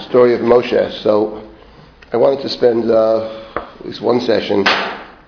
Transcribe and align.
story 0.00 0.34
of 0.34 0.40
Moshe. 0.40 1.02
So 1.02 1.48
I 2.12 2.16
wanted 2.16 2.42
to 2.42 2.48
spend 2.48 2.90
uh, 2.90 3.44
at 3.56 3.86
least 3.86 4.00
one 4.00 4.20
session 4.20 4.66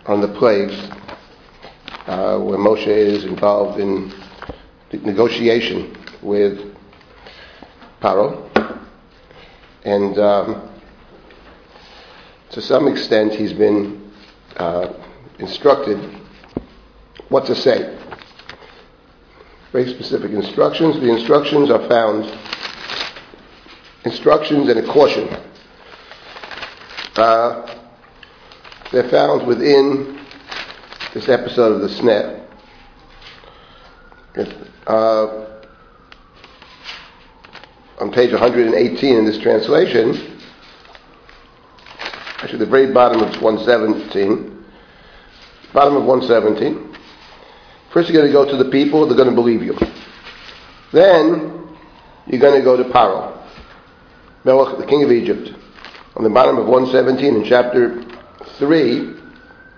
on 0.07 0.21
the 0.21 0.29
plagues, 0.29 0.75
uh, 2.07 2.39
where 2.39 2.59
Moshe 2.59 2.87
is 2.87 3.25
involved 3.25 3.81
in 3.81 4.13
negotiation 4.93 5.97
with 6.23 6.75
Paro. 8.01 8.51
And 9.85 10.19
um, 10.19 10.71
to 12.51 12.63
some 12.63 12.89
extent, 12.89 13.35
he's 13.35 13.53
been 13.53 14.11
uh, 14.57 14.93
instructed 15.39 15.99
what 17.29 17.47
to 17.47 17.55
say. 17.55 17.99
Very 19.73 19.89
specific 19.93 20.31
instructions. 20.31 20.97
The 20.97 21.11
instructions 21.11 21.71
are 21.71 21.89
found, 21.89 22.25
instructions 24.05 24.69
and 24.69 24.79
a 24.79 24.87
caution. 24.87 25.29
Uh, 27.17 27.79
they're 28.93 29.09
found 29.09 29.47
within 29.47 30.21
this 31.15 31.29
episode 31.29 31.73
of 31.73 31.81
the 31.81 31.89
sneh. 31.89 32.41
Uh, 34.87 35.45
on 38.01 38.13
page 38.13 38.33
118 38.33 39.17
in 39.17 39.25
this 39.25 39.39
translation, 39.39 40.39
actually 42.39 42.59
the 42.59 42.67
very 42.67 42.93
bottom 42.93 43.23
of 43.23 43.41
117, 43.41 44.65
bottom 45.73 45.97
of 45.97 46.05
117, 46.05 46.97
first 47.93 48.11
you're 48.11 48.21
going 48.21 48.27
to 48.27 48.33
go 48.33 48.45
to 48.45 48.63
the 48.63 48.71
people, 48.71 49.07
they're 49.07 49.17
going 49.17 49.29
to 49.29 49.35
believe 49.35 49.63
you. 49.63 49.79
Then 50.93 51.77
you're 52.27 52.41
going 52.41 52.59
to 52.59 52.65
go 52.65 52.77
to 52.77 52.85
Paro, 52.85 53.34
Melech, 54.45 54.77
the 54.77 54.85
king 54.87 55.03
of 55.03 55.11
Egypt. 55.11 55.53
On 56.17 56.23
the 56.23 56.29
bottom 56.29 56.59
of 56.59 56.67
117 56.67 57.35
in 57.35 57.45
chapter 57.45 58.05
3, 58.59 59.15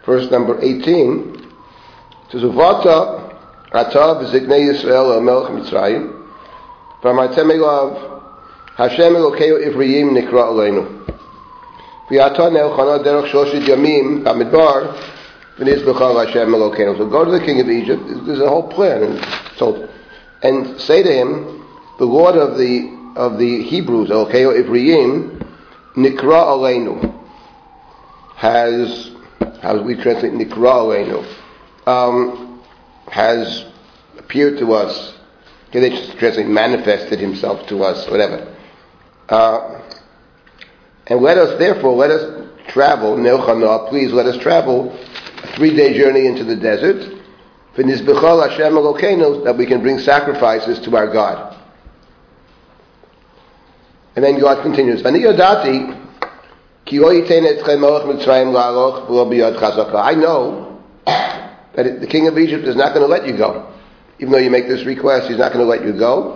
verse 0.05 0.29
number 0.33 0.61
18, 0.61 1.35
it 1.37 2.33
says, 2.33 2.43
Uvata 2.43 3.33
ata 3.73 4.19
v'ziknei 4.19 4.67
Yisrael 4.67 5.15
el 5.15 5.21
melech 5.21 5.53
Mitzrayim, 5.53 6.27
v'amartem 7.01 7.53
elav, 7.53 8.23
Hashem 8.77 9.15
Elokeu 9.15 9.65
Ivriyim 9.69 10.11
nikra 10.11 10.49
aleinu. 10.49 11.07
V'yata 12.11 12.51
ne'elchana 12.51 13.05
derech 13.05 13.31
shoshit 13.31 13.63
yamim 13.69 14.25
b'amidbar, 14.25 15.01
v'nizbechal 15.59 16.27
Hashem 16.27 16.49
Elokeinu. 16.49 16.99
So 16.99 17.09
go 17.09 17.25
to 17.25 17.31
the 17.31 17.41
king 17.41 17.61
of 17.61 17.71
Egypt, 17.71 18.03
there's 18.27 18.41
a 18.41 18.49
whole 18.49 18.69
plan, 18.69 19.05
and, 19.05 19.27
so, 19.57 19.89
and 20.43 20.81
say 20.81 21.05
to 21.05 21.13
him, 21.13 21.65
the 21.99 22.05
Lord 22.05 22.35
of 22.35 22.59
the 22.59 22.96
of 23.17 23.39
the 23.39 23.63
Hebrews, 23.63 24.11
Elokeu 24.11 24.63
Ivriyim, 24.63 25.47
nikra 25.95 26.47
aleinu, 26.47 27.13
has, 28.37 29.11
how 29.63 29.73
do 29.73 29.83
we 29.83 29.95
translate 29.95 30.33
nikra 30.33 30.75
aleinu, 30.85 31.25
um, 31.87 32.63
has 33.09 33.65
appeared 34.19 34.59
to 34.59 34.75
us, 34.75 35.15
can 35.73 35.81
they 35.81 35.91
just 35.91 36.19
translate 36.19 36.47
manifested 36.47 37.19
himself 37.19 37.67
to 37.69 37.83
us, 37.83 38.09
whatever. 38.11 38.55
Uh, 39.29 39.81
and 41.07 41.23
let 41.23 41.39
us, 41.39 41.59
therefore, 41.59 41.95
let 41.95 42.11
us 42.11 42.47
travel, 42.69 43.17
Neochana, 43.17 43.89
please 43.89 44.13
let 44.13 44.27
us 44.27 44.37
travel 44.43 44.93
a 44.93 45.47
three-day 45.57 45.97
journey 45.97 46.27
into 46.27 46.45
the 46.45 46.57
desert, 46.57 47.15
that 47.77 49.55
we 49.57 49.67
can 49.67 49.83
bring 49.83 49.99
sacrifices 49.99 50.79
to 50.81 50.97
our 50.97 51.13
God. 51.13 51.56
And 54.17 54.25
then 54.25 54.41
God 54.41 54.63
continues, 54.63 55.05
I 55.07 55.11
know 55.11 55.33
that 61.77 62.01
the 62.01 62.07
king 62.09 62.27
of 62.27 62.39
Egypt 62.39 62.65
is 62.65 62.75
not 62.77 62.95
going 62.95 63.03
to 63.03 63.07
let 63.07 63.27
you 63.27 63.37
go. 63.37 63.71
Even 64.19 64.33
though 64.33 64.39
you 64.39 64.49
make 64.51 64.67
this 64.67 64.85
request, 64.87 65.29
he's 65.29 65.37
not 65.37 65.53
going 65.53 65.63
to 65.63 65.71
let 65.71 65.85
you 65.85 65.93
go. 65.93 66.35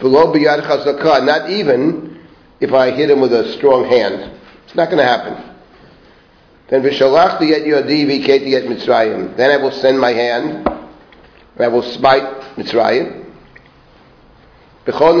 Not 0.00 1.50
even 1.50 2.20
if 2.60 2.72
I 2.72 2.92
hit 2.92 3.10
him 3.10 3.20
with 3.20 3.32
a 3.32 3.52
strong 3.54 3.84
hand. 3.86 4.30
It's 4.64 4.76
not 4.76 4.86
going 4.86 4.98
to 4.98 5.04
happen. 5.04 5.42
Then 6.68 6.82
Then 9.36 9.50
I 9.50 9.56
will 9.56 9.72
send 9.72 9.98
my 9.98 10.12
hand, 10.12 10.66
and 11.56 11.64
I 11.64 11.68
will 11.68 11.82
smite 11.82 12.22
Mitzrayim. 12.56 13.25
With 14.86 14.94
all 14.94 15.20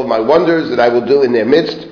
of 0.00 0.06
my 0.08 0.18
wonders 0.18 0.70
that 0.70 0.80
I 0.80 0.88
will 0.88 1.06
do 1.06 1.22
in 1.22 1.32
their 1.32 1.44
midst. 1.44 1.86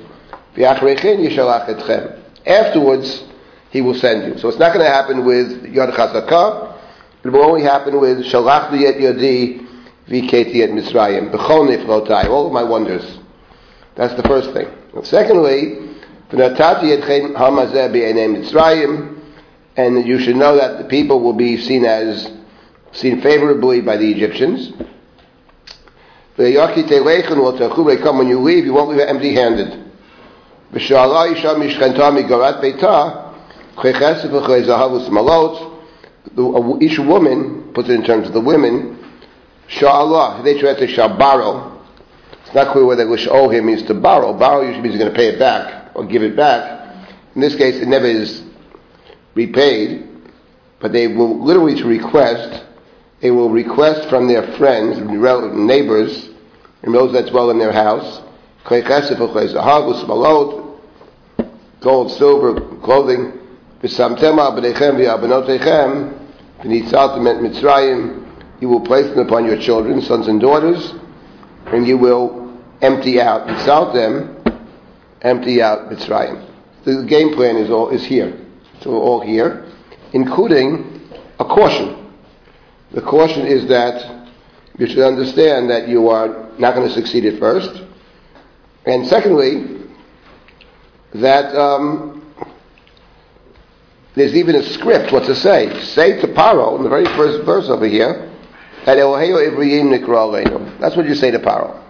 Afterwards, 2.45 3.23
he 3.69 3.81
will 3.81 3.93
send 3.93 4.25
you. 4.27 4.37
So 4.39 4.49
it's 4.49 4.59
not 4.59 4.73
going 4.73 4.85
to 4.85 4.91
happen 4.91 5.23
with 5.25 5.65
Yod 5.67 5.93
Chazakah. 5.93 6.75
It 7.23 7.29
will 7.29 7.43
only 7.43 7.63
happen 7.63 8.01
with 8.01 8.25
Shalach 8.25 8.77
Yet 8.77 8.95
Yodi 8.95 9.65
Viketi 10.09 10.61
et 10.63 10.69
Mitzrayim. 10.69 11.31
Niflotai. 11.31 12.25
All 12.25 12.47
of 12.47 12.51
my 12.51 12.63
wonders. 12.63 13.19
That's 13.95 14.15
the 14.15 14.23
first 14.23 14.51
thing. 14.51 14.67
And 14.93 15.05
secondly, 15.07 15.77
V'natati 16.29 16.99
etchem 16.99 17.35
hamazeh 17.35 17.89
b'enei 17.89 18.27
Mitzrayim. 18.35 19.17
And 19.77 20.05
you 20.05 20.19
should 20.19 20.35
know 20.35 20.57
that 20.57 20.77
the 20.77 20.85
people 20.85 21.21
will 21.21 21.33
be 21.33 21.55
seen 21.57 21.85
as, 21.85 22.29
seen 22.91 23.21
favorably 23.21 23.79
by 23.79 23.95
the 23.95 24.11
Egyptians. 24.11 24.73
Come 26.39 28.17
when 28.17 28.27
you 28.29 28.39
leave, 28.39 28.65
you 28.65 28.73
won't 28.73 28.89
leave 28.89 28.99
migorat 32.11 32.61
beitah 32.61 33.29
each 36.81 36.99
woman, 36.99 37.71
puts 37.73 37.89
it 37.89 37.93
in 37.93 38.03
terms 38.03 38.27
of 38.27 38.33
the 38.33 38.39
women, 38.41 38.97
Sha'Allah, 39.69 40.43
they 40.43 40.59
try 40.59 40.73
to 40.73 41.17
borrow. 41.17 41.81
It's 42.45 42.53
not 42.53 42.71
clear 42.71 42.85
whether 42.85 43.05
Sha'ol 43.05 43.51
here 43.51 43.63
means 43.63 43.83
to 43.83 43.93
borrow. 43.93 44.33
Borrow 44.37 44.61
usually 44.61 44.81
means 44.81 44.95
you're 44.95 45.03
going 45.03 45.13
to 45.13 45.17
pay 45.17 45.27
it 45.27 45.39
back 45.39 45.91
or 45.95 46.05
give 46.05 46.23
it 46.23 46.35
back. 46.35 47.07
In 47.35 47.41
this 47.41 47.55
case, 47.55 47.75
it 47.75 47.87
never 47.87 48.05
is 48.05 48.43
repaid, 49.35 50.07
but 50.79 50.91
they 50.91 51.07
will 51.07 51.43
literally 51.43 51.81
request, 51.83 52.63
they 53.21 53.31
will 53.31 53.49
request 53.49 54.09
from 54.09 54.27
their 54.27 54.55
friends, 54.57 54.99
relatives, 55.01 55.55
neighbors, 55.55 56.28
and 56.81 56.93
those 56.93 57.13
that 57.13 57.27
dwell 57.27 57.49
in 57.49 57.59
their 57.59 57.71
house, 57.71 58.21
gold, 61.81 62.11
silver, 62.11 62.61
clothing, 62.81 63.33
You 68.61 68.67
will 68.67 68.81
place 68.81 69.07
them 69.07 69.19
upon 69.19 69.45
your 69.45 69.57
children, 69.57 70.01
sons 70.01 70.27
and 70.27 70.41
daughters, 70.41 70.93
and 71.67 71.87
you 71.87 71.97
will 71.97 72.57
empty 72.81 73.21
out, 73.21 73.47
nitzalt 73.47 73.93
them, 73.93 74.35
empty 75.21 75.61
out 75.61 75.89
Mitzrayim. 75.89 76.45
The 76.85 77.03
game 77.07 77.33
plan 77.35 77.57
is 77.57 77.69
all 77.69 77.89
is 77.89 78.05
here. 78.05 78.37
So 78.81 78.91
we're 78.91 78.99
all 78.99 79.21
here, 79.21 79.65
including 80.13 81.01
a 81.39 81.45
caution. 81.45 82.13
The 82.91 83.01
caution 83.01 83.45
is 83.45 83.67
that 83.67 84.27
you 84.77 84.87
should 84.87 85.05
understand 85.05 85.69
that 85.69 85.87
you 85.87 86.09
are 86.09 86.48
not 86.59 86.75
going 86.75 86.87
to 86.87 86.93
succeed 86.93 87.25
at 87.25 87.39
first, 87.39 87.83
and 88.85 89.07
secondly, 89.07 89.87
that 91.13 91.55
um, 91.55 92.33
there's 94.15 94.35
even 94.35 94.55
a 94.55 94.63
script 94.63 95.11
what 95.11 95.25
to 95.25 95.35
say. 95.35 95.81
Say 95.81 96.19
to 96.21 96.27
Paro 96.27 96.77
in 96.77 96.83
the 96.83 96.89
very 96.89 97.05
first 97.05 97.45
verse 97.45 97.69
over 97.69 97.87
here 97.87 98.29
that 98.85 98.97
That's 100.79 100.95
what 100.95 101.07
you 101.07 101.15
say 101.15 101.31
to 101.31 101.39
Paro. 101.39 101.83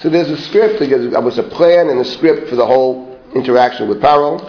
So 0.00 0.08
there's 0.08 0.30
a 0.30 0.36
script. 0.36 0.80
There 0.80 1.20
was 1.20 1.38
a 1.38 1.42
plan 1.42 1.88
and 1.88 2.00
a 2.00 2.04
script 2.04 2.48
for 2.48 2.56
the 2.56 2.66
whole 2.66 3.18
interaction 3.34 3.88
with 3.88 4.00
Paro. 4.00 4.40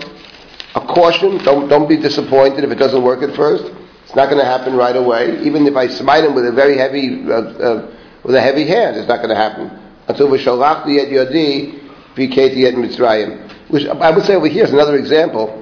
A 0.75 0.81
caution: 0.81 1.37
don't 1.43 1.69
don't 1.69 1.87
be 1.87 1.97
disappointed 1.97 2.63
if 2.63 2.71
it 2.71 2.75
doesn't 2.75 3.03
work 3.03 3.23
at 3.23 3.35
first. 3.35 3.65
It's 4.03 4.15
not 4.15 4.29
going 4.29 4.39
to 4.39 4.45
happen 4.45 4.75
right 4.75 4.95
away. 4.95 5.41
Even 5.43 5.65
if 5.65 5.75
I 5.75 5.87
smite 5.87 6.23
him 6.23 6.35
with 6.35 6.45
a 6.45 6.51
very 6.51 6.77
heavy 6.77 7.23
uh, 7.25 7.33
uh, 7.33 7.95
with 8.23 8.35
a 8.35 8.41
heavy 8.41 8.65
hand, 8.65 8.95
it's 8.95 9.07
not 9.07 9.17
going 9.17 9.29
to 9.29 9.35
happen 9.35 9.71
until 10.07 10.27
v'shalachti 10.27 10.99
et 10.99 11.09
yodi 11.09 11.79
v'keti 12.15 12.65
et 12.65 12.73
mitzrayim. 12.73 13.49
Which 13.69 13.85
I 13.85 14.09
would 14.11 14.25
say 14.25 14.35
over 14.35 14.47
here 14.47 14.63
is 14.63 14.71
another 14.71 14.97
example 14.97 15.59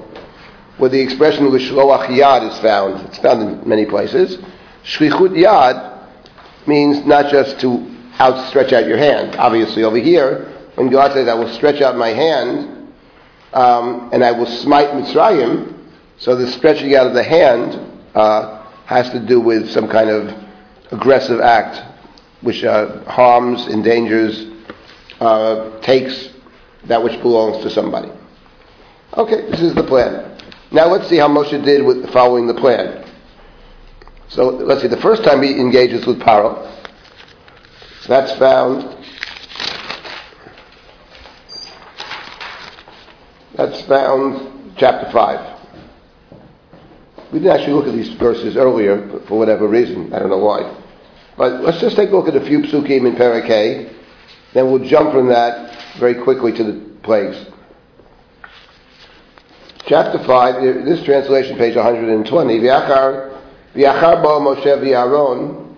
where 0.78 0.90
the 0.90 1.00
expression 1.00 1.48
l'shloach 1.48 2.06
yad 2.06 2.50
is 2.50 2.58
found. 2.60 3.06
It's 3.06 3.18
found 3.18 3.42
in 3.42 3.68
many 3.68 3.86
places. 3.86 4.38
Shlichut 4.84 5.36
yad 5.36 6.08
means 6.66 7.04
not 7.04 7.30
just 7.30 7.60
to 7.60 7.88
outstretch 8.18 8.72
out 8.72 8.86
your 8.86 8.98
hand. 8.98 9.36
Obviously, 9.36 9.84
over 9.84 9.96
here, 9.96 10.52
when 10.74 10.90
God 10.90 11.12
says, 11.12 11.28
"I 11.28 11.34
will 11.34 11.52
stretch 11.54 11.80
out 11.80 11.96
my 11.96 12.10
hand 12.10 12.92
um, 13.52 14.10
and 14.12 14.24
I 14.24 14.32
will 14.32 14.46
smite 14.46 14.90
Mitzrayim," 14.90 15.74
so 16.18 16.36
the 16.36 16.46
stretching 16.46 16.94
out 16.94 17.06
of 17.06 17.14
the 17.14 17.22
hand 17.22 17.78
uh, 18.14 18.64
has 18.86 19.10
to 19.10 19.20
do 19.20 19.40
with 19.40 19.70
some 19.70 19.88
kind 19.88 20.10
of 20.10 20.34
aggressive 20.90 21.40
act 21.40 21.91
which 22.42 22.64
uh, 22.64 23.02
harms, 23.04 23.66
endangers 23.68 24.46
uh, 25.20 25.80
takes 25.80 26.30
that 26.84 27.02
which 27.02 27.20
belongs 27.22 27.62
to 27.62 27.70
somebody. 27.70 28.10
Okay, 29.16 29.50
this 29.50 29.60
is 29.60 29.74
the 29.74 29.84
plan. 29.84 30.38
Now 30.70 30.86
let's 30.88 31.08
see 31.08 31.16
how 31.16 31.28
Moshe 31.28 31.62
did 31.64 31.84
with 31.84 32.10
following 32.12 32.46
the 32.46 32.54
plan. 32.54 33.04
So 34.28 34.48
let's 34.48 34.80
see, 34.80 34.88
the 34.88 35.00
first 35.00 35.22
time 35.22 35.42
he 35.42 35.60
engages 35.60 36.06
with 36.06 36.18
Paro, 36.18 36.68
that's 38.08 38.32
found 38.38 38.96
that's 43.54 43.82
found 43.82 44.74
chapter 44.76 45.12
5. 45.12 45.60
We 47.32 47.38
didn't 47.38 47.58
actually 47.58 47.74
look 47.74 47.86
at 47.86 47.92
these 47.92 48.08
verses 48.14 48.56
earlier 48.56 49.20
for 49.28 49.38
whatever 49.38 49.68
reason. 49.68 50.12
I 50.12 50.18
don't 50.18 50.30
know 50.30 50.38
why. 50.38 50.81
But 51.42 51.64
let's 51.64 51.80
just 51.80 51.96
take 51.96 52.10
a 52.10 52.12
look 52.16 52.28
at 52.28 52.36
a 52.36 52.46
few 52.46 52.60
psukim 52.60 53.04
in 53.04 53.16
perek 53.16 53.46
hey, 53.46 53.90
then 54.54 54.70
we'll 54.70 54.88
jump 54.88 55.10
from 55.10 55.26
that 55.26 55.76
very 55.98 56.14
quickly 56.14 56.52
to 56.52 56.62
the 56.62 56.74
plagues. 57.02 57.36
Chapter 59.86 60.22
5, 60.22 60.84
this 60.84 61.02
translation, 61.02 61.58
page 61.58 61.74
120. 61.74 62.60
V'achar, 62.60 63.40
v'achar 63.74 64.22
bo 64.22 64.38
Moshe 64.38 64.62
v'Aaron. 64.62 65.74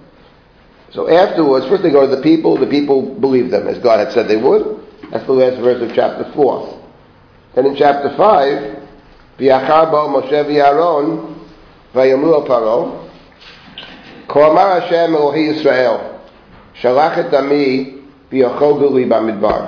So 0.92 1.08
afterwards, 1.08 1.66
first 1.68 1.82
they 1.82 1.90
go 1.90 2.06
to 2.06 2.14
the 2.14 2.22
people. 2.22 2.58
The 2.58 2.66
people 2.66 3.18
believe 3.18 3.50
them, 3.50 3.66
as 3.66 3.78
God 3.78 4.00
had 4.00 4.12
said 4.12 4.28
they 4.28 4.36
would. 4.36 4.86
That's 5.12 5.24
the 5.24 5.32
last 5.32 5.62
verse 5.62 5.80
of 5.80 5.96
chapter 5.96 6.30
4. 6.34 6.84
Then 7.54 7.64
in 7.64 7.74
chapter 7.74 8.14
5, 8.14 8.18
v'achar 9.38 9.90
bo 9.90 10.08
Moshe 10.08 10.30
v'Aaron, 10.30 11.42
v'yomru 11.94 12.46
paro. 12.46 13.03
כה 14.33 14.47
אמר 14.47 14.67
השם 14.67 15.15
אלוהי 15.15 15.41
ישראל, 15.41 15.95
שלח 16.73 17.19
את 17.19 17.33
עמי 17.33 17.95
ויאכלו 18.31 18.95
לי 18.95 19.05
במדבר. 19.05 19.61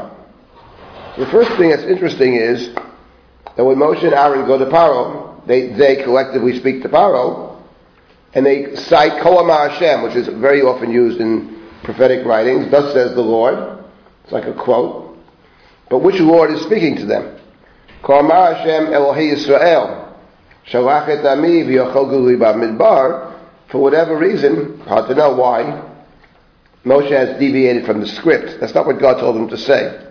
The 1.18 1.26
first 1.26 1.52
thing 1.58 1.70
that's 1.70 1.84
interesting 1.84 2.36
is 2.36 2.70
that 3.56 3.66
when 3.66 3.78
Moshe 3.78 4.04
and 4.04 4.14
Aaron 4.14 4.48
go 4.48 4.58
to 4.58 4.66
Paro, 4.66 5.46
they, 5.46 5.68
they 5.68 6.04
collectively 6.04 6.58
speak 6.58 6.84
to 6.84 6.90
Paro, 6.90 7.58
and 8.34 8.46
they 8.46 8.76
cite 8.76 9.22
Ko 9.22 9.40
Amar 9.40 9.70
Hashem, 9.70 10.04
which 10.04 10.16
is 10.16 10.28
very 10.28 10.62
often 10.62 10.92
used 10.92 11.20
in 11.20 11.68
prophetic 11.84 12.26
writings. 12.26 12.72
Thus 12.72 12.94
says 12.94 13.14
the 13.14 13.22
Lord. 13.22 13.80
It's 14.24 14.32
like 14.32 14.46
a 14.46 14.54
quote. 14.54 15.18
But 15.90 16.00
which 16.00 16.20
Lord 16.22 16.52
is 16.52 16.62
speaking 16.62 16.96
to 16.98 17.06
them? 17.06 17.38
Ko 18.04 18.20
Amar 18.20 18.54
Hashem 18.54 18.86
Elohi 18.86 19.34
Yisrael. 19.34 20.14
Shalach 20.68 21.10
et 21.10 21.26
ami 21.26 21.64
midbar. 21.64 23.32
for 23.69 23.79
whatever 23.79 24.17
reason, 24.17 24.81
hard 24.81 25.09
to 25.09 25.15
know 25.15 25.35
why, 25.35 25.83
Moshe 26.85 27.11
has 27.11 27.39
deviated 27.39 27.85
from 27.85 28.01
the 28.01 28.07
script. 28.07 28.61
That's 28.61 28.75
not 28.75 28.87
what 28.87 29.01
God 29.01 29.19
told 29.19 29.37
him 29.37 29.49
to 29.49 29.59
say. 29.59 30.07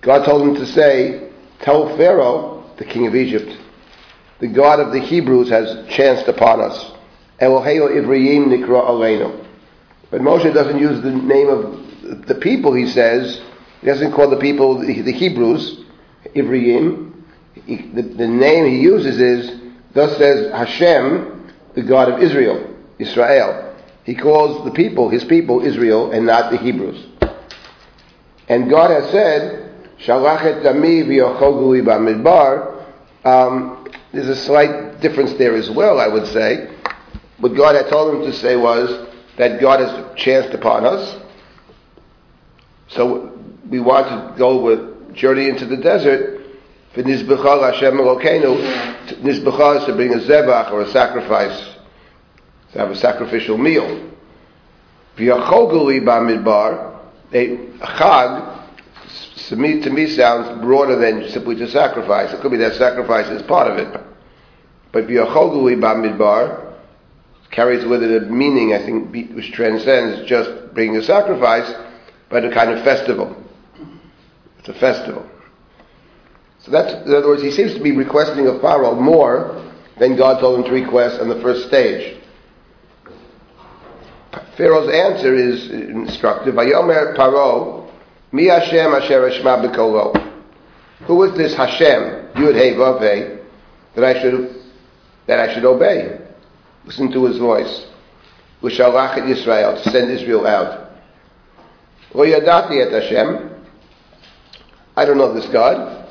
God 0.00 0.24
told 0.24 0.42
him 0.42 0.54
to 0.54 0.66
say, 0.66 1.30
tell 1.60 1.94
Pharaoh, 1.96 2.64
the 2.78 2.84
king 2.84 3.06
of 3.06 3.14
Egypt, 3.14 3.56
the 4.38 4.48
God 4.48 4.80
of 4.80 4.92
the 4.92 5.00
Hebrews 5.00 5.48
has 5.50 5.86
chanced 5.88 6.28
upon 6.28 6.60
us. 6.60 6.92
Nikra. 7.40 9.44
But 10.10 10.20
Moshe 10.20 10.54
doesn't 10.54 10.78
use 10.78 11.02
the 11.02 11.10
name 11.10 11.48
of 11.48 12.26
the 12.26 12.36
people, 12.36 12.72
he 12.72 12.86
says. 12.86 13.40
He 13.80 13.86
doesn't 13.86 14.12
call 14.12 14.30
the 14.30 14.38
people 14.38 14.78
the, 14.78 15.12
Hebrews, 15.12 15.84
Ivriim. 16.34 17.12
the, 17.66 18.02
the 18.02 18.28
name 18.28 18.66
he 18.66 18.80
uses 18.80 19.20
is 19.20 19.66
Thus 19.96 20.18
says 20.18 20.52
Hashem, 20.52 21.54
the 21.74 21.82
God 21.82 22.10
of 22.10 22.22
Israel, 22.22 22.68
Israel. 22.98 23.74
He 24.04 24.14
calls 24.14 24.64
the 24.64 24.70
people, 24.70 25.08
his 25.08 25.24
people, 25.24 25.60
Israel, 25.64 26.12
and 26.12 26.26
not 26.26 26.50
the 26.50 26.58
Hebrews. 26.58 27.04
And 28.48 28.70
God 28.70 28.90
has 28.90 29.10
said, 29.10 29.74
Shalachet 29.98 30.62
dami 30.62 31.04
v'yochogui 31.04 31.82
b'midbar. 31.82 32.84
Um, 33.24 33.88
there's 34.12 34.28
a 34.28 34.36
slight 34.36 35.00
difference 35.00 35.32
there 35.34 35.56
as 35.56 35.70
well, 35.70 35.98
I 35.98 36.06
would 36.06 36.26
say. 36.28 36.70
What 37.38 37.56
God 37.56 37.74
had 37.74 37.88
told 37.88 38.14
him 38.14 38.22
to 38.22 38.32
say 38.32 38.56
was 38.56 39.08
that 39.36 39.60
God 39.60 39.80
has 39.80 40.16
chanced 40.16 40.54
upon 40.54 40.86
us. 40.86 41.20
So 42.88 43.36
we 43.68 43.80
want 43.80 44.06
to 44.08 44.38
go 44.38 44.62
with 44.62 45.14
journey 45.14 45.48
into 45.48 45.66
the 45.66 45.76
desert 45.76 46.36
V'nizbecha 46.96 47.72
Hashem 47.72 47.98
Elokeinu, 47.98 48.56
nizbecha 49.20 49.80
is 49.80 49.84
to 49.84 49.94
bring 49.94 50.14
a 50.14 50.18
zebach 50.18 50.72
or 50.72 50.80
a 50.80 50.90
sacrifice, 50.90 51.75
to 52.76 52.82
have 52.82 52.90
a 52.90 52.96
sacrificial 52.96 53.56
meal. 53.56 54.10
V'yachoguli 55.16 56.02
ba'midbar, 56.02 56.98
a 57.32 57.56
chag, 57.78 58.52
to 59.48 59.56
me, 59.56 60.08
sounds 60.08 60.60
broader 60.60 60.96
than 60.96 61.28
simply 61.30 61.56
to 61.56 61.70
sacrifice. 61.70 62.32
It 62.32 62.40
could 62.40 62.50
be 62.50 62.58
that 62.58 62.74
sacrifice 62.74 63.28
is 63.28 63.42
part 63.42 63.70
of 63.70 63.78
it. 63.78 64.00
But 64.92 65.06
v'yachoguli 65.06 65.78
ba'midbar 65.78 66.74
carries 67.50 67.86
with 67.86 68.02
it 68.02 68.22
a 68.22 68.26
meaning, 68.26 68.74
I 68.74 68.84
think, 68.84 69.34
which 69.34 69.52
transcends 69.52 70.28
just 70.28 70.74
bringing 70.74 70.96
a 70.96 71.02
sacrifice, 71.02 71.72
but 72.28 72.44
a 72.44 72.50
kind 72.52 72.70
of 72.70 72.84
festival. 72.84 73.34
It's 74.58 74.68
a 74.68 74.74
festival. 74.74 75.24
So 76.58 76.72
that's, 76.72 76.92
in 77.06 77.14
other 77.14 77.28
words, 77.28 77.42
he 77.42 77.52
seems 77.52 77.72
to 77.74 77.80
be 77.80 77.92
requesting 77.92 78.48
of 78.48 78.60
Pharaoh 78.60 79.00
more 79.00 79.62
than 79.98 80.16
God 80.16 80.40
told 80.40 80.58
him 80.58 80.64
to 80.66 80.72
request 80.72 81.20
on 81.20 81.28
the 81.28 81.40
first 81.40 81.68
stage. 81.68 82.20
Pharaoh's 84.56 84.88
answer 84.88 85.34
is 85.34 85.70
instructive. 85.70 86.54
Vayomer 86.54 87.14
Paro, 87.14 87.90
Mi 88.32 88.46
Hashem 88.46 88.92
Asher 88.92 89.28
Eshma 89.28 89.62
B'Kolo. 89.62 90.32
Who 91.06 91.22
is 91.24 91.36
this 91.36 91.54
Hashem, 91.54 92.32
Yud 92.34 92.54
Hey 92.54 92.72
Vav 92.72 93.42
that 93.94 94.04
I 94.04 94.20
should 94.20 94.62
that 95.26 95.40
I 95.40 95.52
should 95.52 95.64
obey? 95.64 96.20
Listen 96.86 97.12
to 97.12 97.24
his 97.26 97.36
voice. 97.36 97.86
L'shalach 98.62 99.18
et 99.18 99.24
Yisrael 99.24 99.82
to 99.82 99.90
send 99.90 100.10
Israel 100.10 100.46
out. 100.46 100.90
Lo 102.14 102.24
yadati 102.24 102.80
et 102.80 102.92
Hashem. 102.92 103.50
I 104.96 105.04
don't 105.04 105.18
know 105.18 105.34
this 105.34 105.46
God. 105.46 106.08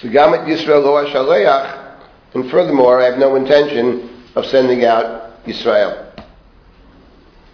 V'gamet 0.00 0.46
Yisrael 0.46 0.82
lo 0.82 1.04
shaleach, 1.04 1.98
and 2.32 2.50
furthermore, 2.50 3.02
I 3.02 3.10
have 3.10 3.18
no 3.18 3.36
intention 3.36 4.24
of 4.36 4.46
sending 4.46 4.86
out 4.86 5.44
Yisrael. 5.44 6.09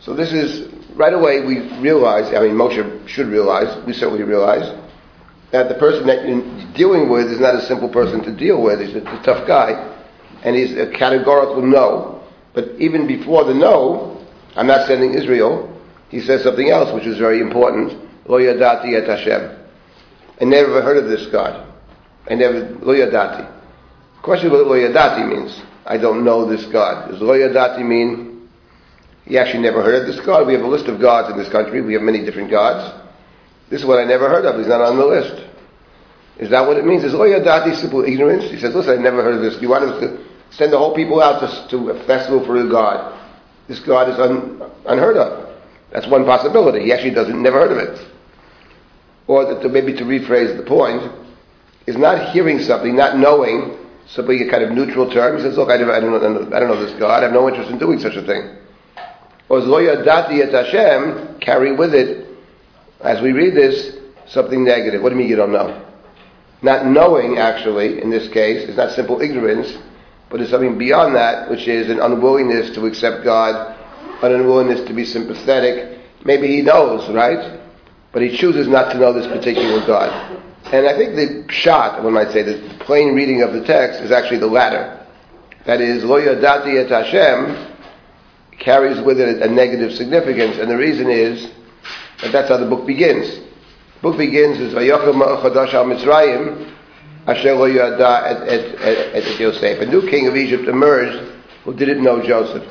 So 0.06 0.14
this 0.14 0.32
is, 0.32 0.72
right 0.94 1.12
away 1.12 1.44
we 1.44 1.58
realize, 1.80 2.32
I 2.32 2.40
mean 2.46 2.54
Moshe 2.54 3.08
should 3.08 3.26
realize, 3.26 3.84
we 3.86 3.92
certainly 3.92 4.22
realize, 4.22 4.72
that 5.50 5.68
the 5.68 5.74
person 5.74 6.06
that 6.06 6.26
you're 6.26 6.74
dealing 6.74 7.10
with 7.10 7.26
is 7.26 7.40
not 7.40 7.56
a 7.56 7.66
simple 7.66 7.88
person 7.88 8.22
to 8.22 8.34
deal 8.34 8.62
with. 8.62 8.80
He's 8.80 8.94
a, 8.94 9.00
a 9.00 9.22
tough 9.24 9.48
guy, 9.48 9.72
and 10.44 10.54
he's 10.54 10.76
a 10.76 10.92
categorical 10.92 11.60
no. 11.60 12.22
But 12.54 12.70
even 12.78 13.08
before 13.08 13.44
the 13.44 13.54
no, 13.54 14.24
I'm 14.54 14.68
not 14.68 14.86
sending 14.86 15.14
Israel, 15.14 15.76
he 16.08 16.20
says 16.20 16.44
something 16.44 16.70
else 16.70 16.94
which 16.94 17.06
is 17.06 17.18
very 17.18 17.40
important. 17.40 17.92
Lo 18.28 18.38
yadati 18.38 18.94
et 18.94 19.08
Hashem. 19.08 19.58
I 20.40 20.44
never 20.44 20.82
heard 20.82 20.98
of 20.98 21.08
this 21.10 21.26
God. 21.32 21.66
I 22.30 22.34
never, 22.34 22.60
lo 22.80 22.94
yadati. 22.94 23.52
Question 24.22 24.52
what 24.52 24.66
lo 24.68 24.74
yadati 24.74 25.28
means. 25.28 25.60
I 25.84 25.96
don't 25.96 26.24
know 26.24 26.48
this 26.48 26.64
God. 26.66 27.10
Does 27.10 27.20
lo 27.20 27.34
yadati 27.34 27.84
mean 27.84 28.35
he 29.26 29.38
actually 29.38 29.62
never 29.62 29.82
heard 29.82 29.94
of 30.02 30.06
this 30.06 30.24
God? 30.24 30.46
We 30.46 30.54
have 30.54 30.62
a 30.62 30.68
list 30.68 30.86
of 30.86 31.00
gods 31.00 31.30
in 31.30 31.38
this 31.38 31.48
country. 31.48 31.82
We 31.82 31.94
have 31.94 32.02
many 32.02 32.24
different 32.24 32.50
gods. 32.50 33.02
This 33.68 33.80
is 33.80 33.86
what 33.86 33.98
I 33.98 34.04
never 34.04 34.28
heard 34.28 34.44
of. 34.46 34.56
He's 34.56 34.68
not 34.68 34.80
on 34.80 34.96
the 34.96 35.04
list. 35.04 35.44
Is 36.38 36.50
that 36.50 36.66
what 36.66 36.76
it 36.76 36.84
means? 36.84 37.02
Is 37.02 37.14
lo 37.14 37.26
yadati 37.26 37.74
simple 37.76 38.04
ignorance? 38.04 38.44
He 38.50 38.58
says, 38.58 38.74
listen, 38.74 38.98
I 38.98 39.02
never 39.02 39.22
heard 39.22 39.34
of 39.34 39.42
this. 39.42 39.54
Do 39.56 39.62
You 39.62 39.70
want 39.70 39.84
us 39.84 40.00
to 40.00 40.26
send 40.50 40.72
the 40.72 40.78
whole 40.78 40.94
people 40.94 41.20
out 41.22 41.40
to, 41.40 41.68
to 41.76 41.90
a 41.90 42.04
festival 42.04 42.44
for 42.44 42.56
a 42.56 42.68
God. 42.68 43.18
This 43.68 43.80
God 43.80 44.08
is 44.08 44.18
un, 44.18 44.62
unheard 44.86 45.16
of. 45.16 45.54
That's 45.92 46.06
one 46.06 46.24
possibility. 46.24 46.84
He 46.84 46.92
actually 46.92 47.14
doesn't, 47.14 47.40
never 47.40 47.58
heard 47.58 47.72
of 47.72 47.78
it. 47.78 48.12
Or 49.26 49.60
to, 49.60 49.68
maybe 49.68 49.92
to 49.94 50.04
rephrase 50.04 50.56
the 50.56 50.62
point, 50.62 51.10
is 51.86 51.96
not 51.96 52.30
hearing 52.30 52.60
something, 52.60 52.94
not 52.94 53.18
knowing, 53.18 53.76
simply 54.06 54.46
a 54.46 54.50
kind 54.50 54.62
of 54.62 54.70
neutral 54.70 55.10
term. 55.10 55.36
He 55.36 55.42
says, 55.42 55.56
look, 55.56 55.68
I 55.68 55.76
don't, 55.78 55.90
I 55.90 56.00
don't, 56.00 56.52
I 56.54 56.60
don't 56.60 56.68
know 56.68 56.84
this 56.84 56.96
God. 56.98 57.22
I 57.22 57.24
have 57.24 57.32
no 57.32 57.48
interest 57.48 57.70
in 57.70 57.78
doing 57.78 57.98
such 57.98 58.14
a 58.14 58.22
thing. 58.22 58.56
Or 59.48 59.60
Zoya 59.62 60.04
Dati 60.04 60.42
et 60.42 60.52
Hashem 60.52 61.38
carry 61.40 61.72
with 61.72 61.94
it, 61.94 62.26
as 63.00 63.20
we 63.20 63.32
read 63.32 63.54
this, 63.54 63.96
something 64.26 64.64
negative. 64.64 65.02
What 65.02 65.10
do 65.10 65.14
you 65.14 65.20
mean 65.20 65.30
you 65.30 65.36
don't 65.36 65.52
know? 65.52 65.84
Not 66.62 66.86
knowing, 66.86 67.38
actually, 67.38 68.02
in 68.02 68.10
this 68.10 68.28
case, 68.32 68.68
is 68.68 68.76
not 68.76 68.92
simple 68.92 69.20
ignorance, 69.20 69.76
but 70.30 70.40
is 70.40 70.50
something 70.50 70.78
beyond 70.78 71.14
that, 71.14 71.48
which 71.48 71.68
is 71.68 71.88
an 71.90 72.00
unwillingness 72.00 72.74
to 72.74 72.86
accept 72.86 73.22
God, 73.22 73.76
an 74.22 74.34
unwillingness 74.34 74.86
to 74.88 74.94
be 74.94 75.04
sympathetic. 75.04 76.00
Maybe 76.24 76.48
he 76.48 76.62
knows, 76.62 77.08
right? 77.10 77.60
But 78.12 78.22
he 78.22 78.36
chooses 78.36 78.66
not 78.66 78.90
to 78.92 78.98
know 78.98 79.12
this 79.12 79.26
particular 79.28 79.86
God. 79.86 80.10
And 80.72 80.88
I 80.88 80.96
think 80.96 81.14
the 81.14 81.52
shot, 81.52 82.02
one 82.02 82.14
might 82.14 82.32
say, 82.32 82.42
the 82.42 82.74
plain 82.80 83.14
reading 83.14 83.42
of 83.42 83.52
the 83.52 83.62
text 83.62 84.00
is 84.00 84.10
actually 84.10 84.38
the 84.38 84.48
latter. 84.48 85.06
That 85.66 85.80
is, 85.80 86.02
lo 86.02 86.20
yadati 86.20 86.82
et 86.84 86.90
Hashem 86.90 87.75
carries 88.58 89.00
with 89.00 89.20
it 89.20 89.42
a 89.42 89.48
negative 89.48 89.92
significance, 89.92 90.58
and 90.58 90.70
the 90.70 90.76
reason 90.76 91.08
is 91.08 91.50
that 92.22 92.32
that's 92.32 92.48
how 92.48 92.56
the 92.56 92.66
book 92.66 92.86
begins. 92.86 93.28
The 93.96 94.02
book 94.02 94.18
begins 94.18 94.60
as 94.60 94.72
Vayachim 94.72 95.20
Chadash 95.42 95.74
al 95.74 95.84
Mitzrayim, 95.84 96.72
Asher 97.26 97.54
lo 97.54 97.66
yada 97.66 98.44
et 98.48 99.38
Yosef. 99.38 99.80
A 99.80 99.86
new 99.86 100.08
king 100.08 100.26
of 100.26 100.36
Egypt 100.36 100.68
emerged 100.68 101.32
who 101.64 101.74
didn't 101.74 102.02
know 102.02 102.22
Joseph. 102.22 102.64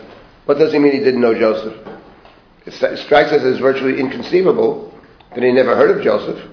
What 0.46 0.58
does 0.58 0.72
he 0.72 0.80
mean 0.80 0.94
he 0.94 1.00
didn't 1.00 1.22
know 1.22 1.34
Joseph? 1.34 1.76
It 2.66 2.74
strikes 2.74 3.32
us 3.32 3.44
as 3.44 3.60
virtually 3.60 4.00
inconceivable 4.00 4.94
that 5.34 5.44
he 5.44 5.52
never 5.52 5.76
heard 5.76 5.96
of 5.96 6.04
Joseph. 6.04 6.50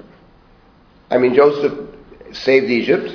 I 1.10 1.18
mean, 1.18 1.34
Joseph 1.34 1.90
saved 2.32 2.70
Egypt, 2.70 3.08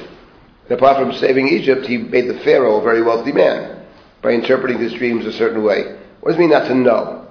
and 0.63 0.71
apart 0.71 0.97
from 0.97 1.11
saving 1.13 1.47
Egypt, 1.49 1.85
he 1.85 1.97
made 1.97 2.27
the 2.27 2.39
Pharaoh 2.39 2.79
a 2.79 2.83
very 2.83 3.01
wealthy 3.01 3.31
man 3.31 3.85
by 4.21 4.31
interpreting 4.31 4.79
his 4.79 4.93
dreams 4.93 5.25
a 5.25 5.33
certain 5.33 5.63
way. 5.63 5.97
What 6.27 6.33
does 6.33 6.39
it 6.39 6.41
mean 6.41 6.49
not 6.49 6.67
to 6.67 6.75
know? 6.75 7.25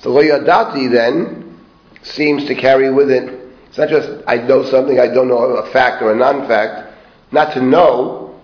So 0.00 0.08
Loyadati 0.08 0.90
then 0.90 1.60
seems 2.02 2.46
to 2.46 2.54
carry 2.54 2.90
with 2.90 3.10
it, 3.10 3.28
it's 3.68 3.76
not 3.76 3.90
just 3.90 4.08
I 4.26 4.38
know 4.38 4.64
something, 4.64 4.98
I 4.98 5.08
don't 5.08 5.28
know 5.28 5.36
a 5.36 5.70
fact 5.70 6.02
or 6.02 6.14
a 6.14 6.16
non-fact. 6.16 6.94
Not 7.30 7.52
to 7.52 7.60
know, 7.60 8.40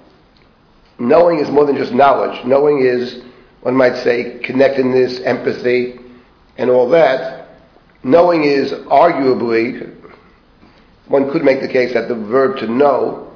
knowing 0.98 1.38
is 1.38 1.48
more 1.48 1.64
than 1.64 1.78
just 1.78 1.94
knowledge. 1.94 2.44
Knowing 2.44 2.80
is, 2.80 3.22
one 3.62 3.74
might 3.74 3.96
say, 3.96 4.40
connectedness, 4.44 5.20
empathy, 5.20 5.98
and 6.58 6.68
all 6.68 6.90
that. 6.90 7.48
Knowing 8.04 8.44
is 8.44 8.72
arguably, 8.72 9.90
one 11.06 11.32
could 11.32 11.44
make 11.44 11.62
the 11.62 11.68
case 11.68 11.94
that 11.94 12.08
the 12.08 12.14
verb 12.14 12.58
to 12.58 12.66
know 12.66 13.32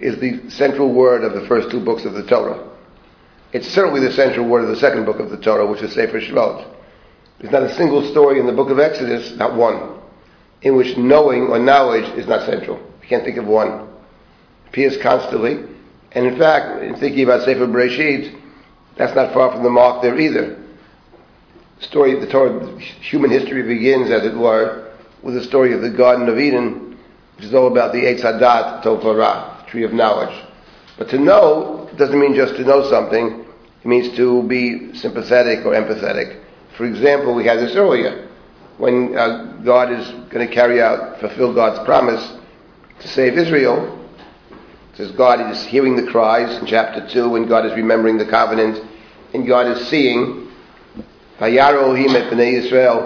is 0.00 0.18
the 0.18 0.48
central 0.48 0.90
word 0.94 1.24
of 1.24 1.34
the 1.34 1.46
first 1.46 1.70
two 1.70 1.84
books 1.84 2.06
of 2.06 2.14
the 2.14 2.22
Torah. 2.26 2.71
It's 3.52 3.68
certainly 3.68 4.00
the 4.00 4.12
central 4.12 4.46
word 4.46 4.64
of 4.64 4.70
the 4.70 4.76
second 4.76 5.04
book 5.04 5.20
of 5.20 5.30
the 5.30 5.36
Torah, 5.36 5.66
which 5.66 5.82
is 5.82 5.92
Sefer 5.92 6.20
Shemot. 6.20 6.66
There's 7.38 7.52
not 7.52 7.62
a 7.62 7.74
single 7.74 8.08
story 8.10 8.40
in 8.40 8.46
the 8.46 8.52
book 8.52 8.70
of 8.70 8.78
Exodus, 8.78 9.36
not 9.36 9.54
one, 9.54 9.98
in 10.62 10.74
which 10.74 10.96
knowing 10.96 11.48
or 11.48 11.58
knowledge 11.58 12.08
is 12.16 12.26
not 12.26 12.46
central. 12.46 12.80
I 13.02 13.06
can't 13.06 13.24
think 13.24 13.36
of 13.36 13.46
one. 13.46 13.68
It 13.68 14.68
appears 14.68 14.96
constantly. 15.02 15.64
And 16.12 16.26
in 16.26 16.38
fact, 16.38 16.82
in 16.82 16.94
thinking 16.96 17.24
about 17.24 17.42
Sefer 17.42 17.66
Bereshit, 17.66 18.38
that's 18.96 19.14
not 19.14 19.34
far 19.34 19.52
from 19.52 19.62
the 19.62 19.70
mark 19.70 20.02
there 20.02 20.18
either. 20.18 20.58
The 21.78 21.84
story, 21.84 22.18
the 22.18 22.26
Torah, 22.26 22.78
human 22.78 23.30
history 23.30 23.62
begins, 23.62 24.10
as 24.10 24.24
it 24.24 24.34
were, 24.34 24.92
with 25.22 25.34
the 25.34 25.44
story 25.44 25.74
of 25.74 25.82
the 25.82 25.90
Garden 25.90 26.28
of 26.28 26.38
Eden, 26.38 26.98
which 27.36 27.46
is 27.46 27.54
all 27.54 27.66
about 27.66 27.92
the 27.92 28.00
Eitz 28.00 28.20
Hadat 28.20 28.82
Tov 28.82 29.66
tree 29.66 29.84
of 29.84 29.92
knowledge. 29.92 30.34
But 30.96 31.10
to 31.10 31.18
know 31.18 31.90
doesn't 31.96 32.18
mean 32.18 32.34
just 32.34 32.56
to 32.56 32.64
know 32.64 32.88
something. 32.88 33.41
It 33.82 33.88
means 33.88 34.14
to 34.16 34.42
be 34.44 34.94
sympathetic 34.94 35.66
or 35.66 35.72
empathetic. 35.72 36.40
For 36.76 36.84
example, 36.84 37.34
we 37.34 37.44
had 37.44 37.58
this 37.58 37.74
earlier. 37.74 38.28
When 38.78 39.16
uh, 39.16 39.58
God 39.64 39.92
is 39.92 40.08
going 40.30 40.46
to 40.46 40.54
carry 40.54 40.80
out, 40.80 41.20
fulfill 41.20 41.52
God's 41.52 41.84
promise 41.84 42.32
to 43.00 43.08
save 43.08 43.36
Israel, 43.36 43.98
says 44.94 45.10
God 45.12 45.50
is 45.50 45.64
hearing 45.64 45.96
the 45.96 46.10
cries 46.10 46.58
in 46.58 46.66
chapter 46.66 47.06
2, 47.08 47.36
and 47.36 47.48
God 47.48 47.66
is 47.66 47.72
remembering 47.72 48.18
the 48.18 48.26
covenant, 48.26 48.84
and 49.34 49.46
God 49.46 49.66
is 49.66 49.88
seeing, 49.88 50.48
Vayar 51.38 51.82
Elohim 51.82 52.14
et 52.14 52.32
Bnei 52.32 52.52
Israel, 52.52 53.04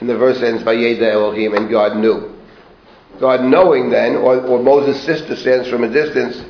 and 0.00 0.08
the 0.08 0.16
verse 0.16 0.42
ends, 0.42 0.62
Vayeda 0.62 1.12
Elohim, 1.12 1.54
and 1.54 1.68
God 1.68 1.96
knew. 1.96 2.34
God 3.20 3.44
knowing 3.44 3.90
then, 3.90 4.16
or, 4.16 4.40
or 4.40 4.62
Moses' 4.62 5.02
sister 5.04 5.36
stands 5.36 5.68
from 5.68 5.84
a 5.84 5.88
distance, 5.88 6.42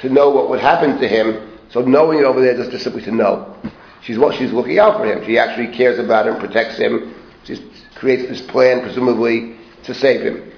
to 0.00 0.08
know 0.08 0.30
what 0.30 0.48
would 0.50 0.60
happen 0.60 0.98
to 0.98 1.08
him. 1.08 1.58
So 1.70 1.80
knowing 1.80 2.18
it 2.18 2.24
over 2.24 2.40
there 2.40 2.56
just 2.56 2.82
simply 2.82 3.02
to 3.02 3.12
know. 3.12 3.56
She's 4.02 4.18
what 4.18 4.36
she's 4.36 4.52
looking 4.52 4.78
out 4.78 4.98
for 4.98 5.06
him. 5.06 5.24
She 5.24 5.38
actually 5.38 5.74
cares 5.76 5.98
about 5.98 6.26
him, 6.26 6.38
protects 6.38 6.76
him. 6.76 7.14
She 7.44 7.56
creates 7.94 8.28
this 8.28 8.42
plan, 8.50 8.80
presumably, 8.80 9.56
to 9.84 9.94
save 9.94 10.22
him. 10.22 10.52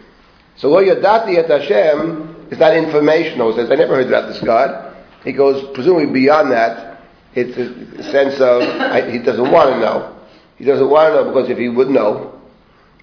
So 0.57 0.69
lo 0.69 0.83
yadati 0.83 1.37
et 1.37 1.49
Hashem 1.49 2.49
is 2.51 2.59
not 2.59 2.77
informational. 2.77 3.51
He 3.51 3.59
says, 3.59 3.71
I 3.71 3.75
never 3.75 3.97
heard 3.97 4.07
about 4.07 4.33
this 4.33 4.41
God. 4.43 4.97
He 5.25 5.33
goes, 5.33 5.73
presumably 5.75 6.07
beyond 6.07 6.53
that, 6.53 7.01
it's 7.35 7.57
a 7.57 8.03
sense 8.11 8.41
of, 8.41 8.63
I, 8.63 9.11
he 9.11 9.19
doesn't 9.19 9.51
want 9.51 9.71
to 9.71 9.81
know. 9.81 10.17
He 10.57 10.65
doesn't 10.65 10.89
want 10.89 11.13
to 11.13 11.23
know 11.23 11.33
because 11.33 11.51
if 11.51 11.59
he 11.59 11.69
would 11.69 11.89
know, 11.89 12.41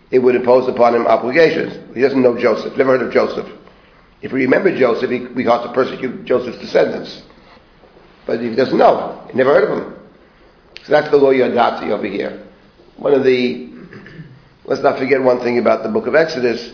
it 0.09 0.19
would 0.19 0.35
impose 0.35 0.67
upon 0.67 0.95
him 0.95 1.05
obligations. 1.05 1.73
He 1.93 2.01
doesn't 2.01 2.21
know 2.21 2.38
Joseph. 2.38 2.77
Never 2.77 2.97
heard 2.97 3.07
of 3.07 3.13
Joseph. 3.13 3.47
If 4.21 4.31
we 4.31 4.43
remember 4.43 4.77
Joseph, 4.77 5.09
he, 5.09 5.19
we 5.27 5.47
ought 5.47 5.65
to 5.65 5.73
persecute 5.73 6.25
Joseph's 6.25 6.59
descendants. 6.59 7.23
But 8.25 8.39
he 8.39 8.55
doesn't 8.55 8.77
know. 8.77 9.27
He 9.31 9.37
never 9.37 9.53
heard 9.53 9.69
of 9.69 9.77
him. 9.77 9.95
So 10.83 10.91
that's 10.91 11.09
the 11.09 11.17
lo 11.17 11.31
yadati 11.31 11.89
over 11.89 12.05
here. 12.05 12.45
One 12.97 13.13
of 13.13 13.23
the, 13.23 13.69
let's 14.65 14.81
not 14.81 14.99
forget 14.99 15.21
one 15.21 15.39
thing 15.39 15.57
about 15.57 15.83
the 15.83 15.89
book 15.89 16.07
of 16.07 16.15
Exodus. 16.15 16.73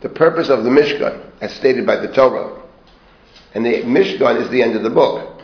The 0.00 0.08
purpose 0.08 0.48
of 0.48 0.64
the 0.64 0.70
Mishkan, 0.70 1.30
as 1.40 1.52
stated 1.54 1.86
by 1.86 1.96
the 1.96 2.12
Torah, 2.12 2.62
and 3.54 3.64
the 3.64 3.82
Mishkan 3.82 4.40
is 4.40 4.48
the 4.50 4.62
end 4.62 4.76
of 4.76 4.82
the 4.82 4.90
book. 4.90 5.40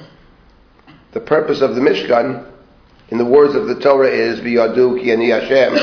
The 1.12 1.20
purpose 1.20 1.60
of 1.60 1.74
the 1.74 1.80
Mishkan, 1.80 2.50
in 3.08 3.18
the 3.18 3.24
words 3.24 3.54
of 3.54 3.66
the 3.66 3.80
Torah, 3.80 4.10
is 4.10 4.40
V'yadu 4.40 5.00
ki 5.00 5.12
ani 5.12 5.30
Hashem, 5.30 5.74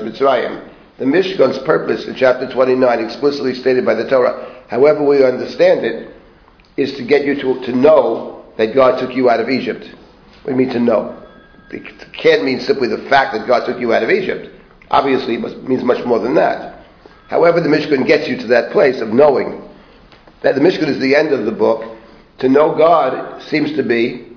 Mitzrayim 0.00 0.71
the 0.98 1.04
Mishkan's 1.04 1.58
purpose 1.60 2.06
in 2.06 2.14
chapter 2.14 2.50
29, 2.50 3.04
explicitly 3.04 3.54
stated 3.54 3.84
by 3.84 3.94
the 3.94 4.08
Torah, 4.08 4.62
however 4.68 5.02
we 5.02 5.24
understand 5.24 5.84
it, 5.84 6.14
is 6.76 6.92
to 6.94 7.04
get 7.04 7.24
you 7.24 7.34
to, 7.36 7.64
to 7.66 7.72
know 7.72 8.44
that 8.56 8.74
God 8.74 8.98
took 8.98 9.14
you 9.14 9.30
out 9.30 9.40
of 9.40 9.48
Egypt. 9.48 9.90
We 10.44 10.54
mean 10.54 10.70
to 10.70 10.80
know. 10.80 11.18
It 11.70 12.12
can't 12.12 12.44
mean 12.44 12.60
simply 12.60 12.88
the 12.88 13.08
fact 13.08 13.34
that 13.34 13.46
God 13.46 13.64
took 13.64 13.80
you 13.80 13.94
out 13.94 14.02
of 14.02 14.10
Egypt. 14.10 14.50
Obviously, 14.90 15.34
it 15.34 15.68
means 15.68 15.82
much 15.82 16.04
more 16.04 16.18
than 16.18 16.34
that. 16.34 16.84
However, 17.28 17.60
the 17.60 17.68
Mishkan 17.68 18.06
gets 18.06 18.28
you 18.28 18.36
to 18.36 18.46
that 18.48 18.72
place 18.72 19.00
of 19.00 19.08
knowing 19.08 19.66
that 20.42 20.54
the 20.54 20.60
Mishkan 20.60 20.88
is 20.88 20.98
the 20.98 21.16
end 21.16 21.32
of 21.32 21.46
the 21.46 21.52
book. 21.52 21.96
To 22.40 22.48
know 22.48 22.74
God 22.76 23.42
seems 23.44 23.72
to 23.72 23.82
be 23.82 24.36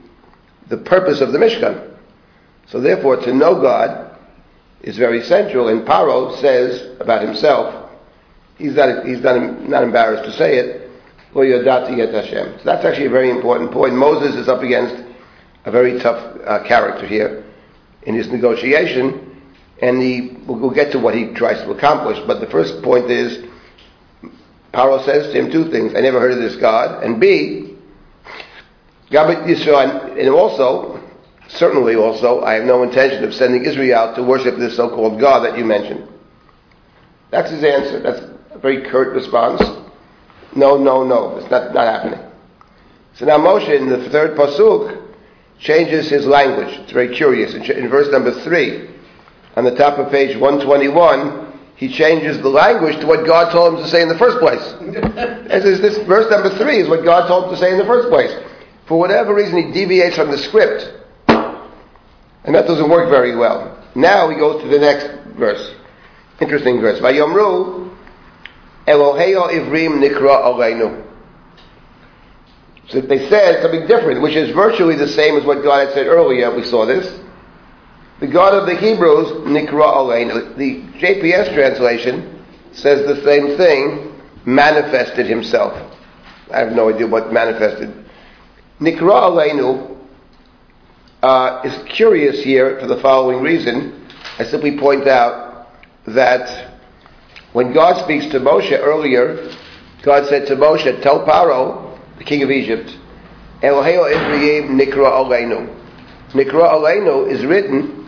the 0.69 0.77
purpose 0.77 1.19
of 1.19 1.33
the 1.33 1.37
Mishkan. 1.37 1.97
So 2.67 2.79
therefore, 2.79 3.17
to 3.17 3.33
know 3.33 3.61
God 3.61 4.04
is 4.85 4.97
very 4.97 5.23
central, 5.23 5.67
and 5.67 5.81
Paro 5.81 6.39
says 6.39 7.01
about 7.01 7.23
himself, 7.23 7.89
he's 8.57 8.75
not, 8.75 9.05
he's 9.05 9.19
not, 9.19 9.67
not 9.67 9.83
embarrassed 9.83 10.23
to 10.25 10.31
say 10.37 10.57
it, 10.57 10.85
so 11.33 11.41
that's 12.63 12.85
actually 12.85 13.07
a 13.07 13.09
very 13.09 13.29
important 13.29 13.69
point. 13.71 13.93
Moses 13.93 14.35
is 14.35 14.47
up 14.47 14.61
against 14.61 15.03
a 15.65 15.71
very 15.71 15.99
tough 15.99 16.39
uh, 16.45 16.63
character 16.65 17.05
here 17.05 17.43
in 18.03 18.15
his 18.15 18.29
negotiation, 18.29 19.35
and 19.81 20.01
he, 20.01 20.37
we'll, 20.47 20.69
get 20.69 20.93
to 20.93 20.99
what 20.99 21.13
he 21.13 21.33
tries 21.33 21.61
to 21.63 21.71
accomplish, 21.71 22.19
but 22.25 22.39
the 22.39 22.47
first 22.47 22.81
point 22.83 23.09
is, 23.09 23.43
Paro 24.71 25.03
says 25.03 25.33
to 25.33 25.39
him 25.39 25.51
two 25.51 25.69
things, 25.71 25.93
I 25.95 25.99
never 25.99 26.19
heard 26.19 26.31
of 26.31 26.39
this 26.39 26.55
God, 26.55 27.03
and 27.03 27.19
B, 27.19 27.75
Gabit 29.09 29.45
Yisrael, 29.45 30.17
and 30.17 30.29
also, 30.29 30.94
Certainly 31.47 31.95
also, 31.95 32.41
I 32.41 32.53
have 32.53 32.63
no 32.63 32.83
intention 32.83 33.23
of 33.23 33.33
sending 33.33 33.65
Israel 33.65 33.97
out 33.97 34.15
to 34.15 34.23
worship 34.23 34.57
this 34.57 34.75
so-called 34.75 35.19
God 35.19 35.45
that 35.45 35.57
you 35.57 35.63
mentioned. 35.63 36.07
That's 37.31 37.51
his 37.51 37.63
answer. 37.63 37.99
That's 37.99 38.21
a 38.51 38.59
very 38.59 38.89
curt 38.89 39.13
response. 39.13 39.61
No, 40.55 40.77
no, 40.77 41.03
no. 41.03 41.37
It's 41.37 41.49
not, 41.51 41.73
not 41.73 41.85
happening. 41.85 42.19
So 43.13 43.25
now 43.25 43.37
Moshe, 43.37 43.69
in 43.69 43.89
the 43.89 44.09
third 44.09 44.37
pasuk, 44.37 45.01
changes 45.59 46.09
his 46.09 46.25
language. 46.25 46.73
It's 46.79 46.91
very 46.91 47.15
curious. 47.15 47.53
In, 47.53 47.63
in 47.63 47.89
verse 47.89 48.11
number 48.11 48.31
three, 48.41 48.89
on 49.55 49.63
the 49.63 49.75
top 49.75 49.99
of 49.99 50.11
page 50.11 50.35
121, 50.37 51.45
he 51.75 51.91
changes 51.91 52.37
the 52.39 52.49
language 52.49 52.99
to 53.01 53.07
what 53.07 53.25
God 53.25 53.51
told 53.51 53.75
him 53.75 53.83
to 53.83 53.89
say 53.89 54.01
in 54.01 54.09
the 54.09 54.17
first 54.17 54.39
place. 54.39 54.61
As 55.49 55.65
is 55.65 55.81
this 55.81 55.97
verse 55.99 56.29
number 56.31 56.49
three 56.57 56.77
is 56.77 56.89
what 56.89 57.03
God 57.03 57.27
told 57.27 57.45
him 57.45 57.49
to 57.51 57.57
say 57.57 57.71
in 57.71 57.77
the 57.77 57.85
first 57.85 58.09
place. 58.09 58.31
For 58.87 58.97
whatever 58.99 59.33
reason, 59.33 59.57
he 59.57 59.71
deviates 59.71 60.15
from 60.15 60.31
the 60.31 60.37
script. 60.37 61.04
And 62.45 62.53
that 62.53 62.67
doesn't 62.67 62.89
work 62.89 63.09
very 63.09 63.35
well. 63.35 63.83
Now 63.95 64.29
he 64.29 64.35
goes 64.35 64.61
to 64.61 64.69
the 64.69 64.79
next 64.79 65.07
verse. 65.37 65.73
Interesting 66.39 66.79
verse. 66.79 66.99
Vayomru 66.99 67.95
Eloheo 68.87 69.49
Ivrim 69.49 69.99
Nikra 69.99 70.43
Aleinu. 70.43 71.03
So 72.87 73.01
they 73.01 73.27
said 73.29 73.63
something 73.63 73.87
different, 73.87 74.21
which 74.21 74.35
is 74.35 74.53
virtually 74.53 74.95
the 74.95 75.07
same 75.07 75.37
as 75.37 75.43
what 75.43 75.63
God 75.63 75.87
had 75.87 75.93
said 75.95 76.05
earlier. 76.05 76.53
We 76.55 76.63
saw 76.63 76.85
this. 76.85 77.19
The 78.19 78.27
God 78.27 78.53
of 78.53 78.67
the 78.67 78.75
Hebrews, 78.75 79.47
Nikra 79.47 79.95
Aleinu. 79.95 80.55
The 80.55 80.81
JPS 80.99 81.53
translation 81.53 82.45
says 82.73 83.07
the 83.07 83.23
same 83.23 83.57
thing, 83.57 84.21
manifested 84.45 85.25
himself. 85.25 85.73
I 86.53 86.59
have 86.59 86.73
no 86.73 86.89
idea 86.93 87.07
what 87.07 87.33
manifested. 87.33 87.91
Nikra 88.79 89.31
Aleinu 89.31 89.94
uh, 91.25 91.61
is 91.63 91.75
curious 91.91 92.43
here 92.43 92.79
for 92.79 92.85
the 92.85 93.01
following 93.01 93.41
reason. 93.41 94.07
I 94.37 94.43
simply 94.43 94.77
point 94.77 95.07
out 95.07 95.67
that 96.05 96.75
when 97.51 97.73
God 97.73 98.03
speaks 98.03 98.27
to 98.27 98.39
Moshe 98.39 98.71
earlier, 98.71 99.51
God 100.03 100.27
said 100.27 100.45
to 100.47 100.55
Moshe, 100.55 101.01
Tell 101.01 101.25
Paro, 101.25 101.97
the 102.19 102.23
king 102.23 102.43
of 102.43 102.51
Egypt, 102.51 102.95
Eloheo 103.63 104.05
Ibrahim 104.05 104.77
Nikra 104.77 105.09
Aleinu. 105.09 105.75
Nikra 106.33 106.69
Aleinu 106.73 107.31
is 107.31 107.43
written 107.43 108.07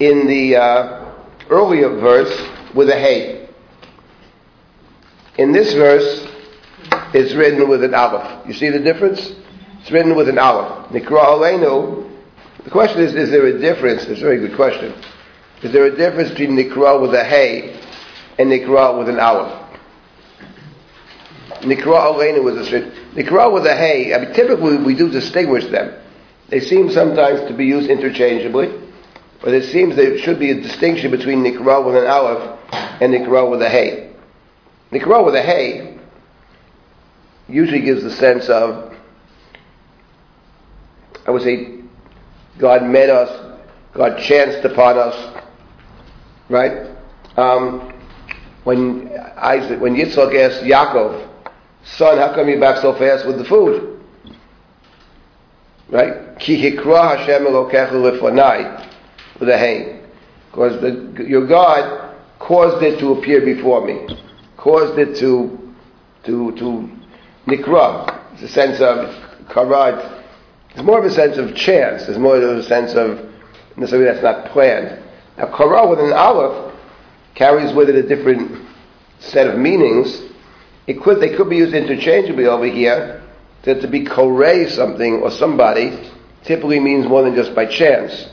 in 0.00 0.26
the 0.26 0.56
uh, 0.56 1.14
earlier 1.50 1.90
verse 1.90 2.74
with 2.74 2.88
a 2.88 2.98
hey. 2.98 3.50
In 5.36 5.52
this 5.52 5.74
verse, 5.74 6.26
it's 7.12 7.34
written 7.34 7.68
with 7.68 7.84
an 7.84 7.94
aleph. 7.94 8.48
You 8.48 8.54
see 8.54 8.70
the 8.70 8.80
difference? 8.80 9.34
It's 9.80 9.90
written 9.90 10.16
with 10.16 10.28
an 10.28 10.38
aleph. 10.38 10.90
Nikra 10.90 11.24
Aleinu. 11.24 12.10
The 12.64 12.70
question 12.70 13.00
is, 13.00 13.14
is 13.14 13.30
there 13.30 13.46
a 13.46 13.58
difference? 13.58 14.04
It's 14.04 14.20
a 14.20 14.24
very 14.24 14.38
good 14.38 14.56
question. 14.56 14.94
Is 15.62 15.72
there 15.72 15.84
a 15.84 15.96
difference 15.96 16.30
between 16.30 16.56
Nikra 16.56 17.00
with 17.00 17.14
a 17.14 17.24
hey 17.24 17.80
and 18.38 18.50
Nikra 18.50 18.98
with 18.98 19.08
an 19.08 19.18
aleph? 19.18 19.66
Nikra 21.60 22.12
Aleinu 22.12 22.44
was 22.44 22.72
a 22.72 22.80
Nikra 23.14 23.52
with 23.52 23.66
a 23.66 23.74
hey. 23.74 24.14
I 24.14 24.18
mean, 24.18 24.32
typically 24.34 24.76
we 24.76 24.94
do 24.94 25.08
distinguish 25.10 25.66
them. 25.66 25.94
They 26.48 26.60
seem 26.60 26.90
sometimes 26.90 27.46
to 27.48 27.54
be 27.54 27.66
used 27.66 27.90
interchangeably, 27.90 28.72
but 29.42 29.52
it 29.52 29.70
seems 29.70 29.96
there 29.96 30.18
should 30.18 30.38
be 30.38 30.50
a 30.50 30.60
distinction 30.60 31.10
between 31.10 31.42
Nikra 31.42 31.84
with 31.84 31.96
an 31.96 32.06
aleph 32.06 32.58
and 32.72 33.12
Nikra 33.12 33.50
with 33.50 33.62
a 33.62 33.68
hey. 33.68 34.10
Nikra 34.92 35.24
with 35.24 35.34
a 35.34 35.42
hey 35.42 35.98
usually 37.48 37.80
gives 37.80 38.02
the 38.02 38.10
sense 38.10 38.48
of, 38.48 38.87
I 41.28 41.30
would 41.30 41.42
say, 41.42 41.80
God 42.58 42.84
met 42.84 43.10
us, 43.10 43.58
God 43.92 44.18
chanced 44.18 44.64
upon 44.64 44.96
us, 44.98 45.44
right? 46.48 46.88
Um, 47.36 47.92
when 48.64 49.12
Isaac, 49.36 49.78
when 49.78 49.94
Yitzchak 49.94 50.34
asked 50.34 50.64
Yaakov, 50.64 51.28
son, 51.84 52.16
how 52.16 52.34
come 52.34 52.48
you're 52.48 52.58
back 52.58 52.80
so 52.80 52.94
fast 52.94 53.26
with 53.26 53.36
the 53.36 53.44
food? 53.44 54.00
Right? 55.90 56.38
Ki 56.38 56.56
hikra 56.62 57.18
Hashem 57.18 57.42
elokecha 57.42 57.90
lefonai, 57.90 58.88
with 59.38 59.50
a 59.50 59.58
hay. 59.58 60.00
Because 60.50 60.80
the, 60.80 61.26
your 61.28 61.46
God 61.46 62.16
caused 62.38 62.82
it 62.82 62.98
to 63.00 63.12
appear 63.12 63.42
before 63.44 63.84
me. 63.86 64.18
Caused 64.56 64.98
it 64.98 65.18
to, 65.18 65.74
to, 66.24 66.52
to 66.52 66.90
nikra. 67.46 68.18
It's 68.32 68.44
a 68.44 68.48
sense 68.48 68.80
of 68.80 69.14
karad. 69.48 70.17
It's 70.70 70.82
more 70.82 70.98
of 70.98 71.04
a 71.04 71.10
sense 71.10 71.36
of 71.36 71.54
chance. 71.54 72.08
It's 72.08 72.18
more 72.18 72.36
of 72.36 72.58
a 72.58 72.62
sense 72.64 72.94
of 72.94 73.28
necessarily 73.76 74.06
that's 74.10 74.22
not 74.22 74.50
planned. 74.52 75.02
Now, 75.36 75.56
kara 75.56 75.88
with 75.88 76.00
an 76.00 76.12
aleph 76.12 76.74
carries 77.34 77.72
with 77.72 77.88
it 77.88 77.94
a 77.94 78.02
different 78.02 78.66
set 79.20 79.46
of 79.46 79.58
meanings. 79.58 80.22
It 80.86 81.00
could, 81.02 81.20
they 81.20 81.36
could 81.36 81.48
be 81.48 81.56
used 81.56 81.74
interchangeably 81.74 82.46
over 82.46 82.66
here. 82.66 83.22
That 83.64 83.80
to 83.82 83.88
be 83.88 84.04
korei 84.04 84.70
something 84.70 85.14
or 85.14 85.30
somebody 85.30 86.10
typically 86.44 86.80
means 86.80 87.06
more 87.06 87.22
than 87.22 87.34
just 87.34 87.54
by 87.54 87.66
chance. 87.66 88.28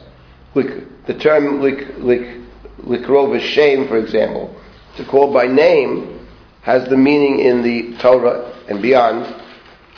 Like 0.54 1.06
the 1.08 1.14
term 1.16 1.62
lik 1.62 1.98
lik 1.98 2.42
likrov 2.78 3.40
shame, 3.42 3.88
for 3.88 3.98
example, 3.98 4.56
to 4.98 5.06
call 5.06 5.34
by 5.34 5.48
name 5.48 6.28
has 6.62 6.88
the 6.90 6.98
meaning 6.98 7.40
in 7.40 7.62
the 7.62 7.98
Torah 7.98 8.54
and 8.70 8.82
beyond 8.82 9.26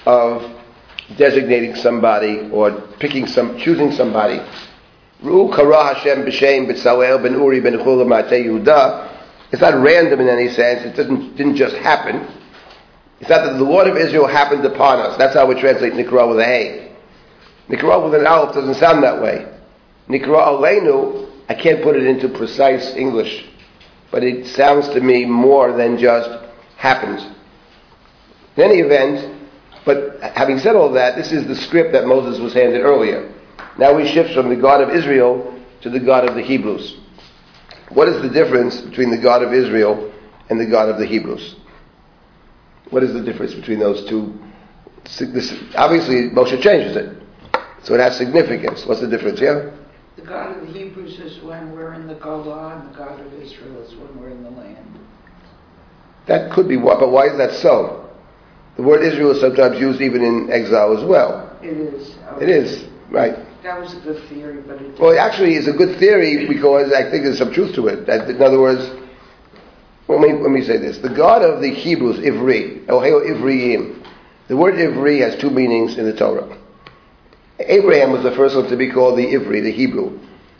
of 0.05 0.56
designating 1.15 1.75
somebody 1.75 2.49
or 2.51 2.81
picking 2.99 3.27
some, 3.27 3.57
choosing 3.57 3.91
somebody. 3.91 4.41
It's 9.49 9.61
not 9.61 9.81
random 9.81 10.19
in 10.19 10.27
any 10.27 10.49
sense. 10.49 10.83
It 10.83 10.95
doesn't 10.95 11.37
didn't 11.37 11.55
just 11.55 11.75
happen. 11.77 12.27
It's 13.19 13.29
not 13.29 13.45
that 13.45 13.57
the 13.57 13.63
Lord 13.63 13.87
of 13.87 13.97
Israel 13.97 14.27
happened 14.27 14.65
upon 14.65 14.99
us. 14.99 15.17
That's 15.17 15.33
how 15.33 15.47
we 15.47 15.59
translate 15.59 15.93
Nikra 15.93 16.27
with 16.29 16.39
a 16.39 16.43
hey. 16.43 16.91
Nikra 17.69 18.03
with 18.03 18.19
an 18.19 18.27
aleph 18.27 18.53
doesn't 18.53 18.75
sound 18.75 19.03
that 19.03 19.21
way. 19.21 19.47
Nikra 20.07 20.47
aleinu, 20.47 21.29
I 21.49 21.53
can't 21.55 21.81
put 21.81 21.95
it 21.95 22.05
into 22.05 22.29
precise 22.29 22.95
English, 22.95 23.45
but 24.11 24.23
it 24.23 24.45
sounds 24.47 24.87
to 24.89 25.01
me 25.01 25.25
more 25.25 25.71
than 25.75 25.97
just 25.97 26.29
happens. 26.77 27.25
In 28.55 28.63
any 28.63 28.79
event, 28.79 29.36
but 29.87 30.19
having 30.21 30.59
said 30.59 30.75
all 30.75 30.91
that, 30.91 31.15
this 31.15 31.31
is 31.31 31.47
the 31.47 31.55
script 31.55 31.93
that 31.93 32.05
Moses 32.05 32.41
was 32.41 32.53
handed 32.53 32.81
earlier. 32.81 33.33
Now 33.79 33.95
we 33.95 34.05
shift 34.05 34.33
from 34.33 34.49
the 34.49 34.55
God 34.57 34.81
of 34.81 34.89
Israel 34.89 35.57
to 35.81 35.89
the 35.89 35.99
God 35.99 36.27
of 36.27 36.35
the 36.35 36.41
Hebrews. 36.41 36.97
What 37.89 38.09
is 38.09 38.21
the 38.21 38.27
difference 38.27 38.81
between 38.81 39.11
the 39.11 39.17
God 39.17 39.41
of 39.41 39.53
Israel 39.53 40.13
and 40.49 40.59
the 40.59 40.65
God 40.65 40.89
of 40.89 40.97
the 40.97 41.05
Hebrews? 41.05 41.55
What 42.89 43.01
is 43.01 43.13
the 43.13 43.21
difference 43.21 43.53
between 43.53 43.79
those 43.79 44.05
two? 44.09 44.37
Obviously, 45.75 46.31
Moshe 46.31 46.61
changes 46.61 46.97
it. 46.97 47.17
So 47.83 47.93
it 47.93 48.01
has 48.01 48.17
significance. 48.17 48.85
What's 48.85 48.99
the 48.99 49.07
difference, 49.07 49.39
yeah? 49.39 49.71
The 50.17 50.23
God 50.23 50.57
of 50.57 50.67
the 50.67 50.73
Hebrews 50.73 51.17
is 51.19 51.41
when 51.43 51.71
we're 51.71 51.93
in 51.93 52.07
the 52.07 52.15
golah, 52.15 52.81
and 52.81 52.93
the 52.93 52.97
God 52.97 53.21
of 53.21 53.33
Israel 53.35 53.81
is 53.83 53.95
when 53.95 54.19
we're 54.19 54.31
in 54.31 54.43
the 54.43 54.49
land. 54.49 54.99
That 56.25 56.51
could 56.51 56.67
be 56.67 56.75
what, 56.75 56.99
but 56.99 57.09
why 57.09 57.27
is 57.27 57.37
that 57.37 57.53
so? 57.53 58.06
The 58.77 58.83
word 58.83 59.03
Israel 59.03 59.31
is 59.31 59.41
sometimes 59.41 59.79
used 59.79 60.01
even 60.01 60.23
in 60.23 60.51
exile 60.51 60.95
as 60.95 61.03
well. 61.03 61.57
It 61.63 61.77
is. 61.77 62.15
Okay. 62.33 62.43
It 62.43 62.49
is, 62.49 62.85
right. 63.09 63.35
That 63.63 63.79
was 63.79 63.93
a 63.95 63.99
good 63.99 64.23
theory, 64.29 64.61
but 64.61 64.79
it 64.81 64.99
Well, 64.99 65.17
actually 65.17 65.55
is 65.55 65.67
a 65.67 65.73
good 65.73 65.97
theory 65.97 66.47
because 66.47 66.93
I 66.93 67.09
think 67.09 67.23
there's 67.23 67.39
some 67.39 67.51
truth 67.51 67.73
to 67.75 67.87
it. 67.87 68.05
That, 68.05 68.29
in 68.29 68.41
other 68.41 68.59
words, 68.59 68.87
let 70.07 70.21
me, 70.21 70.31
let 70.31 70.51
me 70.51 70.61
say 70.61 70.77
this. 70.77 70.99
The 70.99 71.09
God 71.09 71.41
of 71.41 71.59
the 71.61 71.73
Hebrews, 71.73 72.19
Ivri, 72.19 72.87
Ohio 72.87 73.19
Ivriim, 73.19 74.05
the 74.47 74.55
word 74.55 74.75
Ivri 74.75 75.19
has 75.21 75.35
two 75.41 75.49
meanings 75.49 75.97
in 75.97 76.05
the 76.05 76.15
Torah. 76.15 76.55
Abraham 77.59 78.11
was 78.11 78.21
the 78.21 78.31
first 78.35 78.55
one 78.55 78.69
to 78.69 78.77
be 78.77 78.91
called 78.91 79.17
the 79.17 79.25
Ivri, 79.25 79.63
the 79.63 79.71
Hebrew. 79.71 80.19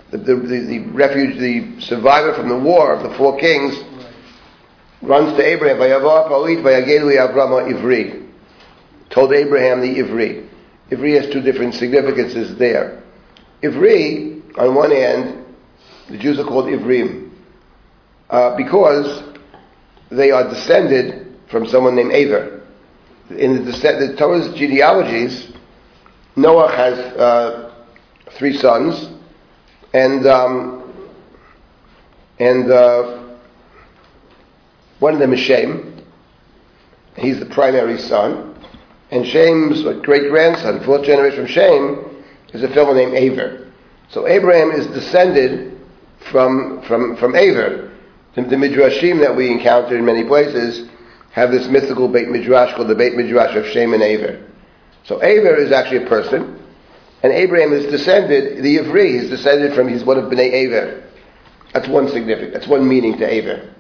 The, 0.10 0.18
the, 0.18 0.36
the, 0.36 0.60
the 0.62 0.80
refuge, 0.90 1.38
the 1.38 1.80
survivor 1.82 2.34
from 2.34 2.50
the 2.50 2.58
war 2.58 2.94
of 2.94 3.04
the 3.10 3.16
four 3.18 3.38
kings 3.38 3.76
runs 5.02 5.38
to 5.38 5.46
Abraham, 5.46 5.80
Ivri. 7.66 8.28
Told 9.10 9.34
Abraham 9.34 9.82
the 9.82 10.00
Ivri. 10.00 10.48
Ivri 10.92 11.22
has 11.22 11.32
two 11.32 11.42
different 11.42 11.74
significances 11.74 12.58
there. 12.58 13.04
Ivri, 13.64 14.58
on 14.58 14.76
one 14.76 14.92
hand, 14.92 15.46
the 16.10 16.18
Jews 16.18 16.40
are 16.40 16.46
called 16.46 16.66
Ivrim, 16.66 17.32
uh, 18.30 18.56
because 18.56 19.24
they 20.10 20.32
are 20.32 20.50
descended 20.50 21.38
from 21.50 21.68
someone 21.68 21.96
named 21.96 22.12
Aver. 22.14 22.62
In 23.30 23.66
the, 23.66 23.72
the 23.72 24.16
Torah's 24.18 24.54
genealogies, 24.58 25.52
Noah 26.36 26.72
has 26.72 26.98
uh, 27.18 27.86
three 28.38 28.56
sons, 28.58 29.10
and 29.94 30.26
um, 30.28 30.84
and 32.40 32.72
uh, 32.72 33.17
one 35.00 35.14
of 35.14 35.20
them 35.20 35.34
is 35.34 35.40
Shem. 35.40 36.04
He's 37.16 37.40
the 37.40 37.46
primary 37.46 37.98
son. 37.98 38.56
And 39.12 39.26
Shem's 39.26 39.84
great 40.04 40.30
grandson, 40.30 40.84
fourth 40.84 41.06
generation 41.06 41.46
from 41.46 41.48
Shem, 41.48 42.24
is 42.54 42.64
a 42.64 42.70
fellow 42.70 42.94
named 42.94 43.14
Aver. 43.14 43.72
So 44.10 44.28
Abraham 44.28 44.72
is 44.72 44.88
descended 44.88 45.80
from, 46.32 46.82
from, 46.84 47.16
from 47.18 47.36
Aver. 47.36 47.92
The, 48.36 48.42
the 48.44 48.56
Midrashim 48.56 49.20
that 49.22 49.36
we 49.36 49.50
encounter 49.50 49.98
in 49.98 50.06
many 50.06 50.24
places 50.24 50.90
have 51.32 51.52
this 51.52 51.68
mythical 51.68 52.08
Beit 52.08 52.30
Midrash 52.30 52.76
called 52.76 52.88
the 52.88 52.96
Beit 52.96 53.16
Midrash 53.16 53.56
of 53.56 53.66
Shem 53.68 53.94
and 53.94 54.04
Aver. 54.04 54.44
So 55.04 55.24
Aver 55.24 55.56
is 55.56 55.72
actually 55.72 56.04
a 56.04 56.08
person, 56.08 56.60
and 57.24 57.32
Abraham 57.32 57.74
is 57.74 57.86
descended, 57.86 58.64
the 58.64 58.78
Ivri, 58.78 59.22
is 59.22 59.30
descended 59.30 59.74
from, 59.74 59.88
he's 59.88 60.04
one 60.04 60.18
of 60.18 60.26
Bnei 60.26 60.52
Aver. 60.52 61.04
That's 61.74 61.88
one 61.88 62.10
significance, 62.10 62.54
that's 62.54 62.68
one 62.68 62.88
meaning 62.88 63.18
to 63.20 63.26
Aver. 63.26 63.74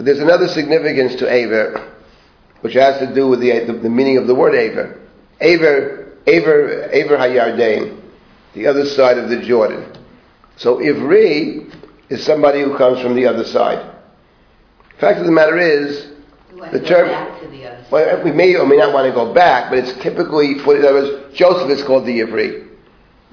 But 0.00 0.06
there's 0.06 0.20
another 0.20 0.48
significance 0.48 1.14
to 1.16 1.30
Aver, 1.30 1.92
which 2.62 2.72
has 2.72 2.98
to 3.00 3.14
do 3.14 3.28
with 3.28 3.40
the, 3.40 3.66
the, 3.66 3.74
the 3.74 3.90
meaning 3.90 4.16
of 4.16 4.26
the 4.26 4.34
word 4.34 4.54
Aver. 4.54 4.98
Aver, 5.42 6.16
Aver, 6.26 6.88
Aver 6.90 7.18
Hayardain, 7.18 8.00
the 8.54 8.66
other 8.66 8.86
side 8.86 9.18
of 9.18 9.28
the 9.28 9.42
Jordan. 9.42 9.84
So 10.56 10.78
Ivri 10.78 11.70
is 12.08 12.24
somebody 12.24 12.62
who 12.62 12.78
comes 12.78 13.02
from 13.02 13.14
the 13.14 13.26
other 13.26 13.44
side. 13.44 13.94
The 14.94 15.00
fact 15.00 15.18
of 15.18 15.26
the 15.26 15.32
matter 15.32 15.58
is, 15.58 16.12
the 16.72 16.80
term. 16.80 17.08
The 17.50 17.84
well, 17.90 18.24
we 18.24 18.32
may 18.32 18.56
or 18.56 18.66
may 18.66 18.78
not 18.78 18.94
want 18.94 19.06
to 19.06 19.12
go 19.12 19.34
back, 19.34 19.68
but 19.68 19.80
it's 19.80 19.92
typically 20.02 20.60
for, 20.60 20.78
In 20.78 20.82
other 20.82 20.94
words, 20.94 21.36
Joseph 21.36 21.68
is 21.68 21.84
called 21.84 22.06
the 22.06 22.20
Ivri. 22.20 22.68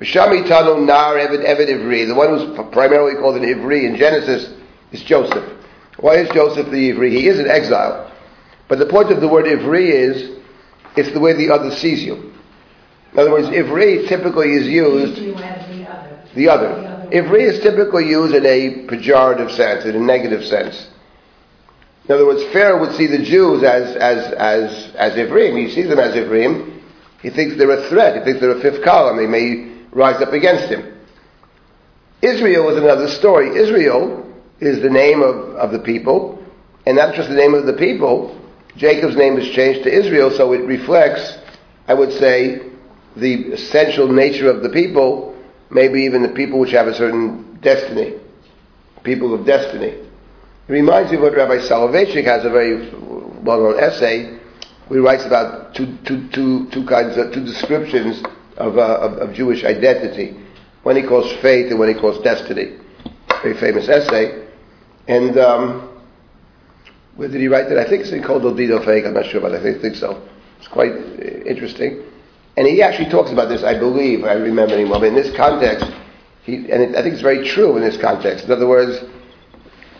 B'shami 0.02 0.46
Tanu 0.46 0.86
Nar 0.86 1.16
Eved 1.16 1.46
Eved 1.46 1.70
Ivri. 1.70 2.06
The 2.06 2.14
one 2.14 2.28
who's 2.28 2.60
primarily 2.74 3.16
called 3.16 3.38
an 3.38 3.44
Ivri 3.44 3.86
in 3.86 3.96
Genesis 3.96 4.54
is 4.92 5.02
Joseph. 5.04 5.54
Why 6.00 6.16
is 6.16 6.30
Joseph 6.30 6.70
the 6.70 6.92
Ivri? 6.92 7.12
He 7.12 7.28
is 7.28 7.40
an 7.40 7.50
exile. 7.50 8.12
But 8.68 8.80
the 8.80 8.86
point 8.86 9.12
of 9.12 9.22
the 9.22 9.28
word 9.28 9.46
Ivri 9.46 9.90
is, 9.90 10.38
it's 10.96 11.12
the 11.12 11.20
way 11.20 11.34
the 11.34 11.50
other 11.50 11.72
sees 11.72 12.04
you. 12.04 12.34
In 13.14 13.20
other 13.20 13.32
words, 13.32 13.48
Ivri 13.48 14.08
typically 14.08 14.54
is 14.54 14.68
used. 14.68 15.16
the 15.16 15.36
other. 15.90 16.20
The 16.36 16.50
other. 16.50 17.08
Ivri 17.12 17.42
is 17.42 17.62
typically 17.62 18.08
used 18.08 18.36
in 18.36 18.46
a 18.46 18.86
pejorative 18.88 19.52
sense, 19.52 19.86
in 19.86 19.96
a 19.96 20.00
negative 20.00 20.46
sense. 20.46 20.90
In 22.08 22.14
other 22.14 22.26
words, 22.26 22.44
Pharaoh 22.54 22.80
would 22.82 22.96
see 22.96 23.08
the 23.08 23.20
Jews 23.24 23.64
as, 23.64 23.96
as, 23.96 24.34
as, 24.34 24.96
as 24.96 25.14
Ivrim. 25.14 25.58
He 25.58 25.74
sees 25.74 25.90
them 25.90 26.00
as 26.00 26.16
Ivrim. 26.16 26.82
He 27.22 27.30
thinks 27.30 27.58
they're 27.58 27.72
a 27.72 27.90
threat. 27.90 28.18
He 28.18 28.24
thinks 28.24 28.40
they're 28.40 28.52
a 28.52 28.62
fifth 28.62 28.84
column. 28.84 29.18
They 29.18 29.28
may 29.28 29.74
rise 29.92 30.22
up 30.22 30.34
against 30.34 30.70
him. 30.70 30.96
Israel 32.22 32.70
is 32.70 32.78
another 32.78 33.08
story. 33.08 33.58
Israel 33.58 34.27
is 34.60 34.82
the 34.82 34.90
name 34.90 35.22
of, 35.22 35.36
of 35.56 35.72
the 35.72 35.80
people, 35.80 36.44
and 36.86 36.98
not 36.98 37.16
just 37.16 37.30
the 37.30 37.36
name 37.36 37.54
of 37.54 37.66
the 37.66 37.74
people. 37.74 38.40
Jacob's 38.76 39.16
name 39.16 39.38
is 39.38 39.50
changed 39.56 39.84
to 39.84 39.92
Israel, 39.94 40.32
so 40.32 40.54
it 40.54 40.66
reflects, 40.66 41.38
I 41.88 41.94
would 41.94 42.14
say, 42.14 42.62
the 43.16 43.54
essential 43.54 44.08
nature 44.08 44.50
of 44.50 44.64
the 44.64 44.70
people, 44.70 45.36
maybe 45.70 46.04
even 46.04 46.22
the 46.22 46.30
people 46.30 46.60
which 46.60 46.72
have 46.72 46.88
a 46.88 46.94
certain 46.94 47.60
destiny, 47.62 48.20
people 49.04 49.34
of 49.34 49.46
destiny. 49.46 49.88
It 50.68 50.74
reminds 50.74 51.12
me 51.12 51.18
of 51.18 51.24
what 51.24 51.36
Rabbi 51.36 51.58
Soloveitchik 51.58 52.26
has 52.26 52.46
a 52.46 52.50
very 52.50 52.92
well-known 53.42 53.80
essay. 53.80 54.40
He 54.90 54.98
writes 54.98 55.26
about 55.26 55.76
two, 55.76 55.98
two, 56.06 56.30
two, 56.30 56.70
two 56.70 56.86
kinds 56.86 57.18
of 57.18 57.34
two 57.34 57.44
descriptions 57.44 58.24
of, 58.58 58.78
uh, 58.78 58.98
of, 58.98 59.14
of 59.18 59.34
Jewish 59.34 59.64
identity. 59.64 60.38
One 60.84 60.96
he 60.96 61.04
calls 61.04 61.32
faith, 61.42 61.70
and 61.70 61.80
one 61.80 61.90
he 61.90 62.00
calls 62.00 62.24
destiny. 62.24 62.78
Very 63.42 63.60
famous 63.60 63.90
essay. 63.90 64.47
And 65.08 65.38
um, 65.38 65.90
where 67.16 67.28
did 67.28 67.42
he 67.42 67.48
write 67.48 67.70
that? 67.70 67.78
I 67.78 67.88
think 67.88 68.04
it's 68.04 68.12
in 68.12 68.24
Kol 68.24 68.40
Dodi 68.40 68.68
Dofek. 68.68 69.08
I'm 69.08 69.14
not 69.14 69.26
sure, 69.26 69.42
but 69.42 69.54
I 69.54 69.62
think, 69.62 69.82
think 69.82 69.96
so. 69.96 70.22
It's 70.60 70.68
quite 70.68 70.92
uh, 70.92 71.44
interesting. 71.46 72.04
And 72.58 72.68
he 72.68 72.82
actually 72.82 73.10
talks 73.10 73.32
about 73.32 73.50
this, 73.50 73.64
I 73.64 73.78
believe, 73.78 74.24
I 74.24 74.34
remember 74.34 74.78
him 74.78 74.90
well, 74.90 75.04
in 75.04 75.14
this 75.14 75.36
context, 75.36 75.86
he, 76.44 76.56
and 76.56 76.82
it, 76.82 76.96
I 76.96 77.04
think 77.04 77.14
it's 77.14 77.22
very 77.22 77.48
true 77.48 77.78
in 77.78 77.84
this 77.84 77.98
context. 77.98 78.46
In 78.46 78.52
other 78.52 78.68
words, 78.68 79.00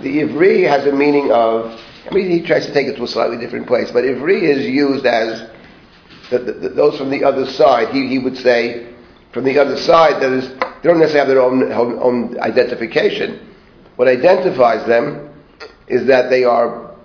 the 0.02 0.22
Ivri 0.22 0.68
has 0.68 0.86
a 0.88 0.92
meaning 0.92 1.32
of, 1.32 1.80
I 2.10 2.14
mean, 2.14 2.32
he 2.32 2.42
tries 2.42 2.66
to 2.66 2.74
take 2.74 2.88
it 2.88 2.96
to 2.96 3.04
a 3.04 3.08
slightly 3.08 3.38
different 3.38 3.68
place, 3.68 3.92
but 3.92 4.04
Ivri 4.04 4.42
is 4.42 4.66
used 4.66 5.06
as 5.06 5.50
the, 6.32 6.40
the, 6.40 6.52
the, 6.54 6.70
those 6.70 6.98
from 6.98 7.12
the 7.12 7.24
other 7.24 7.46
side. 7.46 7.90
He, 7.90 8.08
he 8.08 8.18
would 8.18 8.38
say, 8.38 8.92
from 9.34 9.44
the 9.44 9.60
other 9.60 9.78
side, 9.78 10.22
that 10.22 10.32
is, 10.32 10.50
they 10.50 10.90
don't 10.90 11.00
necessarily 11.00 11.20
have 11.20 11.28
their 11.28 11.42
own, 11.42 11.72
own, 11.72 12.00
own 12.00 12.40
identification. 12.40 13.56
What 13.98 14.08
identifies 14.08 14.88
them 14.88 15.34
is 15.88 16.06
that 16.08 16.30
they 16.30 16.44
are, 16.44 16.96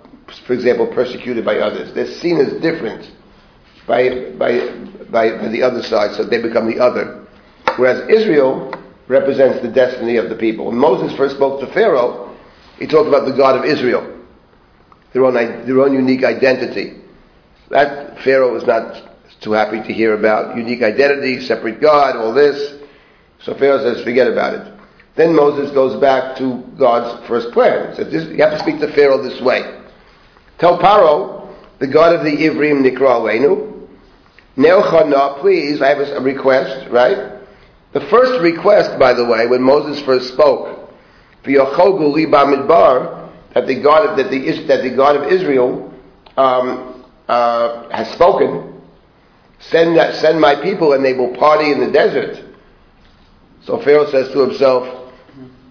for 0.45 0.53
example, 0.53 0.87
persecuted 0.87 1.43
by 1.43 1.57
others. 1.57 1.93
They're 1.93 2.07
seen 2.07 2.37
as 2.37 2.53
different 2.61 3.11
by, 3.87 4.31
by, 4.37 4.69
by, 5.09 5.37
by 5.37 5.47
the 5.49 5.63
other 5.63 5.83
side, 5.83 6.15
so 6.15 6.23
they 6.23 6.41
become 6.41 6.67
the 6.67 6.79
other. 6.79 7.25
Whereas 7.75 8.07
Israel 8.09 8.73
represents 9.07 9.61
the 9.61 9.69
destiny 9.69 10.17
of 10.17 10.29
the 10.29 10.35
people. 10.35 10.67
When 10.67 10.77
Moses 10.77 11.15
first 11.17 11.35
spoke 11.35 11.59
to 11.59 11.67
Pharaoh, 11.73 12.35
he 12.77 12.87
talked 12.87 13.07
about 13.07 13.25
the 13.25 13.35
God 13.35 13.57
of 13.57 13.65
Israel, 13.65 14.21
their 15.13 15.25
own, 15.25 15.33
their 15.33 15.79
own 15.81 15.93
unique 15.93 16.23
identity. 16.23 17.01
That 17.69 18.21
Pharaoh 18.23 18.53
was 18.53 18.65
not 18.65 19.09
too 19.41 19.51
happy 19.51 19.81
to 19.81 19.93
hear 19.93 20.13
about 20.13 20.55
unique 20.55 20.83
identity, 20.83 21.41
separate 21.41 21.81
God, 21.81 22.15
all 22.15 22.33
this. 22.33 22.81
So 23.41 23.55
Pharaoh 23.55 23.79
says, 23.79 24.03
forget 24.03 24.27
about 24.27 24.53
it. 24.53 24.72
Then 25.15 25.35
Moses 25.35 25.71
goes 25.71 25.99
back 25.99 26.37
to 26.37 26.63
God's 26.77 27.27
first 27.27 27.51
prayer. 27.51 27.91
He 27.91 27.95
says, 27.97 28.11
you 28.29 28.37
have 28.37 28.53
to 28.53 28.59
speak 28.59 28.79
to 28.79 28.91
Pharaoh 28.93 29.21
this 29.21 29.39
way. 29.41 29.81
Tell 30.57 30.79
Paro, 30.79 31.53
the 31.79 31.87
God 31.87 32.15
of 32.15 32.23
the 32.23 32.31
Ivrim 32.31 32.83
Nikra 32.83 33.19
Aleinu, 33.19 33.87
Neochana, 34.57 35.39
please, 35.39 35.81
I 35.81 35.89
have 35.89 35.99
a 35.99 36.19
request, 36.21 36.89
right? 36.89 37.39
The 37.93 38.01
first 38.01 38.41
request, 38.41 38.97
by 38.97 39.13
the 39.13 39.25
way, 39.25 39.45
when 39.45 39.61
Moses 39.61 40.03
first 40.03 40.29
spoke, 40.29 40.91
V'yochogu 41.43 42.11
li 42.13 42.25
bamidbar, 42.25 43.29
that 43.53 43.67
the 43.67 43.75
God 43.81 44.09
of, 44.09 44.17
that 44.17 44.31
the, 44.31 44.65
that 44.67 44.81
the 44.81 44.95
God 44.95 45.15
of 45.15 45.31
Israel 45.31 45.93
um, 46.37 47.05
uh, 47.27 47.89
has 47.89 48.09
spoken, 48.13 48.81
send, 49.59 50.15
send 50.15 50.41
my 50.41 50.55
people 50.55 50.93
and 50.93 51.05
they 51.05 51.13
will 51.13 51.35
party 51.35 51.71
in 51.71 51.79
the 51.79 51.91
desert. 51.91 52.43
So 53.61 53.79
Pharaoh 53.79 54.09
says 54.09 54.31
to 54.33 54.39
himself, 54.39 55.02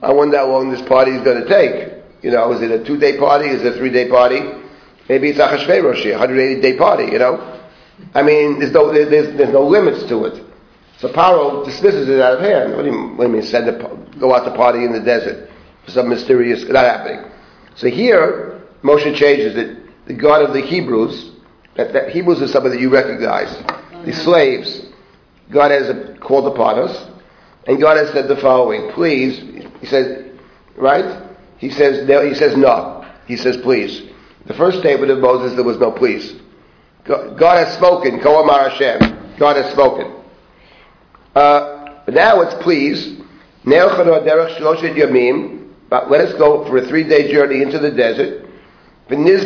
I 0.03 0.13
wonder 0.13 0.37
how 0.37 0.51
long 0.51 0.71
this 0.71 0.83
party 0.83 1.13
is 1.13 1.23
going 1.23 1.43
to 1.43 1.49
take. 1.49 1.95
You 2.23 2.33
know, 2.33 2.53
is 2.53 2.61
it 2.61 2.71
a 2.71 2.85
two-day 2.85 3.19
party? 3.19 3.49
Is 3.49 3.63
it 3.63 3.75
a 3.75 3.77
three-day 3.77 4.09
party? 4.09 4.41
Maybe 5.09 5.31
it's 5.31 5.39
a 5.39 5.47
Achashverosh, 5.47 6.05
a 6.05 6.19
180-day 6.19 6.77
party, 6.77 7.05
you 7.05 7.19
know? 7.19 7.61
I 8.15 8.23
mean, 8.23 8.59
there's 8.59 8.73
no, 8.73 8.93
there's, 8.93 9.37
there's 9.37 9.53
no 9.53 9.67
limits 9.67 10.05
to 10.09 10.25
it. 10.25 10.45
So 10.99 11.09
Paro 11.09 11.65
dismisses 11.65 12.09
it 12.09 12.21
out 12.21 12.35
of 12.35 12.41
hand. 12.41 12.77
What 12.77 12.85
do 12.85 12.91
you, 12.91 13.09
what 13.15 13.25
do 13.25 13.31
you 13.31 13.37
mean, 13.39 13.43
send 13.43 13.69
a, 13.69 14.19
go 14.19 14.35
out 14.35 14.45
to 14.45 14.55
party 14.55 14.85
in 14.85 14.93
the 14.93 15.01
desert 15.01 15.51
for 15.85 15.91
some 15.91 16.09
mysterious, 16.09 16.65
not 16.65 16.85
happening. 16.85 17.31
So 17.77 17.89
here, 17.89 18.61
Moshe 18.83 19.15
changes 19.17 19.57
it. 19.57 19.79
The 20.07 20.15
God 20.15 20.43
of 20.43 20.53
the 20.53 20.61
Hebrews, 20.61 21.33
that, 21.77 21.93
that 21.93 22.11
Hebrews 22.11 22.41
is 22.43 22.53
somebody 22.53 22.77
that 22.77 22.83
you 22.83 22.91
recognize. 22.91 23.53
The 24.05 24.13
slaves, 24.13 24.87
God 25.51 25.71
has 25.71 26.19
called 26.21 26.47
upon 26.53 26.79
us, 26.79 27.11
and 27.67 27.81
God 27.81 27.97
has 27.97 28.11
said 28.11 28.29
the 28.29 28.37
following, 28.37 28.91
please, 28.93 29.39
he 29.83 29.89
says, 29.89 30.31
right? 30.77 31.29
He 31.59 31.71
says, 31.71 32.09
no, 32.09 32.27
he 32.27 32.35
says 32.35 32.57
no. 32.57 33.05
He 33.27 33.37
says 33.37 33.59
please. 33.59 34.09
The 34.47 34.55
first 34.55 34.79
statement 34.79 35.11
of 35.11 35.19
Moses, 35.19 35.53
there 35.55 35.65
was 35.65 35.77
no 35.79 35.91
please. 35.91 36.41
God 37.05 37.59
has 37.59 37.75
spoken. 37.75 38.21
Koamar 38.21 38.71
Hashem. 38.71 39.37
God 39.39 39.57
has 39.57 39.71
spoken. 39.73 40.13
Uh, 41.35 42.01
but 42.05 42.15
now 42.15 42.41
it's 42.43 42.55
please. 42.63 43.21
But 43.65 43.81
let 46.11 46.21
us 46.21 46.33
go 46.39 46.65
for 46.65 46.79
a 46.79 46.87
three-day 46.87 47.33
journey 47.33 47.63
into 47.63 47.81
the 47.81 47.91
desert. 47.91 48.47
He 49.09 49.17
limits 49.17 49.45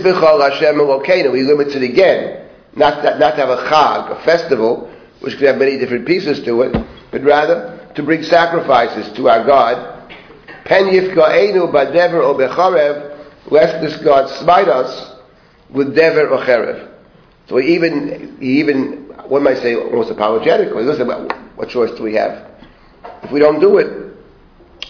it 1.74 1.82
again. 1.82 2.42
Not, 2.76 3.02
not, 3.02 3.18
not 3.18 3.36
to 3.36 3.36
have 3.36 3.48
a 3.48 3.64
chag, 3.68 4.10
a 4.10 4.16
festival, 4.24 4.90
which 5.20 5.38
could 5.38 5.46
have 5.46 5.56
many 5.56 5.78
different 5.78 6.06
pieces 6.06 6.42
to 6.44 6.60
it, 6.60 6.76
but 7.10 7.22
rather 7.22 7.88
to 7.94 8.02
bring 8.02 8.22
sacrifices 8.22 9.10
to 9.16 9.30
our 9.30 9.42
God. 9.44 9.95
Pen 10.66 10.86
yifka'enu 10.86 11.72
badever 11.72 12.22
o 12.22 12.34
becharev, 12.34 13.16
lest 13.50 13.80
this 13.80 13.96
God 14.02 14.28
smite 14.40 14.68
us 14.68 15.14
with 15.70 15.94
dever 15.94 16.28
or 16.28 16.44
cherev. 16.44 16.90
So 17.48 17.56
he 17.58 17.74
even, 17.74 18.36
he 18.40 18.58
even, 18.58 19.14
one 19.28 19.44
might 19.44 19.58
say 19.58 19.76
almost 19.76 20.10
apologetically, 20.10 20.82
listen, 20.82 21.08
what 21.54 21.68
choice 21.68 21.96
do 21.96 22.02
we 22.02 22.14
have? 22.14 22.50
If 23.22 23.30
we 23.30 23.38
don't 23.38 23.60
do 23.60 23.78
it, 23.78 24.16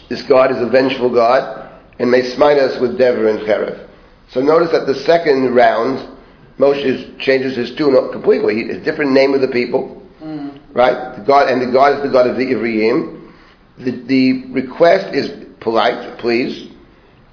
this 0.09 0.23
God 0.23 0.51
is 0.51 0.61
a 0.62 0.67
vengeful 0.67 1.11
God 1.11 1.71
and 1.99 2.11
may 2.11 2.23
smite 2.23 2.59
us 2.59 2.81
with 2.81 2.97
Dever 2.97 3.29
and 3.29 3.41
Cherev. 3.41 3.89
So 4.31 4.41
notice 4.41 4.71
that 4.73 4.87
the 4.87 4.95
second 4.95 5.55
round, 5.55 6.17
Moshe 6.59 7.19
changes 7.19 7.57
his 7.57 7.75
tune 7.75 7.95
completely. 8.12 8.55
He, 8.55 8.71
a 8.71 8.81
different 8.81 9.12
name 9.12 9.35
of 9.35 9.43
the 9.43 9.49
people, 9.49 10.03
mm. 10.23 10.59
right? 10.75 11.17
The 11.17 11.23
God 11.23 11.51
and 11.51 11.61
the 11.61 11.71
God 11.71 11.97
is 11.97 12.03
the 12.03 12.09
God 12.09 12.27
of 12.27 12.37
the 12.37 12.47
Ivriim. 12.47 13.31
The, 13.79 13.91
the 13.91 14.47
request 14.53 15.15
is 15.15 15.46
polite, 15.67 16.19
please. 16.19 16.71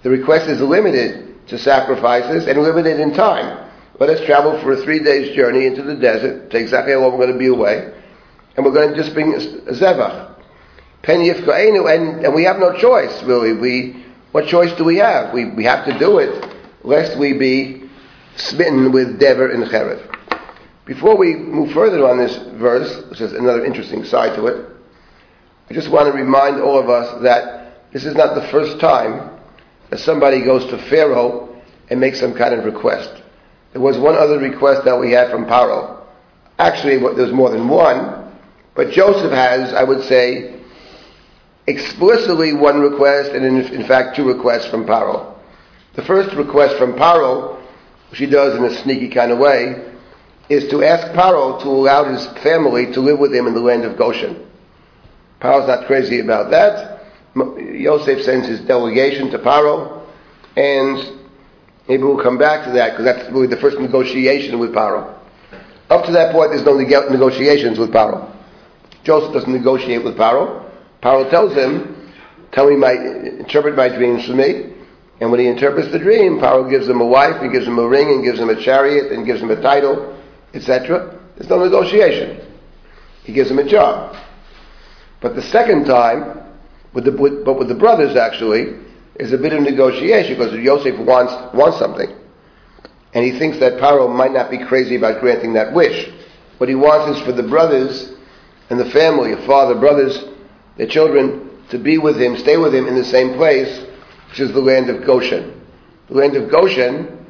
The 0.02 0.10
request 0.10 0.50
is 0.50 0.60
limited 0.60 1.48
to 1.50 1.60
sacrifices 1.60 2.48
and 2.48 2.64
limited 2.64 3.00
in 3.00 3.14
time. 3.14 3.70
Let 4.00 4.10
us 4.10 4.26
travel 4.26 4.60
for 4.60 4.74
a 4.74 4.78
three 4.78 5.04
days 5.04 5.36
journey 5.36 5.68
into 5.68 5.84
the 5.84 5.96
desert, 5.96 6.50
to 6.50 6.58
exactly 6.58 6.94
how 6.94 7.02
long 7.02 7.12
we're 7.12 7.28
going 7.28 7.34
to 7.34 7.38
be 7.38 7.48
away, 7.48 7.94
and 8.58 8.66
we're 8.66 8.74
going 8.74 8.90
to 8.90 8.96
just 8.96 9.14
bring 9.14 9.36
a, 9.36 9.38
zevach. 9.38 10.34
Pen 11.04 11.22
and, 11.22 12.26
and 12.26 12.34
we 12.34 12.44
have 12.44 12.58
no 12.58 12.76
choice, 12.76 13.22
really. 13.22 13.54
We, 13.54 14.04
what 14.32 14.48
choice 14.48 14.74
do 14.78 14.84
we 14.84 14.98
have? 14.98 15.32
We, 15.32 15.52
we 15.52 15.64
have 15.66 15.86
to 15.86 16.00
do 16.00 16.18
it, 16.18 16.56
lest 16.82 17.20
we 17.20 17.34
be 17.34 17.84
smitten 18.36 18.92
with 18.92 19.20
Dever 19.20 19.52
and 19.52 19.66
Cherev. 19.66 20.10
Before 20.86 21.16
we 21.16 21.36
move 21.36 21.72
further 21.72 22.10
on 22.10 22.18
this 22.18 22.36
verse, 22.58 23.06
which 23.12 23.22
is 23.22 23.34
another 23.34 23.64
interesting 23.64 24.04
side 24.04 24.36
to 24.38 24.48
it, 24.48 24.70
I 25.70 25.74
just 25.76 25.92
want 25.92 26.12
to 26.12 26.18
remind 26.18 26.60
all 26.60 26.80
of 26.80 26.90
us 26.90 27.22
that 27.22 27.63
this 27.94 28.06
is 28.06 28.16
not 28.16 28.34
the 28.34 28.48
first 28.50 28.80
time 28.80 29.30
that 29.92 30.00
somebody 30.00 30.44
goes 30.44 30.66
to 30.72 30.78
Pharaoh 30.90 31.56
and 31.90 32.00
makes 32.00 32.20
some 32.20 32.34
kind 32.34 32.54
of 32.56 32.66
request. 32.66 33.22
There 33.72 33.82
was 33.82 33.98
one 34.00 34.16
other 34.16 34.40
request 34.40 34.84
that 34.86 35.00
we 35.00 35.12
had 35.12 35.30
from 35.30 35.46
Paro. 35.46 36.04
Actually, 36.58 36.98
there 36.98 37.26
was 37.26 37.32
more 37.32 37.52
than 37.52 37.68
one, 37.68 38.32
but 38.76 38.92
Joseph 38.92 39.32
has, 39.32 39.74
I 39.74 39.84
would 39.84 40.04
say, 40.04 40.60
explicitly 41.68 42.54
one 42.54 42.80
request 42.80 43.32
and 43.32 43.46
in, 43.46 43.58
in 43.74 43.88
fact 43.88 44.16
two 44.16 44.28
requests 44.28 44.68
from 44.68 44.86
Paro. 44.86 45.36
The 45.94 46.04
first 46.04 46.36
request 46.36 46.78
from 46.78 46.94
Paro, 46.94 47.62
which 48.10 48.20
he 48.20 48.26
does 48.26 48.58
in 48.58 48.64
a 48.64 48.74
sneaky 48.82 49.10
kind 49.10 49.32
of 49.32 49.38
way, 49.38 49.92
is 50.50 50.68
to 50.70 50.84
ask 50.84 51.08
Paro 51.14 51.62
to 51.62 51.68
allow 51.68 52.06
his 52.06 52.26
family 52.42 52.92
to 52.94 53.02
live 53.02 53.20
with 53.20 53.34
him 53.34 53.46
in 53.46 53.54
the 53.54 53.62
land 53.62 53.86
of 53.86 53.98
Goshen. 53.98 54.48
Paro's 55.40 55.68
not 55.68 55.86
crazy 55.86 56.20
about 56.20 56.50
that. 56.52 57.03
Yosef 57.36 58.24
sends 58.24 58.48
his 58.48 58.62
delegation 58.62 59.32
to 59.32 59.40
Paro, 59.40 60.04
and 60.56 61.24
Maybe 61.88 62.04
we'll 62.04 62.22
come 62.22 62.38
back 62.38 62.66
to 62.66 62.72
that 62.72 62.92
because 62.92 63.06
that's 63.06 63.30
really 63.32 63.48
the 63.48 63.58
first 63.58 63.78
negotiation 63.78 64.58
with 64.58 64.72
Paro. 64.72 65.14
Up 65.90 66.06
to 66.06 66.12
that 66.14 66.32
point, 66.32 66.52
there's 66.52 66.64
no 66.64 66.78
neg- 66.78 67.12
negotiations 67.12 67.78
with 67.78 67.92
Paro. 67.92 68.34
Joseph 69.04 69.34
doesn't 69.34 69.52
negotiate 69.52 70.04
with 70.04 70.16
Paro. 70.16 70.64
Paro 71.02 71.30
tells 71.30 71.54
him, 71.54 72.12
"Tell 72.54 72.70
me 72.70 72.78
my 72.78 72.94
interpret 72.94 73.76
my 73.76 73.90
dreams 73.90 74.26
for 74.26 74.34
me." 74.34 74.68
And 75.20 75.30
when 75.30 75.42
he 75.42 75.48
interprets 75.48 75.92
the 75.92 76.00
dream, 76.00 76.40
Paro 76.40 76.70
gives 76.70 76.88
him 76.88 77.02
a 77.02 77.06
wife, 77.06 77.42
he 77.42 77.50
gives 77.50 77.68
him 77.68 77.78
a 77.78 77.88
ring, 77.88 78.10
and 78.10 78.24
gives 78.24 78.40
him 78.40 78.50
a 78.50 78.56
chariot, 78.56 79.12
and 79.12 79.26
gives 79.26 79.42
him 79.42 79.52
a 79.52 79.62
title, 79.62 80.16
etc. 80.54 81.16
There's 81.36 81.50
no 81.50 81.64
negotiation. 81.64 82.40
He 83.24 83.34
gives 83.34 83.52
him 83.52 83.60
a 83.60 83.64
job. 83.64 84.16
But 85.20 85.36
the 85.36 85.42
second 85.42 85.86
time, 85.86 86.40
With 86.94 87.06
the, 87.06 87.12
with, 87.12 87.44
but 87.44 87.58
with 87.58 87.68
the 87.68 87.76
brothers, 87.76 88.16
actually, 88.16 88.76
is 89.16 89.34
a 89.34 89.38
bit 89.38 89.54
of 89.54 89.62
negotiation 89.62 90.38
because 90.38 90.54
Yosef 90.54 90.98
wants, 91.00 91.34
wants 91.56 91.80
something. 91.80 92.10
And 93.14 93.24
he 93.24 93.38
thinks 93.38 93.60
that 93.60 93.74
Paro 93.74 94.14
might 94.14 94.32
not 94.32 94.50
be 94.50 94.64
crazy 94.66 94.96
about 94.96 95.20
granting 95.20 95.54
that 95.54 95.74
wish. 95.74 96.12
What 96.58 96.70
he 96.70 96.76
wants 96.76 97.18
is 97.18 97.26
for 97.26 97.32
the 97.32 97.44
brothers 97.44 98.14
and 98.70 98.80
the 98.80 98.90
family, 98.90 99.36
father, 99.46 99.76
brothers, 99.76 100.24
their 100.78 100.88
children, 100.88 101.50
to 101.70 101.78
be 101.78 101.98
with 101.98 102.20
him, 102.20 102.38
stay 102.38 102.58
with 102.58 102.74
him 102.74 102.88
in 102.88 102.96
the 102.96 103.06
same 103.06 103.36
place, 103.36 103.86
which 104.30 104.40
is 104.40 104.52
the 104.54 104.62
land 104.62 104.90
of 104.90 105.06
Goshen. 105.06 105.62
The 106.08 106.16
land 106.16 106.36
of 106.36 106.50
Goshen, 106.50 107.28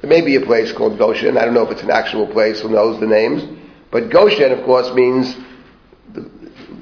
there 0.00 0.10
may 0.10 0.20
be 0.20 0.36
a 0.36 0.40
place 0.40 0.72
called 0.72 0.98
Goshen. 0.98 1.36
I 1.36 1.44
don't 1.44 1.54
know 1.54 1.64
if 1.64 1.70
it's 1.70 1.82
an 1.82 1.90
actual 1.90 2.26
place, 2.26 2.60
who 2.60 2.68
knows 2.68 2.98
the 3.00 3.06
names. 3.06 3.44
But 3.90 4.10
Goshen, 4.10 4.50
of 4.50 4.64
course, 4.64 4.92
means 4.94 5.36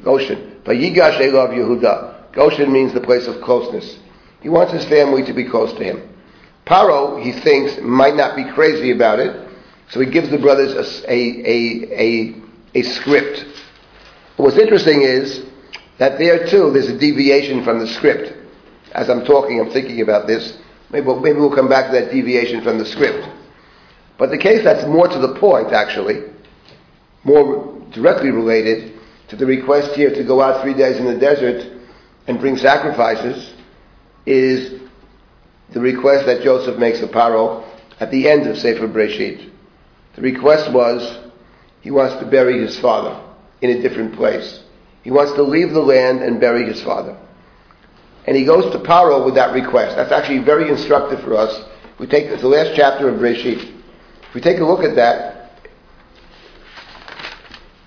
Goshen. 0.03 0.61
But 0.65 0.77
Vayigash 0.77 1.19
Elav 1.19 1.51
Yehuda. 1.51 2.10
Goshen 2.33 2.73
means 2.73 2.93
the 2.93 3.01
place 3.01 3.27
of 3.27 3.41
closeness. 3.43 3.99
He 4.41 4.49
wants 4.49 4.73
his 4.73 4.85
family 4.87 5.25
to 5.25 5.33
be 5.33 5.45
close 5.45 5.73
to 5.75 5.85
him. 5.85 6.09
Paro, 6.67 7.23
he 7.23 7.33
thinks, 7.33 7.79
might 7.83 8.15
not 8.15 8.37
be 8.37 8.45
crazy 8.45 8.93
about 8.93 9.19
it, 9.19 9.49
so 9.91 10.01
he 10.01 10.07
gives 10.07 10.31
the 10.31 10.39
brothers 10.39 10.73
a, 11.05 11.13
a, 11.13 12.01
a, 12.01 12.35
a, 12.75 12.83
script. 12.83 13.45
What's 14.37 14.57
interesting 14.57 15.03
is 15.03 15.43
that 15.99 16.19
there 16.19 16.47
too, 16.47 16.71
there's 16.71 16.89
a 16.89 16.97
deviation 16.97 17.65
from 17.65 17.81
the 17.81 17.89
script. 17.89 18.35
As 18.93 19.11
I'm 19.11 19.25
talking, 19.25 19.61
I'm 19.61 19.71
thinking 19.71 20.01
about 20.01 20.27
this. 20.27 20.59
Maybe 20.91 21.07
maybe 21.07 21.39
we'll 21.39 21.55
come 21.55 21.69
back 21.69 21.87
to 21.87 21.93
that 21.93 22.11
deviation 22.11 22.63
from 22.63 22.79
the 22.79 22.87
script. 22.87 23.29
But 24.19 24.31
the 24.31 24.39
case 24.39 24.63
that's 24.63 24.87
more 24.87 25.09
to 25.09 25.19
the 25.19 25.35
point, 25.35 25.73
actually, 25.73 26.25
more 27.25 27.81
directly 27.93 28.31
related 28.31 28.99
to 29.29 29.37
the 29.37 29.47
request 29.47 29.95
here 29.95 30.11
to 30.15 30.25
go 30.25 30.41
out 30.41 30.63
three 30.63 30.75
days 30.75 30.97
in 30.97 31.07
the 31.07 31.19
desert 31.19 31.80
and 32.31 32.39
bring 32.39 32.57
sacrifices, 32.57 33.53
is 34.25 34.81
the 35.71 35.81
request 35.81 36.27
that 36.27 36.45
Joseph 36.45 36.79
makes 36.79 37.01
of 37.01 37.11
Paro 37.11 37.65
at 37.99 38.13
the 38.13 38.29
end 38.29 38.47
of 38.47 38.57
Sefer 38.57 38.87
Breshit. 38.87 39.51
The 40.15 40.23
request 40.23 40.71
was 40.73 41.19
he 41.81 41.91
wants 41.91 42.15
to 42.21 42.27
bury 42.27 42.61
his 42.61 42.79
father 42.79 43.21
in 43.63 43.71
a 43.71 43.83
different 43.83 44.15
place. 44.15 44.63
He 45.03 45.11
wants 45.11 45.33
to 45.33 45.43
leave 45.43 45.73
the 45.73 45.81
land 45.81 46.23
and 46.23 46.41
bury 46.41 46.65
his 46.67 46.81
father. 46.81 47.19
And 48.29 48.37
he 48.37 48.45
goes 48.45 48.71
to 48.73 48.79
Paro 48.79 49.25
with 49.25 49.35
that 49.35 49.53
request. 49.53 49.97
That's 49.97 50.13
actually 50.13 50.39
very 50.39 50.71
instructive 50.71 51.21
for 51.23 51.35
us. 51.35 51.65
We 51.99 52.07
take 52.07 52.31
the 52.31 52.47
last 52.47 52.77
chapter 52.77 53.09
of 53.09 53.19
Breshit. 53.19 53.75
If 54.29 54.35
we 54.35 54.41
take 54.41 54.61
a 54.61 54.65
look 54.65 54.85
at 54.85 54.95
that, 54.95 55.51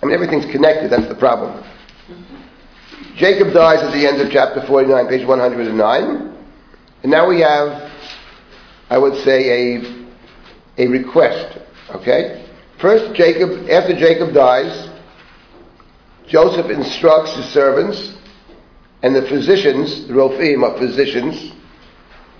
I 0.01 0.06
mean 0.06 0.13
everything's 0.13 0.51
connected. 0.51 0.91
That's 0.91 1.08
the 1.08 1.15
problem. 1.15 1.63
Jacob 3.15 3.54
dies 3.54 3.84
at 3.84 3.91
the 3.93 4.08
end 4.08 4.19
of 4.21 4.32
chapter 4.32 4.65
49, 4.65 5.08
page 5.08 5.26
109. 5.26 6.38
And 7.04 7.12
now 7.12 7.28
we 7.28 7.41
have, 7.41 7.91
I 8.89 8.97
would 8.97 9.21
say, 9.23 9.78
a, 9.78 10.86
a 10.86 10.88
request. 10.88 11.60
Okay? 11.91 12.47
First, 12.80 13.15
Jacob, 13.15 13.69
after 13.69 13.95
Jacob 13.95 14.34
dies, 14.34 14.89
Joseph 16.28 16.71
instructs 16.71 17.36
his 17.36 17.45
servants 17.45 18.13
and 19.04 19.15
the 19.15 19.28
physicians, 19.28 20.08
the 20.08 20.13
Rofim 20.13 20.63
are 20.63 20.78
physicians, 20.80 21.54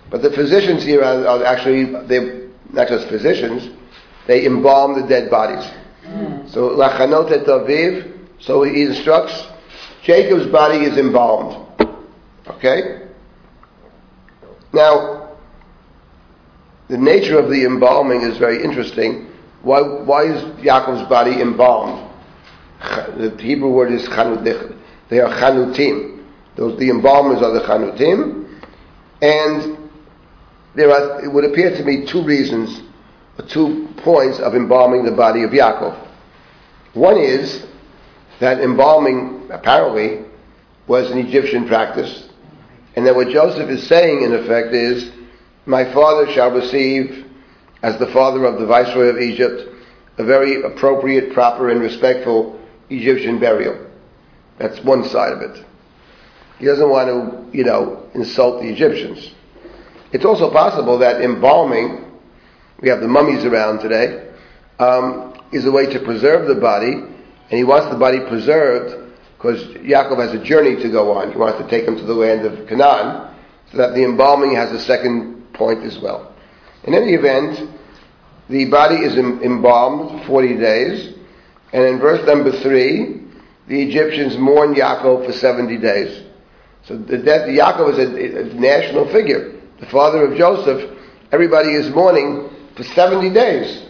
but 0.09 0.21
the 0.21 0.31
physicians 0.31 0.83
here 0.83 1.03
are, 1.03 1.27
are 1.27 1.43
actually, 1.43 1.86
they 2.07 2.47
not 2.71 2.88
just 2.88 3.07
physicians, 3.09 3.69
they 4.25 4.45
embalm 4.45 4.99
the 4.99 5.07
dead 5.07 5.29
bodies. 5.29 5.69
Mm. 6.05 6.49
So, 6.51 6.69
Lachanot 6.69 7.31
et 7.31 7.45
Aviv, 7.45 8.12
so 8.39 8.63
he 8.63 8.83
instructs, 8.83 9.47
Jacob's 10.03 10.47
body 10.51 10.79
is 10.79 10.97
embalmed. 10.97 11.65
Okay? 12.47 13.07
Now, 14.73 15.37
the 16.89 16.97
nature 16.97 17.39
of 17.39 17.49
the 17.49 17.65
embalming 17.65 18.21
is 18.21 18.37
very 18.37 18.63
interesting. 18.63 19.27
Why, 19.61 19.81
why 19.81 20.23
is 20.23 20.43
Yaakov's 20.59 21.07
body 21.07 21.41
embalmed? 21.41 22.11
The 23.17 23.35
Hebrew 23.39 23.71
word 23.71 23.93
is 23.93 24.03
chanut. 24.09 24.43
They 25.09 25.19
are 25.19 25.29
chanutim. 25.29 26.25
Those, 26.55 26.77
the 26.77 26.89
embalmers 26.89 27.41
are 27.41 27.53
the 27.53 27.61
chanutim. 27.61 28.61
And 29.21 29.89
there 30.75 30.91
are, 30.91 31.23
it 31.23 31.31
would 31.31 31.45
appear 31.45 31.75
to 31.77 31.83
me, 31.83 32.05
two 32.05 32.23
reasons, 32.23 32.81
or 33.39 33.45
two 33.45 33.87
points 33.97 34.39
of 34.39 34.53
embalming 34.53 35.05
the 35.05 35.11
body 35.11 35.43
of 35.43 35.51
Yaakov. 35.51 35.97
One 36.93 37.17
is 37.17 37.65
that 38.43 38.60
embalming, 38.60 39.49
apparently, 39.51 40.25
was 40.88 41.10
an 41.10 41.17
Egyptian 41.17 41.67
practice 41.67 42.29
and 42.95 43.06
that 43.08 43.15
what 43.15 43.29
Joseph 43.29 43.69
is 43.69 43.88
saying, 43.88 44.21
in 44.23 44.34
effect, 44.34 44.73
is, 44.73 45.12
My 45.65 45.91
father 45.93 46.32
shall 46.32 46.51
receive, 46.51 47.25
as 47.82 47.97
the 47.97 48.08
father 48.08 48.45
of 48.45 48.60
the 48.60 48.67
viceroy 48.67 49.06
of 49.06 49.19
Egypt, 49.19 49.69
a 50.17 50.23
very 50.23 50.62
appropriate, 50.62 51.34
proper, 51.34 51.69
and 51.69 51.82
respectful 51.82 52.60
Egyptian 52.89 53.39
burial. 53.39 53.88
That's 54.60 54.79
one 54.82 55.03
side 55.06 55.34
of 55.34 55.41
it. 55.41 55.65
He 56.60 56.65
doesn't 56.65 56.89
want 56.89 57.08
to, 57.08 57.58
you 57.58 57.63
know, 57.63 58.08
insult 58.13 58.62
the 58.62 58.69
Egyptians. 58.69 59.34
It's 60.12 60.25
also 60.25 60.51
possible 60.51 60.99
that 60.99 61.21
embalming, 61.21 62.12
we 62.79 62.89
have 62.89 62.99
the 62.99 63.08
mummies 63.08 63.43
around 63.43 63.79
today, 63.79 64.29
um, 64.77 65.34
is 65.51 65.65
a 65.65 65.71
way 65.71 65.88
to 65.88 65.99
preserve 65.99 66.47
the 66.47 66.56
body, 66.56 67.01
and 67.49 67.58
he 67.58 67.63
wants 67.63 67.91
the 67.91 67.97
body 67.97 68.19
preserved 68.27 69.13
because 69.38 69.62
Yaakov 69.75 70.19
has 70.19 70.34
a 70.34 70.43
journey 70.43 70.82
to 70.82 70.89
go 70.89 71.12
on. 71.12 71.32
He 71.32 71.38
wants 71.38 71.62
to 71.62 71.67
take 71.69 71.86
him 71.86 71.97
to 71.97 72.03
the 72.03 72.13
land 72.13 72.45
of 72.45 72.67
Canaan, 72.67 73.36
so 73.71 73.77
that 73.77 73.93
the 73.93 74.03
embalming 74.03 74.56
has 74.56 74.71
a 74.71 74.79
second 74.79 75.53
point 75.53 75.84
as 75.84 75.99
well. 75.99 76.34
In 76.86 76.93
any 76.93 77.13
event, 77.13 77.69
the 78.49 78.65
body 78.69 78.95
is 78.95 79.17
embalmed 79.17 80.25
40 80.25 80.58
days, 80.58 81.15
and 81.73 81.84
in 81.84 81.99
verse 81.99 82.25
number 82.25 82.51
3, 82.51 83.21
the 83.67 83.82
Egyptians 83.82 84.38
mourn 84.38 84.75
Yaakov 84.75 85.25
for 85.25 85.32
70 85.34 85.77
days. 85.77 86.23
So 86.86 86.97
the 86.97 87.17
death 87.17 87.47
of 87.47 87.56
Yaakov 87.56 87.93
is 87.93 87.99
a, 87.99 88.41
a 88.41 88.60
national 88.60 89.12
figure. 89.12 89.60
The 89.79 89.86
father 89.88 90.25
of 90.25 90.38
Joseph, 90.38 90.97
everybody 91.32 91.73
is 91.73 91.89
mourning 91.89 92.49
for 92.75 92.84
70 92.84 93.34
days. 93.34 93.89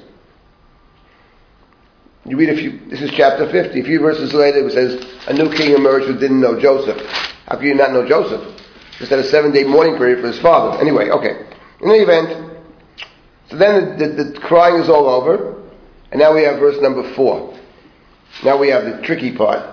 You 2.25 2.37
read 2.37 2.49
a 2.49 2.55
few, 2.55 2.79
this 2.89 3.01
is 3.01 3.11
chapter 3.11 3.51
50. 3.51 3.81
A 3.81 3.83
few 3.83 3.99
verses 3.99 4.33
later, 4.33 4.65
it 4.65 4.71
says, 4.71 5.05
a 5.27 5.33
new 5.33 5.51
king 5.51 5.75
emerged 5.75 6.07
who 6.07 6.17
didn't 6.17 6.39
know 6.39 6.59
Joseph. 6.59 6.97
How 7.47 7.57
could 7.57 7.65
you 7.65 7.75
not 7.75 7.91
know 7.91 8.07
Joseph? 8.07 8.61
Just 8.97 9.09
had 9.09 9.19
a 9.19 9.27
seven 9.29 9.51
day 9.51 9.63
mourning 9.65 9.97
period 9.97 10.21
for 10.21 10.27
his 10.27 10.39
father. 10.39 10.79
Anyway, 10.79 11.09
okay. 11.09 11.45
In 11.81 11.89
any 11.89 11.99
event, 11.99 12.61
so 13.49 13.57
then 13.57 13.97
the, 13.97 14.07
the, 14.07 14.23
the 14.23 14.39
crying 14.39 14.81
is 14.81 14.89
all 14.89 15.09
over, 15.09 15.61
and 16.11 16.19
now 16.19 16.33
we 16.33 16.43
have 16.43 16.59
verse 16.59 16.81
number 16.81 17.13
4. 17.13 17.59
Now 18.45 18.57
we 18.57 18.69
have 18.69 18.85
the 18.85 19.01
tricky 19.01 19.35
part. 19.35 19.69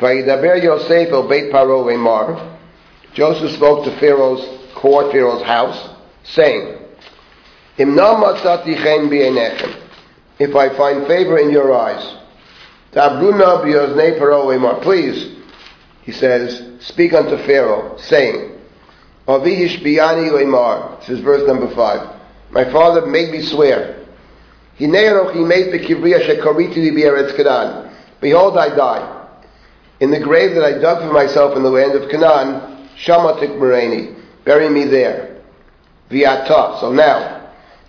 Yosef 0.00 1.08
Paro 1.08 1.86
Emar. 1.86 2.58
Joseph 3.14 3.52
spoke 3.52 3.84
to 3.84 4.00
Pharaoh's 4.00 4.74
court, 4.74 5.12
Pharaoh's 5.12 5.42
house, 5.42 5.94
saying, 6.24 6.78
if 10.38 10.54
I 10.54 10.76
find 10.76 11.06
favor 11.06 11.38
in 11.38 11.50
your 11.50 11.74
eyes. 11.74 12.16
Please, 14.82 15.36
he 16.02 16.12
says, 16.12 16.62
speak 16.80 17.14
unto 17.14 17.36
Pharaoh, 17.46 17.96
saying, 17.98 18.50
This 19.26 21.08
is 21.08 21.20
verse 21.20 21.46
number 21.46 21.74
five. 21.74 22.16
My 22.50 22.64
father 22.70 23.06
made 23.06 23.30
me 23.32 23.40
swear. 23.42 23.98
Behold, 28.20 28.58
I 28.58 28.68
die. 28.76 29.18
In 30.00 30.10
the 30.10 30.20
grave 30.20 30.54
that 30.54 30.64
I 30.64 30.72
dug 30.78 31.06
for 31.06 31.12
myself 31.12 31.56
in 31.56 31.62
the 31.62 31.70
land 31.70 31.92
of 31.92 32.10
Canaan, 32.10 32.88
Shamatik 32.96 33.56
Mereni, 33.58 34.16
bury 34.44 34.68
me 34.68 34.84
there. 34.84 35.40
So 36.10 36.92
now, 36.92 37.40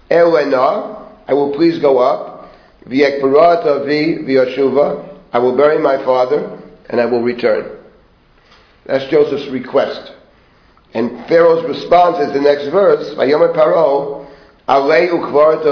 I 0.10 1.34
will 1.34 1.52
please 1.54 1.80
go 1.80 1.98
up 1.98 2.33
I 2.86 2.90
will 5.40 5.56
bury 5.56 5.80
my 5.80 6.04
father 6.04 6.60
and 6.90 7.00
I 7.00 7.06
will 7.06 7.22
return. 7.22 7.78
That's 8.86 9.06
Joseph's 9.06 9.48
request. 9.48 10.12
And 10.94 11.26
Pharaoh's 11.28 11.64
response 11.66 12.20
is 12.20 12.34
the 12.34 12.42
next 12.42 12.68
verse, 12.68 13.16
Vayomer 13.16 13.56
Paro, 13.56 14.28
Alei 14.68 15.08
ukvarat. 15.10 15.64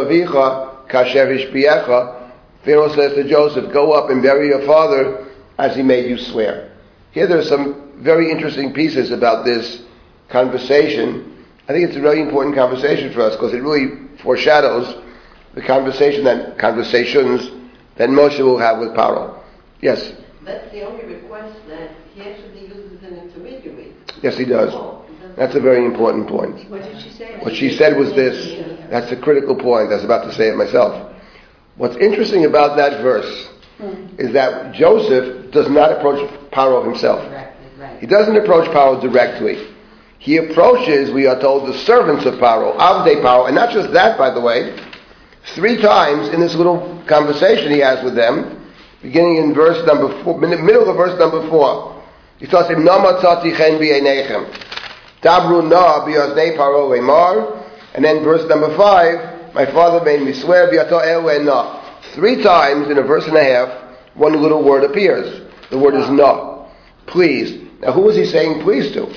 Pharaoh 2.63 2.95
says 2.95 3.13
to 3.15 3.28
Joseph, 3.28 3.74
go 3.74 3.91
up 3.91 4.10
and 4.10 4.21
bury 4.21 4.47
your 4.47 4.65
father 4.65 5.28
as 5.58 5.76
he 5.76 5.84
made 5.84 6.10
you 6.10 6.17
swear. 6.17 6.71
Here 7.12 7.28
there 7.28 7.39
are 7.39 7.43
some 7.43 7.91
very 7.97 8.32
interesting 8.32 8.71
pieces 8.74 9.12
about 9.12 9.43
this 9.45 9.82
conversation. 10.30 11.45
I 11.67 11.74
think 11.74 11.89
it's 11.89 11.97
a 11.97 12.02
really 12.02 12.21
important 12.21 12.56
conversation 12.56 13.12
for 13.13 13.19
us 13.21 13.36
because 13.36 13.54
it 13.54 13.62
really 13.62 14.08
foreshadows 14.24 14.95
the 15.53 15.61
conversation 15.61 16.23
that 16.25 16.57
conversations 16.57 17.49
that 17.97 18.09
Moshe 18.09 18.39
will 18.39 18.57
have 18.57 18.79
with 18.79 18.89
Paro. 18.89 19.39
Yes. 19.81 20.13
That's 20.43 20.71
the 20.71 20.81
only 20.83 21.05
request 21.05 21.55
that 21.67 21.91
he 22.13 22.21
actually 22.21 22.67
uses 22.67 23.03
an 23.03 23.17
intermediary. 23.17 23.93
Yes, 24.23 24.37
he 24.37 24.45
does. 24.45 24.73
Oh, 24.73 25.05
That's 25.35 25.55
a 25.55 25.59
very 25.59 25.85
important 25.85 26.27
point. 26.27 26.69
What 26.69 26.83
did 26.83 27.01
she 27.01 27.09
say? 27.09 27.39
What 27.41 27.55
she 27.55 27.71
said 27.71 27.97
was 27.97 28.09
this. 28.13 28.89
That's 28.89 29.11
a 29.11 29.17
critical 29.17 29.55
point. 29.55 29.91
I 29.91 29.95
was 29.95 30.03
about 30.03 30.25
to 30.25 30.33
say 30.33 30.49
it 30.49 30.55
myself. 30.55 31.11
What's 31.75 31.95
interesting 31.97 32.45
about 32.45 32.77
that 32.77 33.01
verse 33.01 33.47
hmm. 33.77 34.07
is 34.17 34.33
that 34.33 34.73
Joseph 34.73 35.51
does 35.51 35.69
not 35.69 35.91
approach 35.91 36.29
Paro 36.51 36.83
himself. 36.83 37.21
Directly, 37.29 37.67
right. 37.79 37.99
He 37.99 38.07
doesn't 38.07 38.35
approach 38.35 38.67
Paro 38.69 39.01
directly. 39.01 39.67
He 40.19 40.37
approaches, 40.37 41.09
we 41.09 41.25
are 41.25 41.39
told, 41.39 41.67
the 41.67 41.77
servants 41.79 42.25
of 42.25 42.35
Paro, 42.35 42.77
Avde 42.77 43.21
Paro, 43.23 43.47
and 43.47 43.55
not 43.55 43.71
just 43.71 43.91
that, 43.93 44.17
by 44.17 44.29
the 44.29 44.41
way. 44.41 44.77
Three 45.56 45.82
times 45.82 46.30
in 46.30 46.39
this 46.39 46.56
little 46.56 47.04
conversation 47.08 47.71
he 47.71 47.80
has 47.80 48.04
with 48.04 48.15
them, 48.15 48.71
beginning 49.01 49.38
in 49.38 49.54
verse 49.54 49.86
number 49.86 50.23
four, 50.23 50.39
middle 50.39 50.89
of 50.89 50.95
verse 50.95 51.17
number 51.19 51.47
four. 51.49 52.01
He 52.38 52.45
starts 52.47 52.69
saying, 52.69 52.84
"Na 52.84 52.99
matzati 52.99 53.56
chen 53.56 53.80
b'einechem, 53.80 54.47
dabru 55.21 55.67
na 55.67 56.06
b'yaznei 56.06 56.56
Paro 56.58 56.97
emar," 56.97 57.63
and 57.93 58.06
then 58.06 58.23
verse 58.23 58.47
number 58.47 58.75
five, 58.75 59.54
"My 59.54 59.65
father 59.65 60.04
made 60.04 60.21
me 60.21 60.34
swear 60.34 60.71
b'yato 60.71 61.06
el 61.06 61.43
na." 61.43 61.82
Three 62.13 62.41
times 62.41 62.89
in 62.89 62.97
a 62.97 63.04
verse 63.04 63.27
and 63.27 63.38
a 63.38 63.43
half, 63.43 63.69
one 64.15 64.41
little 64.41 64.63
word 64.63 64.84
appears. 64.84 65.41
The 65.69 65.77
word 65.77 65.95
is 65.95 66.10
na. 66.10 66.65
Please. 67.08 67.69
Now, 67.82 67.93
who 67.93 68.10
is 68.10 68.15
he 68.15 68.25
saying 68.25 68.62
please 68.62 68.91
to? 68.93 69.12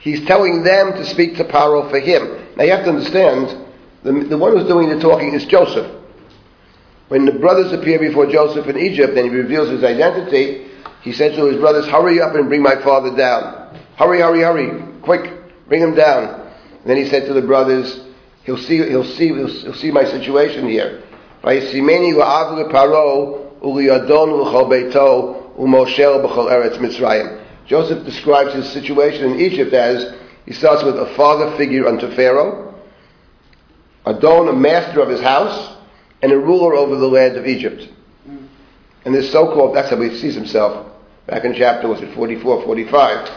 He's 0.00 0.24
telling 0.26 0.62
them 0.62 0.92
to 0.92 1.04
speak 1.04 1.36
to 1.36 1.44
Paro 1.44 1.90
for 1.90 1.98
him. 1.98 2.28
Now, 2.56 2.64
you 2.64 2.70
have 2.72 2.84
to 2.84 2.90
understand, 2.90 3.56
the, 4.08 4.28
the 4.28 4.38
one 4.38 4.56
who's 4.56 4.66
doing 4.66 4.88
the 4.88 4.98
talking 4.98 5.34
is 5.34 5.44
Joseph. 5.44 5.94
When 7.08 7.24
the 7.24 7.32
brothers 7.32 7.72
appear 7.72 7.98
before 7.98 8.26
Joseph 8.26 8.66
in 8.66 8.78
Egypt 8.78 9.16
and 9.16 9.30
he 9.30 9.36
reveals 9.36 9.68
his 9.70 9.84
identity, 9.84 10.66
he 11.02 11.12
says 11.12 11.36
to 11.36 11.44
his 11.46 11.56
brothers, 11.56 11.86
Hurry 11.86 12.20
up 12.20 12.34
and 12.34 12.48
bring 12.48 12.62
my 12.62 12.76
father 12.82 13.14
down. 13.16 13.78
Hurry, 13.96 14.20
hurry, 14.20 14.40
hurry. 14.40 14.82
Quick, 15.02 15.30
bring 15.68 15.82
him 15.82 15.94
down. 15.94 16.40
And 16.80 16.84
then 16.84 16.96
he 16.96 17.08
said 17.08 17.26
to 17.26 17.34
the 17.34 17.42
brothers, 17.42 18.00
He'll 18.44 18.58
see, 18.58 18.78
he'll 18.78 19.04
see, 19.04 19.28
he'll, 19.28 19.48
he'll 19.48 19.74
see 19.74 19.90
my 19.90 20.04
situation 20.04 20.68
here. 20.68 21.02
Joseph 27.66 28.04
describes 28.04 28.54
his 28.54 28.70
situation 28.70 29.32
in 29.32 29.40
Egypt 29.40 29.72
as 29.74 30.14
he 30.46 30.52
starts 30.54 30.82
with 30.82 30.98
a 30.98 31.14
father 31.14 31.54
figure 31.58 31.86
unto 31.86 32.10
Pharaoh, 32.14 32.67
Adon, 34.08 34.48
a 34.48 34.52
master 34.52 35.00
of 35.00 35.08
his 35.08 35.20
house, 35.20 35.76
and 36.22 36.32
a 36.32 36.38
ruler 36.38 36.74
over 36.74 36.96
the 36.96 37.06
land 37.06 37.36
of 37.36 37.46
Egypt. 37.46 37.88
And 39.04 39.14
this 39.14 39.30
so-called, 39.30 39.76
that's 39.76 39.90
how 39.90 40.00
he 40.00 40.16
sees 40.16 40.34
himself 40.34 40.86
back 41.26 41.44
in 41.44 41.54
chapter, 41.54 41.88
was 41.88 42.00
it 42.00 42.14
44, 42.14 42.64
45. 42.64 43.30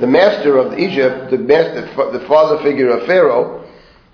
The 0.00 0.06
master 0.06 0.58
of 0.58 0.78
Egypt, 0.78 1.30
the 1.30 1.38
master, 1.38 1.82
the 2.12 2.24
father 2.26 2.62
figure 2.62 2.90
of 2.90 3.06
Pharaoh, 3.06 3.66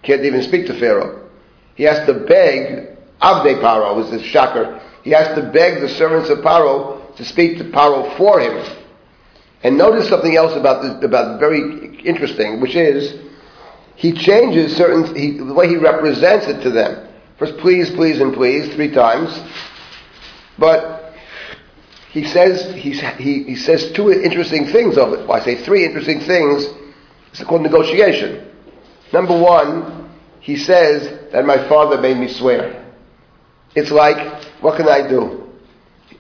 can't 0.03 0.25
even 0.25 0.43
speak 0.43 0.67
to 0.67 0.79
Pharaoh. 0.79 1.29
He 1.75 1.85
has 1.85 2.07
to 2.07 2.15
beg, 2.15 2.97
Avde 3.21 3.61
Paro 3.61 4.05
is 4.05 4.11
the 4.11 4.23
shocker, 4.29 4.81
he 5.03 5.11
has 5.11 5.35
to 5.37 5.51
beg 5.51 5.81
the 5.81 5.89
servants 5.89 6.29
of 6.29 6.39
Paro 6.39 7.17
to 7.17 7.25
speak 7.25 7.59
to 7.59 7.65
Paro 7.65 8.17
for 8.17 8.41
him. 8.41 8.65
And 9.65 9.79
notice 9.79 10.09
something 10.09 10.37
else 10.37 10.55
about 10.55 10.83
this, 10.83 11.05
about 11.05 11.41
very 11.41 11.97
interesting, 12.05 12.61
which 12.61 12.75
is, 12.75 13.32
he 13.97 14.13
changes 14.13 14.77
certain, 14.77 15.15
he, 15.15 15.39
the 15.39 15.53
way 15.55 15.69
he 15.69 15.77
represents 15.77 16.47
it 16.47 16.63
to 16.63 16.71
them. 16.71 17.09
First, 17.39 17.57
please, 17.59 17.91
please, 17.91 18.21
and 18.21 18.33
please, 18.35 18.73
three 18.75 18.91
times. 18.91 19.39
But 20.59 21.15
he 22.11 22.25
says, 22.25 22.75
he, 22.75 22.93
he, 22.93 23.43
he 23.45 23.57
says 23.57 23.93
two 23.93 24.13
interesting 24.13 24.67
things 24.67 24.99
of 24.99 25.13
it. 25.13 25.27
Well, 25.27 25.41
I 25.41 25.45
say 25.45 25.63
three 25.63 25.85
interesting 25.85 26.21
things. 26.21 26.67
It's 27.33 27.43
called 27.45 27.63
negotiation. 27.63 28.49
Number 29.13 29.39
one, 29.39 30.11
he 30.41 30.57
says 30.57 31.31
that 31.33 31.47
my 31.47 31.69
father 31.69 32.01
made 32.01 32.17
me 32.17 32.29
swear. 32.29 32.85
It's 33.75 33.91
like, 33.91 34.45
what 34.61 34.77
can 34.77 34.89
I 34.89 35.09
do? 35.09 35.51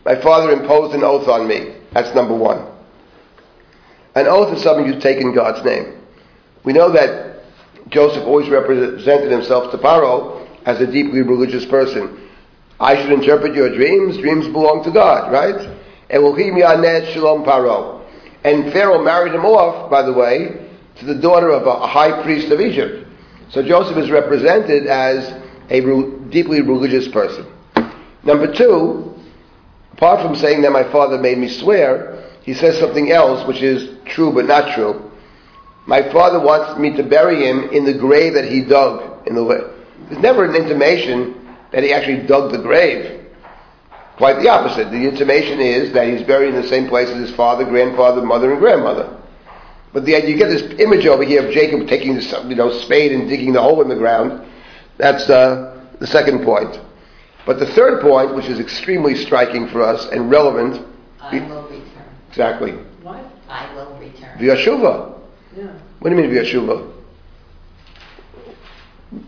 My 0.04 0.20
father 0.20 0.50
imposed 0.52 0.94
an 0.94 1.04
oath 1.04 1.28
on 1.28 1.46
me. 1.46 1.74
That's 1.92 2.14
number 2.14 2.34
one. 2.34 2.66
An 4.14 4.26
oath 4.26 4.56
is 4.56 4.62
something 4.62 4.86
you 4.86 4.98
take 5.00 5.18
in 5.18 5.34
God's 5.34 5.64
name. 5.64 6.00
We 6.64 6.72
know 6.72 6.90
that 6.92 7.31
Joseph 7.88 8.24
always 8.24 8.48
represented 8.48 9.30
himself 9.30 9.70
to 9.72 9.78
Paro 9.78 10.46
as 10.64 10.80
a 10.80 10.86
deeply 10.86 11.22
religious 11.22 11.66
person. 11.66 12.28
I 12.80 13.00
should 13.00 13.12
interpret 13.12 13.54
your 13.54 13.74
dreams. 13.74 14.16
Dreams 14.18 14.46
belong 14.48 14.82
to 14.84 14.90
God, 14.90 15.32
right? 15.32 15.78
Elohim 16.10 16.56
Yaned 16.56 17.12
Shalom 17.12 17.44
Paro. 17.44 18.04
And 18.44 18.72
Pharaoh 18.72 19.02
married 19.02 19.34
him 19.34 19.44
off, 19.44 19.90
by 19.90 20.02
the 20.02 20.12
way, 20.12 20.68
to 20.96 21.04
the 21.04 21.14
daughter 21.14 21.50
of 21.50 21.66
a 21.66 21.86
high 21.86 22.22
priest 22.22 22.50
of 22.50 22.60
Egypt. 22.60 23.06
So 23.50 23.62
Joseph 23.62 23.96
is 23.98 24.10
represented 24.10 24.86
as 24.86 25.28
a 25.70 25.80
deeply 26.30 26.60
religious 26.60 27.08
person. 27.08 27.46
Number 28.24 28.52
two, 28.52 29.14
apart 29.92 30.22
from 30.22 30.34
saying 30.36 30.62
that 30.62 30.72
my 30.72 30.90
father 30.90 31.18
made 31.18 31.38
me 31.38 31.48
swear, 31.48 32.30
he 32.42 32.54
says 32.54 32.78
something 32.78 33.12
else 33.12 33.46
which 33.46 33.62
is 33.62 33.96
true 34.06 34.32
but 34.32 34.46
not 34.46 34.74
true. 34.74 35.11
My 35.86 36.10
father 36.12 36.40
wants 36.40 36.78
me 36.78 36.96
to 36.96 37.02
bury 37.02 37.44
him 37.48 37.70
in 37.70 37.84
the 37.84 37.94
grave 37.94 38.34
that 38.34 38.44
he 38.44 38.62
dug 38.64 39.26
in 39.26 39.34
the. 39.34 39.72
There's 40.08 40.22
never 40.22 40.44
an 40.44 40.54
intimation 40.54 41.56
that 41.72 41.82
he 41.82 41.92
actually 41.92 42.26
dug 42.26 42.52
the 42.52 42.58
grave. 42.58 43.26
Quite 44.16 44.40
the 44.42 44.48
opposite. 44.48 44.90
The 44.90 45.08
intimation 45.08 45.60
is 45.60 45.92
that 45.94 46.06
he's 46.06 46.22
buried 46.26 46.54
in 46.54 46.60
the 46.60 46.68
same 46.68 46.86
place 46.88 47.08
as 47.08 47.16
his 47.28 47.34
father, 47.34 47.64
grandfather, 47.64 48.22
mother, 48.22 48.52
and 48.52 48.60
grandmother. 48.60 49.16
But 49.92 50.04
the 50.04 50.12
you 50.12 50.36
get 50.36 50.48
this 50.48 50.62
image 50.80 51.06
over 51.06 51.24
here 51.24 51.46
of 51.46 51.52
Jacob 51.52 51.88
taking 51.88 52.14
this 52.14 52.32
you 52.46 52.54
know 52.54 52.70
spade 52.80 53.12
and 53.12 53.28
digging 53.28 53.52
the 53.52 53.60
hole 53.62 53.82
in 53.82 53.88
the 53.88 53.96
ground. 53.96 54.46
That's 54.98 55.28
uh, 55.28 55.84
the 55.98 56.06
second 56.06 56.44
point. 56.44 56.78
But 57.44 57.58
the 57.58 57.66
third 57.66 58.00
point, 58.00 58.34
which 58.34 58.46
is 58.46 58.60
extremely 58.60 59.16
striking 59.16 59.68
for 59.68 59.82
us 59.82 60.06
and 60.12 60.30
relevant, 60.30 60.86
I 61.20 61.40
will 61.40 61.62
return. 61.64 62.04
exactly, 62.28 62.72
What? 63.02 63.24
I 63.48 63.74
will 63.74 63.98
return. 63.98 64.38
The 64.38 64.48
Vyashuva. 64.48 65.11
Yeah. 65.56 65.72
What 65.98 66.10
do 66.10 66.16
you 66.16 66.22
mean 66.22 66.30
be 66.30 66.36
Vyashuva? 66.36 66.92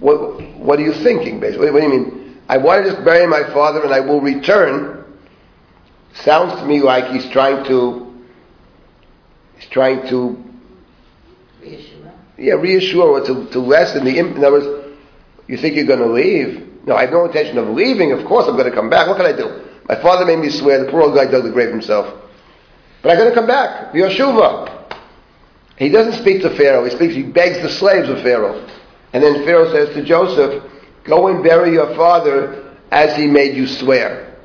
What, 0.01 0.43
what 0.59 0.79
are 0.79 0.83
you 0.83 0.95
thinking, 0.95 1.41
basically? 1.41 1.71
What 1.71 1.81
do 1.81 1.87
you 1.87 2.01
mean? 2.01 2.43
I 2.49 2.57
want 2.59 2.85
to 2.85 2.91
just 2.91 3.05
bury 3.05 3.27
my 3.27 3.43
father 3.53 3.83
and 3.83 3.93
I 3.93 4.01
will 4.01 4.21
return. 4.21 5.05
Sounds 6.15 6.59
to 6.61 6.67
me 6.67 6.81
like 6.81 7.13
he's 7.13 7.29
trying 7.31 7.65
to, 7.67 8.15
he's 9.59 9.69
trying 9.71 10.07
to, 10.09 10.43
Reassure. 11.61 12.13
yeah, 12.39 12.55
reassure 12.55 13.21
or 13.21 13.27
to, 13.27 13.47
to 13.51 13.59
lessen 13.59 14.05
the, 14.05 14.19
in 14.19 14.37
other 14.39 14.53
words, 14.53 14.95
you 15.49 15.57
think 15.57 15.77
you're 15.77 15.87
going 15.87 16.01
to 16.01 16.07
leave? 16.13 16.87
No, 16.87 16.97
I 16.97 17.03
have 17.03 17.11
no 17.11 17.25
intention 17.25 17.59
of 17.59 17.69
leaving. 17.69 18.13
Of 18.13 18.25
course 18.27 18.47
I'm 18.47 18.57
going 18.57 18.71
to 18.71 18.75
come 18.75 18.91
back. 18.91 19.09
What 19.09 19.17
can 19.17 19.27
I 19.27 19.33
do? 19.33 19.65
My 19.89 20.01
father 20.01 20.25
made 20.25 20.39
me 20.39 20.51
swear. 20.51 20.85
The 20.85 20.91
poor 20.91 21.03
old 21.03 21.15
guy 21.15 21.31
dug 21.31 21.45
the 21.45 21.51
grave 21.51 21.71
himself. 21.71 22.23
But 23.03 23.11
I'm 23.13 23.19
going 23.19 23.29
to 23.31 23.35
come 23.35 23.47
back. 23.47 23.93
Yeshuva. 23.93 24.74
He 25.77 25.89
doesn't 25.89 26.21
speak 26.21 26.43
to 26.43 26.57
Pharaoh. 26.57 26.85
He 26.85 26.91
speaks, 26.91 27.15
he 27.15 27.23
begs 27.23 27.61
the 27.61 27.69
slaves 27.69 28.09
of 28.09 28.23
Pharaoh. 28.23 28.69
And 29.13 29.23
then 29.23 29.45
Pharaoh 29.45 29.71
says 29.73 29.95
to 29.95 30.05
Joseph, 30.05 30.63
go 31.05 31.29
and 31.29 31.43
bury 31.43 31.73
your 31.73 31.95
father 31.95 32.77
as 32.91 33.17
he 33.17 33.27
made 33.27 33.57
you 33.57 33.67
swear. 33.67 34.37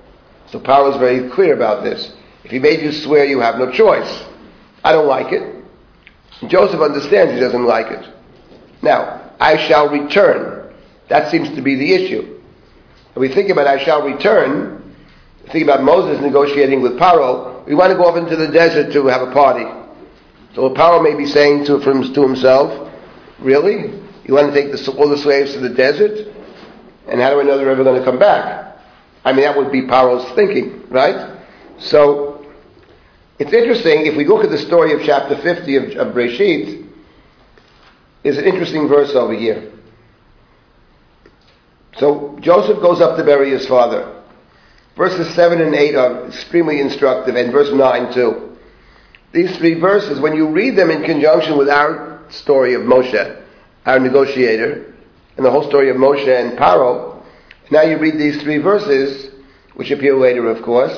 So 0.47 0.59
Pharaoh 0.59 0.91
is 0.91 0.97
very 0.97 1.29
clear 1.29 1.53
about 1.53 1.83
this. 1.83 2.11
If 2.43 2.51
he 2.51 2.59
made 2.59 2.81
you 2.81 2.91
swear, 2.91 3.25
you 3.25 3.39
have 3.39 3.57
no 3.57 3.71
choice. 3.71 4.23
I 4.83 4.91
don't 4.91 5.07
like 5.07 5.31
it. 5.31 5.63
And 6.41 6.49
Joseph 6.49 6.79
understands 6.79 7.33
he 7.33 7.39
doesn't 7.39 7.65
like 7.65 7.91
it. 7.91 8.05
Now, 8.81 9.33
I 9.39 9.67
shall 9.67 9.89
return. 9.89 10.73
That 11.09 11.29
seems 11.29 11.49
to 11.55 11.61
be 11.61 11.75
the 11.75 11.93
issue. 11.93 12.39
When 13.13 13.27
we 13.27 13.33
think 13.33 13.49
about 13.49 13.67
I 13.67 13.83
shall 13.83 14.03
return, 14.03 14.95
think 15.51 15.63
about 15.63 15.83
Moses 15.83 16.21
negotiating 16.21 16.81
with 16.81 16.93
Paro, 16.93 17.65
we 17.67 17.75
want 17.75 17.91
to 17.91 17.97
go 17.97 18.05
off 18.05 18.17
into 18.17 18.35
the 18.35 18.47
desert 18.47 18.93
to 18.93 19.07
have 19.07 19.27
a 19.27 19.31
party. 19.31 19.65
So 20.55 20.69
Paro 20.73 21.03
may 21.03 21.15
be 21.15 21.25
saying 21.25 21.65
to, 21.65 21.79
from, 21.81 22.13
to 22.13 22.21
himself, 22.21 22.91
really? 23.39 24.01
You 24.25 24.33
want 24.33 24.53
to 24.53 24.61
take 24.61 24.71
the, 24.71 24.91
all 24.97 25.09
the 25.09 25.17
slaves 25.17 25.53
to 25.53 25.59
the 25.59 25.69
desert? 25.69 26.27
And 27.07 27.21
how 27.21 27.29
do 27.29 27.39
I 27.39 27.43
know 27.43 27.57
they're 27.57 27.69
ever 27.69 27.83
going 27.83 27.99
to 27.99 28.05
come 28.05 28.19
back? 28.19 28.77
I 29.23 29.33
mean, 29.33 29.41
that 29.41 29.57
would 29.57 29.71
be 29.71 29.81
Paro's 29.81 30.27
thinking, 30.35 30.87
right? 30.89 31.39
So, 31.77 32.45
it's 33.37 33.53
interesting, 33.53 34.05
if 34.05 34.15
we 34.15 34.25
look 34.25 34.43
at 34.43 34.49
the 34.49 34.57
story 34.57 34.93
of 34.93 35.01
chapter 35.05 35.35
50 35.41 35.75
of, 35.75 35.83
of 36.07 36.13
Breshit, 36.13 36.87
there's 38.23 38.37
an 38.37 38.45
interesting 38.45 38.87
verse 38.87 39.11
over 39.15 39.33
here. 39.33 39.71
So, 41.97 42.37
Joseph 42.41 42.81
goes 42.81 43.01
up 43.01 43.17
to 43.17 43.23
bury 43.23 43.51
his 43.51 43.65
father. 43.67 44.21
Verses 44.95 45.33
7 45.35 45.61
and 45.61 45.73
8 45.73 45.95
are 45.95 46.27
extremely 46.27 46.81
instructive, 46.81 47.35
and 47.35 47.51
verse 47.51 47.71
9 47.71 48.13
too. 48.13 48.48
These 49.31 49.57
three 49.57 49.75
verses, 49.75 50.19
when 50.19 50.35
you 50.35 50.47
read 50.47 50.75
them 50.75 50.89
in 50.89 51.03
conjunction 51.03 51.57
with 51.57 51.69
our 51.69 52.19
story 52.29 52.73
of 52.73 52.81
Moshe, 52.81 53.43
our 53.85 53.99
negotiator, 53.99 54.93
and 55.37 55.45
the 55.45 55.51
whole 55.51 55.67
story 55.67 55.89
of 55.89 55.97
Moshe 55.97 56.27
and 56.27 56.57
Paro, 56.57 57.23
now 57.71 57.83
you 57.83 57.97
read 57.97 58.17
these 58.17 58.41
three 58.41 58.57
verses, 58.57 59.31
which 59.75 59.91
appear 59.91 60.15
later, 60.17 60.49
of 60.49 60.63
course, 60.63 60.97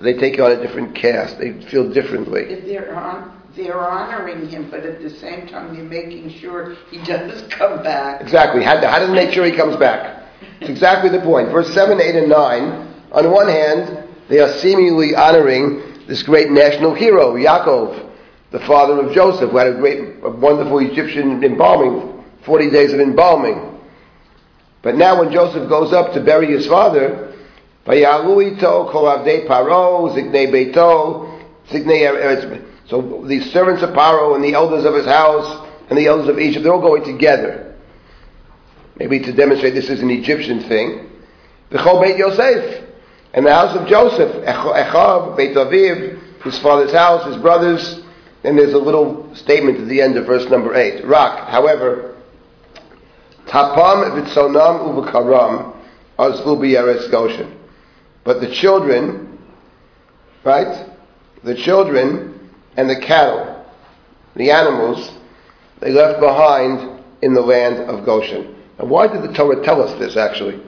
they 0.00 0.14
take 0.14 0.38
on 0.38 0.52
a 0.52 0.56
different 0.62 0.94
cast. 0.94 1.38
They 1.38 1.60
feel 1.64 1.92
differently. 1.92 2.42
If 2.42 2.64
They're 2.64 2.94
on, 2.94 3.42
they're 3.56 3.80
honoring 3.80 4.48
him, 4.48 4.70
but 4.70 4.86
at 4.86 5.02
the 5.02 5.10
same 5.10 5.48
time, 5.48 5.74
they're 5.74 5.84
making 5.84 6.30
sure 6.30 6.76
he 6.90 6.98
does 6.98 7.42
come 7.50 7.82
back. 7.82 8.20
Exactly. 8.20 8.62
How, 8.62 8.80
how 8.86 9.00
to 9.00 9.08
make 9.12 9.32
sure 9.32 9.44
he 9.44 9.56
comes 9.56 9.76
back. 9.76 10.28
It's 10.60 10.70
exactly 10.70 11.10
the 11.10 11.20
point. 11.20 11.48
Verse 11.48 11.72
7, 11.74 12.00
8, 12.00 12.14
and 12.14 12.28
9. 12.28 12.94
On 13.12 13.30
one 13.32 13.48
hand, 13.48 14.08
they 14.28 14.38
are 14.38 14.52
seemingly 14.58 15.16
honoring 15.16 15.97
this 16.08 16.22
great 16.22 16.50
national 16.50 16.94
hero, 16.94 17.34
Yaakov, 17.34 18.10
the 18.50 18.60
father 18.60 18.98
of 18.98 19.14
Joseph, 19.14 19.50
who 19.50 19.58
had 19.58 19.66
a 19.66 19.74
great, 19.74 20.00
a 20.22 20.30
wonderful 20.30 20.78
Egyptian 20.78 21.44
embalming, 21.44 22.24
40 22.44 22.70
days 22.70 22.94
of 22.94 23.00
embalming. 23.00 23.78
But 24.80 24.96
now 24.96 25.20
when 25.20 25.30
Joseph 25.30 25.68
goes 25.68 25.92
up 25.92 26.14
to 26.14 26.20
bury 26.20 26.46
his 26.46 26.66
father, 26.66 27.34
"Vayalu 27.86 28.56
ito 28.56 28.88
kol 28.90 29.04
avdei 29.04 29.46
paro, 29.46 30.08
zignei 30.14 30.50
beito, 30.50 31.28
zignei 31.70 32.10
er, 32.10 32.16
eretz." 32.16 32.62
So 32.86 33.22
the 33.26 33.40
servants 33.40 33.82
of 33.82 33.90
Paro 33.90 34.34
and 34.34 34.42
the 34.42 34.54
elders 34.54 34.86
of 34.86 34.94
his 34.94 35.04
house 35.04 35.68
and 35.90 35.98
the 35.98 36.06
elders 36.06 36.28
of 36.28 36.38
Egypt, 36.38 36.62
they're 36.64 36.72
all 36.72 36.80
going 36.80 37.04
together. 37.04 37.74
Maybe 38.98 39.20
to 39.20 39.32
demonstrate 39.32 39.74
this 39.74 39.90
is 39.90 40.00
an 40.00 40.10
Egyptian 40.10 40.60
thing. 40.60 41.10
V'chol 41.70 42.02
Beit 42.02 42.16
Yosef, 42.16 42.87
and 43.34 43.46
the 43.46 43.52
house 43.52 43.76
of 43.76 43.86
Joseph, 43.86 44.32
Echav, 44.44 45.36
Beit 45.36 45.54
Aviv, 45.54 46.42
his 46.42 46.58
father's 46.60 46.92
house, 46.92 47.26
his 47.26 47.36
brothers, 47.36 48.00
and 48.44 48.56
there's 48.56 48.72
a 48.72 48.78
little 48.78 49.34
statement 49.34 49.80
at 49.80 49.88
the 49.88 50.00
end 50.00 50.16
of 50.16 50.26
verse 50.26 50.48
number 50.48 50.74
8. 50.74 51.04
Rak, 51.04 51.48
however, 51.48 52.16
Tapam 53.46 54.10
v'tzonam 54.12 55.04
uv'karam 55.04 55.76
azvu 56.18 56.58
b'eretz 56.58 57.10
Goshen. 57.10 57.58
But 58.24 58.40
the 58.40 58.50
children, 58.50 59.38
right? 60.44 60.86
The 61.44 61.54
children 61.54 62.50
and 62.76 62.88
the 62.88 63.00
cattle, 63.00 63.64
the 64.36 64.50
animals, 64.50 65.10
they 65.80 65.90
left 65.90 66.20
behind 66.20 67.02
in 67.22 67.34
the 67.34 67.40
land 67.40 67.90
of 67.90 68.04
Goshen. 68.04 68.54
And 68.78 68.88
why 68.88 69.08
did 69.08 69.22
the 69.22 69.32
Torah 69.32 69.62
tell 69.64 69.82
us 69.82 69.98
this 69.98 70.16
actually? 70.16 70.60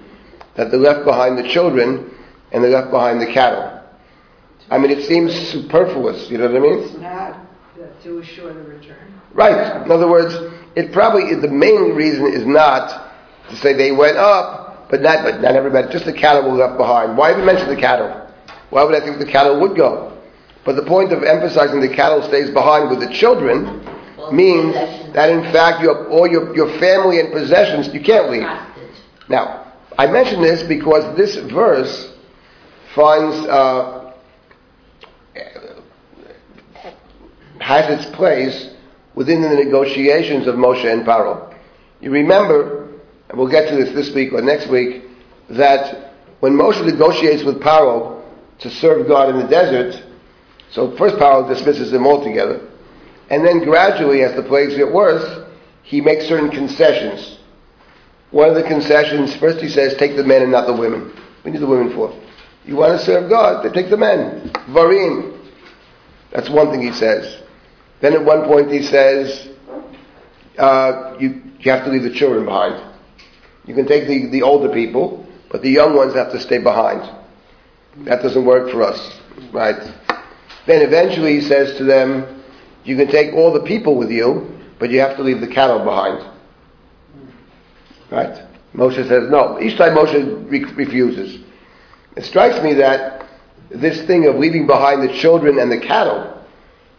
That 0.57 0.71
they 0.71 0.77
left 0.77 1.05
behind 1.05 1.39
the 1.39 1.49
children 1.49 2.11
and 2.53 2.63
they 2.65 2.69
left 2.69 2.91
behind 2.91 3.21
the 3.21 3.27
cattle. 3.27 3.81
I 4.71 4.79
mean, 4.79 4.91
it 4.91 5.07
seems 5.07 5.35
superfluous, 5.35 6.31
you 6.31 6.39
know 6.39 6.47
what 6.47 6.57
I 6.57 6.61
mean? 6.61 6.79
It's 6.85 6.99
not. 6.99 7.47
To 8.05 8.19
assure 8.19 8.55
the 8.55 8.63
return. 8.63 9.21
Right. 9.35 9.85
In 9.85 9.91
other 9.91 10.09
words, 10.09 10.35
it 10.75 10.93
probably 10.93 11.35
the 11.35 11.49
main 11.49 11.95
reason 11.95 12.27
is 12.27 12.47
not 12.47 13.13
to 13.51 13.57
say 13.57 13.75
they 13.75 13.93
went 13.93 14.17
up, 14.17 14.89
but 14.91 15.03
not 15.03 15.23
but 15.23 15.41
not 15.41 15.55
everybody. 15.55 15.93
Just 15.93 16.07
the 16.07 16.13
cattle 16.13 16.51
were 16.51 16.57
left 16.57 16.79
behind. 16.79 17.17
Why 17.17 17.33
even 17.33 17.45
mention 17.45 17.69
the 17.69 17.77
cattle? 17.77 18.09
Why 18.71 18.85
would 18.85 18.95
I 18.95 19.05
think 19.05 19.19
the 19.19 19.27
cattle 19.27 19.61
would 19.61 19.77
go? 19.77 20.17
But 20.65 20.77
the 20.77 20.83
point 20.85 21.13
of 21.13 21.23
emphasizing 21.23 21.81
the 21.81 21.89
cattle 21.89 22.23
stays 22.23 22.51
behind 22.51 22.91
with 22.91 23.01
the 23.01 23.13
children 23.13 23.87
means 24.33 24.75
that 25.15 25.31
in 25.31 25.43
fact 25.53 25.83
your 25.83 26.09
all 26.09 26.27
your, 26.27 26.55
your 26.55 26.79
family 26.79 27.21
and 27.21 27.33
possessions 27.33 27.93
you 27.93 28.01
can't 28.01 28.31
leave. 28.31 28.49
Now, 29.29 29.73
I 29.99 30.07
mention 30.07 30.41
this 30.43 30.63
because 30.63 31.17
this 31.17 31.37
verse 31.53 32.10
finds 32.95 33.37
uh, 33.47 34.13
has 37.61 38.01
its 38.01 38.17
place 38.17 38.75
within 39.15 39.43
the 39.43 39.49
negotiations 39.49 40.47
of 40.47 40.57
Moshe 40.57 40.91
and 40.91 41.07
Paro. 41.07 41.55
You 42.01 42.11
remember, 42.11 42.89
and 43.29 43.39
we'll 43.39 43.51
get 43.51 43.69
to 43.69 43.77
this 43.77 43.95
this 43.95 44.15
week 44.15 44.33
or 44.33 44.41
next 44.41 44.69
week, 44.69 45.05
that 45.51 46.15
when 46.41 46.55
Moshe 46.55 46.85
negotiates 46.85 47.43
with 47.43 47.61
Paro 47.61 48.23
to 48.61 48.71
serve 48.71 49.07
God 49.07 49.29
in 49.29 49.39
the 49.39 49.47
desert, 49.47 50.03
so 50.71 50.97
first 50.97 51.17
Paro 51.17 51.49
dismisses 51.49 51.91
them 51.91 52.07
altogether, 52.07 52.67
and 53.29 53.47
then 53.47 53.61
gradually, 53.61 54.23
as 54.23 54.35
the 54.35 54.43
plagues 54.43 54.75
get 54.75 54.91
worse, 54.91 55.47
he 55.83 56.01
makes 56.01 56.27
certain 56.27 56.51
concessions. 56.51 57.39
One 58.31 58.49
of 58.49 58.55
the 58.55 58.63
concessions, 58.63 59.35
first 59.37 59.61
he 59.61 59.69
says, 59.69 59.95
take 59.97 60.17
the 60.17 60.25
men 60.25 60.43
and 60.43 60.51
not 60.51 60.67
the 60.67 60.73
women. 60.73 61.13
We 61.45 61.51
need 61.51 61.61
the 61.61 61.67
women 61.67 61.93
for. 61.95 62.15
You 62.65 62.77
want 62.77 62.99
to 62.99 63.05
serve 63.05 63.31
God, 63.31 63.65
then 63.65 63.73
take 63.73 63.91
the 63.91 63.97
men. 63.97 64.51
Varim. 64.69 65.39
That's 66.33 66.49
one 66.49 66.71
thing 66.71 66.83
he 66.83 66.93
says. 66.93 67.43
Then 68.01 68.13
at 68.15 68.25
one 68.25 68.45
point 68.45 68.71
he 68.71 68.83
says, 68.83 69.49
uh, 70.59 71.17
you, 71.19 71.43
you 71.59 71.71
have 71.71 71.85
to 71.85 71.91
leave 71.91 72.03
the 72.03 72.15
children 72.15 72.45
behind. 72.45 72.83
You 73.67 73.75
can 73.75 73.87
take 73.87 74.07
the, 74.07 74.27
the 74.31 74.43
older 74.43 74.73
people, 74.73 75.27
but 75.51 75.63
the 75.63 75.71
young 75.71 75.95
ones 75.95 76.15
have 76.15 76.33
to 76.33 76.41
stay 76.41 76.59
behind. 76.59 77.03
That 78.05 78.23
doesn't 78.23 78.45
work 78.45 78.71
for 78.71 78.83
us, 78.83 79.21
right? 79.53 79.77
Then 80.67 80.83
eventually 80.83 81.35
he 81.35 81.41
says 81.41 81.77
to 81.79 81.85
them, 81.85 82.43
you 82.85 82.97
can 82.97 83.09
take 83.09 83.35
all 83.35 83.53
the 83.53 83.63
people 83.65 83.97
with 83.97 84.11
you, 84.11 84.59
but 84.79 84.91
you 84.91 85.01
have 85.01 85.17
to 85.17 85.23
leave 85.23 85.41
the 85.41 85.49
cattle 85.49 85.85
behind. 85.85 86.27
Right? 88.11 88.47
Moshe 88.75 89.07
says 89.09 89.31
no. 89.31 89.61
Each 89.61 89.77
time 89.77 89.95
Moshe 89.95 90.51
re- 90.51 90.65
refuses. 90.65 91.45
It 92.21 92.27
strikes 92.27 92.63
me 92.63 92.75
that 92.75 93.25
this 93.71 94.03
thing 94.03 94.27
of 94.27 94.37
leaving 94.37 94.67
behind 94.67 95.03
the 95.03 95.11
children 95.11 95.59
and 95.59 95.73
the 95.73 95.79
cattle 95.79 96.45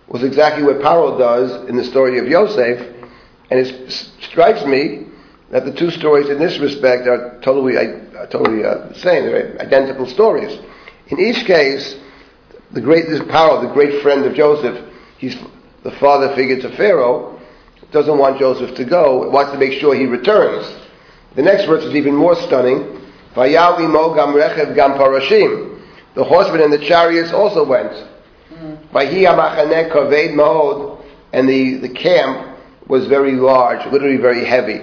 was 0.08 0.24
exactly 0.24 0.64
what 0.64 0.80
Paro 0.80 1.16
does 1.16 1.70
in 1.70 1.76
the 1.76 1.84
story 1.84 2.18
of 2.18 2.28
Yosef, 2.28 2.80
and 3.52 3.60
it 3.60 3.92
strikes 4.20 4.66
me 4.66 5.06
that 5.52 5.64
the 5.64 5.74
two 5.74 5.92
stories 5.92 6.30
in 6.30 6.40
this 6.40 6.58
respect 6.58 7.06
are 7.06 7.40
totally, 7.44 7.78
uh, 7.78 8.26
totally 8.32 8.64
uh, 8.64 8.88
the 8.88 8.96
same. 8.98 9.26
They're 9.26 9.62
identical 9.62 10.08
stories. 10.08 10.60
In 11.10 11.20
each 11.20 11.46
case, 11.46 11.98
the 12.72 12.82
great 12.82 13.08
this 13.08 13.20
Paro, 13.20 13.62
the 13.62 13.72
great 13.76 14.02
friend 14.02 14.26
of 14.26 14.34
Joseph, 14.34 14.92
he's 15.20 15.38
the 15.84 15.92
father 16.00 16.34
figure 16.34 16.60
to 16.62 16.76
Pharaoh, 16.76 17.40
doesn't 17.92 18.18
want 18.18 18.40
Joseph 18.40 18.74
to 18.76 18.86
go, 18.86 19.30
wants 19.30 19.52
to 19.52 19.60
make 19.60 19.80
sure 19.80 19.94
he 19.94 20.08
returns. 20.08 20.66
The 21.36 21.44
next 21.44 21.66
verse 21.66 21.84
is 21.84 21.94
even 21.94 22.16
more 22.16 22.34
stunning. 22.34 23.01
The 26.14 26.24
horsemen 26.24 26.62
and 26.62 26.74
the 26.74 26.86
chariots 26.86 27.32
also 27.32 27.64
went. 27.66 27.94
And 31.34 31.48
the, 31.48 31.78
the 31.78 31.90
camp 31.90 32.58
was 32.88 33.08
very 33.08 33.34
large, 33.34 33.86
literally 33.92 34.18
very 34.18 34.44
heavy. 34.44 34.82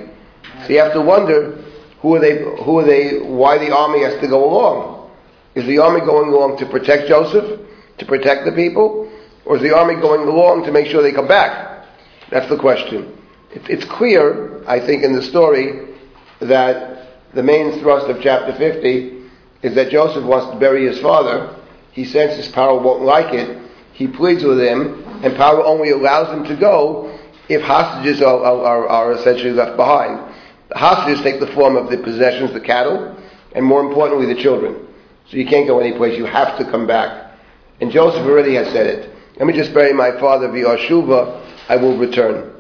So 0.64 0.72
you 0.72 0.78
have 0.78 0.94
to 0.94 1.03
wonder 1.03 1.62
who 2.01 2.14
are 2.14 2.20
they, 2.20 2.38
who 2.64 2.78
are 2.78 2.84
they, 2.84 3.18
why 3.20 3.59
the 3.59 3.70
army 3.74 4.03
has 4.03 4.18
to 4.20 4.28
go 4.28 4.44
along. 4.51 5.11
Is 5.55 5.66
the 5.66 5.78
army 5.78 6.01
going 6.01 6.32
along 6.32 6.57
to 6.59 6.66
protect 6.66 7.09
Joseph, 7.09 7.61
to 7.99 8.07
protect 8.07 8.44
the 8.46 8.53
people, 8.53 9.11
or 9.44 9.57
is 9.57 9.62
the 9.62 9.76
army 9.76 9.94
going 10.01 10.26
along 10.26 10.64
to 10.64 10.72
make 10.72 10.86
sure 10.86 11.03
they 11.03 11.12
come 11.12 11.28
back? 11.28 11.84
That's 12.30 12.49
the 12.49 12.57
question. 12.57 13.18
It, 13.51 13.68
it's 13.68 13.84
clear, 13.84 14.62
I 14.66 14.78
think, 14.84 15.03
in 15.03 15.12
the 15.14 15.22
story 15.22 15.94
that 16.40 16.97
the 17.35 17.43
main 17.43 17.79
thrust 17.81 18.07
of 18.09 18.20
chapter 18.22 18.57
50 18.57 19.18
is 19.62 19.74
that 19.74 19.91
Joseph 19.91 20.24
wants 20.24 20.53
to 20.53 20.59
bury 20.59 20.87
his 20.87 21.01
father. 21.01 21.57
He 21.93 22.05
senses 22.05 22.53
Paro 22.53 22.83
won't 22.83 23.03
like 23.03 23.35
it. 23.35 23.61
He 23.93 24.07
pleads 24.07 24.45
with 24.45 24.61
him, 24.61 25.03
and 25.24 25.35
Paro 25.35 25.64
only 25.64 25.91
allows 25.91 26.33
him 26.33 26.45
to 26.45 26.57
go 26.57 27.18
if 27.49 27.62
hostages 27.62 28.22
are, 28.22 28.45
are, 28.45 28.87
are 28.89 29.12
essentially 29.12 29.53
left 29.53 29.76
behind. 29.76 30.35
The 30.68 30.79
hostages 30.79 31.22
take 31.22 31.41
the 31.41 31.53
form 31.55 31.76
of 31.76 31.91
the 31.91 31.99
possessions, 31.99 32.53
the 32.53 32.61
cattle, 32.61 33.16
and 33.55 33.64
more 33.64 33.83
importantly, 33.83 34.33
the 34.33 34.41
children. 34.41 34.87
So 35.29 35.37
you 35.37 35.47
can't 35.47 35.66
go 35.66 35.81
any 35.81 35.97
place. 35.97 36.16
You 36.16 36.26
have 36.26 36.59
to 36.59 36.70
come 36.70 36.87
back. 36.87 37.33
And 37.81 37.91
Joseph 37.91 38.22
already 38.22 38.55
has 38.55 38.68
said 38.72 38.87
it. 38.87 39.14
Let 39.37 39.47
me 39.47 39.53
just 39.53 39.72
bury 39.72 39.93
my 39.93 40.12
father 40.18 40.51
via 40.51 40.76
Shuva. 40.76 41.45
I 41.68 41.76
will 41.76 41.97
return. 41.97 42.55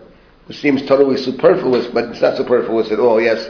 It 0.48 0.54
seems 0.54 0.84
totally 0.86 1.16
superfluous, 1.16 1.86
but 1.88 2.04
it's 2.04 2.20
not 2.20 2.36
superfluous 2.36 2.90
at 2.90 2.98
all. 2.98 3.20
Yes. 3.20 3.48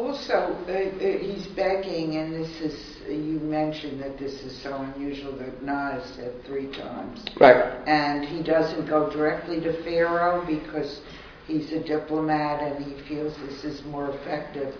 Also, 0.00 0.56
uh, 0.66 0.72
uh, 0.72 1.18
he's 1.18 1.46
begging, 1.48 2.16
and 2.16 2.32
this 2.34 2.60
is, 2.62 2.96
uh, 3.06 3.12
you 3.12 3.38
mentioned 3.38 4.00
that 4.02 4.18
this 4.18 4.32
is 4.40 4.56
so 4.62 4.74
unusual 4.96 5.32
that 5.36 5.62
Nas 5.62 6.02
said 6.16 6.32
three 6.46 6.68
times. 6.72 7.22
Right. 7.38 7.56
And 7.86 8.24
he 8.24 8.42
doesn't 8.42 8.86
go 8.88 9.10
directly 9.10 9.60
to 9.60 9.74
Pharaoh 9.84 10.42
because 10.46 11.02
he's 11.46 11.70
a 11.72 11.80
diplomat 11.84 12.62
and 12.62 12.82
he 12.82 12.94
feels 13.06 13.36
this 13.46 13.62
is 13.62 13.84
more 13.84 14.08
effective. 14.10 14.74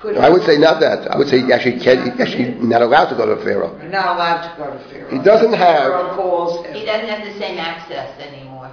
Could 0.00 0.16
I 0.16 0.30
would 0.30 0.42
say 0.44 0.56
not 0.56 0.80
that. 0.80 1.10
I 1.10 1.18
would 1.18 1.28
say 1.28 1.40
he 1.40 1.52
actually 1.52 1.78
can 1.78 2.10
he's 2.10 2.18
actually 2.18 2.54
not 2.54 2.80
allowed 2.80 3.10
to 3.10 3.16
go 3.16 3.26
to 3.26 3.42
Pharaoh. 3.44 3.76
You're 3.78 3.90
not 3.90 4.16
allowed 4.16 4.40
to 4.48 4.56
go 4.56 4.72
to 4.72 4.78
Pharaoh. 4.90 5.10
He 5.10 5.18
doesn't 5.22 5.52
have- 5.52 5.90
Pharaoh 5.92 6.16
calls 6.16 6.64
him. 6.64 6.72
He 6.74 6.86
doesn't 6.86 7.08
have 7.08 7.26
the 7.30 7.38
same 7.38 7.58
access 7.58 8.18
anymore. 8.20 8.70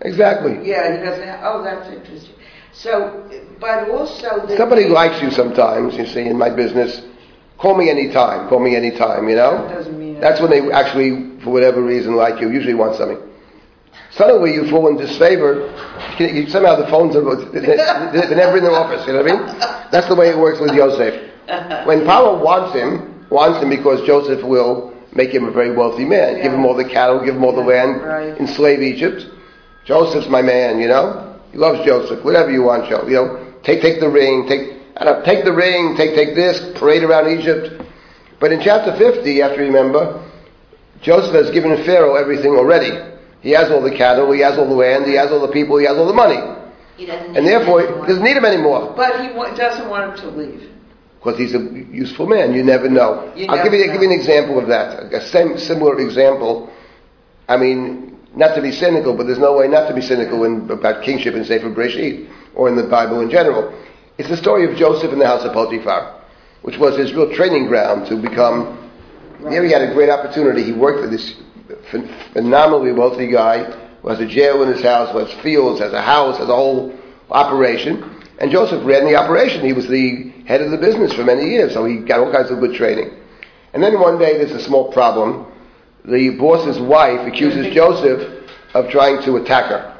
Exactly. 0.00 0.58
Yeah, 0.68 0.96
he 0.98 1.04
doesn't 1.04 1.28
have, 1.28 1.40
oh, 1.44 1.62
that's 1.62 1.88
interesting. 1.94 2.34
So, 2.72 3.28
but 3.60 3.90
also 3.90 4.46
the. 4.46 4.56
Somebody 4.56 4.88
likes 4.88 5.22
you 5.22 5.30
sometimes, 5.30 5.94
you 5.96 6.06
see, 6.06 6.22
in 6.22 6.38
my 6.38 6.50
business. 6.50 7.02
Call 7.58 7.76
me 7.76 7.90
anytime. 7.90 8.48
Call 8.48 8.58
me 8.58 8.74
anytime, 8.74 9.28
you 9.28 9.36
know? 9.36 9.68
Doesn't 9.68 9.96
mean 9.96 10.18
That's 10.18 10.40
when 10.40 10.50
they 10.50 10.72
actually, 10.72 11.38
for 11.44 11.50
whatever 11.50 11.80
reason, 11.80 12.16
like 12.16 12.40
you, 12.40 12.50
usually 12.50 12.74
want 12.74 12.96
something. 12.96 13.18
Suddenly 14.10 14.52
you 14.52 14.68
fall 14.68 14.88
in 14.88 14.96
disfavor. 14.96 15.70
You, 16.18 16.26
you, 16.26 16.48
somehow 16.48 16.74
the 16.74 16.88
phones 16.88 17.14
are, 17.14 17.22
they're, 17.52 18.34
never 18.34 18.58
in 18.58 18.64
their 18.64 18.72
office, 18.74 19.06
you 19.06 19.12
know 19.12 19.22
what 19.22 19.30
I 19.30 19.36
mean? 19.36 19.58
That's 19.92 20.08
the 20.08 20.14
way 20.14 20.30
it 20.30 20.38
works 20.38 20.58
with 20.60 20.74
Joseph. 20.74 21.30
When 21.86 22.00
Paro 22.00 22.42
wants 22.42 22.74
him, 22.74 23.26
wants 23.30 23.62
him 23.62 23.70
because 23.70 24.04
Joseph 24.06 24.42
will 24.42 24.92
make 25.14 25.30
him 25.30 25.44
a 25.44 25.50
very 25.52 25.70
wealthy 25.70 26.04
man. 26.04 26.42
Give 26.42 26.52
him 26.52 26.64
all 26.64 26.74
the 26.74 26.84
cattle, 26.88 27.24
give 27.24 27.36
him 27.36 27.44
all 27.44 27.54
the 27.54 27.62
land, 27.62 28.02
Right. 28.02 28.38
enslave 28.40 28.82
Egypt. 28.82 29.26
Joseph's 29.84 30.28
my 30.28 30.42
man, 30.42 30.80
you 30.80 30.88
know. 30.88 31.31
He 31.52 31.58
loves 31.58 31.84
Joseph. 31.84 32.24
Whatever 32.24 32.50
you 32.50 32.62
want, 32.62 32.88
Joe. 32.88 33.06
You 33.06 33.14
know, 33.14 33.52
take 33.62 33.82
take 33.82 34.00
the 34.00 34.08
ring, 34.08 34.48
take 34.48 34.80
I 34.96 35.04
don't, 35.04 35.24
take 35.24 35.44
the 35.44 35.52
ring, 35.52 35.94
take 35.96 36.14
take 36.14 36.34
this, 36.34 36.60
parade 36.78 37.02
around 37.04 37.30
Egypt. 37.38 37.82
But 38.40 38.52
in 38.52 38.60
chapter 38.60 38.96
50, 38.96 39.30
you 39.32 39.42
have 39.42 39.54
to 39.54 39.60
remember, 39.62 40.28
Joseph 41.00 41.34
has 41.34 41.50
given 41.50 41.76
Pharaoh 41.84 42.16
everything 42.16 42.52
already. 42.52 42.90
He 43.40 43.50
has 43.50 43.70
all 43.70 43.82
the 43.82 43.94
cattle, 43.96 44.32
he 44.32 44.40
has 44.40 44.58
all 44.58 44.66
the 44.68 44.74
land, 44.74 45.06
he 45.06 45.14
has 45.14 45.30
all 45.30 45.40
the 45.40 45.52
people, 45.52 45.76
he 45.78 45.86
has 45.86 45.96
all 45.96 46.06
the 46.06 46.12
money. 46.12 46.40
He 46.96 47.06
doesn't. 47.06 47.36
And 47.36 47.46
therefore, 47.46 47.82
it 47.82 47.88
he 48.02 48.06
doesn't 48.06 48.22
need 48.24 48.36
him 48.36 48.44
anymore. 48.44 48.92
But 48.96 49.20
he 49.24 49.32
wa- 49.32 49.54
doesn't 49.54 49.88
want 49.88 50.18
him 50.18 50.30
to 50.30 50.36
leave. 50.36 50.70
Because 51.18 51.38
he's 51.38 51.54
a 51.54 51.60
useful 51.90 52.26
man. 52.26 52.52
You 52.52 52.62
never 52.64 52.88
know. 52.88 53.32
You 53.36 53.46
I'll 53.46 53.56
never 53.56 53.70
give 53.70 53.78
you, 53.78 53.86
know. 53.86 53.92
give 53.92 54.02
you 54.02 54.10
an 54.10 54.18
example 54.18 54.58
of 54.58 54.66
that. 54.68 55.12
A 55.12 55.20
same, 55.28 55.56
similar 55.56 56.00
example. 56.00 56.68
I 57.48 57.56
mean, 57.56 58.18
not 58.34 58.54
to 58.54 58.62
be 58.62 58.72
cynical, 58.72 59.16
but 59.16 59.26
there's 59.26 59.38
no 59.38 59.56
way 59.56 59.68
not 59.68 59.88
to 59.88 59.94
be 59.94 60.00
cynical 60.00 60.44
in, 60.44 60.70
about 60.70 61.02
kingship 61.02 61.34
in 61.34 61.44
Sefer 61.44 61.70
Breshit 61.70 62.30
or 62.54 62.68
in 62.68 62.76
the 62.76 62.84
Bible 62.84 63.20
in 63.20 63.30
general. 63.30 63.72
It's 64.18 64.28
the 64.28 64.36
story 64.36 64.70
of 64.70 64.76
Joseph 64.76 65.12
in 65.12 65.18
the 65.18 65.26
house 65.26 65.44
of 65.44 65.52
Potiphar, 65.52 66.22
which 66.62 66.78
was 66.78 66.96
his 66.96 67.12
real 67.12 67.32
training 67.34 67.66
ground 67.66 68.06
to 68.08 68.16
become. 68.16 68.90
There 69.40 69.64
he 69.64 69.72
had 69.72 69.82
a 69.82 69.92
great 69.92 70.10
opportunity. 70.10 70.62
He 70.62 70.72
worked 70.72 71.00
for 71.00 71.08
this 71.08 71.34
phenomenally 72.32 72.92
wealthy 72.92 73.26
guy 73.26 73.64
who 74.00 74.08
has 74.08 74.20
a 74.20 74.26
jail 74.26 74.62
in 74.62 74.72
his 74.72 74.82
house, 74.82 75.10
who 75.12 75.18
has 75.18 75.32
fields, 75.42 75.80
has 75.80 75.92
a 75.92 76.02
house, 76.02 76.38
has 76.38 76.48
a 76.48 76.54
whole 76.54 76.96
operation. 77.30 78.20
And 78.38 78.50
Joseph 78.50 78.84
ran 78.84 79.04
the 79.04 79.16
operation. 79.16 79.64
He 79.64 79.72
was 79.72 79.88
the 79.88 80.32
head 80.46 80.60
of 80.60 80.70
the 80.70 80.78
business 80.78 81.12
for 81.12 81.24
many 81.24 81.50
years, 81.50 81.72
so 81.72 81.84
he 81.84 81.98
got 81.98 82.20
all 82.20 82.32
kinds 82.32 82.50
of 82.50 82.60
good 82.60 82.74
training. 82.74 83.10
And 83.72 83.82
then 83.82 83.98
one 84.00 84.18
day 84.18 84.38
there's 84.38 84.52
a 84.52 84.62
small 84.62 84.92
problem. 84.92 85.46
The 86.04 86.30
boss's 86.30 86.80
wife 86.80 87.26
accuses 87.26 87.72
Joseph 87.74 88.50
of 88.74 88.90
trying 88.90 89.22
to 89.22 89.36
attack 89.36 89.66
her. 89.66 89.98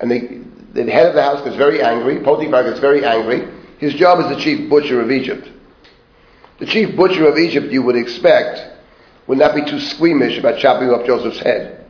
And 0.00 0.10
the, 0.10 0.42
the 0.72 0.90
head 0.90 1.06
of 1.06 1.14
the 1.14 1.22
house 1.22 1.42
gets 1.44 1.56
very 1.56 1.82
angry. 1.82 2.20
Potiphar 2.20 2.64
gets 2.64 2.80
very 2.80 3.04
angry. 3.04 3.48
His 3.78 3.94
job 3.94 4.20
is 4.20 4.34
the 4.34 4.42
chief 4.42 4.70
butcher 4.70 5.00
of 5.00 5.10
Egypt. 5.10 5.48
The 6.58 6.66
chief 6.66 6.96
butcher 6.96 7.26
of 7.28 7.38
Egypt, 7.38 7.72
you 7.72 7.82
would 7.82 7.96
expect, 7.96 8.60
would 9.26 9.38
not 9.38 9.54
be 9.54 9.64
too 9.64 9.80
squeamish 9.80 10.38
about 10.38 10.58
chopping 10.58 10.90
off 10.90 11.06
Joseph's 11.06 11.40
head. 11.40 11.84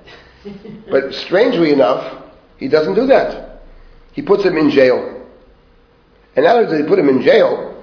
But 0.90 1.14
strangely 1.14 1.72
enough, 1.72 2.24
he 2.58 2.68
doesn't 2.68 2.94
do 2.94 3.06
that. 3.06 3.62
He 4.12 4.22
puts 4.22 4.44
him 4.44 4.56
in 4.56 4.70
jail. 4.70 5.26
And 6.36 6.44
not 6.44 6.56
only 6.56 6.70
does 6.70 6.80
he 6.80 6.86
put 6.86 6.98
him 6.98 7.08
in 7.08 7.22
jail, 7.22 7.82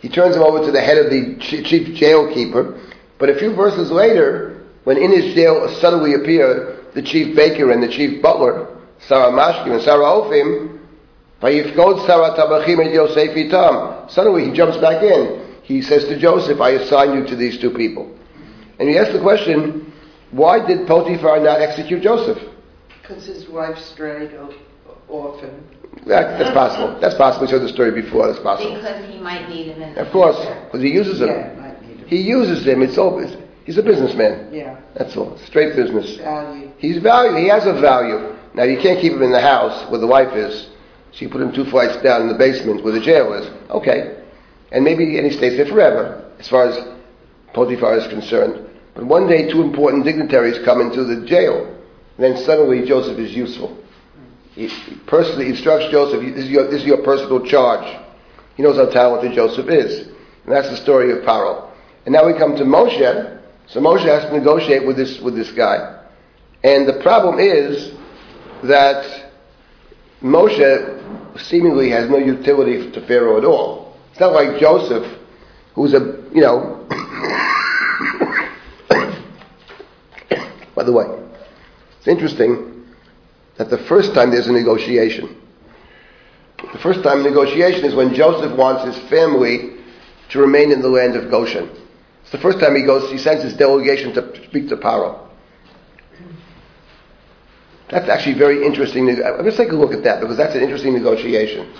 he 0.00 0.08
turns 0.08 0.36
him 0.36 0.42
over 0.42 0.64
to 0.64 0.72
the 0.72 0.80
head 0.80 0.98
of 0.98 1.10
the 1.10 1.36
chief 1.40 1.94
jail 1.96 2.32
keeper. 2.32 2.80
But 3.18 3.30
a 3.30 3.38
few 3.38 3.54
verses 3.54 3.90
later, 3.90 4.62
when 4.84 4.96
in 4.96 5.10
his 5.12 5.34
jail 5.34 5.68
suddenly 5.80 6.14
appear 6.14 6.76
the 6.94 7.02
chief 7.02 7.36
baker 7.36 7.70
and 7.72 7.82
the 7.82 7.88
chief 7.88 8.22
butler, 8.22 8.66
Sar 9.06 9.30
HaMashkim 9.30 9.72
and 9.72 9.82
Sar 9.82 9.98
HaOfim, 9.98 10.78
"Vayifkod 11.42 12.06
Sar 12.06 12.30
HaTabachim 12.30 12.84
et 12.86 12.92
Yosef 12.92 13.30
itam." 13.36 14.10
Suddenly 14.10 14.46
he 14.46 14.52
jumps 14.52 14.76
back 14.78 15.02
in. 15.02 15.40
He 15.62 15.82
says 15.82 16.04
to 16.06 16.18
Joseph, 16.18 16.60
I 16.60 16.70
assign 16.70 17.14
you 17.14 17.26
to 17.26 17.36
these 17.36 17.58
two 17.58 17.70
people. 17.70 18.10
And 18.78 18.88
he 18.88 18.96
asks 18.96 19.12
the 19.12 19.20
question, 19.20 19.92
why 20.30 20.64
did 20.64 20.86
Potiphar 20.86 21.40
not 21.40 21.60
execute 21.60 22.02
Joseph? 22.02 22.38
Because 23.02 23.26
his 23.26 23.48
wife 23.48 23.78
strayed 23.78 24.32
o- 24.34 24.54
often. 25.08 25.50
That, 26.06 26.38
that's 26.38 26.52
possible. 26.52 26.98
That's 27.00 27.14
possible. 27.16 27.46
We 27.46 27.52
heard 27.52 27.62
the 27.62 27.68
story 27.68 27.90
before. 27.90 28.28
That's 28.28 28.38
possible. 28.42 28.76
Because 28.76 29.04
he 29.10 29.18
might 29.18 29.48
need 29.48 29.66
him 29.68 29.82
in 29.82 29.94
the 29.94 30.06
Of 30.06 30.12
course, 30.12 30.38
because 30.66 30.82
he 30.82 30.90
uses 30.90 31.20
him. 31.20 31.28
Yeah, 31.28 31.34
might 31.34 31.56
need 31.56 31.64
him. 31.64 31.67
He 32.08 32.16
uses 32.22 32.66
him. 32.66 32.82
It's 32.82 32.98
all. 32.98 33.18
it's- 33.20 33.36
He's 33.64 33.76
a 33.76 33.82
businessman. 33.82 34.48
Yeah, 34.50 34.76
That's 34.94 35.14
all. 35.14 35.36
Straight 35.44 35.76
business. 35.76 36.16
value. 36.16 36.70
He's 36.78 36.96
value. 37.02 37.36
He 37.36 37.48
has 37.48 37.66
a 37.66 37.74
value. 37.74 38.34
Now 38.54 38.62
you 38.62 38.78
can't 38.78 38.98
keep 38.98 39.12
him 39.12 39.22
in 39.22 39.30
the 39.30 39.42
house 39.42 39.90
where 39.90 40.00
the 40.00 40.06
wife 40.06 40.34
is. 40.34 40.68
So 41.12 41.18
you 41.20 41.28
put 41.28 41.42
him 41.42 41.52
two 41.52 41.66
flights 41.66 41.98
down 42.02 42.22
in 42.22 42.28
the 42.28 42.34
basement 42.38 42.82
where 42.82 42.94
the 42.94 43.00
jail 43.00 43.34
is. 43.34 43.46
Okay, 43.68 44.22
and 44.72 44.82
maybe 44.82 45.18
and 45.18 45.30
he 45.30 45.36
stays 45.36 45.58
there 45.58 45.66
forever, 45.66 46.24
as 46.38 46.48
far 46.48 46.64
as 46.66 46.82
Potiphar 47.52 47.98
is 47.98 48.06
concerned. 48.06 48.66
But 48.94 49.04
one 49.04 49.28
day, 49.28 49.50
two 49.50 49.60
important 49.62 50.04
dignitaries 50.04 50.58
come 50.64 50.80
into 50.80 51.04
the 51.04 51.26
jail, 51.26 51.66
and 51.66 52.24
then 52.24 52.38
suddenly 52.44 52.86
Joseph 52.86 53.18
is 53.18 53.36
useful. 53.36 53.76
He, 54.54 54.68
he 54.68 54.94
personally 55.06 55.46
instructs 55.50 55.90
Joseph. 55.90 56.22
This 56.34 56.44
is 56.44 56.50
your 56.50 56.68
this 56.70 56.80
is 56.80 56.86
your 56.86 57.02
personal 57.04 57.44
charge. 57.44 57.86
He 58.56 58.62
knows 58.62 58.76
how 58.76 58.86
talented 58.86 59.32
Joseph 59.34 59.68
is, 59.68 60.06
and 60.08 60.52
that's 60.52 60.70
the 60.70 60.76
story 60.78 61.12
of 61.12 61.18
Paro. 61.18 61.67
And 62.08 62.14
now 62.14 62.26
we 62.26 62.32
come 62.32 62.56
to 62.56 62.64
Moshe. 62.64 63.38
So 63.66 63.80
Moshe 63.80 64.06
has 64.06 64.24
to 64.30 64.32
negotiate 64.32 64.86
with 64.86 64.96
this 64.96 65.20
with 65.20 65.34
this 65.34 65.52
guy. 65.52 66.06
And 66.64 66.88
the 66.88 67.02
problem 67.02 67.38
is 67.38 67.92
that 68.62 69.30
Moshe 70.22 71.38
seemingly 71.38 71.90
has 71.90 72.08
no 72.08 72.16
utility 72.16 72.90
to 72.92 73.06
Pharaoh 73.06 73.36
at 73.36 73.44
all. 73.44 73.94
It's 74.10 74.20
not 74.20 74.32
like 74.32 74.58
Joseph, 74.58 75.18
who's 75.74 75.92
a, 75.92 76.24
you 76.32 76.40
know. 76.40 76.86
By 80.74 80.84
the 80.84 80.92
way, 80.92 81.04
it's 81.98 82.08
interesting 82.08 82.86
that 83.58 83.68
the 83.68 83.84
first 83.84 84.14
time 84.14 84.30
there's 84.30 84.46
a 84.46 84.52
negotiation, 84.52 85.36
the 86.72 86.78
first 86.78 87.02
time 87.02 87.22
negotiation 87.22 87.84
is 87.84 87.94
when 87.94 88.14
Joseph 88.14 88.56
wants 88.56 88.96
his 88.96 89.10
family 89.10 89.74
to 90.30 90.38
remain 90.38 90.72
in 90.72 90.80
the 90.80 90.88
land 90.88 91.14
of 91.14 91.30
Goshen. 91.30 91.68
It's 92.28 92.32
the 92.34 92.42
first 92.42 92.60
time 92.60 92.76
he 92.76 92.82
goes, 92.82 93.10
he 93.10 93.16
sends 93.16 93.42
his 93.42 93.54
delegation 93.54 94.12
to 94.12 94.44
speak 94.44 94.68
to 94.68 94.76
Paro. 94.76 95.18
That's 97.88 98.06
actually 98.10 98.34
very 98.34 98.66
interesting. 98.66 99.06
Let's 99.06 99.56
take 99.56 99.70
a 99.72 99.74
look 99.74 99.94
at 99.94 100.04
that 100.04 100.20
because 100.20 100.36
that's 100.36 100.54
an 100.54 100.60
interesting 100.60 100.92
negotiation. 100.92 101.72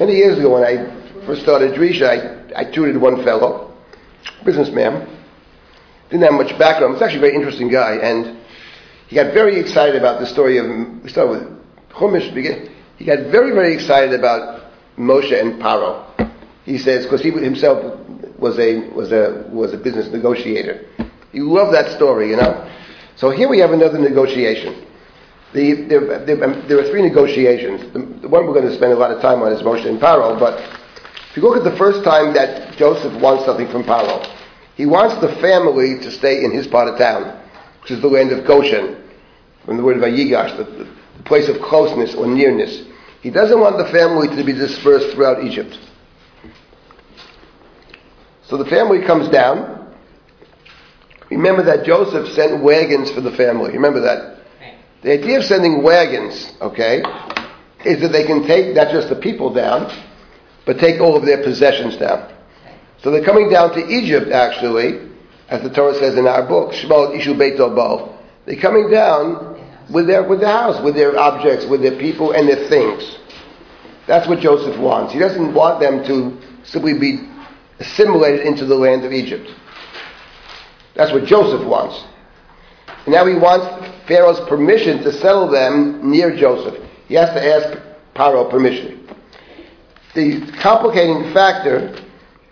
Many 0.00 0.16
years 0.16 0.38
ago, 0.40 0.54
when 0.54 0.64
I 0.64 1.24
first 1.24 1.42
started 1.42 1.72
Drisha, 1.74 2.08
I, 2.56 2.62
I 2.62 2.64
tutored 2.64 2.96
one 3.00 3.22
fellow, 3.22 3.72
businessman. 4.44 5.06
Didn't 6.10 6.24
have 6.24 6.32
much 6.32 6.58
background. 6.58 6.94
He's 6.94 7.02
actually 7.02 7.18
a 7.18 7.20
very 7.20 7.34
interesting 7.36 7.68
guy, 7.70 7.94
and 7.94 8.38
he 9.06 9.14
got 9.14 9.32
very 9.32 9.60
excited 9.60 9.94
about 9.94 10.18
the 10.18 10.26
story 10.26 10.58
of. 10.58 10.66
We 11.04 11.10
started 11.10 11.30
with 11.30 11.90
Chumash. 11.90 12.34
begin- 12.34 12.70
He 12.96 13.04
got 13.04 13.30
very, 13.30 13.52
very 13.52 13.72
excited 13.72 14.18
about 14.18 14.64
Moshe 14.98 15.30
and 15.40 15.62
Paro. 15.62 16.02
He 16.64 16.76
says 16.76 17.04
because 17.04 17.20
he 17.22 17.30
himself 17.30 18.00
was 18.38 18.58
a 18.58 18.88
was 18.90 19.12
a 19.12 19.48
was 19.50 19.72
a 19.72 19.76
business 19.76 20.10
negotiator. 20.10 20.86
You 21.32 21.52
love 21.52 21.72
that 21.72 21.94
story, 21.96 22.30
you 22.30 22.36
know. 22.36 22.68
So 23.16 23.30
here 23.30 23.48
we 23.48 23.58
have 23.58 23.70
another 23.70 23.98
negotiation. 23.98 24.86
The, 25.52 25.82
there, 25.88 26.24
there, 26.24 26.44
um, 26.44 26.64
there 26.68 26.78
are 26.78 26.88
three 26.90 27.02
negotiations. 27.02 27.92
The, 27.92 27.98
the 28.22 28.28
one 28.28 28.46
we're 28.46 28.54
going 28.54 28.68
to 28.68 28.74
spend 28.76 28.92
a 28.92 28.96
lot 28.96 29.10
of 29.10 29.20
time 29.20 29.42
on 29.42 29.52
is 29.52 29.62
Moshe 29.62 29.84
and 29.84 30.00
Paro, 30.00 30.38
but 30.38 30.60
if 31.30 31.36
you 31.36 31.42
look 31.42 31.56
at 31.56 31.64
the 31.64 31.76
first 31.76 32.04
time 32.04 32.32
that 32.34 32.76
Joseph 32.76 33.20
wants 33.20 33.44
something 33.44 33.68
from 33.68 33.84
Paro, 33.84 34.24
he 34.76 34.86
wants 34.86 35.20
the 35.20 35.34
family 35.40 35.98
to 35.98 36.10
stay 36.10 36.44
in 36.44 36.52
his 36.52 36.66
part 36.66 36.88
of 36.88 36.98
town, 36.98 37.36
which 37.82 37.90
is 37.90 38.00
the 38.00 38.06
land 38.06 38.30
of 38.30 38.46
Goshen, 38.46 39.02
from 39.64 39.76
the 39.76 39.82
word 39.82 39.98
Vayigash, 39.98 40.56
the, 40.56 40.64
the, 40.64 40.84
the 41.18 41.22
place 41.24 41.48
of 41.48 41.60
closeness 41.60 42.14
or 42.14 42.26
nearness. 42.26 42.84
He 43.20 43.30
doesn't 43.30 43.60
want 43.60 43.76
the 43.76 43.92
family 43.92 44.28
to 44.28 44.44
be 44.44 44.52
dispersed 44.52 45.14
throughout 45.14 45.44
Egypt. 45.44 45.78
So 48.50 48.56
the 48.56 48.66
family 48.68 49.00
comes 49.00 49.28
down. 49.28 49.94
Remember 51.30 51.62
that 51.62 51.86
Joseph 51.86 52.34
sent 52.34 52.64
wagons 52.64 53.08
for 53.12 53.20
the 53.20 53.30
family. 53.30 53.70
Remember 53.70 54.00
that. 54.00 54.38
The 55.02 55.12
idea 55.12 55.38
of 55.38 55.44
sending 55.44 55.84
wagons, 55.84 56.52
okay, 56.60 57.02
is 57.84 58.00
that 58.02 58.08
they 58.08 58.26
can 58.26 58.46
take 58.46 58.74
not 58.74 58.90
just 58.90 59.08
the 59.08 59.14
people 59.14 59.54
down, 59.54 59.88
but 60.66 60.78
take 60.78 61.00
all 61.00 61.16
of 61.16 61.24
their 61.24 61.42
possessions 61.44 61.96
down. 61.96 62.28
So 62.98 63.12
they're 63.12 63.24
coming 63.24 63.48
down 63.48 63.72
to 63.74 63.86
Egypt, 63.86 64.32
actually, 64.32 65.08
as 65.48 65.62
the 65.62 65.70
Torah 65.70 65.94
says 65.94 66.18
in 66.18 66.26
our 66.26 66.46
book, 66.46 66.72
Shemot 66.72 67.18
Ishu 67.18 67.38
Beit. 67.38 67.56
They're 68.46 68.60
coming 68.60 68.90
down 68.90 69.58
with 69.92 70.08
their 70.08 70.28
with 70.28 70.40
their 70.40 70.50
house, 70.50 70.82
with 70.82 70.96
their 70.96 71.16
objects, 71.16 71.66
with 71.66 71.82
their 71.82 71.98
people 71.98 72.32
and 72.32 72.48
their 72.48 72.68
things. 72.68 73.16
That's 74.08 74.28
what 74.28 74.40
Joseph 74.40 74.78
wants. 74.78 75.12
He 75.12 75.20
doesn't 75.20 75.54
want 75.54 75.80
them 75.80 76.04
to 76.04 76.36
simply 76.64 76.98
be 76.98 77.30
assimilated 77.80 78.46
into 78.46 78.64
the 78.66 78.74
land 78.74 79.04
of 79.04 79.12
Egypt. 79.12 79.50
That's 80.94 81.12
what 81.12 81.24
Joseph 81.24 81.66
wants. 81.66 82.04
And 83.06 83.14
now 83.14 83.26
he 83.26 83.34
wants 83.34 83.66
Pharaoh's 84.06 84.40
permission 84.48 85.02
to 85.02 85.12
settle 85.12 85.48
them 85.48 86.10
near 86.10 86.36
Joseph. 86.36 86.82
He 87.08 87.14
has 87.14 87.30
to 87.30 87.44
ask 87.44 87.78
Paro 88.14 88.50
permission. 88.50 89.08
The 90.14 90.40
complicating 90.60 91.32
factor 91.32 91.96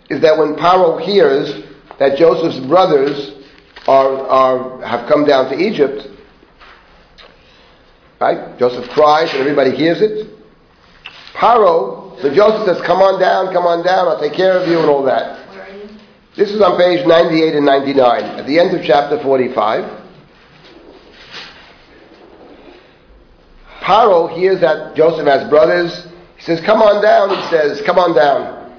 is 0.09 0.23
that 0.23 0.39
when 0.39 0.55
Paro 0.55 1.01
hears 1.01 1.65
that 1.99 2.17
Joseph's 2.17 2.65
brothers 2.67 3.35
are, 3.87 4.19
are, 4.29 4.87
have 4.87 5.09
come 5.09 5.25
down 5.25 5.51
to 5.51 5.59
Egypt, 5.59 6.09
right? 8.21 8.59
Joseph 8.59 8.89
cries 8.91 9.31
and 9.33 9.41
everybody 9.41 9.77
hears 9.77 10.01
it. 10.01 10.29
Paro, 11.35 12.08
so 12.21 12.35
Joseph 12.35 12.67
says, 12.67 12.87
come 12.87 12.99
on 12.99 13.21
down, 13.21 13.53
come 13.53 13.67
on 13.67 13.85
down, 13.85 14.09
I'll 14.09 14.21
take 14.21 14.33
care 14.33 14.59
of 14.59 14.69
you 14.69 14.81
and 14.81 14.89
all 14.89 15.05
that. 15.05 15.47
This 16.37 16.51
is 16.51 16.61
on 16.61 16.77
page 16.77 17.07
98 17.07 17.55
and 17.55 17.67
99, 17.67 18.23
at 18.23 18.47
the 18.47 18.59
end 18.61 18.77
of 18.77 18.85
chapter 18.85 19.21
45. 19.23 19.99
Paro 23.81 24.29
hears 24.37 24.61
that 24.61 24.95
Joseph 24.95 25.27
has 25.27 25.49
brothers. 25.49 26.07
He 26.37 26.43
says, 26.43 26.61
Come 26.61 26.83
on 26.83 27.03
down. 27.03 27.31
He 27.31 27.43
says, 27.49 27.81
Come 27.83 27.99
on 27.99 28.15
down. 28.15 28.77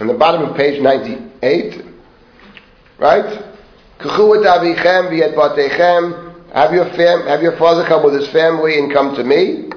On 0.00 0.06
the 0.06 0.14
bottom 0.14 0.42
of 0.42 0.56
page 0.56 0.80
98, 0.80 1.82
right? 2.98 3.42
Have 6.54 6.72
your, 6.74 6.84
fam- 6.90 7.26
have 7.26 7.42
your 7.42 7.56
father 7.56 7.84
come 7.88 8.04
with 8.04 8.14
his 8.14 8.28
family 8.28 8.78
and 8.78 8.92
come 8.92 9.14
to 9.16 9.24
me, 9.24 9.70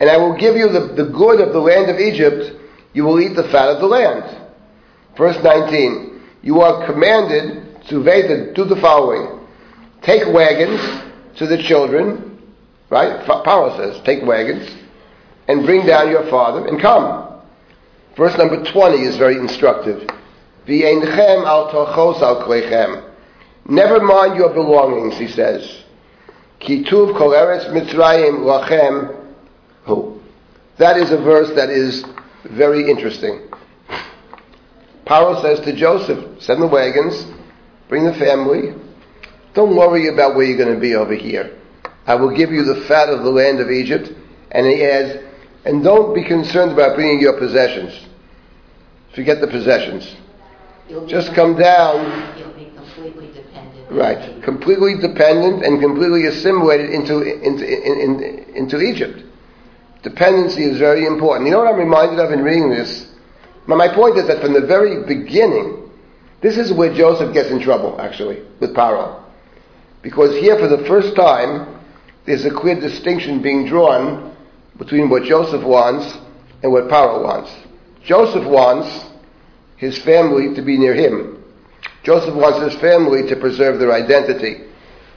and 0.00 0.10
I 0.10 0.16
will 0.16 0.36
give 0.36 0.56
you 0.56 0.68
the, 0.68 0.94
the 0.94 1.04
good 1.04 1.40
of 1.40 1.52
the 1.52 1.60
land 1.60 1.90
of 1.90 2.00
Egypt. 2.00 2.60
You 2.92 3.04
will 3.04 3.20
eat 3.20 3.34
the 3.34 3.44
fat 3.44 3.70
of 3.70 3.80
the 3.80 3.86
land. 3.86 4.24
Verse 5.16 5.40
19. 5.42 6.22
You 6.42 6.60
are 6.60 6.86
commanded 6.86 7.86
to 7.88 8.52
do 8.54 8.64
the 8.64 8.76
following. 8.80 9.40
Take 10.02 10.32
wagons 10.32 10.80
to 11.36 11.46
the 11.46 11.62
children, 11.62 12.38
right? 12.90 13.24
Paro 13.26 13.76
says, 13.76 14.02
take 14.04 14.24
wagons, 14.24 14.68
and 15.48 15.64
bring 15.64 15.86
down 15.86 16.10
your 16.10 16.28
father 16.28 16.66
and 16.66 16.80
come. 16.80 17.40
Verse 18.16 18.36
number 18.38 18.62
20 18.62 18.98
is 18.98 19.16
very 19.16 19.36
instructive. 19.36 20.08
Never 20.66 21.00
mind 24.00 24.36
your 24.36 24.50
belongings, 24.50 25.18
he 25.18 25.28
says. 25.28 25.82
Kituv 26.60 27.14
mitzrayim 27.14 28.44
lachem 28.44 29.23
hu. 29.84 30.20
That 30.78 30.96
is 30.96 31.10
a 31.10 31.18
verse 31.18 31.54
that 31.54 31.70
is 31.70 32.04
very 32.44 32.90
interesting. 32.90 33.48
Paro 35.06 35.40
says 35.42 35.60
to 35.60 35.74
Joseph, 35.74 36.42
send 36.42 36.62
the 36.62 36.66
wagons, 36.66 37.26
bring 37.88 38.04
the 38.04 38.14
family. 38.14 38.74
Don't 39.52 39.76
worry 39.76 40.08
about 40.08 40.34
where 40.34 40.44
you're 40.44 40.58
going 40.58 40.74
to 40.74 40.80
be 40.80 40.94
over 40.94 41.14
here. 41.14 41.56
I 42.06 42.14
will 42.14 42.34
give 42.34 42.50
you 42.50 42.64
the 42.64 42.82
fat 42.86 43.08
of 43.08 43.22
the 43.22 43.30
land 43.30 43.60
of 43.60 43.70
Egypt. 43.70 44.10
And 44.50 44.66
he 44.66 44.84
adds, 44.84 45.22
and 45.64 45.82
don't 45.82 46.14
be 46.14 46.24
concerned 46.24 46.72
about 46.72 46.96
bringing 46.96 47.20
your 47.20 47.38
possessions. 47.38 47.92
Forget 49.14 49.40
the 49.40 49.46
possessions. 49.46 50.16
Just 51.06 51.34
come 51.34 51.56
down. 51.56 52.38
You'll 52.38 52.52
be 52.52 52.70
completely 52.76 53.28
dependent. 53.32 53.90
Right, 53.90 54.42
completely 54.42 54.96
dependent 55.00 55.64
and 55.64 55.80
completely 55.80 56.26
assimilated 56.26 56.90
into 56.90 57.22
into 57.22 57.64
in, 57.64 58.00
in, 58.00 58.54
into 58.54 58.80
Egypt. 58.80 59.22
Dependency 60.04 60.62
is 60.64 60.78
very 60.78 61.06
important. 61.06 61.46
You 61.46 61.52
know 61.52 61.60
what 61.60 61.72
I'm 61.72 61.78
reminded 61.78 62.18
of 62.20 62.30
in 62.30 62.44
reading 62.44 62.68
this? 62.68 63.08
My 63.66 63.88
point 63.88 64.18
is 64.18 64.26
that 64.26 64.42
from 64.42 64.52
the 64.52 64.60
very 64.60 65.02
beginning, 65.02 65.90
this 66.42 66.58
is 66.58 66.70
where 66.70 66.92
Joseph 66.92 67.32
gets 67.32 67.48
in 67.48 67.58
trouble, 67.58 67.98
actually, 67.98 68.42
with 68.60 68.74
Paro. 68.74 69.22
Because 70.02 70.38
here, 70.38 70.58
for 70.58 70.68
the 70.68 70.84
first 70.86 71.16
time, 71.16 71.80
there's 72.26 72.44
a 72.44 72.50
clear 72.50 72.78
distinction 72.78 73.40
being 73.40 73.66
drawn 73.66 74.36
between 74.76 75.08
what 75.08 75.22
Joseph 75.22 75.64
wants 75.64 76.18
and 76.62 76.70
what 76.70 76.88
Paro 76.88 77.24
wants. 77.24 77.50
Joseph 78.04 78.44
wants 78.44 79.06
his 79.78 79.96
family 80.02 80.54
to 80.54 80.60
be 80.60 80.76
near 80.76 80.92
him. 80.92 81.42
Joseph 82.02 82.34
wants 82.34 82.60
his 82.60 82.78
family 82.78 83.26
to 83.26 83.36
preserve 83.36 83.78
their 83.78 83.94
identity. 83.94 84.64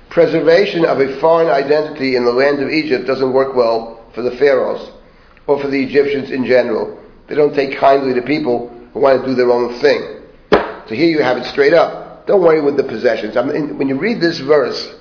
Preservation 0.10 0.86
of 0.86 1.02
a 1.02 1.20
foreign 1.20 1.50
identity 1.50 2.16
in 2.16 2.24
the 2.24 2.32
land 2.32 2.64
of 2.64 2.70
Egypt 2.70 3.06
doesn't 3.06 3.34
work 3.34 3.54
well 3.54 3.97
for 4.18 4.24
the 4.24 4.36
pharaohs 4.36 4.90
or 5.46 5.62
for 5.62 5.68
the 5.68 5.80
Egyptians 5.80 6.32
in 6.32 6.44
general. 6.44 7.00
They 7.28 7.36
don't 7.36 7.54
take 7.54 7.78
kindly 7.78 8.16
to 8.16 8.24
people 8.24 8.70
who 8.92 9.00
want 9.00 9.22
to 9.22 9.28
do 9.28 9.36
their 9.36 9.52
own 9.52 9.80
thing. 9.80 10.24
So 10.52 10.96
here 10.96 11.08
you 11.08 11.22
have 11.22 11.38
it 11.38 11.46
straight 11.46 11.74
up. 11.74 12.26
Don't 12.26 12.42
worry 12.42 12.60
with 12.60 12.78
the 12.78 12.84
possessions. 12.84 13.38
I 13.38 13.44
mean, 13.44 13.78
when 13.78 13.88
you 13.88 13.96
read 13.96 14.20
this 14.20 14.40
verse, 14.40 14.96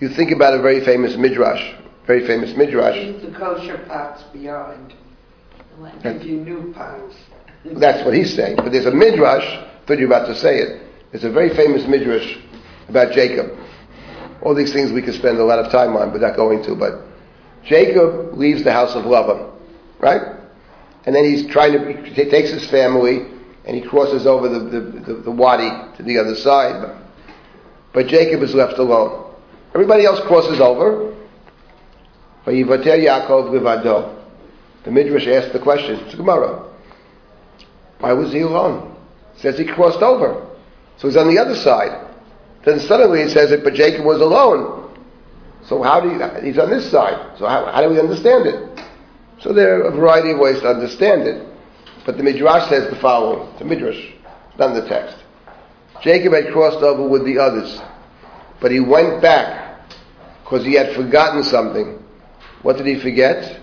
you 0.00 0.10
think 0.10 0.32
about 0.32 0.52
a 0.52 0.60
very 0.60 0.84
famous 0.84 1.16
midrash. 1.16 1.74
Very 2.06 2.26
famous 2.26 2.54
midrash. 2.54 2.96
Leave 2.96 3.22
the 3.22 3.38
kosher 3.38 3.78
pots 3.88 4.22
behind. 4.24 4.92
If 6.04 6.22
you 6.22 6.40
knew 6.40 6.74
pots. 6.74 7.16
That's 7.64 8.04
what 8.04 8.12
he's 8.12 8.34
saying. 8.34 8.56
But 8.56 8.70
there's 8.70 8.86
a 8.86 8.90
midrash. 8.90 9.46
Thought 9.86 9.98
you 9.98 10.08
were 10.08 10.14
about 10.14 10.26
to 10.26 10.34
say 10.34 10.58
it. 10.58 10.82
There's 11.10 11.24
a 11.24 11.30
very 11.30 11.56
famous 11.56 11.86
midrash 11.86 12.36
about 12.88 13.12
Jacob. 13.12 13.58
All 14.42 14.54
these 14.54 14.74
things 14.74 14.92
we 14.92 15.00
could 15.00 15.14
spend 15.14 15.38
a 15.38 15.44
lot 15.44 15.58
of 15.58 15.72
time 15.72 15.96
on, 15.96 16.12
but 16.12 16.20
not 16.20 16.36
going 16.36 16.62
to. 16.64 16.74
But 16.74 17.06
Jacob 17.64 18.36
leaves 18.36 18.64
the 18.64 18.72
house 18.72 18.94
of 18.94 19.04
Lavan, 19.04 19.50
right? 19.98 20.22
And 21.04 21.14
then 21.14 21.24
he's 21.24 21.46
trying 21.46 21.72
to, 21.72 22.02
he 22.02 22.24
takes 22.30 22.50
his 22.50 22.68
family 22.70 23.26
and 23.66 23.76
he 23.76 23.82
crosses 23.82 24.26
over 24.26 24.48
the, 24.48 24.58
the, 24.58 24.80
the, 24.80 25.14
the 25.22 25.30
wadi 25.30 25.70
to 25.96 26.02
the 26.02 26.18
other 26.18 26.34
side. 26.34 26.82
But, 26.82 26.96
but 27.92 28.06
Jacob 28.06 28.42
is 28.42 28.54
left 28.54 28.78
alone. 28.78 29.34
Everybody 29.74 30.04
else 30.04 30.20
crosses 30.26 30.60
over. 30.60 31.14
Vayivater 32.44 32.98
Yaakov 32.98 33.50
livado. 33.50 34.16
The 34.84 34.90
Midrash 34.90 35.26
asked 35.26 35.52
the 35.52 35.58
question, 35.58 36.00
it's 36.00 36.14
Gemara. 36.14 36.66
Why 37.98 38.12
was 38.14 38.32
he 38.32 38.40
alone? 38.40 38.96
It 39.34 39.40
says 39.40 39.58
he 39.58 39.66
crossed 39.66 40.02
over. 40.02 40.46
So 40.96 41.08
he's 41.08 41.16
on 41.16 41.28
the 41.28 41.38
other 41.38 41.54
side. 41.54 42.08
Then 42.64 42.80
suddenly 42.80 43.20
it 43.20 43.30
says 43.30 43.52
it, 43.52 43.62
but 43.62 43.74
Jacob 43.74 44.04
was 44.04 44.20
alone. 44.20 44.79
So 45.70 45.84
how 45.84 46.00
do 46.00 46.08
you, 46.08 46.18
he's 46.42 46.58
on 46.58 46.68
this 46.68 46.90
side. 46.90 47.38
So 47.38 47.46
how, 47.46 47.70
how 47.70 47.80
do 47.80 47.90
we 47.90 48.00
understand 48.00 48.44
it? 48.44 48.80
So 49.38 49.52
there 49.52 49.78
are 49.78 49.82
a 49.84 49.90
variety 49.92 50.32
of 50.32 50.40
ways 50.40 50.58
to 50.62 50.68
understand 50.68 51.22
it. 51.22 51.46
But 52.04 52.16
the 52.16 52.24
Midrash 52.24 52.68
says 52.68 52.90
the 52.90 52.96
following. 52.96 53.56
The 53.60 53.64
Midrash, 53.64 54.12
not 54.58 54.74
the 54.74 54.88
text. 54.88 55.16
Jacob 56.02 56.32
had 56.32 56.52
crossed 56.52 56.82
over 56.82 57.08
with 57.08 57.24
the 57.24 57.38
others, 57.38 57.80
but 58.60 58.72
he 58.72 58.80
went 58.80 59.22
back 59.22 59.88
because 60.42 60.64
he 60.64 60.72
had 60.74 60.92
forgotten 60.96 61.44
something. 61.44 62.02
What 62.62 62.76
did 62.76 62.86
he 62.86 62.98
forget? 62.98 63.60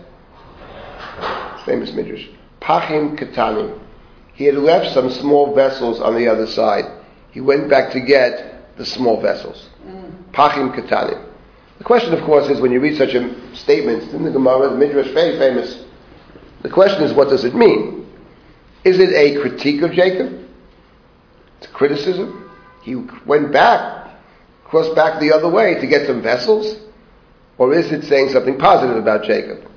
Famous 1.65 1.91
Midrash. 1.91 2.25
Pachim 2.61 3.19
Katanim. 3.19 3.81
He 4.33 4.45
had 4.45 4.55
left 4.55 4.93
some 4.93 5.09
small 5.09 5.53
vessels 5.53 5.99
on 5.99 6.15
the 6.15 6.29
other 6.29 6.47
side. 6.47 6.85
He 7.31 7.41
went 7.41 7.69
back 7.69 7.91
to 7.91 7.99
get 7.99 8.77
the 8.77 8.85
small 8.85 9.21
vessels. 9.21 9.67
Mm. 9.85 10.31
Pachim 10.31 10.73
Katanim. 10.73 11.27
The 11.77 11.83
question, 11.83 12.13
of 12.13 12.23
course, 12.25 12.49
is 12.49 12.59
when 12.59 12.71
you 12.71 12.79
read 12.79 12.97
such 12.97 13.13
a 13.13 13.55
statement 13.55 14.11
in 14.13 14.23
the 14.23 14.31
Gemara, 14.31 14.69
the 14.69 14.75
Midrash, 14.75 15.11
very 15.13 15.37
famous. 15.37 15.83
The 16.63 16.69
question 16.69 17.03
is, 17.03 17.13
what 17.13 17.29
does 17.29 17.43
it 17.43 17.53
mean? 17.55 18.07
Is 18.83 18.99
it 18.99 19.09
a 19.13 19.39
critique 19.41 19.81
of 19.83 19.91
Jacob? 19.91 20.47
It's 21.59 21.67
a 21.67 21.73
criticism. 21.73 22.49
He 22.81 22.95
went 23.25 23.51
back, 23.51 24.17
crossed 24.65 24.95
back 24.95 25.19
the 25.19 25.31
other 25.31 25.49
way 25.49 25.75
to 25.75 25.87
get 25.87 26.07
some 26.07 26.21
vessels, 26.21 26.77
or 27.57 27.73
is 27.73 27.91
it 27.91 28.05
saying 28.05 28.29
something 28.29 28.57
positive 28.57 28.97
about 28.97 29.23
Jacob? 29.23 29.69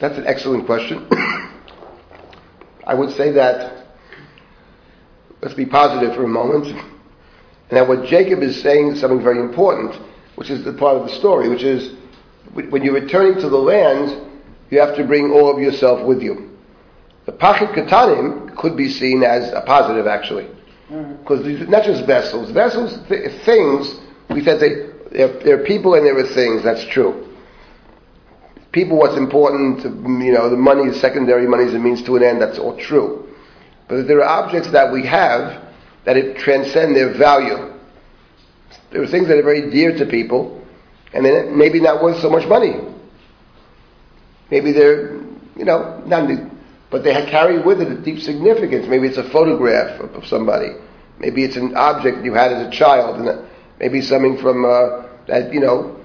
That's 0.00 0.18
an 0.18 0.26
excellent 0.26 0.66
question. 0.66 1.06
I 2.86 2.94
would 2.94 3.14
say 3.16 3.30
that 3.32 3.86
let's 5.42 5.54
be 5.54 5.66
positive 5.66 6.14
for 6.14 6.24
a 6.24 6.28
moment, 6.28 6.74
that 7.70 7.86
what 7.86 8.06
Jacob 8.06 8.42
is 8.42 8.60
saying 8.62 8.88
is 8.92 9.00
something 9.00 9.22
very 9.22 9.38
important 9.38 9.94
which 10.38 10.50
is 10.50 10.64
the 10.64 10.72
part 10.72 10.96
of 10.96 11.08
the 11.08 11.12
story, 11.16 11.48
which 11.48 11.64
is 11.64 11.96
when 12.52 12.84
you're 12.84 12.94
returning 12.94 13.40
to 13.40 13.48
the 13.48 13.56
land, 13.58 14.24
you 14.70 14.78
have 14.78 14.94
to 14.94 15.02
bring 15.02 15.32
all 15.32 15.52
of 15.52 15.60
yourself 15.60 16.06
with 16.06 16.22
you. 16.22 16.56
The 17.26 17.32
pachim 17.32 17.74
katanim 17.74 18.56
could 18.56 18.76
be 18.76 18.88
seen 18.88 19.24
as 19.24 19.50
a 19.50 19.62
positive, 19.62 20.06
actually, 20.06 20.46
because 20.88 21.40
mm. 21.44 21.68
not 21.68 21.82
just 21.82 22.06
vessels, 22.06 22.52
vessels, 22.52 23.00
th- 23.08 23.32
things. 23.42 23.96
We 24.30 24.44
said 24.44 24.60
they 24.60 24.90
they're, 25.10 25.42
they're, 25.42 25.64
people 25.64 25.94
and 25.94 26.06
there 26.06 26.16
are 26.16 26.34
things. 26.34 26.62
That's 26.62 26.84
true. 26.84 27.34
People, 28.70 28.96
what's 28.96 29.16
important, 29.16 29.82
you 29.82 30.32
know, 30.32 30.48
the 30.48 30.56
money 30.56 30.84
is 30.84 31.00
secondary. 31.00 31.48
Money 31.48 31.64
is 31.64 31.74
a 31.74 31.80
means 31.80 32.04
to 32.04 32.14
an 32.14 32.22
end. 32.22 32.40
That's 32.40 32.60
all 32.60 32.76
true. 32.78 33.28
But 33.88 34.06
there 34.06 34.22
are 34.22 34.44
objects 34.44 34.70
that 34.70 34.92
we 34.92 35.04
have 35.06 35.64
that 36.04 36.16
it 36.16 36.38
transcend 36.38 36.94
their 36.94 37.12
value. 37.12 37.74
There 38.90 39.02
are 39.02 39.06
things 39.06 39.28
that 39.28 39.38
are 39.38 39.42
very 39.42 39.70
dear 39.70 39.96
to 39.98 40.06
people, 40.06 40.64
and 41.12 41.24
they're 41.24 41.50
maybe 41.50 41.80
not 41.80 42.02
worth 42.02 42.20
so 42.20 42.30
much 42.30 42.46
money. 42.48 42.74
Maybe 44.50 44.72
they're, 44.72 45.14
you 45.56 45.64
know, 45.64 46.02
not, 46.06 46.28
but 46.90 47.04
they 47.04 47.12
carry 47.26 47.58
with 47.60 47.82
it 47.82 47.88
a 47.92 47.96
deep 47.96 48.20
significance. 48.20 48.86
Maybe 48.88 49.08
it's 49.08 49.18
a 49.18 49.28
photograph 49.28 50.00
of, 50.00 50.14
of 50.14 50.26
somebody. 50.26 50.70
Maybe 51.18 51.44
it's 51.44 51.56
an 51.56 51.76
object 51.76 52.24
you 52.24 52.32
had 52.32 52.52
as 52.52 52.66
a 52.66 52.70
child, 52.70 53.20
and 53.20 53.46
maybe 53.78 54.00
something 54.00 54.38
from 54.38 54.64
uh, 54.64 55.06
that 55.26 55.52
you 55.52 55.60
know 55.60 55.96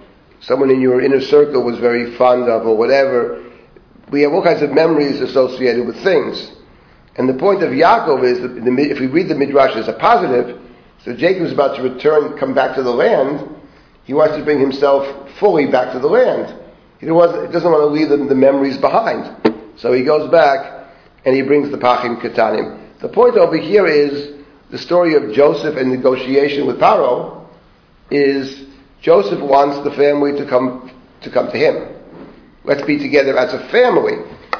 someone 0.41 0.69
in 0.69 0.81
your 0.81 1.01
inner 1.01 1.21
circle 1.21 1.63
was 1.63 1.79
very 1.79 2.15
fond 2.17 2.49
of, 2.49 2.65
or 2.65 2.75
whatever. 2.75 3.43
We 4.11 4.21
have 4.23 4.34
all 4.34 4.43
kinds 4.43 4.61
of 4.61 4.71
memories 4.71 5.21
associated 5.21 5.88
with 5.88 6.03
things. 6.03 6.51
And 7.15 7.29
the 7.29 7.34
point 7.36 7.63
of 7.63 7.69
Yaakov 7.69 8.23
is 8.23 8.41
that 8.41 8.57
if 8.57 8.99
we 8.99 9.07
read 9.07 9.29
the 9.29 9.36
Midrash 9.36 9.75
as 9.75 9.88
a 9.88 9.93
positive, 9.93 10.59
so 11.04 11.14
Jacob 11.16 11.43
is 11.43 11.51
about 11.51 11.76
to 11.76 11.84
return, 11.84 12.38
come 12.38 12.54
back 12.54 12.76
to 12.76 12.84
the 12.84 12.91
land. 12.91 13.49
He 14.06 14.14
wants 14.14 14.38
to 14.38 14.43
bring 14.43 14.60
himself 14.60 15.30
fully 15.38 15.68
back 15.68 15.91
to 15.93 15.99
the 15.99 16.08
land. 16.08 16.58
He 16.99 17.08
doesn't 17.08 17.72
want 17.72 17.82
to 17.82 17.88
leave 17.88 18.10
the, 18.10 18.18
the 18.18 18.36
memories 18.36 18.78
behind. 18.78 19.54
So 19.78 19.91
he 19.91 20.04
goes 20.04 20.32
back 20.32 20.88
and 21.26 21.36
he 21.36 21.41
brings 21.41 21.72
the 21.72 21.78
Pachim 21.78 22.22
Katanim. 22.22 22.99
The 22.99 23.10
point 23.10 23.36
over 23.36 23.58
here 23.58 23.86
is 23.86 24.34
the 24.70 24.78
story 24.78 25.16
of 25.16 25.34
Joseph 25.34 25.76
and 25.76 25.91
negotiation 25.91 26.66
with 26.66 26.80
Paro 26.80 27.47
is 28.10 28.66
Joseph 29.01 29.41
wants 29.41 29.84
the 29.84 29.91
family 29.91 30.32
to 30.38 30.47
come 30.47 30.89
to 31.22 31.30
come 31.30 31.51
to 31.51 31.58
him. 31.58 31.89
Let's 32.64 32.84
be 32.84 32.97
together 32.97 33.38
as 33.38 33.54
a 33.54 33.68
family. 33.70 34.16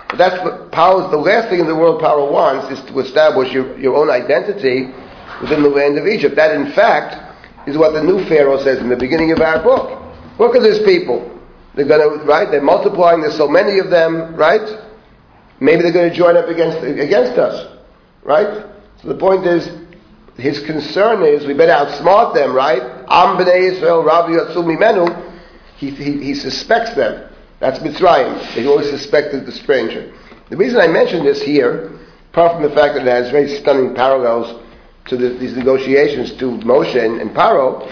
But 0.10 0.18
that's 0.18 0.44
what 0.44 0.72
Paro's 0.72 1.10
the 1.10 1.18
last 1.18 1.50
thing 1.50 1.62
in 1.62 1.68
the 1.68 1.76
world 1.76 2.02
Paro 2.02 2.30
wants 2.32 2.78
is 2.78 2.86
to 2.88 3.00
establish 3.00 3.54
your, 3.54 3.80
your 3.80 3.96
own 3.96 4.10
identity 4.10 4.94
within 5.42 5.64
the 5.64 5.70
land 5.70 5.98
of 5.98 6.08
Egypt. 6.08 6.36
That 6.36 6.56
in 6.56 6.72
fact 6.74 7.20
is 7.68 7.78
what 7.78 7.94
the 7.94 8.04
new 8.04 8.24
Pharaoh 8.26 8.62
says 8.64 8.80
in 8.80 8.90
the 8.90 8.96
beginning 8.96 9.32
of 9.32 9.42
our 9.42 9.62
book. 9.62 10.02
Look 10.40 10.56
at 10.56 10.64
these 10.64 10.80
people. 10.80 11.30
They're 11.76 11.88
going 11.88 12.20
to, 12.20 12.26
right? 12.26 12.50
They're 12.52 12.62
multiplying. 12.62 13.22
There's 13.22 13.38
so 13.38 13.48
many 13.48 13.80
of 13.80 13.90
them, 13.90 14.36
right? 14.36 14.80
Maybe 15.60 15.82
they're 15.82 15.94
going 15.94 16.10
to 16.10 16.16
join 16.16 16.38
up 16.38 16.48
against, 16.48 16.84
against 16.84 17.40
us, 17.40 17.78
right? 18.24 18.66
So 19.02 19.08
the 19.08 19.16
point 19.16 19.46
is, 19.46 19.70
his 20.38 20.60
concern 20.66 21.24
is 21.24 21.46
we 21.46 21.54
better 21.54 21.72
outsmart 21.72 22.34
them, 22.34 22.54
right? 22.54 22.82
Am 22.82 23.38
b'nei 23.38 23.72
Israel, 23.72 24.04
Rabbi 24.04 24.32
Yatsumi 24.32 24.80
Menu. 24.80 25.06
He, 25.78 25.92
he, 25.92 26.34
suspects 26.34 26.96
them. 26.96 27.30
That's 27.60 27.80
Mitzrayim. 27.80 28.56
They 28.56 28.66
always 28.66 28.90
suspected 28.90 29.46
the 29.46 29.52
stranger. 29.52 30.14
The 30.50 30.58
reason 30.58 30.80
I 30.80 30.88
mention 30.88 31.24
this 31.24 31.42
here, 31.42 31.92
apart 32.32 32.54
from 32.54 32.64
the 32.64 32.76
fact 32.76 32.96
that 32.96 33.08
it 33.08 33.10
has 33.10 33.32
very 33.32 33.58
stunning 33.60 33.94
parallels 33.94 34.63
to 35.08 35.18
the, 35.18 35.30
these 35.38 35.56
negotiations 35.56 36.34
to 36.34 36.58
Moshe 36.60 36.96
and, 36.96 37.22
and 37.22 37.32
Paro, 37.32 37.92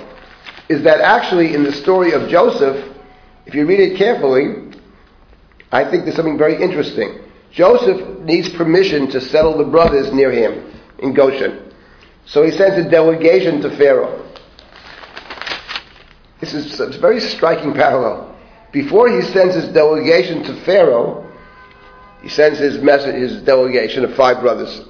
is 0.70 0.84
that 0.84 1.02
actually 1.02 1.54
in 1.54 1.64
the 1.64 1.72
story 1.72 2.14
of 2.14 2.30
Joseph, 2.30 2.96
if 3.46 3.54
you 3.54 3.66
read 3.66 3.80
it 3.80 3.98
carefully, 3.98 4.72
I 5.72 5.90
think 5.90 6.04
there's 6.04 6.16
something 6.16 6.38
very 6.38 6.62
interesting. 6.62 7.20
Joseph 7.52 8.20
needs 8.20 8.50
permission 8.50 9.10
to 9.12 9.20
settle 9.20 9.58
the 9.58 9.66
brothers 9.66 10.14
near 10.14 10.32
him 10.32 10.72
in 11.00 11.14
Goshen. 11.14 11.74
So 12.26 12.44
he 12.44 12.52
sends 12.52 12.78
a 12.78 12.90
delegation 12.90 13.62
to 13.62 13.76
Pharaoh. 13.78 14.18
This 16.40 16.54
is 16.54 16.80
a 16.80 16.98
very 17.00 17.20
striking 17.20 17.74
parallel. 17.74 18.36
Before 18.72 19.10
he 19.10 19.22
sends 19.22 19.56
his 19.56 19.68
delegation 19.70 20.44
to 20.44 20.56
Pharaoh, 20.64 21.30
he 22.22 22.30
sends 22.30 22.58
his 22.58 22.82
message, 22.82 23.16
his 23.16 23.42
delegation 23.42 24.06
of 24.06 24.16
five 24.16 24.42
brothers. 24.42 24.82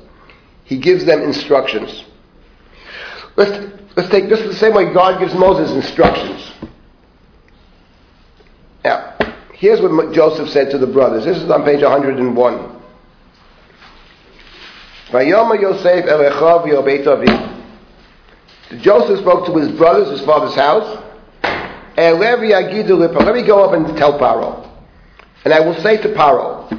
He 0.65 0.77
gives 0.77 1.03
them 1.05 1.21
instructions. 1.21 2.05
Let's, 3.41 3.73
let's 3.95 4.09
take 4.09 4.29
this 4.29 4.39
the 4.41 4.53
same 4.53 4.75
way 4.75 4.93
God 4.93 5.19
gives 5.19 5.33
Moses 5.33 5.71
instructions. 5.71 6.51
Now, 8.83 9.17
here's 9.55 9.81
what 9.81 10.13
Joseph 10.13 10.49
said 10.49 10.69
to 10.69 10.77
the 10.77 10.85
brothers. 10.85 11.25
This 11.25 11.37
is 11.37 11.49
on 11.49 11.63
page 11.63 11.81
101. 11.81 12.81
Yosef 15.11 16.05
Joseph 18.79 19.19
spoke 19.19 19.47
to 19.47 19.57
his 19.57 19.69
brothers, 19.75 20.19
his 20.19 20.21
father's 20.21 20.53
house. 20.53 21.03
Let 21.97 22.39
me 22.39 23.43
go 23.43 23.63
up 23.63 23.73
and 23.73 23.97
tell 23.97 24.19
Paro. 24.19 24.69
And 25.45 25.53
I 25.53 25.59
will 25.61 25.81
say 25.81 25.97
to 25.97 26.09
Paro, 26.09 26.69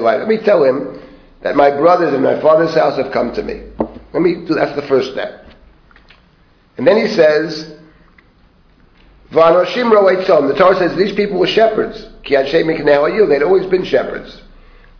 Let 0.00 0.28
me 0.28 0.36
tell 0.36 0.64
him 0.64 1.07
that 1.42 1.56
my 1.56 1.70
brothers 1.70 2.14
in 2.14 2.22
my 2.22 2.40
father's 2.40 2.74
house 2.74 2.96
have 2.96 3.12
come 3.12 3.32
to 3.34 3.42
me. 3.42 3.62
Let 4.12 4.22
me 4.22 4.46
do 4.46 4.54
that's 4.54 4.74
the 4.74 4.86
first 4.86 5.12
step. 5.12 5.46
And 6.76 6.86
then 6.86 6.96
he 6.96 7.08
says, 7.08 7.74
The 9.30 10.54
Torah 10.58 10.78
says 10.78 10.96
these 10.96 11.12
people 11.14 11.38
were 11.38 11.46
shepherds. 11.46 12.06
They'd 12.28 13.42
always 13.42 13.66
been 13.66 13.84
shepherds. 13.84 14.42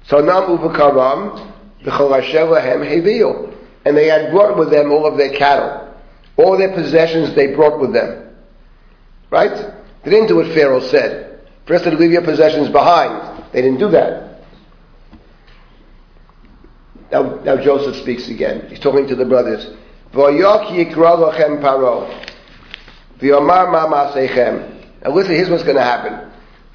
So 0.07 0.21
nam 0.21 0.59
uvakaram 0.59 1.55
and 3.85 3.97
they 3.97 4.07
had 4.07 4.31
brought 4.33 4.59
with 4.59 4.71
them 4.71 4.91
all 4.91 5.07
of 5.07 5.17
their 5.17 5.37
cattle, 5.37 5.95
all 6.37 6.59
their 6.59 6.75
possessions 6.75 7.35
they 7.35 7.55
brought 7.55 7.79
with 7.81 7.93
them. 7.93 8.35
Right? 9.31 9.55
They 10.05 10.11
didn't 10.11 10.29
do 10.29 10.37
what 10.37 10.47
Pharaoh 10.49 10.81
said. 10.81 11.41
First, 11.67 11.85
to 11.85 11.91
leave 11.91 12.11
your 12.11 12.23
possessions 12.23 12.69
behind. 12.69 13.45
They 13.53 13.63
didn't 13.63 13.79
do 13.79 13.91
that. 13.91 14.28
Now, 17.11 17.23
now 17.43 17.57
Joseph 17.57 17.97
speaks 17.97 18.29
again. 18.29 18.69
He's 18.69 18.81
talking 18.81 19.07
to 19.09 19.15
the 19.15 19.25
brothers. 19.25 19.67
Now 20.15 20.29
listen, 25.11 25.35
here's 25.35 25.51
what's 25.51 25.63
going 25.63 25.77
to 25.77 25.83
happen. 25.83 26.31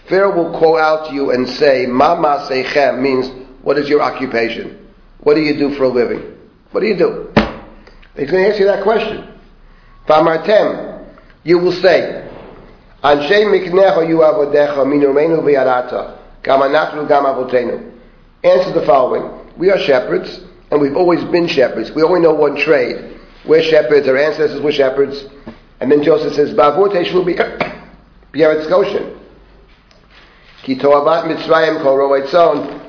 Pharaoh 0.07 0.35
will 0.35 0.59
call 0.59 0.77
out 0.77 1.07
to 1.09 1.13
you 1.13 1.31
and 1.31 1.47
say, 1.47 1.85
Ma 1.85 2.15
Masechem 2.15 3.01
means, 3.01 3.29
what 3.61 3.77
is 3.77 3.87
your 3.87 4.01
occupation? 4.01 4.87
What 5.19 5.35
do 5.35 5.41
you 5.41 5.57
do 5.57 5.75
for 5.75 5.83
a 5.85 5.89
living? 5.89 6.37
What 6.71 6.81
do 6.81 6.87
you 6.87 6.97
do? 6.97 7.31
He's 8.17 8.29
going 8.29 8.43
to 8.43 8.49
ask 8.49 8.59
you 8.59 8.65
that 8.65 8.83
question. 8.83 9.29
Famartem, 10.07 11.05
you 11.43 11.57
will 11.59 11.71
say, 11.71 12.29
avotenu. 17.25 17.91
Answer 18.43 18.73
the 18.73 18.85
following. 18.85 19.42
We 19.57 19.69
are 19.69 19.79
shepherds, 19.79 20.41
and 20.71 20.81
we've 20.81 20.95
always 20.95 21.23
been 21.25 21.47
shepherds. 21.47 21.91
We 21.91 22.01
only 22.03 22.21
know 22.21 22.33
one 22.33 22.57
trade. 22.57 23.19
We're 23.45 23.61
shepherds, 23.61 24.07
our 24.07 24.17
ancestors 24.17 24.61
were 24.61 24.71
shepherds. 24.71 25.25
And 25.79 25.91
then 25.91 26.03
Joseph 26.03 26.33
says, 26.33 26.53
Bavur 26.53 26.89
teshvu 26.89 27.25
b'yeretz 28.33 28.69
Goshen. 28.69 29.19
Ki 30.63 30.75
toavat 30.77 31.25
Mitzrayim 31.25 31.81
kol 31.81 32.13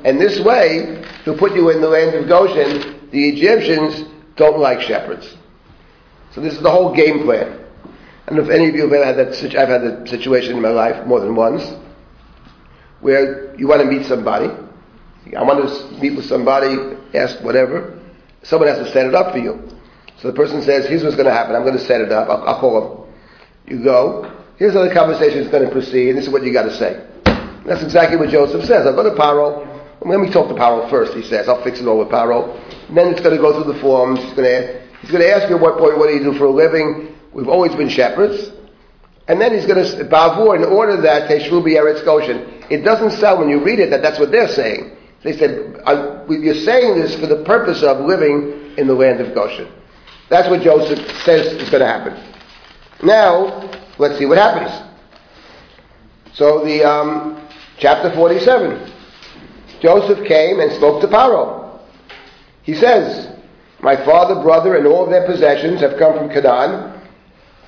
And 0.05 0.21
this 0.21 0.39
way, 0.41 1.05
to 1.25 1.33
put 1.35 1.55
you 1.55 1.71
in 1.71 1.81
the 1.81 1.89
land 1.89 2.15
of 2.15 2.29
Goshen, 2.29 3.11
the 3.11 3.29
Egyptians 3.29 4.09
don't 4.37 4.59
like 4.59 4.81
shepherds. 4.81 5.37
So 6.33 6.41
this 6.41 6.55
is 6.55 6.63
the 6.63 6.71
whole 6.71 6.95
game 6.95 7.25
plan. 7.25 7.61
I 8.27 8.31
don't 8.31 8.39
know 8.39 8.45
if 8.45 8.51
any 8.51 8.69
of 8.69 8.75
you 8.75 8.83
have 8.83 8.93
ever 8.93 9.05
had 9.05 9.17
that, 9.17 9.55
I've 9.55 9.69
had 9.69 9.83
that 9.83 10.09
situation 10.09 10.57
in 10.57 10.63
my 10.63 10.71
life 10.71 11.07
more 11.07 11.21
than 11.21 11.35
once, 11.35 11.63
where 13.01 13.55
you 13.57 13.69
want 13.69 13.83
to 13.83 13.87
meet 13.87 14.07
somebody, 14.07 14.49
I 15.37 15.43
want 15.43 15.67
to 15.67 16.01
meet 16.01 16.17
with 16.17 16.27
somebody, 16.27 16.97
ask 17.15 17.43
whatever. 17.43 17.99
Someone 18.43 18.69
has 18.69 18.79
to 18.79 18.93
set 18.93 19.07
it 19.07 19.15
up 19.15 19.33
for 19.33 19.39
you. 19.39 19.69
So 20.19 20.29
the 20.29 20.35
person 20.35 20.63
says, 20.63 20.87
here's 20.87 21.03
what's 21.03 21.17
going 21.17 21.29
to 21.29 21.33
happen. 21.33 21.57
I'm 21.57 21.63
going 21.63 21.79
to 21.79 21.85
set 21.85 22.01
it 22.01 22.13
up. 22.13 22.29
I'll, 22.29 22.43
I'll 22.47 22.61
call 22.61 23.07
him. 23.07 23.15
You 23.67 23.83
go. 23.83 24.31
Here's 24.57 24.75
how 24.75 24.87
the 24.87 24.93
conversation 24.93 25.39
is 25.39 25.49
going 25.49 25.65
to 25.65 25.71
proceed. 25.71 26.13
This 26.13 26.27
is 26.27 26.31
what 26.31 26.45
you 26.45 26.53
got 26.53 26.65
to 26.65 26.77
say. 26.77 27.03
And 27.25 27.67
that's 27.67 27.83
exactly 27.83 28.17
what 28.17 28.29
Joseph 28.29 28.65
says. 28.65 28.87
I'll 28.87 28.95
go 28.95 29.03
to 29.03 29.17
Paro. 29.17 29.67
Let 30.05 30.21
me 30.21 30.31
talk 30.31 30.49
to 30.49 30.55
Paro 30.55 30.89
first, 30.91 31.15
he 31.15 31.23
says. 31.23 31.49
I'll 31.49 31.63
fix 31.65 31.81
it 31.81 31.87
all 31.87 31.99
with 31.99 32.09
Paro. 32.09 32.61
And 32.89 32.97
then 32.97 33.09
it's 33.09 33.21
going 33.21 33.35
to 33.35 33.41
go 33.41 33.53
through 33.63 33.73
the 33.73 33.81
forms. 33.81 34.21
He's 34.21 34.35
going 34.35 34.49
to, 34.49 34.83
he's 35.01 35.11
going 35.11 35.23
to 35.23 35.31
ask 35.31 35.49
you 35.49 35.57
at 35.57 35.63
what 35.63 35.79
point, 35.79 35.97
what 35.99 36.09
do 36.09 36.15
you 36.15 36.23
do 36.23 36.37
for 36.39 36.45
a 36.45 36.51
living? 36.51 37.17
We've 37.33 37.49
always 37.49 37.75
been 37.75 37.89
shepherds. 37.89 38.51
And 39.27 39.41
then 39.41 39.55
he's 39.55 39.67
going 39.67 39.83
to, 39.83 40.05
Bavur, 40.05 40.57
in 40.57 40.65
order 40.65 41.01
that 41.01 41.31
Teshvu 41.31 41.63
Eretz 41.63 42.05
Goshen. 42.05 42.63
It 42.71 42.85
doesn't 42.85 43.19
sound 43.19 43.41
when 43.41 43.49
you 43.49 43.65
read 43.65 43.79
it 43.79 43.91
that 43.91 44.03
that's 44.03 44.19
what 44.19 44.31
they're 44.31 44.49
saying. 44.49 44.95
They 45.25 45.37
said, 45.37 45.81
You're 46.29 46.55
saying 46.55 47.01
this 47.01 47.19
for 47.19 47.27
the 47.27 47.43
purpose 47.45 47.83
of 47.83 48.05
living 48.05 48.75
in 48.77 48.87
the 48.87 48.95
land 48.95 49.21
of 49.21 49.35
Goshen. 49.35 49.73
That's 50.29 50.49
what 50.49 50.63
Joseph 50.63 50.99
says 51.23 51.47
is 51.47 51.71
going 51.71 51.81
to 51.81 51.87
happen. 51.87 52.23
Now, 53.03 53.71
let's 53.99 54.19
see 54.19 54.27
what 54.27 54.39
happens. 54.39 54.71
So, 56.35 56.65
the 56.65 56.85
um, 56.85 57.49
chapter 57.79 58.15
47. 58.15 58.93
Joseph 59.81 60.27
came 60.27 60.61
and 60.61 60.73
spoke 60.73 61.01
to 61.01 61.09
Paro. 61.09 61.79
He 62.63 62.75
says, 62.75 63.35
My 63.81 63.97
father, 64.05 64.43
brother, 64.43 64.77
and 64.77 64.87
all 64.87 65.07
their 65.07 65.27
possessions 65.27 65.81
have 65.81 65.99
come 65.99 66.19
from 66.19 66.29
Canaan. 66.29 67.01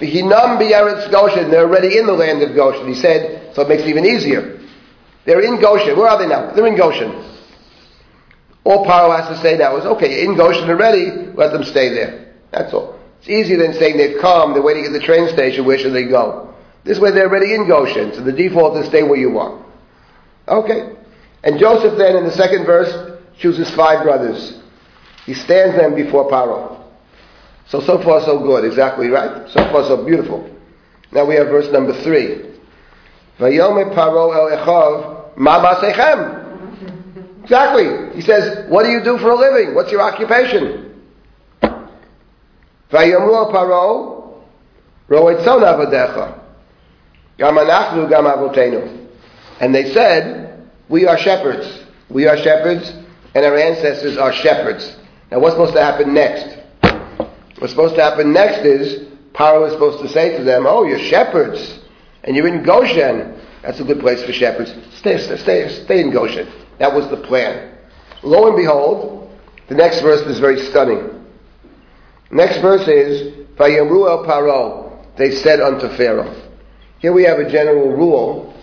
V'hinam 0.00 0.58
b'yaretz 0.58 1.10
Goshen. 1.10 1.50
They're 1.50 1.66
already 1.66 1.96
in 1.96 2.06
the 2.06 2.12
land 2.12 2.42
of 2.42 2.54
Goshen. 2.54 2.86
He 2.86 2.94
said, 2.94 3.54
so 3.54 3.62
it 3.62 3.68
makes 3.68 3.82
it 3.82 3.88
even 3.88 4.04
easier. 4.04 4.60
They're 5.24 5.40
in 5.40 5.60
Goshen. 5.60 5.96
Where 5.96 6.08
are 6.08 6.18
they 6.18 6.26
now? 6.26 6.52
They're 6.52 6.66
in 6.66 6.76
Goshen. 6.76 7.35
All 8.66 8.84
Paro 8.84 9.16
has 9.16 9.28
to 9.28 9.40
say 9.40 9.56
now 9.56 9.76
is, 9.76 9.84
okay, 9.84 10.24
in 10.24 10.36
Goshen 10.36 10.68
already, 10.68 11.30
let 11.36 11.52
them 11.52 11.62
stay 11.62 11.88
there. 11.90 12.34
That's 12.50 12.74
all. 12.74 12.98
It's 13.20 13.28
easier 13.28 13.58
than 13.58 13.74
saying 13.74 13.96
they've 13.96 14.20
come, 14.20 14.54
they're 14.54 14.62
waiting 14.62 14.84
at 14.84 14.92
the 14.92 14.98
train 14.98 15.28
station, 15.28 15.64
where 15.64 15.78
should 15.78 15.92
they 15.92 16.08
go? 16.08 16.52
This 16.82 16.98
way 16.98 17.12
they're 17.12 17.28
already 17.28 17.54
in 17.54 17.68
Goshen, 17.68 18.12
so 18.12 18.22
the 18.22 18.32
default 18.32 18.76
is 18.78 18.86
stay 18.86 19.04
where 19.04 19.20
you 19.20 19.38
are. 19.38 19.64
Okay. 20.48 20.96
And 21.44 21.60
Joseph 21.60 21.96
then, 21.96 22.16
in 22.16 22.24
the 22.24 22.32
second 22.32 22.66
verse, 22.66 23.16
chooses 23.38 23.70
five 23.70 24.02
brothers. 24.02 24.58
He 25.26 25.34
stands 25.34 25.76
them 25.76 25.94
before 25.94 26.28
Paro. 26.28 26.82
So, 27.68 27.80
so 27.80 28.02
far 28.02 28.20
so 28.22 28.40
good, 28.40 28.64
exactly 28.64 29.06
right? 29.06 29.48
So 29.48 29.60
far 29.70 29.84
so 29.84 30.04
beautiful. 30.04 30.50
Now 31.12 31.24
we 31.24 31.36
have 31.36 31.46
verse 31.46 31.70
number 31.70 31.92
three. 32.02 32.50
Exactly. 37.46 38.16
He 38.16 38.22
says, 38.22 38.68
what 38.68 38.82
do 38.82 38.90
you 38.90 39.04
do 39.04 39.18
for 39.18 39.30
a 39.30 39.36
living? 39.36 39.76
What's 39.76 39.92
your 39.92 40.02
occupation? 40.02 41.00
Vayamru 41.62 43.52
paro, 43.52 44.42
roetzon 45.08 45.62
avadecha. 45.62 46.40
Gam 47.38 47.54
anachnu 47.54 48.10
gam 48.10 48.24
avotenu. 48.24 49.06
And 49.60 49.72
they 49.72 49.92
said, 49.92 50.68
we 50.88 51.06
are 51.06 51.16
shepherds. 51.16 51.84
We 52.10 52.26
are 52.26 52.36
shepherds, 52.36 52.90
and 53.36 53.44
our 53.44 53.56
ancestors 53.56 54.16
are 54.16 54.32
shepherds. 54.32 54.96
Now 55.30 55.38
what's 55.38 55.54
supposed 55.54 55.74
to 55.74 55.82
happen 55.84 56.14
next? 56.14 56.58
What's 57.60 57.72
supposed 57.72 57.94
to 57.94 58.02
happen 58.02 58.32
next 58.32 58.64
is 58.66 59.06
Paro 59.34 59.68
is 59.68 59.72
supposed 59.72 60.02
to 60.02 60.08
say 60.08 60.36
to 60.36 60.42
them, 60.42 60.66
oh, 60.66 60.82
you're 60.82 60.98
shepherds, 60.98 61.78
and 62.24 62.34
you're 62.34 62.48
in 62.48 62.64
Goshen. 62.64 63.40
That's 63.62 63.78
a 63.78 63.84
good 63.84 64.00
place 64.00 64.24
for 64.24 64.32
shepherds. 64.32 64.74
Stay, 64.96 65.18
stay, 65.18 65.84
stay 65.84 66.00
in 66.00 66.10
Goshen. 66.10 66.48
That 66.78 66.94
was 66.94 67.08
the 67.08 67.16
plan. 67.16 67.76
Lo 68.22 68.46
and 68.48 68.56
behold, 68.56 69.30
the 69.68 69.74
next 69.74 70.00
verse 70.00 70.20
is 70.22 70.38
very 70.38 70.60
stunning. 70.66 71.24
Next 72.30 72.58
verse 72.58 72.86
is, 72.88 73.46
Vayamru 73.56 74.08
el 74.08 74.24
Paro, 74.24 75.16
they 75.16 75.30
said 75.30 75.60
unto 75.60 75.88
Pharaoh. 75.96 76.42
Here 76.98 77.12
we 77.12 77.24
have 77.24 77.38
a 77.38 77.50
general 77.50 77.92
rule. 77.92 78.54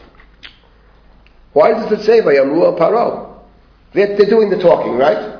Why 1.53 1.71
does 1.71 1.91
it 1.91 2.03
say 2.03 2.21
Vayamru 2.21 2.63
el 2.63 2.75
Paro? 2.75 3.39
They're, 3.93 4.17
they're 4.17 4.29
doing 4.29 4.49
the 4.49 4.57
talking, 4.59 4.97
right? 4.97 5.39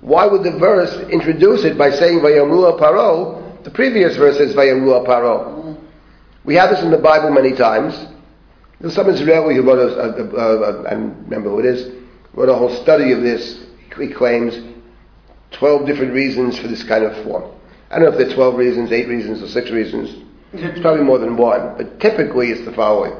Why 0.00 0.26
would 0.26 0.44
the 0.44 0.58
verse 0.58 0.94
introduce 1.10 1.64
it 1.64 1.76
by 1.76 1.90
saying 1.90 2.20
Vayamru 2.20 2.72
el 2.72 2.78
Paro? 2.78 3.64
The 3.64 3.70
previous 3.70 4.16
verse 4.16 4.38
says 4.38 4.54
Vayamru 4.54 4.92
el 4.92 5.04
Paro. 5.04 5.78
We 6.44 6.54
have 6.54 6.70
this 6.70 6.82
in 6.82 6.90
the 6.90 6.98
Bible 6.98 7.30
many 7.30 7.52
times. 7.56 7.94
There's 8.80 8.94
some 8.94 9.08
Israeli 9.08 9.56
who 9.56 9.62
wrote 9.62 9.78
a, 9.78 9.98
a, 9.98 10.24
a, 10.24 10.82
a, 10.82 10.88
I 10.88 10.92
remember 10.92 11.50
who 11.50 11.60
it 11.60 11.66
is, 11.66 11.95
wrote 12.36 12.48
a 12.48 12.54
whole 12.54 12.74
study 12.82 13.12
of 13.12 13.22
this. 13.22 13.64
He 13.98 14.08
claims 14.08 14.54
12 15.52 15.86
different 15.86 16.12
reasons 16.12 16.58
for 16.58 16.68
this 16.68 16.84
kind 16.84 17.04
of 17.04 17.24
form. 17.24 17.50
I 17.90 17.98
don't 17.98 18.04
know 18.04 18.12
if 18.12 18.18
there 18.18 18.30
are 18.30 18.34
12 18.34 18.56
reasons, 18.56 18.92
8 18.92 19.08
reasons, 19.08 19.42
or 19.42 19.48
6 19.48 19.70
reasons. 19.70 20.22
It's 20.52 20.80
probably 20.80 21.04
more 21.04 21.18
than 21.18 21.36
one, 21.36 21.76
but 21.76 21.98
typically 21.98 22.50
it's 22.50 22.64
the 22.64 22.72
following. 22.72 23.12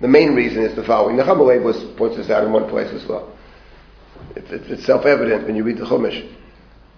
The 0.00 0.08
main 0.08 0.34
reason 0.34 0.62
is 0.62 0.74
the 0.74 0.82
following. 0.84 1.16
The 1.16 1.22
Chamalei 1.22 1.62
was 1.62 1.76
points 1.96 2.16
this 2.16 2.30
out 2.30 2.44
in 2.44 2.52
one 2.52 2.68
place 2.68 2.92
as 2.92 3.06
well. 3.06 3.32
It's, 4.34 4.50
it's, 4.50 4.68
it's 4.68 4.84
self-evident 4.84 5.46
when 5.46 5.54
you 5.54 5.64
read 5.64 5.78
the 5.78 5.84
Chumash. 5.84 6.28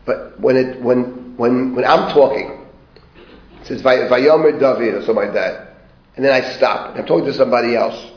But 0.07 0.39
when 0.41 0.57
it 0.57 0.81
when 0.83 1.37
when 1.37 1.75
when 1.75 1.85
I'm 1.85 2.13
talking, 2.13 2.67
it 3.61 3.67
says 3.67 3.83
Vayomer 3.83 4.59
David 4.59 4.95
or 4.95 5.01
something 5.01 5.17
like 5.17 5.35
that, 5.35 5.77
and 6.17 6.25
then 6.25 6.33
I 6.33 6.57
stop 6.57 6.91
and 6.91 7.01
I'm 7.01 7.07
talking 7.07 7.27
to 7.27 7.35
somebody 7.35 7.75
else, 7.75 8.13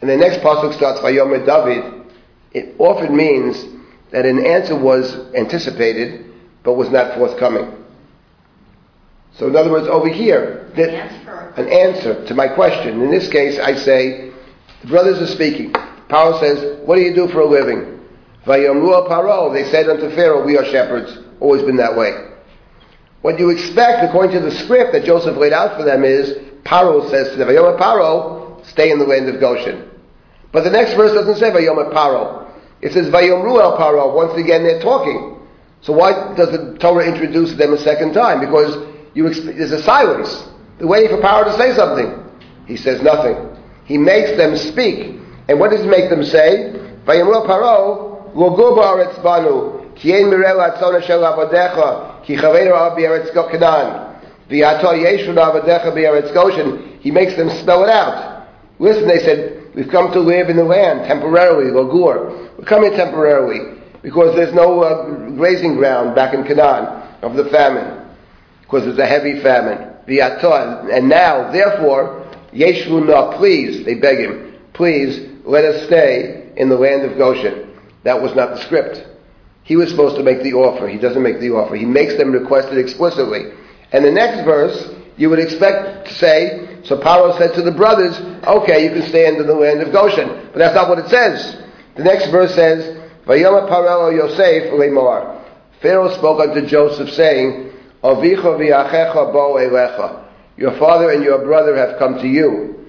and 0.00 0.10
the 0.10 0.16
next 0.16 0.40
pasuk 0.40 0.74
starts 0.74 1.00
Vayomer 1.00 1.44
David. 1.46 1.99
It 2.52 2.74
often 2.78 3.16
means 3.16 3.64
that 4.10 4.26
an 4.26 4.44
answer 4.44 4.76
was 4.76 5.14
anticipated 5.34 6.26
but 6.62 6.74
was 6.74 6.90
not 6.90 7.14
forthcoming. 7.16 7.76
So 9.34 9.46
in 9.46 9.56
other 9.56 9.70
words, 9.70 9.86
over 9.86 10.08
here, 10.08 10.70
that, 10.76 10.90
Answer. 10.90 11.54
an 11.56 11.68
answer 11.68 12.26
to 12.26 12.34
my 12.34 12.48
question. 12.48 13.00
In 13.00 13.10
this 13.10 13.28
case, 13.28 13.58
I 13.58 13.74
say, 13.74 14.32
the 14.82 14.88
brothers 14.88 15.20
are 15.20 15.32
speaking. 15.32 15.72
Paro 16.08 16.38
says, 16.40 16.80
what 16.84 16.96
do 16.96 17.02
you 17.02 17.14
do 17.14 17.28
for 17.28 17.40
a 17.40 17.46
living? 17.46 18.00
They 18.46 19.70
said 19.70 19.88
unto 19.88 20.10
Pharaoh, 20.14 20.44
we 20.44 20.58
are 20.58 20.64
shepherds. 20.64 21.18
Always 21.38 21.62
been 21.62 21.76
that 21.76 21.96
way. 21.96 22.12
What 23.22 23.38
you 23.38 23.50
expect, 23.50 24.02
according 24.02 24.32
to 24.32 24.40
the 24.40 24.50
script 24.50 24.92
that 24.92 25.04
Joseph 25.04 25.36
laid 25.36 25.52
out 25.52 25.76
for 25.76 25.84
them, 25.84 26.04
is 26.04 26.32
Paro 26.64 27.08
says 27.10 27.30
to 27.30 27.36
them, 27.36 27.48
Paro, 27.48 28.64
stay 28.66 28.90
in 28.90 28.98
the 28.98 29.04
land 29.04 29.28
of 29.28 29.40
Goshen. 29.40 29.90
But 30.52 30.64
the 30.64 30.70
next 30.70 30.94
verse 30.94 31.12
doesn't 31.12 31.36
say 31.36 31.50
Vayom 31.50 31.92
Paro. 31.92 32.50
It 32.80 32.92
says 32.92 33.08
Vayomru 33.08 33.60
El 33.60 33.76
Paro. 33.76 34.14
Once 34.14 34.38
again, 34.38 34.64
they're 34.64 34.80
talking. 34.80 35.38
So 35.82 35.92
why 35.92 36.34
does 36.34 36.50
the 36.50 36.76
Torah 36.78 37.06
introduce 37.06 37.54
them 37.54 37.72
a 37.72 37.78
second 37.78 38.12
time? 38.12 38.40
Because 38.40 38.76
exp- 39.14 39.56
there's 39.56 39.72
a 39.72 39.82
silence. 39.82 40.48
They're 40.78 40.88
waiting 40.88 41.10
for 41.10 41.22
Paro 41.22 41.44
to 41.44 41.56
say 41.56 41.74
something. 41.74 42.22
He 42.66 42.76
says 42.76 43.02
nothing. 43.02 43.36
He 43.84 43.98
makes 43.98 44.36
them 44.36 44.56
speak. 44.56 45.20
And 45.48 45.58
what 45.58 45.70
does 45.70 45.82
he 45.82 45.88
make 45.88 46.10
them 46.10 46.24
say? 46.24 46.72
Vayomru 47.06 47.46
Paro, 47.46 48.32
Logu 48.34 48.76
ba'aretz 48.76 49.22
banu, 49.22 49.92
ki 49.96 50.14
ein 50.14 50.30
mirel 50.30 50.58
atzon 50.58 51.02
shel 51.02 51.20
avodecha, 51.20 52.24
ki 52.24 52.36
chaveru 52.36 52.72
av 52.72 52.96
b'eretz 52.96 53.32
Canaan. 53.32 54.16
V'yato 54.48 54.94
yeshun 54.94 55.34
avodecha 55.34 55.92
b'eretz 55.92 56.32
Goshen. 56.32 56.98
He 57.00 57.10
makes 57.10 57.34
them 57.36 57.50
spell 57.50 57.84
it 57.84 57.90
out. 57.90 58.46
Listen, 58.78 59.08
they 59.08 59.18
said, 59.18 59.59
we've 59.74 59.88
come 59.88 60.12
to 60.12 60.20
live 60.20 60.48
in 60.48 60.56
the 60.56 60.64
land 60.64 61.06
temporarily, 61.06 61.70
Logur. 61.70 62.56
We're 62.58 62.64
coming 62.64 62.92
temporarily 62.92 63.80
because 64.02 64.34
there's 64.34 64.54
no 64.54 64.82
uh, 64.82 65.30
grazing 65.36 65.76
ground 65.76 66.14
back 66.14 66.34
in 66.34 66.44
Canaan 66.44 66.86
of 67.22 67.34
the 67.34 67.44
famine, 67.46 68.08
because 68.62 68.84
there's 68.84 68.98
a 68.98 69.06
heavy 69.06 69.40
famine. 69.40 69.88
And 70.08 71.08
now, 71.08 71.52
therefore, 71.52 72.26
Yeshvuna, 72.52 73.36
please, 73.36 73.84
they 73.84 73.94
beg 73.94 74.18
him, 74.18 74.54
please 74.72 75.28
let 75.44 75.64
us 75.64 75.86
stay 75.86 76.52
in 76.56 76.68
the 76.68 76.76
land 76.76 77.02
of 77.02 77.16
Goshen. 77.16 77.76
That 78.02 78.20
was 78.20 78.34
not 78.34 78.50
the 78.50 78.62
script. 78.62 79.06
He 79.62 79.76
was 79.76 79.90
supposed 79.90 80.16
to 80.16 80.22
make 80.22 80.42
the 80.42 80.54
offer. 80.54 80.88
He 80.88 80.98
doesn't 80.98 81.22
make 81.22 81.38
the 81.38 81.50
offer. 81.50 81.76
He 81.76 81.84
makes 81.84 82.16
them 82.16 82.32
request 82.32 82.68
it 82.72 82.78
explicitly. 82.78 83.52
And 83.92 84.04
the 84.04 84.10
next 84.10 84.44
verse, 84.44 84.94
you 85.16 85.28
would 85.30 85.38
expect 85.38 86.08
to 86.08 86.14
say, 86.14 86.69
so 86.84 86.98
Paro 86.98 87.36
said 87.38 87.54
to 87.54 87.62
the 87.62 87.72
brothers, 87.72 88.18
okay, 88.44 88.84
you 88.84 88.90
can 88.90 89.08
stay 89.08 89.26
in 89.26 89.46
the 89.46 89.54
land 89.54 89.82
of 89.82 89.92
Goshen. 89.92 90.28
But 90.52 90.58
that's 90.58 90.74
not 90.74 90.88
what 90.88 90.98
it 90.98 91.08
says. 91.08 91.62
The 91.96 92.04
next 92.04 92.30
verse 92.30 92.54
says, 92.54 92.98
Parelo 93.26 94.14
Yosef 94.14 94.72
Lemar. 94.72 95.44
Pharaoh 95.80 96.14
spoke 96.16 96.40
unto 96.40 96.66
Joseph, 96.66 97.10
saying, 97.10 97.72
Avicha 98.02 98.42
v'achecha 98.42 99.32
bo 99.32 99.54
elecha. 99.54 100.24
Your 100.56 100.76
father 100.78 101.10
and 101.10 101.22
your 101.22 101.44
brother 101.44 101.76
have 101.76 101.98
come 101.98 102.18
to 102.18 102.26
you. 102.26 102.86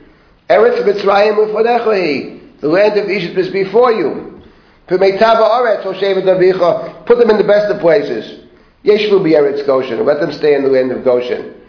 Eretz 0.49 0.83
Mitzrayim 0.83 1.35
ufadecha 1.35 2.59
The 2.59 2.67
land 2.67 2.97
of 2.97 3.09
Egypt 3.09 3.37
is 3.37 3.49
before 3.49 3.91
you. 3.91 4.41
Avicha. 4.87 7.05
Put 7.05 7.17
them 7.17 7.29
in 7.29 7.37
the 7.37 7.43
best 7.43 7.71
of 7.71 7.79
places. 7.79 8.45
Yeshvu 8.83 9.21
b'eretz 9.21 9.65
Goshen. 9.65 10.03
Let 10.05 10.19
them 10.19 10.33
stay 10.33 10.55
in 10.55 10.63
the 10.63 10.69
land 10.69 10.91
of 10.91 11.03
Goshen. 11.03 11.60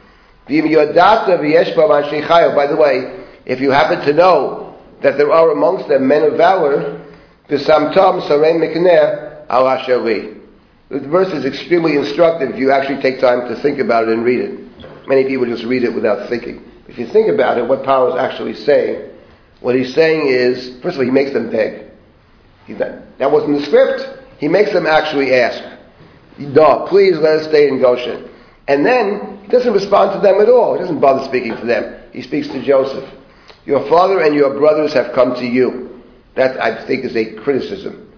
By 0.48 0.60
the 2.66 2.76
way, 2.78 3.24
if 3.46 3.60
you 3.60 3.70
happen 3.70 4.00
to 4.06 4.12
know 4.12 4.72
that 5.02 5.18
there 5.18 5.32
are 5.32 5.50
amongst 5.50 5.88
them 5.88 6.06
men 6.06 6.22
of 6.22 6.36
valor. 6.36 6.98
The 7.48 7.58
verse 11.08 11.32
is 11.32 11.44
extremely 11.44 11.96
instructive 11.96 12.50
if 12.50 12.56
you 12.56 12.70
actually 12.70 13.02
take 13.02 13.20
time 13.20 13.48
to 13.48 13.56
think 13.60 13.78
about 13.78 14.08
it 14.08 14.10
and 14.14 14.24
read 14.24 14.40
it. 14.40 15.08
Many 15.08 15.24
people 15.24 15.46
just 15.46 15.64
read 15.64 15.82
it 15.84 15.92
without 15.92 16.28
thinking. 16.28 16.62
If 16.88 16.98
you 16.98 17.06
think 17.06 17.28
about 17.28 17.58
it, 17.58 17.66
what 17.66 17.82
Paro 17.82 18.14
is 18.14 18.18
actually 18.18 18.54
saying, 18.54 19.10
what 19.60 19.74
he's 19.74 19.92
saying 19.94 20.28
is, 20.28 20.80
first 20.82 20.94
of 20.94 21.00
all, 21.00 21.04
he 21.04 21.10
makes 21.10 21.32
them 21.32 21.50
beg. 21.50 21.90
That 22.68 23.30
wasn't 23.30 23.58
the 23.58 23.66
script. 23.66 24.06
He 24.38 24.48
makes 24.48 24.72
them 24.72 24.86
actually 24.86 25.34
ask, 25.34 25.62
no, 26.38 26.86
please 26.88 27.16
let 27.18 27.40
us 27.40 27.46
stay 27.48 27.68
in 27.68 27.80
Goshen. 27.80 28.28
And 28.68 28.86
then 28.86 29.40
he 29.42 29.48
doesn't 29.48 29.72
respond 29.72 30.12
to 30.12 30.20
them 30.20 30.40
at 30.40 30.48
all. 30.48 30.74
He 30.74 30.80
doesn't 30.80 31.00
bother 31.00 31.24
speaking 31.24 31.56
to 31.56 31.66
them. 31.66 32.00
He 32.12 32.22
speaks 32.22 32.48
to 32.48 32.62
Joseph. 32.62 33.08
Your 33.66 33.88
father 33.88 34.20
and 34.20 34.34
your 34.34 34.58
brothers 34.58 34.92
have 34.92 35.12
come 35.14 35.34
to 35.34 35.46
you. 35.46 36.02
That 36.34 36.60
I 36.60 36.86
think 36.86 37.04
is 37.04 37.16
a 37.16 37.34
criticism. 37.34 38.12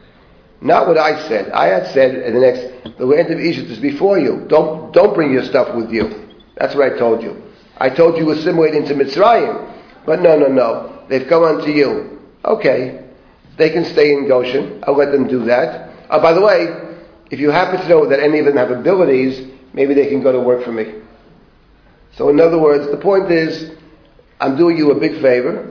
Not 0.61 0.87
what 0.87 0.99
I 0.99 1.27
said. 1.29 1.51
I 1.53 1.67
had 1.67 1.89
said 1.89 2.15
in 2.15 2.35
the 2.35 2.41
next, 2.41 2.97
the 2.99 3.07
land 3.07 3.31
of 3.31 3.41
Egypt 3.41 3.69
is 3.71 3.79
before 3.79 4.19
you. 4.19 4.47
Don't, 4.49 4.93
don't 4.93 5.15
bring 5.15 5.33
your 5.33 5.45
stuff 5.45 5.75
with 5.75 5.91
you. 5.91 6.29
That's 6.57 6.75
what 6.75 6.93
I 6.93 6.99
told 6.99 7.23
you. 7.23 7.43
I 7.79 7.91
told 7.91 8.17
you 8.17 8.31
assimilate 8.31 8.75
into 8.75 8.95
Mitzrayim. 8.95 9.73
But 10.07 10.21
no, 10.21 10.39
no, 10.39 10.47
no. 10.47 11.05
They've 11.09 11.27
come 11.27 11.43
unto 11.43 11.71
you. 11.71 12.21
Okay. 12.45 13.05
They 13.59 13.71
can 13.71 13.85
stay 13.85 14.13
in 14.13 14.29
Goshen. 14.29 14.83
I'll 14.87 14.97
let 14.97 15.13
them 15.13 15.27
do 15.27 15.45
that. 15.47 15.91
Oh, 16.11 16.21
by 16.21 16.33
the 16.33 16.41
way, 16.41 16.97
if 17.31 17.41
you 17.41 17.51
happen 17.51 17.81
to 17.81 17.89
know 17.89 18.09
that 18.09 18.21
any 18.21 18.39
of 18.39 18.47
them 18.47 18.57
have 18.57 18.71
abilities, 18.71 19.54
maybe 19.75 19.93
they 19.93 20.09
can 20.09 20.23
go 20.23 20.33
to 20.33 20.41
work 20.41 20.65
for 20.65 20.73
me. 20.73 21.03
So 22.17 22.31
in 22.31 22.41
other 22.41 22.59
words, 22.59 22.91
the 22.91 22.97
point 22.97 23.31
is, 23.31 23.73
I'm 24.41 24.57
doing 24.57 24.79
you 24.79 24.91
a 24.93 24.99
big 24.99 25.21
favor. 25.21 25.71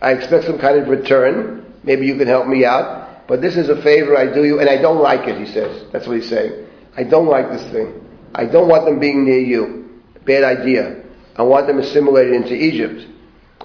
I 0.00 0.12
expect 0.12 0.44
some 0.44 0.58
kind 0.58 0.78
of 0.78 0.88
return. 0.88 1.74
Maybe 1.82 2.06
you 2.06 2.16
can 2.16 2.28
help 2.28 2.46
me 2.46 2.64
out. 2.64 3.26
But 3.26 3.40
this 3.40 3.56
is 3.56 3.68
a 3.68 3.80
favor 3.82 4.16
I 4.16 4.32
do 4.32 4.44
you, 4.44 4.60
and 4.60 4.68
I 4.68 4.76
don't 4.76 5.00
like 5.00 5.28
it, 5.28 5.38
he 5.38 5.46
says. 5.52 5.84
That's 5.92 6.06
what 6.06 6.16
he's 6.16 6.28
saying. 6.28 6.66
I 6.96 7.04
don't 7.04 7.26
like 7.26 7.48
this 7.50 7.62
thing. 7.72 8.06
I 8.34 8.44
don't 8.44 8.68
want 8.68 8.84
them 8.84 8.98
being 8.98 9.24
near 9.24 9.38
you. 9.38 10.02
Bad 10.24 10.44
idea. 10.44 11.02
I 11.36 11.42
want 11.42 11.66
them 11.66 11.78
assimilated 11.78 12.34
into 12.34 12.54
Egypt. 12.54 13.06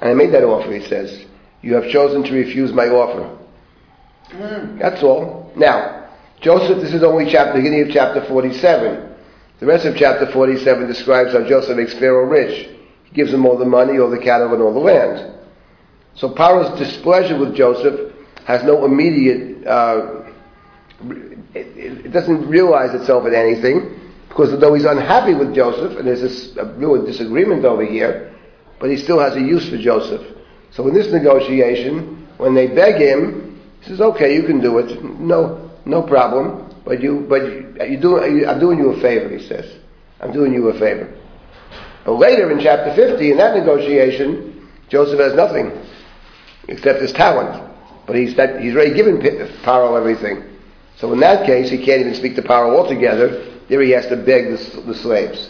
And 0.02 0.10
I 0.10 0.14
made 0.14 0.34
that 0.34 0.44
offer, 0.44 0.72
he 0.72 0.86
says. 0.86 1.26
You 1.62 1.74
have 1.76 1.90
chosen 1.90 2.24
to 2.24 2.34
refuse 2.34 2.72
my 2.72 2.88
offer. 2.88 3.38
Hmm. 4.30 4.78
That's 4.78 5.04
all. 5.04 5.52
Now, 5.56 6.10
Joseph, 6.42 6.82
this 6.82 6.94
is 6.94 7.04
only 7.04 7.32
chapter, 7.32 7.54
beginning 7.54 7.88
of 7.88 7.90
chapter 7.92 8.24
47. 8.28 9.15
The 9.60 9.66
rest 9.66 9.86
of 9.86 9.96
chapter 9.96 10.30
47 10.32 10.88
describes 10.88 11.32
how 11.32 11.48
Joseph 11.48 11.78
makes 11.78 11.94
Pharaoh 11.94 12.26
rich. 12.26 12.70
He 13.06 13.16
gives 13.16 13.34
him 13.34 13.46
all 13.46 13.58
the 13.58 13.66
money, 13.66 14.00
all 14.00 14.10
the 14.10 14.20
cattle, 14.20 14.54
and 14.54 14.62
all 14.62 14.74
the 14.74 14.80
land. 14.80 15.34
So 16.16 16.34
Pharaoh's 16.36 16.78
displeasure 16.78 17.38
with 17.38 17.56
Joseph 17.56 18.14
has 18.46 18.64
no 18.64 18.86
immediate, 18.86 19.66
uh, 19.66 20.24
it, 21.54 22.06
it 22.06 22.12
doesn't 22.12 22.48
realize 22.48 22.94
itself 22.94 23.26
in 23.26 23.34
anything, 23.34 24.00
because 24.28 24.58
though 24.60 24.74
he's 24.74 24.86
unhappy 24.86 25.34
with 25.34 25.56
Joseph, 25.56 25.98
and 25.98 26.08
there's 26.08 26.22
this 26.22 26.56
a 26.58 26.66
real 26.66 27.04
disagreement 27.06 27.66
over 27.66 27.86
here, 27.86 28.34
but 28.80 28.90
he 28.90 28.98
still 28.98 29.20
has 29.20 29.36
a 29.36 29.42
use 29.42 29.70
for 29.70 29.78
Joseph. 29.78 30.22
So 30.72 30.88
in 30.88 30.94
this 30.94 31.12
negotiation, 31.12 32.28
when 32.38 32.54
they 32.54 32.68
beg 32.68 32.96
him, 32.96 33.62
he 33.82 33.88
says, 33.88 34.02
okay, 34.02 34.36
you 34.36 34.44
can 34.44 34.60
do 34.60 34.78
it. 34.80 35.02
No, 35.04 35.72
no 35.86 36.02
problem. 36.02 36.65
But 36.86 37.02
you, 37.02 37.26
but 37.28 37.42
you, 37.90 37.98
do, 38.00 38.24
you, 38.26 38.48
I'm 38.48 38.60
doing 38.60 38.78
you 38.78 38.92
a 38.92 39.02
favor, 39.02 39.36
he 39.36 39.46
says. 39.46 39.80
I'm 40.22 40.32
doing 40.32 40.54
you 40.54 40.70
a 40.70 40.80
favor. 40.80 41.14
But 42.06 42.14
later 42.14 42.52
in 42.52 42.60
chapter 42.60 42.94
50, 42.94 43.32
in 43.32 43.38
that 43.38 43.58
negotiation, 43.58 44.70
Joseph 44.90 45.20
has 45.20 45.34
nothing 45.34 45.72
except 46.68 47.02
his 47.02 47.12
talent. 47.12 47.74
But 48.06 48.16
he's, 48.16 48.36
that, 48.36 48.62
he's 48.62 48.76
already 48.76 48.94
given 48.94 49.18
Paro 49.18 49.98
everything. 49.98 50.44
So 50.98 51.12
in 51.12 51.20
that 51.22 51.46
case, 51.46 51.70
he 51.70 51.84
can't 51.84 52.02
even 52.02 52.14
speak 52.14 52.36
to 52.36 52.44
Paro 52.44 52.78
altogether. 52.78 53.52
There 53.68 53.82
he 53.82 53.90
has 53.92 54.06
to 54.08 54.16
beg 54.16 54.52
the, 54.52 54.82
the 54.86 54.94
slaves. 54.94 55.50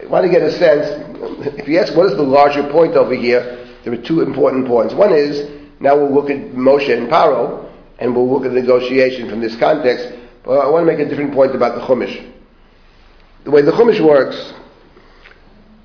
I 0.00 0.06
want 0.06 0.26
to 0.26 0.30
get 0.30 0.42
a 0.42 0.52
sense, 0.52 0.86
if 1.58 1.66
you 1.66 1.78
ask 1.78 1.96
what 1.96 2.06
is 2.06 2.16
the 2.16 2.22
larger 2.22 2.70
point 2.70 2.94
over 2.94 3.14
here, 3.14 3.66
there 3.82 3.94
are 3.94 4.02
two 4.02 4.20
important 4.20 4.66
points. 4.66 4.92
One 4.92 5.12
is, 5.12 5.50
now 5.80 5.96
we'll 5.96 6.12
look 6.12 6.28
at 6.28 6.52
Moshe 6.52 6.94
and 6.94 7.08
Paro, 7.08 7.72
and 7.98 8.14
we'll 8.14 8.30
look 8.30 8.44
at 8.44 8.52
the 8.52 8.60
negotiation 8.60 9.30
from 9.30 9.40
this 9.40 9.56
context. 9.56 10.12
But 10.46 10.60
I 10.60 10.70
want 10.70 10.86
to 10.86 10.92
make 10.92 11.04
a 11.04 11.08
different 11.08 11.34
point 11.34 11.56
about 11.56 11.74
the 11.74 11.80
Chumash. 11.80 12.24
The 13.42 13.50
way 13.50 13.62
the 13.62 13.72
Chumash 13.72 14.00
works 14.00 14.54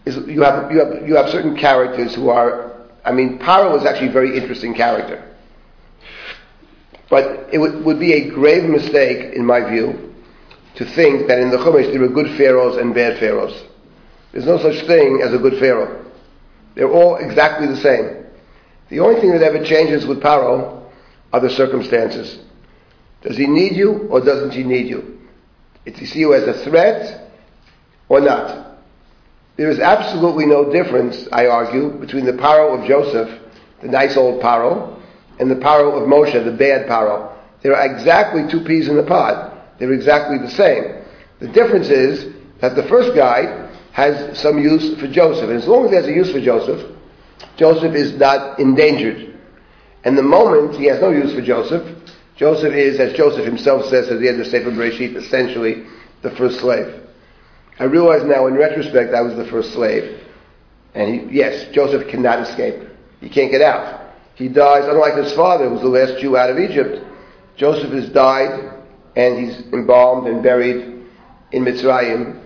is 0.06 0.18
you 0.28 0.44
have, 0.44 0.72
you 0.72 0.86
have, 0.86 1.08
you 1.08 1.16
have 1.16 1.30
certain 1.30 1.58
characters 1.58 2.14
who 2.14 2.30
are, 2.30 2.72
I 3.04 3.12
mean, 3.12 3.40
Paro 3.40 3.76
is 3.80 3.86
actually 3.86 4.10
a 4.10 4.12
very 4.12 4.38
interesting 4.38 4.76
character. 4.76 5.36
But 7.10 7.50
it 7.52 7.58
would, 7.58 7.84
would 7.84 8.00
be 8.00 8.14
a 8.14 8.30
grave 8.30 8.70
mistake, 8.70 9.34
in 9.34 9.46
my 9.46 9.68
view, 9.68 10.14
to 10.76 10.86
think 10.86 11.28
that 11.28 11.40
in 11.40 11.50
the 11.50 11.58
Chumash 11.58 11.92
there 11.92 12.04
are 12.04 12.08
good 12.08 12.38
pharaohs 12.38 12.78
and 12.78 12.94
bad 12.94 13.18
pharaohs. 13.18 13.64
There's 14.32 14.46
no 14.46 14.60
such 14.60 14.86
thing 14.86 15.22
as 15.24 15.34
a 15.34 15.40
good 15.40 15.60
pharaoh. 15.60 16.06
They're 16.76 16.92
all 16.92 17.16
exactly 17.16 17.66
the 17.66 17.78
same. 17.78 18.26
The 18.90 19.00
only 19.00 19.20
thing 19.20 19.32
that 19.32 19.42
ever 19.42 19.66
changes 19.66 20.06
with 20.06 20.22
Paro 20.22 20.84
are 21.34 21.40
the 21.40 21.50
circumstances. 21.50 22.40
Does 23.22 23.38
he 23.38 23.48
need 23.48 23.76
you 23.76 24.08
or 24.10 24.22
doesn't 24.22 24.52
he 24.52 24.64
need 24.64 24.88
you? 24.88 25.20
Does 25.86 26.00
he 26.00 26.06
see 26.06 26.20
you 26.20 26.34
as 26.34 26.44
a 26.48 26.64
threat 26.64 27.32
or 28.10 28.20
not? 28.20 28.78
There 29.58 29.70
is 29.70 29.80
absolutely 29.80 30.46
no 30.46 30.72
difference, 30.72 31.28
I 31.32 31.48
argue, 31.48 31.92
between 32.00 32.26
the 32.26 32.34
Paro 32.34 32.80
of 32.80 32.88
Joseph, 32.88 33.40
the 33.82 33.88
nice 33.88 34.18
old 34.18 34.42
Paro, 34.42 35.00
and 35.40 35.52
the 35.52 35.56
Paro 35.56 36.02
of 36.02 36.08
Moshe, 36.08 36.44
the 36.44 36.52
bad 36.52 36.88
Paro. 36.88 37.36
There 37.62 37.76
are 37.76 37.86
exactly 37.86 38.48
two 38.50 38.64
peas 38.64 38.88
in 38.88 38.96
the 38.96 39.04
pod. 39.04 39.52
They're 39.78 39.94
exactly 39.94 40.38
the 40.38 40.50
same. 40.50 41.04
The 41.40 41.48
difference 41.48 41.90
is 41.90 42.34
that 42.60 42.76
the 42.76 42.84
first 42.84 43.16
guy 43.16 43.70
has 43.92 44.40
some 44.40 44.58
use 44.60 45.00
for 45.00 45.08
Joseph. 45.08 45.50
And 45.50 45.58
as 45.58 45.68
long 45.68 45.86
as 45.86 45.92
he 45.92 45.96
has 45.98 46.06
a 46.08 46.12
use 46.12 46.32
for 46.32 46.40
Joseph, 46.40 46.92
Joseph 47.58 47.94
is 47.94 48.14
not 48.14 48.60
endangered. 48.60 49.38
And 50.04 50.18
the 50.18 50.24
moment 50.24 50.76
he 50.76 50.86
has 50.86 51.02
no 51.02 51.10
use 51.10 51.34
for 51.34 51.42
Joseph, 51.42 52.01
Joseph 52.42 52.74
is, 52.74 53.00
as 53.00 53.14
Joseph 53.14 53.46
himself 53.46 53.86
says 53.86 54.10
at 54.10 54.20
the 54.20 54.28
end 54.28 54.42
of 54.42 54.48
Sefer 54.48 54.72
Bereshit, 54.72 55.16
essentially 55.16 55.84
the 56.24 56.32
first 56.32 56.60
slave. 56.60 57.04
I 57.78 57.84
realize 57.84 58.24
now 58.24 58.48
in 58.48 58.56
retrospect 58.56 59.14
I 59.14 59.22
was 59.22 59.36
the 59.36 59.46
first 59.46 59.74
slave. 59.74 60.20
And 60.96 61.30
he, 61.30 61.38
yes, 61.38 61.72
Joseph 61.72 62.08
cannot 62.08 62.40
escape. 62.40 62.82
He 63.20 63.30
can't 63.30 63.52
get 63.52 63.62
out. 63.62 64.16
He 64.34 64.48
dies, 64.48 64.86
unlike 64.88 65.24
his 65.24 65.32
father, 65.34 65.66
who 65.66 65.74
was 65.76 65.82
the 65.82 65.88
last 65.88 66.20
Jew 66.20 66.36
out 66.36 66.50
of 66.50 66.58
Egypt. 66.58 67.06
Joseph 67.58 67.92
has 67.92 68.10
died, 68.10 68.74
and 69.16 69.38
he's 69.38 69.62
embalmed 69.72 70.28
and 70.28 70.42
buried 70.42 71.06
in 71.52 71.64
Mitzrayim, 71.64 72.42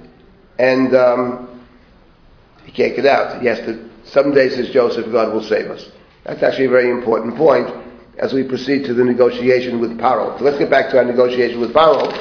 and 0.60 0.94
um, 0.94 1.66
he 2.66 2.74
can't 2.74 2.98
get 2.98 3.06
out. 3.06 3.42
He 3.42 3.48
has 3.48 3.60
to, 3.60 3.90
Some 4.04 4.26
someday, 4.26 4.50
says 4.50 4.72
Joseph, 4.72 5.10
God 5.10 5.32
will 5.32 5.44
save 5.44 5.72
us. 5.72 5.90
That's 6.26 6.44
actually 6.44 6.66
a 6.66 6.70
very 6.70 6.92
important 6.92 7.38
point 7.38 7.85
as 8.18 8.34
we 8.34 8.44
proceed 8.44 8.86
to 8.86 8.94
the 8.94 9.04
negotiation 9.04 9.80
with 9.80 9.98
Paro. 9.98 10.38
So 10.38 10.46
let's 10.46 10.58
get 10.58 10.70
back 10.70 10.90
to 10.92 10.98
our 10.98 11.06
negotiation 11.06 11.60
with 11.60 11.74
Paro. 11.74 12.12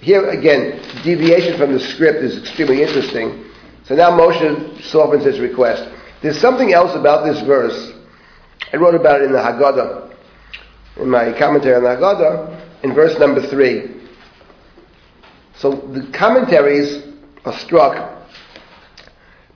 Here 0.00 0.28
again, 0.30 0.80
deviation 1.02 1.58
from 1.58 1.72
the 1.72 1.80
script 1.80 2.22
is 2.22 2.38
extremely 2.38 2.82
interesting. 2.82 3.44
So 3.84 3.94
now 3.94 4.10
Moshe 4.10 4.82
softens 4.82 5.24
his 5.24 5.40
request. 5.40 5.88
There's 6.22 6.40
something 6.40 6.72
else 6.72 6.96
about 6.96 7.24
this 7.24 7.40
verse. 7.46 7.92
I 8.72 8.76
wrote 8.76 8.94
about 8.94 9.20
it 9.20 9.24
in 9.24 9.32
the 9.32 9.38
Haggadah, 9.38 10.14
in 10.96 11.10
my 11.10 11.38
commentary 11.38 11.74
on 11.74 11.82
the 11.82 11.90
Haggadah, 11.90 12.82
in 12.82 12.94
verse 12.94 13.18
number 13.18 13.46
three. 13.48 13.94
So 15.56 15.70
the 15.72 16.10
commentaries 16.12 17.04
are 17.44 17.58
struck 17.58 18.26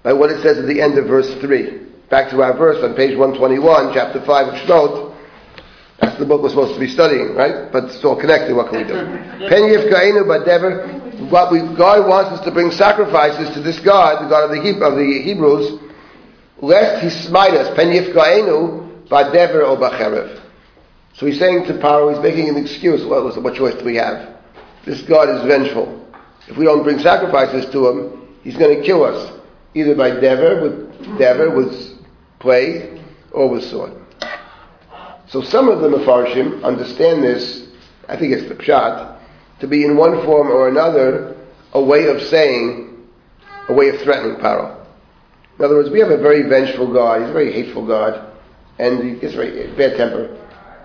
by 0.02 0.12
what 0.12 0.30
it 0.30 0.42
says 0.42 0.58
at 0.58 0.66
the 0.66 0.80
end 0.80 0.96
of 0.96 1.06
verse 1.06 1.28
3. 1.40 1.86
Back 2.08 2.30
to 2.30 2.42
our 2.42 2.56
verse 2.56 2.82
on 2.82 2.94
page 2.94 3.16
121, 3.16 3.92
chapter 3.92 4.24
5 4.24 4.46
of 4.48 4.54
Shemot. 4.54 5.07
That's 6.08 6.20
the 6.20 6.24
book 6.24 6.40
we're 6.40 6.48
supposed 6.48 6.72
to 6.72 6.80
be 6.80 6.88
studying, 6.88 7.34
right? 7.34 7.70
But 7.70 7.84
it's 7.84 8.02
all 8.02 8.18
connected, 8.18 8.56
what 8.56 8.70
can 8.70 8.78
we 8.78 8.84
do? 8.84 8.94
Pen 9.46 10.26
but 10.26 10.46
never. 10.46 10.88
What 11.28 11.52
we, 11.52 11.58
God 11.76 12.08
wants 12.08 12.30
us 12.30 12.44
to 12.46 12.50
bring 12.50 12.70
sacrifices 12.70 13.52
to 13.52 13.60
this 13.60 13.78
God, 13.78 14.24
the 14.24 14.28
God 14.30 14.44
of 14.44 14.50
the, 14.50 14.62
He, 14.62 14.70
of 14.70 14.96
the 14.96 15.20
Hebrews, 15.22 15.78
lest 16.62 17.04
He 17.04 17.10
smite 17.10 17.52
us. 17.52 17.76
Pen 17.76 17.88
yifkainu 17.88 19.06
badever 19.08 19.64
o 19.64 19.76
bacherev. 19.76 20.40
So 21.12 21.26
he's 21.26 21.38
saying 21.38 21.66
to 21.66 21.74
Paro, 21.74 22.14
he's 22.14 22.22
making 22.22 22.48
an 22.48 22.56
excuse. 22.56 23.04
Well, 23.04 23.26
listen, 23.26 23.42
what 23.42 23.54
choice 23.54 23.74
do 23.74 23.84
we 23.84 23.96
have? 23.96 24.34
This 24.86 25.02
God 25.02 25.28
is 25.28 25.42
vengeful. 25.44 26.08
If 26.46 26.56
we 26.56 26.64
don't 26.64 26.84
bring 26.84 27.00
sacrifices 27.00 27.70
to 27.72 27.88
him, 27.88 28.28
he's 28.42 28.56
going 28.56 28.74
to 28.74 28.82
kill 28.82 29.04
us, 29.04 29.38
either 29.74 29.94
by 29.94 30.08
dever, 30.08 30.62
with 30.62 31.18
dever, 31.18 31.50
with 31.50 31.98
plague, 32.38 32.98
or 33.32 33.50
with 33.50 33.64
sword. 33.64 33.92
So 35.28 35.42
some 35.42 35.68
of 35.68 35.80
the 35.80 35.88
Mefarshim 35.88 36.64
understand 36.64 37.22
this, 37.22 37.68
I 38.08 38.16
think 38.16 38.32
it's 38.32 38.48
the 38.48 38.54
Pshat, 38.54 39.18
to 39.60 39.66
be 39.66 39.84
in 39.84 39.96
one 39.96 40.24
form 40.24 40.48
or 40.48 40.68
another 40.68 41.36
a 41.74 41.82
way 41.82 42.06
of 42.06 42.22
saying, 42.22 43.06
a 43.68 43.74
way 43.74 43.90
of 43.90 44.00
threatening 44.00 44.36
Paro. 44.36 44.86
In 45.58 45.64
other 45.64 45.74
words, 45.74 45.90
we 45.90 46.00
have 46.00 46.10
a 46.10 46.16
very 46.16 46.42
vengeful 46.48 46.90
God, 46.92 47.20
he's 47.20 47.30
a 47.30 47.32
very 47.32 47.52
hateful 47.52 47.86
God, 47.86 48.32
and 48.78 49.02
he 49.02 49.20
gets 49.20 49.34
very 49.34 49.66
bad 49.76 49.98
temper. 49.98 50.34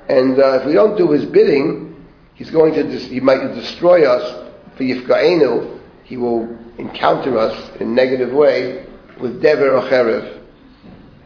And 0.09 0.37
uh, 0.39 0.59
if 0.59 0.65
we 0.65 0.73
don't 0.73 0.97
do 0.97 1.11
his 1.11 1.23
bidding, 1.23 2.05
he's 2.33 2.51
going 2.51 2.73
to, 2.73 2.83
dis- 2.83 3.05
he 3.05 3.21
might 3.21 3.53
destroy 3.53 4.05
us 4.05 4.51
for 4.75 4.83
Yifka'enu, 4.83 5.79
he 6.03 6.17
will 6.17 6.57
encounter 6.77 7.37
us 7.37 7.77
in 7.77 7.87
a 7.87 7.89
negative 7.89 8.33
way 8.33 8.85
with 9.21 9.41
Dever 9.41 9.75
or 9.77 9.83
Cherev. 9.83 10.41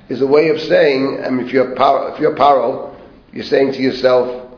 Is 0.09 0.21
a 0.21 0.27
way 0.27 0.49
of 0.49 0.61
saying, 0.61 1.23
I 1.25 1.29
mean, 1.29 1.47
if 1.47 1.51
you're, 1.51 1.75
paro, 1.75 2.13
if 2.13 2.19
you're 2.19 2.35
Paro, 2.35 2.96
you're 3.37 3.45
saying 3.45 3.71
to 3.73 3.79
yourself, 3.79 4.51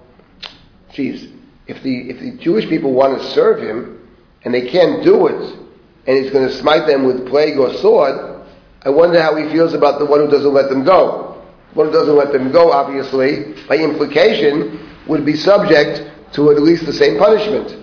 geez, 0.94 1.30
if 1.68 1.84
the, 1.84 2.10
if 2.10 2.22
the 2.22 2.42
Jewish 2.42 2.66
people 2.70 2.94
want 2.94 3.22
to 3.22 3.32
serve 3.32 3.62
him, 3.62 4.08
and 4.46 4.54
they 4.54 4.70
can't 4.70 5.04
do 5.04 5.28
it, 5.28 5.60
and 6.08 6.18
he's 6.18 6.32
going 6.32 6.48
to 6.48 6.54
smite 6.60 6.88
them 6.88 7.04
with 7.04 7.28
plague 7.28 7.58
or 7.58 7.74
sword, 7.74 8.42
I 8.84 8.90
wonder 8.90 9.22
how 9.22 9.36
he 9.36 9.50
feels 9.50 9.74
about 9.74 10.00
the 10.00 10.06
one 10.06 10.22
who 10.22 10.32
doesn't 10.32 10.54
let 10.54 10.70
them 10.70 10.86
go. 10.86 11.44
The 11.74 11.78
one 11.78 11.88
who 11.88 11.92
doesn't 11.92 12.16
let 12.16 12.32
them 12.32 12.54
go, 12.54 12.72
obviously, 12.72 13.54
by 13.68 13.76
implication, 13.76 14.96
would 15.10 15.26
be 15.26 15.36
subject 15.36 16.34
to 16.36 16.52
at 16.52 16.62
least 16.62 16.86
the 16.86 16.94
same 16.94 17.18
punishment. 17.18 17.76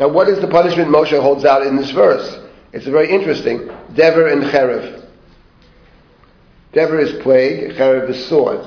Now, 0.00 0.08
what 0.08 0.28
is 0.28 0.40
the 0.40 0.48
punishment 0.48 0.88
Moshe 0.88 1.16
holds 1.22 1.44
out 1.44 1.64
in 1.64 1.76
this 1.76 1.92
verse? 1.92 2.40
It's 2.72 2.86
very 2.86 3.08
interesting. 3.08 3.70
Dever 3.94 4.26
and 4.26 4.42
Cherev. 4.42 5.06
Dever 6.72 6.98
is 6.98 7.22
plague, 7.22 7.76
Cherev 7.76 8.10
is 8.10 8.26
sword. 8.26 8.66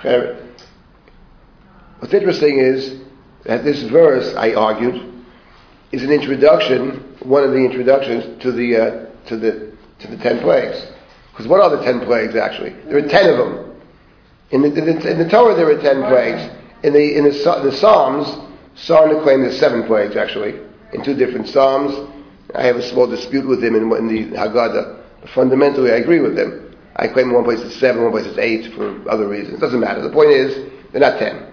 Cherev. 0.00 0.37
What's 1.98 2.14
interesting 2.14 2.58
is 2.58 3.00
that 3.44 3.64
this 3.64 3.82
verse, 3.84 4.34
I 4.36 4.54
argued, 4.54 5.24
is 5.90 6.02
an 6.02 6.12
introduction, 6.12 7.16
one 7.22 7.44
of 7.44 7.50
the 7.50 7.58
introductions 7.58 8.42
to 8.42 8.52
the 8.52 8.76
uh, 8.76 9.06
to 9.26 9.36
the 9.36 9.72
to 10.00 10.08
the 10.08 10.16
ten 10.18 10.40
plagues. 10.40 10.86
Because 11.32 11.46
what 11.48 11.60
are 11.60 11.76
the 11.76 11.82
ten 11.82 12.00
plagues 12.00 12.36
actually? 12.36 12.70
There 12.86 12.98
are 12.98 13.08
ten 13.08 13.30
of 13.30 13.38
them. 13.38 13.80
In 14.50 14.62
the, 14.62 14.68
in 14.68 14.98
the, 14.98 15.10
in 15.10 15.18
the 15.18 15.28
Torah, 15.28 15.54
there 15.54 15.68
are 15.68 15.80
ten 15.80 16.02
plagues. 16.02 16.54
In 16.82 16.92
the 16.92 17.16
in 17.16 17.24
the, 17.24 17.30
the 17.30 17.72
Psalms, 17.72 18.26
Sarna 18.76 19.22
claims 19.22 19.42
there's 19.42 19.58
seven 19.58 19.84
plagues 19.84 20.14
actually 20.14 20.60
in 20.92 21.02
two 21.02 21.14
different 21.14 21.48
Psalms. 21.48 22.10
I 22.54 22.62
have 22.62 22.76
a 22.76 22.82
small 22.82 23.06
dispute 23.06 23.46
with 23.46 23.62
him 23.62 23.74
in, 23.74 23.92
in 23.92 24.08
the 24.08 24.36
Haggadah, 24.36 25.02
but 25.20 25.30
fundamentally 25.30 25.90
I 25.92 25.96
agree 25.96 26.20
with 26.20 26.38
him. 26.38 26.76
I 26.96 27.08
claim 27.08 27.32
one 27.32 27.44
place 27.44 27.60
is 27.60 27.74
seven, 27.76 28.02
one 28.02 28.12
place 28.12 28.26
is 28.26 28.38
eight 28.38 28.72
for 28.74 29.08
other 29.10 29.28
reasons. 29.28 29.58
It 29.58 29.60
doesn't 29.60 29.80
matter. 29.80 30.00
The 30.00 30.10
point 30.10 30.30
is, 30.30 30.70
they're 30.92 31.00
not 31.00 31.18
ten. 31.18 31.47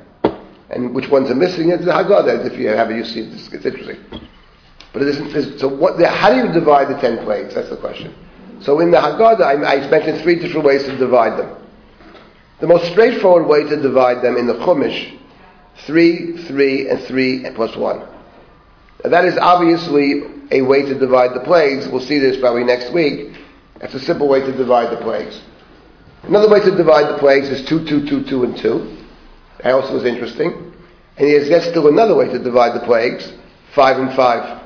And 0.70 0.96
which 0.96 1.10
ones 1.10 1.30
are 1.30 1.36
missing? 1.36 1.70
It's 1.70 1.86
the 1.86 1.92
Haggadah. 1.92 2.46
If 2.46 2.58
you 2.58 2.68
have 2.70 2.90
it, 2.90 2.98
you 2.98 3.06
see 3.06 3.22
it's, 3.22 3.54
it's 3.54 3.66
interesting. 3.66 3.98
But 4.94 5.04
it 5.04 5.10
isn't, 5.10 5.60
so 5.60 5.68
what, 5.68 6.02
how 6.04 6.34
do 6.34 6.48
you 6.48 6.54
divide 6.54 6.88
the 6.88 7.00
ten 7.00 7.24
plagues? 7.24 7.54
That's 7.54 7.70
the 7.70 7.78
question. 7.78 8.16
So 8.62 8.80
in 8.80 8.92
the 8.92 8.98
Haggadah, 8.98 9.42
I, 9.42 9.84
I 9.84 9.90
mentioned 9.90 10.22
three 10.22 10.40
different 10.40 10.66
ways 10.66 10.84
to 10.86 10.98
divide 10.98 11.38
them. 11.38 11.56
The 12.62 12.68
most 12.68 12.90
straightforward 12.92 13.48
way 13.48 13.64
to 13.64 13.82
divide 13.82 14.24
them 14.24 14.38
in 14.38 14.48
the 14.48 14.54
Chumash, 14.54 15.20
three, 15.86 16.38
three, 16.48 16.90
and 16.90 17.02
three, 17.04 17.46
plus 17.54 17.76
one. 17.76 18.00
Now 19.04 19.10
that 19.10 19.26
is 19.26 19.38
obviously 19.38 20.24
a 20.52 20.62
way 20.62 20.84
to 20.84 20.98
divide 20.98 21.36
the 21.36 21.42
plagues. 21.42 21.88
We'll 21.88 22.02
see 22.02 22.18
this 22.18 22.38
probably 22.40 22.64
next 22.64 22.94
week. 22.94 23.36
That's 23.80 23.94
a 23.94 24.00
simple 24.00 24.30
way 24.30 24.40
to 24.40 24.52
divide 24.54 24.98
the 24.98 25.02
plagues. 25.02 25.42
Another 26.24 26.50
way 26.50 26.62
to 26.62 26.72
divide 26.72 27.14
the 27.14 27.18
plagues 27.20 27.50
is 27.50 27.66
two, 27.68 27.86
two, 27.86 28.08
two, 28.08 28.24
two, 28.24 28.46
and 28.46 28.58
two. 28.58 28.95
Also 29.72 29.98
is 29.98 30.06
interesting. 30.06 30.74
And 31.18 31.28
he 31.28 31.34
has 31.34 31.66
still 31.66 31.88
another 31.88 32.16
way 32.16 32.28
to 32.28 32.40
divide 32.40 32.80
the 32.80 32.86
plagues, 32.86 33.34
five 33.74 33.98
and 33.98 34.16
five. 34.16 34.64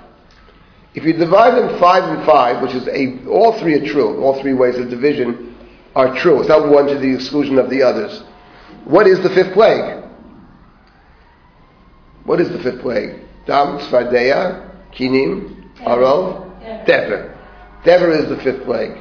If 0.96 1.04
you 1.04 1.14
divide 1.14 1.52
them 1.52 1.80
five 1.80 2.04
and 2.04 2.26
five, 2.26 2.62
which 2.62 2.74
is 2.74 2.88
a, 2.88 3.26
all 3.28 3.58
three 3.60 3.76
are 3.76 3.86
true, 3.86 4.22
all 4.24 4.42
three 4.42 4.54
ways 4.54 4.78
of 4.78 4.90
division 4.90 5.56
are 5.96 6.16
true. 6.18 6.40
It's 6.40 6.50
not 6.50 6.68
one 6.70 6.88
to 6.88 6.98
the 6.98 7.14
exclusion 7.14 7.58
of 7.60 7.70
the 7.70 7.84
others. 7.84 8.24
What 8.86 9.06
is 9.06 9.22
the 9.22 9.30
fifth 9.30 9.54
plague? 9.54 10.04
What 12.26 12.42
is 12.42 12.50
the 12.50 12.60
fifth 12.60 12.82
plague? 12.82 13.22
Dam, 13.46 13.80
Tzvardeya, 13.80 14.94
Kinim, 14.94 15.74
Arov, 15.82 16.46
Dever. 16.86 17.38
Dever 17.86 18.12
is 18.12 18.30
the 18.30 18.38
fifth 18.44 18.64
plague. 18.66 18.98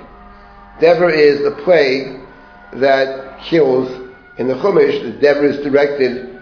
Dever 0.80 1.11
is 1.11 1.40
the 1.42 1.62
plague 1.64 2.20
that 2.74 3.40
kills, 3.42 3.97
in 4.39 4.47
the 4.47 4.55
Chumash, 4.55 5.03
the 5.03 5.20
Dever 5.20 5.45
is 5.45 5.59
directed 5.59 6.41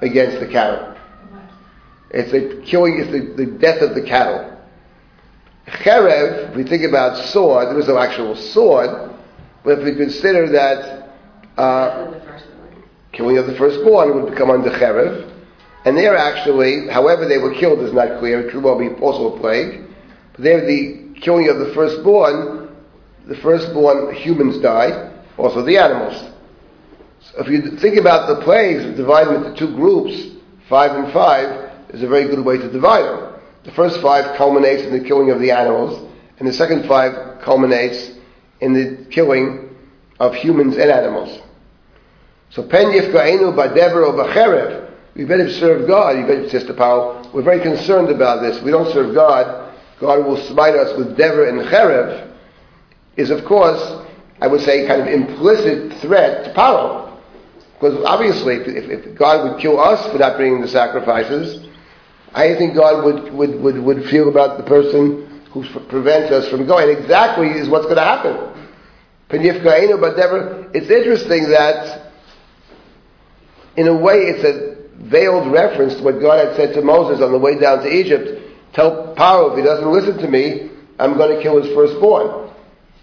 against 0.00 0.40
the 0.40 0.46
cattle. 0.46 0.96
It's 2.10 2.32
the 2.32 2.62
killing, 2.66 2.98
it's 2.98 3.10
the, 3.10 3.44
the 3.44 3.50
death 3.58 3.82
of 3.82 3.94
the 3.94 4.02
cattle. 4.02 4.52
Cherev, 5.66 6.50
if 6.50 6.56
we 6.56 6.64
think 6.64 6.84
about 6.84 7.16
sword, 7.16 7.68
there 7.68 7.74
was 7.76 7.88
no 7.88 7.98
actual 7.98 8.36
sword, 8.36 9.12
but 9.64 9.78
if 9.78 9.84
we 9.84 9.94
consider 9.94 10.48
that 10.50 11.10
uh, 11.56 12.20
killing 13.12 13.38
of 13.38 13.46
the 13.46 13.54
firstborn 13.56 14.14
would 14.14 14.30
become 14.30 14.50
under 14.50 14.70
Cherev, 14.70 15.32
and 15.84 15.96
there 15.96 16.16
actually, 16.16 16.88
however 16.88 17.26
they 17.26 17.38
were 17.38 17.54
killed 17.54 17.80
is 17.80 17.92
not 17.92 18.18
clear, 18.18 18.40
it 18.40 18.52
could 18.52 18.62
well 18.62 18.78
be 18.78 18.88
also 19.00 19.36
a 19.36 19.40
plague, 19.40 19.84
but 20.32 20.42
there 20.42 20.66
the 20.66 21.14
killing 21.20 21.48
of 21.48 21.58
the 21.58 21.72
firstborn, 21.74 22.74
the 23.26 23.36
firstborn 23.36 24.14
humans 24.14 24.58
died, 24.58 25.12
also 25.36 25.62
the 25.62 25.78
animals. 25.78 26.32
So 27.32 27.42
if 27.42 27.48
you 27.48 27.76
think 27.78 27.96
about 27.96 28.28
the 28.28 28.42
plagues, 28.44 28.84
divide 28.96 29.26
them 29.26 29.44
into 29.44 29.58
two 29.58 29.74
groups, 29.74 30.36
five 30.68 30.92
and 30.92 31.12
five, 31.12 31.72
is 31.90 32.02
a 32.02 32.08
very 32.08 32.28
good 32.28 32.44
way 32.44 32.58
to 32.58 32.70
divide 32.70 33.04
them. 33.04 33.34
The 33.64 33.72
first 33.72 34.00
five 34.00 34.36
culminates 34.36 34.82
in 34.82 34.92
the 34.92 35.04
killing 35.06 35.30
of 35.30 35.40
the 35.40 35.50
animals, 35.50 36.08
and 36.38 36.46
the 36.46 36.52
second 36.52 36.86
five 36.86 37.40
culminates 37.42 38.12
in 38.60 38.72
the 38.72 39.04
killing 39.10 39.76
of 40.18 40.34
humans 40.34 40.76
and 40.76 40.90
animals. 40.90 41.40
So 42.50 42.62
pen 42.62 42.86
yifkaenu 42.86 43.54
badever 43.54 44.06
or 44.06 44.12
bacherev. 44.12 44.90
We 45.14 45.24
better 45.24 45.50
serve 45.50 45.86
God. 45.86 46.18
You 46.18 46.26
better, 46.26 46.48
Sister 46.48 46.74
Powell. 46.74 47.28
We're 47.32 47.42
very 47.42 47.60
concerned 47.60 48.10
about 48.10 48.42
this. 48.42 48.62
We 48.62 48.70
don't 48.70 48.92
serve 48.92 49.14
God. 49.14 49.74
God 49.98 50.24
will 50.26 50.36
smite 50.36 50.74
us 50.74 50.96
with 50.96 51.16
dever 51.16 51.48
and 51.48 51.66
cherev. 51.68 52.34
Is 53.16 53.30
of 53.30 53.44
course, 53.46 54.04
I 54.40 54.46
would 54.46 54.60
say, 54.60 54.86
kind 54.86 55.00
of 55.00 55.08
implicit 55.08 56.00
threat 56.00 56.44
to 56.44 56.52
Paro. 56.52 57.05
Because 57.78 58.02
obviously, 58.04 58.54
if, 58.54 59.06
if 59.06 59.18
God 59.18 59.50
would 59.50 59.60
kill 59.60 59.78
us 59.78 60.04
for 60.10 60.18
not 60.18 60.38
bringing 60.38 60.62
the 60.62 60.68
sacrifices, 60.68 61.68
I 62.32 62.54
think 62.54 62.74
God 62.74 63.04
would, 63.04 63.32
would, 63.34 63.60
would, 63.60 63.78
would 63.78 64.04
feel 64.06 64.28
about 64.28 64.56
the 64.56 64.64
person 64.64 65.42
who 65.50 65.64
prevents 65.88 66.32
us 66.32 66.48
from 66.48 66.66
going. 66.66 66.88
Exactly 66.88 67.48
is 67.48 67.68
what's 67.68 67.84
going 67.84 67.96
to 67.96 68.02
happen. 68.02 68.64
But 69.28 69.40
never. 69.40 70.70
It's 70.72 70.90
interesting 70.90 71.50
that, 71.50 72.12
in 73.76 73.88
a 73.88 73.94
way, 73.94 74.16
it's 74.16 74.44
a 74.44 74.76
veiled 75.04 75.52
reference 75.52 75.94
to 75.96 76.02
what 76.02 76.20
God 76.20 76.46
had 76.46 76.56
said 76.56 76.74
to 76.74 76.82
Moses 76.82 77.22
on 77.22 77.32
the 77.32 77.38
way 77.38 77.58
down 77.58 77.82
to 77.82 77.92
Egypt. 77.92 78.42
Tell 78.72 79.14
Paro 79.16 79.52
if 79.52 79.58
he 79.58 79.64
doesn't 79.64 79.90
listen 79.90 80.16
to 80.18 80.28
me, 80.28 80.70
I'm 80.98 81.16
going 81.16 81.36
to 81.36 81.42
kill 81.42 81.62
his 81.62 81.74
firstborn. 81.74 82.50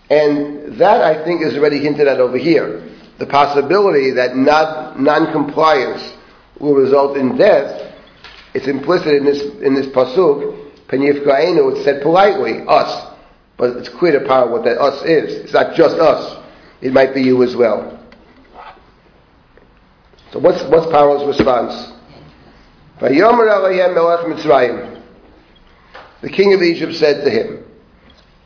And 0.09 0.79
that, 0.79 1.01
I 1.01 1.23
think, 1.23 1.41
is 1.41 1.55
already 1.55 1.79
hinted 1.79 2.07
at 2.07 2.19
over 2.19 2.37
here. 2.37 2.89
The 3.19 3.25
possibility 3.25 4.11
that 4.11 4.35
not, 4.35 4.99
non-compliance 4.99 6.13
will 6.59 6.73
result 6.73 7.17
in 7.17 7.37
death 7.37 7.93
it's 8.53 8.67
implicit 8.67 9.15
in 9.15 9.25
this 9.25 9.41
in 9.61 9.73
this 9.73 9.87
pasuk. 9.87 10.59
Penyifkaenu, 10.87 11.75
it's 11.75 11.83
said 11.83 12.01
politely, 12.03 12.63
us, 12.67 13.15
but 13.57 13.77
it's 13.77 13.89
clear 13.89 14.19
to 14.19 14.25
Paro 14.25 14.51
what 14.51 14.63
that 14.65 14.77
us 14.77 15.03
is. 15.03 15.45
It's 15.45 15.53
not 15.53 15.75
just 15.75 15.95
us; 15.95 16.43
it 16.81 16.93
might 16.93 17.15
be 17.15 17.21
you 17.23 17.41
as 17.43 17.55
well. 17.55 17.99
So 20.31 20.39
what's 20.39 20.63
what's 20.65 20.85
Paro's 20.87 21.25
response? 21.25 21.91
The 22.99 23.09
king 26.29 26.53
of 26.53 26.61
Egypt 26.61 26.93
said 26.95 27.23
to 27.25 27.29
him, 27.29 27.65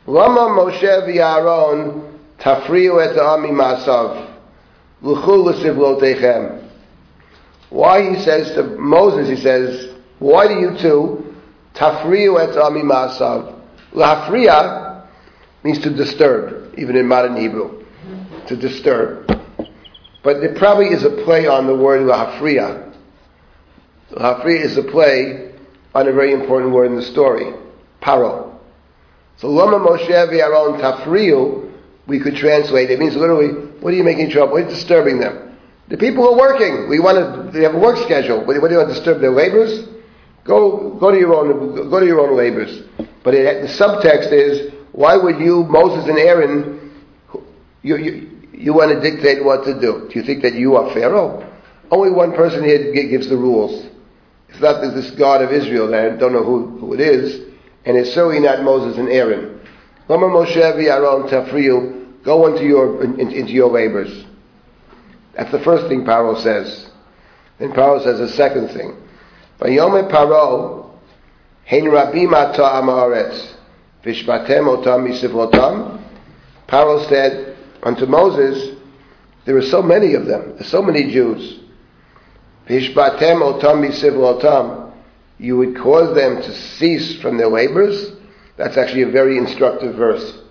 Lama 0.06 0.60
Moshe 0.60 0.82
v'Aaron 0.82 2.18
tafriu 2.38 3.06
et 3.06 3.18
ami 3.18 3.50
masav. 3.50 4.37
Why 5.00 5.16
he 8.10 8.22
says 8.22 8.52
to 8.54 8.62
Moses, 8.78 9.28
he 9.28 9.36
says, 9.36 9.94
why 10.18 10.48
do 10.48 10.54
you 10.54 10.76
two 10.78 11.34
tafriu 11.74 12.40
et 12.40 12.56
ami 12.58 12.82
masav? 12.82 13.54
Lafriya 13.92 15.06
means 15.62 15.78
to 15.80 15.90
disturb, 15.90 16.74
even 16.76 16.96
in 16.96 17.06
modern 17.06 17.36
Hebrew, 17.36 17.84
to 18.48 18.56
disturb. 18.56 19.26
But 20.24 20.40
there 20.40 20.54
probably 20.56 20.88
is 20.88 21.04
a 21.04 21.10
play 21.24 21.46
on 21.46 21.66
the 21.66 21.76
word 21.76 22.00
lahafriya. 22.02 22.92
Lahafriya 24.10 24.60
is 24.62 24.76
a 24.76 24.82
play 24.82 25.52
on 25.94 26.08
a 26.08 26.12
very 26.12 26.32
important 26.32 26.72
word 26.72 26.86
in 26.86 26.96
the 26.96 27.02
story, 27.02 27.52
paro. 28.02 28.58
So 29.36 29.48
lama 29.48 29.78
Moshe 29.78 30.08
v'Aaron 30.08 30.80
tafriu, 30.80 31.67
we 32.08 32.18
could 32.18 32.34
translate. 32.34 32.90
It 32.90 32.98
means 32.98 33.14
literally, 33.14 33.48
what 33.80 33.92
are 33.92 33.96
you 33.96 34.02
making 34.02 34.30
trouble? 34.30 34.54
What 34.54 34.62
are 34.62 34.68
you 34.68 34.74
disturbing 34.74 35.20
them? 35.20 35.56
The 35.88 35.96
people 35.96 36.24
who 36.24 36.32
are 36.32 36.38
working. 36.38 36.88
We 36.88 36.98
want 36.98 37.18
to. 37.18 37.52
They 37.52 37.62
have 37.62 37.74
a 37.74 37.78
work 37.78 37.98
schedule. 37.98 38.44
What, 38.44 38.60
what 38.60 38.68
do 38.68 38.74
you 38.74 38.78
want 38.78 38.88
to 38.88 38.94
disturb 38.94 39.20
their 39.20 39.30
labors? 39.30 39.86
Go, 40.44 40.94
go 40.98 41.10
to 41.10 41.18
your 41.18 41.34
own, 41.34 41.90
go 41.90 42.00
to 42.00 42.06
your 42.06 42.20
own 42.20 42.36
labors. 42.36 42.82
But 43.22 43.34
it, 43.34 43.62
the 43.62 43.68
subtext 43.68 44.32
is, 44.32 44.72
why 44.92 45.16
would 45.16 45.38
you, 45.38 45.64
Moses 45.64 46.08
and 46.08 46.18
Aaron, 46.18 46.90
you, 47.82 47.96
you, 47.98 48.30
you 48.52 48.72
want 48.72 48.90
to 48.90 49.00
dictate 49.00 49.44
what 49.44 49.64
to 49.64 49.78
do? 49.78 50.08
Do 50.10 50.18
you 50.18 50.24
think 50.24 50.42
that 50.42 50.54
you 50.54 50.76
are 50.76 50.92
Pharaoh? 50.94 51.44
Only 51.90 52.10
one 52.10 52.32
person 52.32 52.64
here 52.64 52.92
gives 52.92 53.28
the 53.28 53.36
rules. 53.36 53.86
It's 54.48 54.60
not 54.60 54.80
this 54.80 55.10
God 55.12 55.42
of 55.42 55.52
Israel. 55.52 55.94
I 55.94 56.16
don't 56.16 56.32
know 56.32 56.44
who, 56.44 56.78
who 56.78 56.94
it 56.94 57.00
is, 57.00 57.46
and 57.84 57.96
it's 57.96 58.12
certainly 58.14 58.40
not 58.40 58.62
Moses 58.62 58.98
and 58.98 59.08
Aaron. 59.10 59.60
Lama 60.08 60.26
Moshe 60.26 60.56
v'Aaron 60.56 61.28
tafriu, 61.28 61.97
go 62.28 62.46
into 62.46 62.64
your 62.64 63.02
into 63.02 63.52
your 63.52 63.70
labors. 63.70 64.26
That's 65.34 65.50
the 65.50 65.60
first 65.60 65.88
thing 65.88 66.04
Paro 66.04 66.36
says. 66.42 66.90
Then 67.58 67.70
Paro 67.72 68.04
says 68.04 68.18
the 68.18 68.28
second 68.28 68.68
thing. 68.68 68.94
Vayome 69.60 70.10
Paro, 70.10 70.90
hein 71.64 71.84
rabim 71.84 72.34
ata 72.34 72.60
amaretz, 72.60 73.54
otam. 74.04 76.02
Paro 76.68 77.08
said 77.08 77.56
unto 77.82 78.04
Moses, 78.04 78.76
there 79.46 79.56
are 79.56 79.62
so 79.62 79.80
many 79.80 80.12
of 80.12 80.26
them, 80.26 80.52
there's 80.58 80.68
so 80.70 80.82
many 80.82 81.10
Jews. 81.10 81.60
Vishbatem 82.68 83.40
otam. 83.40 84.92
You 85.38 85.56
would 85.56 85.78
cause 85.78 86.14
them 86.14 86.42
to 86.42 86.52
cease 86.52 87.22
from 87.22 87.38
their 87.38 87.48
labors. 87.48 88.12
That's 88.58 88.76
actually 88.76 89.02
a 89.02 89.10
very 89.10 89.38
instructive 89.38 89.94
verse. 89.94 90.42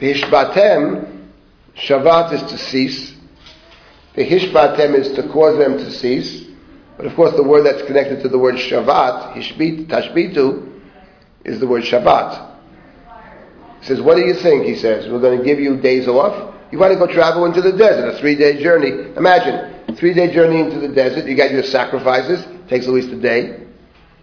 Vishbatem, 0.00 1.28
Shavat 1.76 2.32
is 2.32 2.42
to 2.50 2.58
cease. 2.58 3.14
The 4.14 4.26
hishbatem 4.26 4.94
is 4.94 5.12
to 5.16 5.28
cause 5.28 5.58
them 5.58 5.78
to 5.78 5.90
cease. 5.90 6.46
But 6.96 7.06
of 7.06 7.14
course, 7.14 7.34
the 7.36 7.42
word 7.42 7.64
that's 7.64 7.82
connected 7.82 8.22
to 8.22 8.28
the 8.28 8.38
word 8.38 8.54
Shavat, 8.54 9.34
hishbit, 9.34 9.86
tashbitu, 9.86 10.80
is 11.44 11.60
the 11.60 11.66
word 11.66 11.82
Shabbat. 11.84 12.54
He 13.80 13.86
says, 13.86 14.00
what 14.00 14.16
do 14.16 14.22
you 14.22 14.34
think? 14.34 14.64
He 14.64 14.74
says, 14.74 15.08
we're 15.10 15.20
going 15.20 15.38
to 15.38 15.44
give 15.44 15.60
you 15.60 15.76
days 15.76 16.08
off. 16.08 16.54
You 16.72 16.78
want 16.78 16.92
to 16.92 16.98
go 16.98 17.06
travel 17.06 17.44
into 17.44 17.60
the 17.60 17.72
desert, 17.72 18.08
a 18.08 18.18
three-day 18.18 18.62
journey. 18.62 19.12
Imagine, 19.16 19.94
three-day 19.96 20.32
journey 20.32 20.60
into 20.60 20.80
the 20.80 20.88
desert, 20.88 21.26
you 21.26 21.36
got 21.36 21.52
your 21.52 21.62
sacrifices, 21.62 22.44
takes 22.68 22.86
at 22.86 22.92
least 22.92 23.10
a 23.10 23.20
day. 23.20 23.62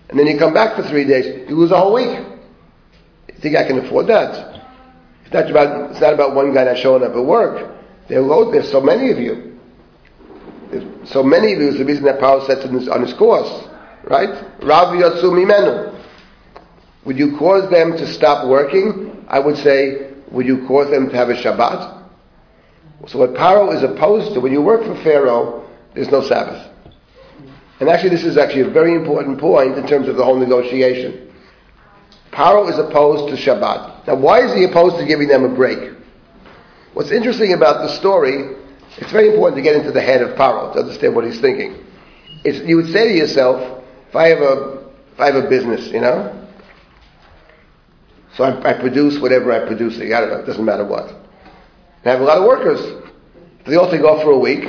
And 0.10 0.20
then 0.20 0.28
you 0.28 0.38
come 0.38 0.54
back 0.54 0.76
for 0.76 0.84
three 0.84 1.06
days, 1.06 1.48
you 1.48 1.56
lose 1.56 1.72
a 1.72 1.78
whole 1.78 1.94
week. 1.94 2.20
You 3.30 3.40
think 3.40 3.56
I 3.56 3.66
can 3.66 3.80
afford 3.80 4.08
that? 4.08 4.53
It's 5.34 5.50
not 5.50 5.50
about, 5.50 5.92
it's 5.92 6.00
not 6.00 6.14
about 6.14 6.36
one 6.36 6.54
guy 6.54 6.66
not 6.66 6.78
showing 6.78 7.04
up 7.04 7.16
at 7.16 7.26
work. 7.26 7.76
There 8.08 8.22
are 8.22 8.32
oh, 8.32 8.52
there's 8.52 8.70
so 8.70 8.80
many 8.80 9.10
of 9.10 9.18
you. 9.18 9.58
There's 10.70 11.10
so 11.10 11.24
many 11.24 11.54
of 11.54 11.60
you 11.60 11.70
is 11.70 11.80
the 11.80 11.86
reason 11.86 12.04
that 12.04 12.20
Paul 12.20 12.46
sets 12.46 12.64
on 12.66 12.74
his, 12.74 12.88
on 12.88 13.02
his 13.02 13.14
course. 13.14 13.68
Right? 14.04 14.30
Rav 14.62 14.94
Yotsu 14.94 15.24
Mimenu. 15.32 16.00
Would 17.06 17.18
you 17.18 17.36
cause 17.38 17.70
them 17.72 17.94
to 17.94 18.06
stop 18.14 18.48
working? 18.48 19.26
I 19.28 19.40
would 19.40 19.58
say, 19.58 20.12
would 20.30 20.46
you 20.46 20.68
cause 20.68 20.92
them 20.92 21.10
to 21.10 21.16
have 21.16 21.30
a 21.30 21.34
Shabbat? 21.34 22.04
So 23.08 23.18
what 23.18 23.34
Paro 23.34 23.76
is 23.76 23.82
opposed 23.82 24.36
to, 24.36 24.40
when 24.40 24.54
you 24.54 24.62
work 24.62 24.84
for 24.84 24.96
Pharaoh, 25.04 25.68
there's 25.96 26.10
no 26.10 26.22
Sabbath. 26.22 26.70
And 27.80 27.90
actually 27.90 28.12
this 28.12 28.24
is 28.24 28.38
actually 28.38 28.62
a 28.62 28.70
very 28.70 28.94
important 28.94 29.40
point 29.40 29.80
in 29.80 29.88
terms 29.88 30.08
of 30.08 30.16
the 30.16 30.24
whole 30.24 30.38
negotiation. 30.38 31.34
Paro 32.32 32.70
is 32.70 32.78
opposed 32.78 33.36
to 33.36 33.44
Shabbat. 33.44 33.93
Now 34.08 34.16
why 34.16 34.46
is 34.46 34.54
he 34.54 34.64
opposed 34.64 34.98
to 34.98 35.06
giving 35.06 35.28
them 35.28 35.44
a 35.44 35.50
break? 35.50 35.94
What's 36.94 37.12
interesting 37.12 37.54
about 37.54 37.82
the 37.82 37.90
story, 37.90 38.56
it's 38.98 39.12
very 39.12 39.30
important 39.30 39.56
to 39.58 39.62
get 39.62 39.76
into 39.76 39.92
the 39.92 40.02
head 40.02 40.22
of 40.22 40.38
Paro 40.38 40.74
to 40.74 40.80
understand 40.80 41.16
what 41.16 41.26
he's 41.26 41.40
thinking. 41.40 41.84
it's, 42.44 42.60
you 42.68 42.76
would 42.76 42.92
say 42.92 43.10
to 43.10 43.14
yourself, 43.16 43.84
if 44.10 44.16
I 44.16 44.28
have 44.28 44.40
a, 44.40 44.84
if 45.14 45.20
I 45.20 45.26
have 45.28 45.36
a 45.36 45.50
business, 45.50 45.88
you 45.88 46.02
know, 46.02 46.40
so 48.36 48.44
I, 48.44 48.72
I 48.72 48.80
produce 48.80 49.20
whatever 49.20 49.52
I 49.52 49.66
produce. 49.68 49.98
I 49.98 50.08
don't 50.08 50.30
know, 50.30 50.38
it 50.38 50.46
doesn't 50.46 50.66
matter 50.66 50.86
what. 50.86 51.08
And 51.10 52.06
I 52.06 52.12
have 52.12 52.22
a 52.22 52.26
lot 52.26 52.38
of 52.38 52.46
workers. 52.46 52.80
If 53.60 53.66
they 53.66 53.76
all 53.76 53.90
take 53.90 54.02
off 54.02 54.24
for 54.24 54.32
a 54.32 54.40
week, 54.40 54.66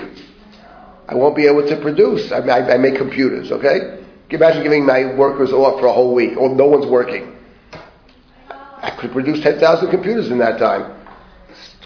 I 1.09 1.15
won't 1.15 1.37
be 1.37 1.47
able 1.47 1.67
to 1.67 1.77
produce. 1.81 2.31
I, 2.33 2.39
I, 2.39 2.75
I 2.75 2.77
make 2.79 2.97
computers, 2.97 3.53
okay? 3.53 4.01
Imagine 4.31 4.63
giving 4.65 4.85
my 4.85 5.15
workers 5.15 5.53
off 5.53 5.79
for 5.79 5.87
a 5.87 5.93
whole 5.93 6.15
week, 6.15 6.37
or 6.37 6.49
no 6.49 6.67
one's 6.67 6.87
working? 6.87 7.37
I 8.85 8.91
could 8.91 9.13
produce 9.13 9.41
10,000 9.43 9.91
computers 9.91 10.31
in 10.31 10.39
that 10.39 10.59
time. 10.59 10.95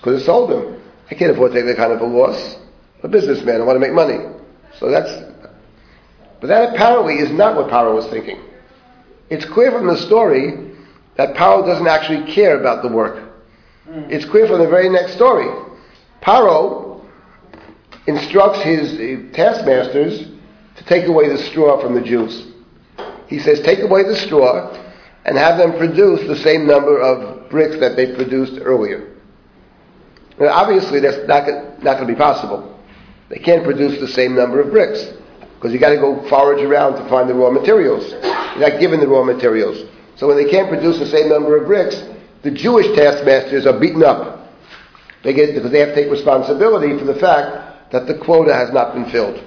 Could 0.03 0.15
have 0.15 0.23
sold 0.23 0.51
them. 0.51 0.83
I 1.11 1.15
can't 1.15 1.31
afford 1.31 1.53
to 1.53 1.59
take 1.59 1.67
that 1.67 1.77
kind 1.77 1.93
of 1.93 2.01
a 2.01 2.05
loss. 2.05 2.57
I'm 3.03 3.05
a 3.05 3.09
businessman. 3.09 3.61
I 3.61 3.65
want 3.65 3.77
to 3.77 3.81
make 3.81 3.93
money. 3.93 4.19
So 4.79 4.91
that's. 4.91 5.11
But 6.41 6.49
that 6.49 6.75
apparently 6.75 7.15
is 7.15 7.31
not 7.31 7.57
what 7.57 7.69
Paro 7.69 7.95
was 7.95 8.07
thinking. 8.09 8.41
It's 9.31 9.45
clear 9.45 9.71
from 9.71 9.87
the 9.87 9.97
story 9.97 10.77
that 11.17 11.35
Paro 11.37 11.67
doesn't 11.67 11.87
actually 11.87 12.33
care 12.33 12.61
about 12.61 12.83
the 12.83 12.89
work. 12.89 13.29
It's 14.11 14.25
clear 14.25 14.47
from 14.47 14.59
the 14.59 14.69
very 14.69 14.89
next 14.89 15.15
story. 15.15 15.49
Paro 16.23 17.05
instructs 18.07 18.61
his 18.61 18.93
uh, 18.95 19.35
taskmasters 19.35 20.29
to 20.77 20.85
take 20.85 21.07
away 21.07 21.29
the 21.29 21.39
straw 21.39 21.81
from 21.81 21.95
the 21.95 22.01
Jews. 22.01 22.47
He 23.29 23.39
says, 23.39 23.61
take 23.61 23.81
away 23.81 24.05
the 24.05 24.17
straw 24.17 24.73
and 25.29 25.37
have 25.37 25.59
them 25.59 25.77
produce 25.77 26.27
the 26.27 26.37
same 26.37 26.67
number 26.67 26.99
of 26.99 27.51
bricks 27.51 27.79
that 27.81 27.97
they 27.97 28.15
produced 28.15 28.59
earlier. 28.63 29.15
Now, 30.41 30.49
obviously, 30.49 31.01
that's 31.01 31.19
not, 31.29 31.47
not 31.83 31.97
going 31.99 32.09
to 32.09 32.15
be 32.15 32.19
possible. 32.19 32.81
They 33.29 33.37
can't 33.37 33.63
produce 33.63 34.01
the 34.01 34.09
same 34.09 34.35
number 34.35 34.59
of 34.59 34.71
bricks 34.71 35.13
because 35.57 35.71
you 35.71 35.79
got 35.79 35.91
to 35.91 35.97
go 35.97 36.27
forage 36.31 36.65
around 36.65 36.95
to 36.95 37.07
find 37.11 37.29
the 37.29 37.35
raw 37.35 37.51
materials. 37.51 38.11
You're 38.11 38.71
not 38.71 38.81
given 38.81 39.01
the 39.01 39.07
raw 39.07 39.23
materials. 39.23 39.87
So 40.17 40.29
when 40.29 40.39
they 40.39 40.49
can't 40.51 40.71
produce 40.71 40.99
the 40.99 41.07
same 41.07 41.29
number 41.29 41.59
of 41.59 41.67
bricks, 41.67 42.03
the 42.43 42.51
Jewish 42.51 42.87
taskmasters 42.97 43.67
are 43.67 43.79
beaten 43.79 44.03
up. 44.03 44.49
They 45.25 45.35
get 45.35 45.55
because 45.55 45.71
they 45.71 45.81
have 45.81 45.91
to 45.91 45.95
take 45.95 46.11
responsibility 46.11 46.99
for 46.99 47.05
the 47.05 47.17
fact 47.17 47.93
that 47.93 48.07
the 48.07 48.17
quota 48.17 48.55
has 48.55 48.73
not 48.73 48.95
been 48.95 49.11
filled. 49.11 49.45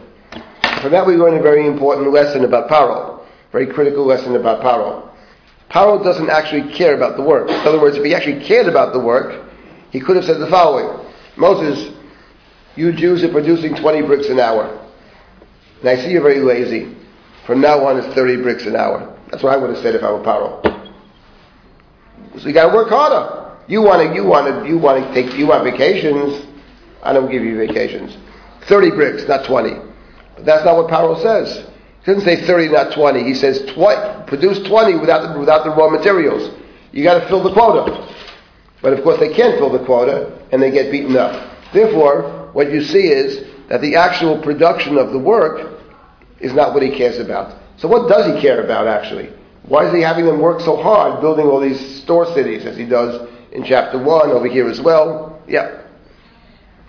From 0.84 0.92
that, 0.92 1.08
we 1.08 1.16
learn 1.16 1.40
a 1.40 1.42
very 1.42 1.66
important 1.66 2.12
lesson 2.12 2.46
about 2.46 2.70
Paro, 2.70 3.26
very 3.52 3.66
critical 3.66 4.06
lesson 4.06 4.36
about 4.36 4.62
Paro. 4.62 5.11
Paro 5.72 6.04
doesn't 6.04 6.30
actually 6.30 6.74
care 6.74 6.96
about 6.96 7.16
the 7.16 7.24
work. 7.24 7.50
In 7.50 7.56
other 7.66 7.80
words, 7.80 7.96
if 7.96 8.04
he 8.04 8.14
actually 8.14 8.46
cared 8.46 8.68
about 8.68 8.92
the 8.92 9.00
work, 9.00 9.50
he 9.90 10.02
could 10.02 10.18
have 10.18 10.26
said 10.26 10.40
the 10.40 10.48
following 10.48 11.08
Moses, 11.38 11.96
you 12.76 12.92
Jews 12.92 13.24
are 13.24 13.32
producing 13.32 13.76
20 13.76 14.02
bricks 14.02 14.28
an 14.28 14.40
hour. 14.40 14.78
And 15.80 15.90
I 15.90 15.96
see 15.96 16.12
you're 16.12 16.22
very 16.22 16.42
lazy. 16.42 16.96
From 17.46 17.62
now 17.62 17.86
on, 17.86 17.98
it's 17.98 18.14
30 18.14 18.44
bricks 18.44 18.66
an 18.66 18.76
hour. 18.76 19.18
That's 19.30 19.42
what 19.42 19.54
I 19.54 19.58
would 19.58 19.70
have 19.70 19.80
said 19.82 19.96
if 19.96 20.04
I 20.04 20.12
were 20.12 20.20
Paro. 20.20 20.62
So 22.40 22.48
you 22.48 22.54
got 22.54 22.70
to 22.70 22.76
work 22.76 22.90
harder. 22.90 23.58
You 23.68 23.82
want 23.82 24.08
to, 24.08 24.14
you 24.14 24.26
want 24.26 24.48
to, 24.48 24.70
you 24.70 24.78
want 24.78 25.04
to 25.06 25.14
take, 25.14 25.38
you 25.38 25.48
want 25.48 25.64
vacations. 25.64 26.46
I 27.02 27.14
don't 27.14 27.32
give 27.32 27.44
you 27.44 27.58
vacations. 27.58 28.18
30 28.68 28.92
bricks, 28.92 29.24
not 29.28 29.46
20. 29.46 29.72
But 30.36 30.46
that's 30.46 30.66
not 30.66 30.76
what 30.76 30.92
Paro 30.92 31.22
says. 31.22 31.71
He 32.04 32.12
doesn't 32.12 32.26
say 32.26 32.46
30, 32.48 32.70
not 32.70 32.94
20. 32.94 33.24
He 33.24 33.36
says 33.36 33.62
produce 34.28 34.60
20 34.68 34.98
without 35.00 35.34
the, 35.34 35.40
without 35.40 35.64
the 35.64 35.70
raw 35.70 35.90
materials. 35.90 36.58
You 36.92 37.04
got 37.04 37.20
to 37.20 37.28
fill 37.28 37.44
the 37.44 37.54
quota. 37.54 38.08
But 38.82 38.94
of 38.94 39.04
course, 39.04 39.20
they 39.20 39.34
can't 39.34 39.60
fill 39.60 39.70
the 39.70 39.86
quota, 39.86 40.48
and 40.52 40.62
they 40.62 40.72
get 40.72 40.92
beaten 40.92 41.16
up. 41.16 41.72
Therefore, 41.74 42.50
what 42.54 42.72
you 42.72 42.82
see 42.82 43.08
is 43.08 43.48
that 43.70 43.82
the 43.82 43.96
actual 43.96 44.42
production 44.42 44.98
of 44.98 45.12
the 45.12 45.20
work 45.20 45.80
is 46.40 46.54
not 46.54 46.74
what 46.74 46.82
he 46.82 46.90
cares 46.90 47.20
about. 47.20 47.62
So, 47.78 47.88
what 47.88 48.10
does 48.10 48.34
he 48.34 48.42
care 48.42 48.64
about 48.64 48.88
actually? 48.88 49.30
Why 49.64 49.88
is 49.88 49.94
he 49.94 50.02
having 50.02 50.26
them 50.26 50.42
work 50.42 50.60
so 50.62 50.76
hard 50.76 51.22
building 51.22 51.46
all 51.46 51.60
these 51.60 52.02
store 52.02 52.26
cities 52.34 52.66
as 52.66 52.76
he 52.76 52.86
does 52.86 53.30
in 53.52 53.64
chapter 53.64 54.04
1 54.04 54.32
over 54.32 54.48
here 54.48 54.68
as 54.68 54.82
well? 54.82 55.40
Yeah. 55.48 55.84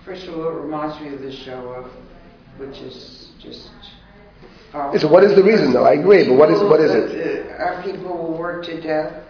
First 0.03 0.27
of 0.27 0.35
all, 0.35 0.49
it 0.49 0.61
reminds 0.61 0.99
me 0.99 1.13
of 1.13 1.21
the 1.21 1.31
show 1.31 1.69
of, 1.69 1.91
which 2.57 2.77
is 2.79 3.29
just. 3.39 3.69
So 4.73 5.07
what 5.07 5.23
is 5.23 5.35
the 5.35 5.43
reason 5.43 5.71
though? 5.71 5.85
I 5.85 5.93
agree, 5.93 6.27
but 6.27 6.33
what 6.33 6.49
is 6.49 6.59
what 6.61 6.79
is 6.79 6.91
it? 6.91 7.51
Our 7.59 7.83
people 7.83 8.17
will 8.17 8.35
work 8.35 8.65
to 8.65 8.81
death, 8.81 9.23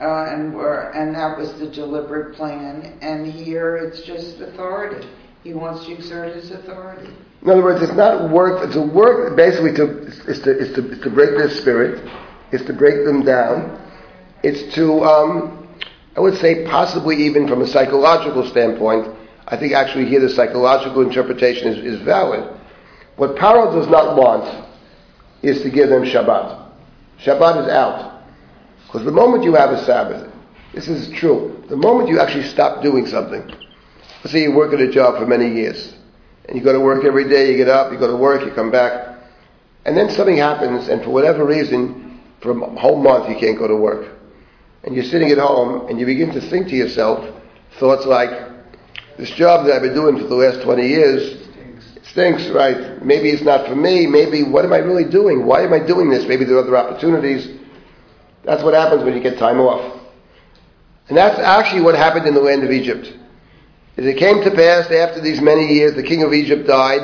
uh, 0.00 0.24
and 0.24 0.54
were, 0.54 0.90
and 0.92 1.14
that 1.14 1.36
was 1.36 1.52
the 1.58 1.66
deliberate 1.66 2.34
plan. 2.34 2.96
And 3.02 3.30
here 3.30 3.76
it's 3.76 4.00
just 4.02 4.40
authority. 4.40 5.06
He 5.42 5.52
wants 5.52 5.84
to 5.84 5.92
exert 5.92 6.34
his 6.34 6.50
authority. 6.50 7.12
In 7.42 7.50
other 7.50 7.62
words, 7.62 7.82
it's 7.82 7.92
not 7.92 8.30
work. 8.30 8.66
It's 8.66 8.76
a 8.76 8.82
work 8.82 9.36
basically 9.36 9.74
to 9.74 9.84
it's 10.26 10.40
to 10.40 10.50
it's 10.58 10.74
to, 10.76 10.92
it's 10.92 11.02
to 11.02 11.10
break 11.10 11.36
their 11.36 11.50
spirit. 11.50 12.02
It's 12.50 12.64
to 12.64 12.72
break 12.72 13.04
them 13.04 13.22
down. 13.22 13.78
It's 14.42 14.74
to 14.76 15.04
um, 15.04 15.68
I 16.16 16.20
would 16.20 16.38
say 16.38 16.64
possibly 16.64 17.16
even 17.16 17.46
from 17.46 17.60
a 17.60 17.66
psychological 17.66 18.48
standpoint. 18.48 19.14
I 19.46 19.58
think 19.58 19.74
actually 19.74 20.06
here 20.06 20.20
the 20.20 20.30
psychological 20.30 21.02
interpretation 21.02 21.68
is, 21.68 21.96
is 21.96 22.00
valid. 22.00 22.50
What 23.16 23.36
Paro 23.36 23.72
does 23.72 23.88
not 23.88 24.16
want 24.16 24.66
is 25.42 25.62
to 25.62 25.70
give 25.70 25.88
them 25.88 26.02
Shabbat. 26.02 26.70
Shabbat 27.20 27.64
is 27.64 27.68
out. 27.68 28.22
Because 28.86 29.04
the 29.04 29.12
moment 29.12 29.44
you 29.44 29.54
have 29.54 29.70
a 29.70 29.84
Sabbath, 29.84 30.32
this 30.72 30.88
is 30.88 31.10
true, 31.18 31.62
the 31.68 31.76
moment 31.76 32.08
you 32.08 32.20
actually 32.20 32.44
stop 32.44 32.82
doing 32.82 33.06
something, 33.06 33.46
let's 33.48 34.32
say 34.32 34.42
you 34.42 34.52
work 34.52 34.72
at 34.72 34.80
a 34.80 34.90
job 34.90 35.18
for 35.18 35.26
many 35.26 35.52
years, 35.52 35.94
and 36.48 36.56
you 36.56 36.64
go 36.64 36.72
to 36.72 36.80
work 36.80 37.04
every 37.04 37.28
day, 37.28 37.50
you 37.50 37.56
get 37.56 37.68
up, 37.68 37.92
you 37.92 37.98
go 37.98 38.06
to 38.06 38.16
work, 38.16 38.44
you 38.44 38.52
come 38.52 38.70
back, 38.70 39.18
and 39.84 39.96
then 39.96 40.10
something 40.10 40.36
happens, 40.36 40.88
and 40.88 41.02
for 41.02 41.10
whatever 41.10 41.44
reason, 41.44 42.20
for 42.40 42.52
a 42.52 42.78
whole 42.78 43.00
month 43.00 43.28
you 43.28 43.36
can't 43.36 43.58
go 43.58 43.68
to 43.68 43.76
work. 43.76 44.12
And 44.82 44.94
you're 44.94 45.04
sitting 45.04 45.30
at 45.30 45.38
home, 45.38 45.88
and 45.88 45.98
you 45.98 46.06
begin 46.06 46.32
to 46.32 46.40
think 46.40 46.68
to 46.68 46.76
yourself 46.76 47.28
thoughts 47.78 48.06
like, 48.06 48.30
this 49.18 49.30
job 49.30 49.66
that 49.66 49.76
I've 49.76 49.82
been 49.82 49.94
doing 49.94 50.18
for 50.18 50.26
the 50.26 50.34
last 50.34 50.62
20 50.62 50.86
years, 50.86 51.43
stinks, 52.14 52.46
right? 52.50 53.04
Maybe 53.04 53.30
it's 53.30 53.42
not 53.42 53.66
for 53.66 53.74
me. 53.74 54.06
Maybe 54.06 54.44
what 54.44 54.64
am 54.64 54.72
I 54.72 54.78
really 54.78 55.04
doing? 55.04 55.44
Why 55.46 55.64
am 55.64 55.72
I 55.72 55.84
doing 55.84 56.10
this? 56.10 56.24
Maybe 56.26 56.44
there 56.44 56.54
are 56.56 56.60
other 56.60 56.76
opportunities. 56.76 57.58
That's 58.44 58.62
what 58.62 58.72
happens 58.72 59.02
when 59.02 59.14
you 59.14 59.20
get 59.20 59.36
time 59.36 59.58
off. 59.58 60.00
And 61.08 61.18
that's 61.18 61.40
actually 61.40 61.82
what 61.82 61.96
happened 61.96 62.26
in 62.26 62.34
the 62.34 62.40
land 62.40 62.62
of 62.62 62.70
Egypt. 62.70 63.12
As 63.96 64.06
it 64.06 64.16
came 64.16 64.42
to 64.44 64.50
pass 64.50 64.90
after 64.92 65.20
these 65.20 65.40
many 65.40 65.74
years, 65.74 65.94
the 65.96 66.04
king 66.04 66.22
of 66.22 66.32
Egypt 66.32 66.68
died, 66.68 67.02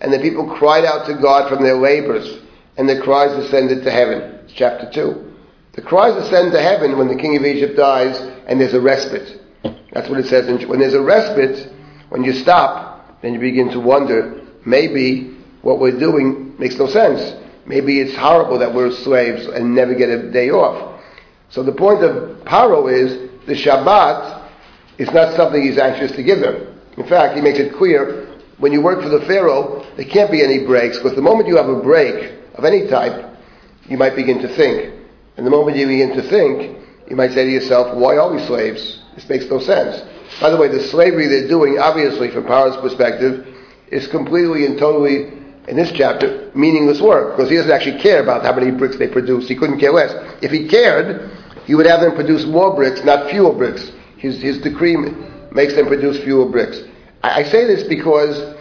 and 0.00 0.12
the 0.12 0.20
people 0.20 0.48
cried 0.56 0.84
out 0.84 1.06
to 1.06 1.14
God 1.14 1.48
from 1.48 1.64
their 1.64 1.76
labors, 1.76 2.40
and 2.76 2.88
their 2.88 3.02
cries 3.02 3.32
ascended 3.32 3.82
to 3.82 3.90
heaven. 3.90 4.22
It's 4.44 4.52
chapter 4.52 4.88
2. 4.92 5.32
The 5.72 5.82
cries 5.82 6.14
ascend 6.14 6.52
to 6.52 6.62
heaven 6.62 6.98
when 6.98 7.08
the 7.08 7.16
king 7.16 7.36
of 7.36 7.44
Egypt 7.44 7.76
dies, 7.76 8.16
and 8.46 8.60
there's 8.60 8.74
a 8.74 8.80
respite. 8.80 9.40
That's 9.92 10.08
what 10.08 10.20
it 10.20 10.26
says. 10.26 10.46
When 10.66 10.78
there's 10.78 10.94
a 10.94 11.02
respite, 11.02 11.72
when 12.10 12.22
you 12.22 12.32
stop, 12.32 13.20
then 13.22 13.34
you 13.34 13.40
begin 13.40 13.70
to 13.70 13.80
wonder, 13.80 14.41
maybe 14.64 15.36
what 15.62 15.78
we're 15.78 15.98
doing 15.98 16.58
makes 16.58 16.76
no 16.76 16.86
sense. 16.86 17.38
Maybe 17.66 18.00
it's 18.00 18.16
horrible 18.16 18.58
that 18.58 18.74
we're 18.74 18.90
slaves 18.90 19.46
and 19.46 19.74
never 19.74 19.94
get 19.94 20.08
a 20.08 20.30
day 20.30 20.50
off. 20.50 21.00
So 21.50 21.62
the 21.62 21.72
point 21.72 22.02
of 22.02 22.44
Paro 22.44 22.92
is 22.92 23.30
the 23.46 23.54
Shabbat 23.54 24.48
is 24.98 25.10
not 25.10 25.34
something 25.36 25.62
he's 25.62 25.78
anxious 25.78 26.12
to 26.12 26.22
give 26.22 26.40
them. 26.40 26.78
In 26.96 27.06
fact, 27.06 27.36
he 27.36 27.40
makes 27.40 27.58
it 27.58 27.74
clear 27.74 28.28
when 28.58 28.72
you 28.72 28.80
work 28.80 29.02
for 29.02 29.08
the 29.08 29.20
Pharaoh, 29.26 29.84
there 29.96 30.04
can't 30.04 30.30
be 30.30 30.42
any 30.42 30.64
breaks 30.64 30.96
because 30.96 31.14
the 31.14 31.22
moment 31.22 31.48
you 31.48 31.56
have 31.56 31.68
a 31.68 31.80
break 31.80 32.32
of 32.54 32.64
any 32.64 32.86
type, 32.86 33.36
you 33.88 33.96
might 33.96 34.14
begin 34.14 34.40
to 34.42 34.54
think. 34.54 34.94
And 35.36 35.46
the 35.46 35.50
moment 35.50 35.76
you 35.76 35.86
begin 35.86 36.14
to 36.16 36.22
think, 36.22 36.78
you 37.08 37.16
might 37.16 37.32
say 37.32 37.44
to 37.44 37.50
yourself, 37.50 37.96
why 37.96 38.16
are 38.16 38.32
we 38.32 38.40
slaves? 38.46 39.02
This 39.14 39.28
makes 39.28 39.46
no 39.46 39.58
sense. 39.58 40.02
By 40.40 40.50
the 40.50 40.56
way, 40.56 40.68
the 40.68 40.80
slavery 40.88 41.26
they're 41.26 41.48
doing, 41.48 41.78
obviously, 41.78 42.30
from 42.30 42.44
Paro's 42.44 42.80
perspective, 42.80 43.51
is 43.92 44.08
completely 44.08 44.64
and 44.64 44.78
totally, 44.78 45.28
in 45.68 45.76
this 45.76 45.92
chapter, 45.92 46.50
meaningless 46.54 47.00
work, 47.00 47.36
because 47.36 47.50
he 47.50 47.56
doesn't 47.56 47.70
actually 47.70 48.00
care 48.00 48.22
about 48.22 48.42
how 48.42 48.52
many 48.52 48.70
bricks 48.70 48.96
they 48.96 49.06
produce. 49.06 49.46
He 49.46 49.54
couldn't 49.54 49.78
care 49.78 49.92
less. 49.92 50.12
If 50.42 50.50
he 50.50 50.66
cared, 50.66 51.30
he 51.66 51.74
would 51.74 51.86
have 51.86 52.00
them 52.00 52.14
produce 52.14 52.44
more 52.44 52.74
bricks, 52.74 53.04
not 53.04 53.30
fewer 53.30 53.52
bricks. 53.52 53.92
His, 54.16 54.40
his 54.40 54.58
decree 54.58 54.96
makes 55.52 55.74
them 55.74 55.86
produce 55.86 56.18
fewer 56.24 56.48
bricks. 56.48 56.80
I, 57.22 57.40
I 57.40 57.42
say 57.44 57.66
this 57.66 57.84
because 57.84 58.56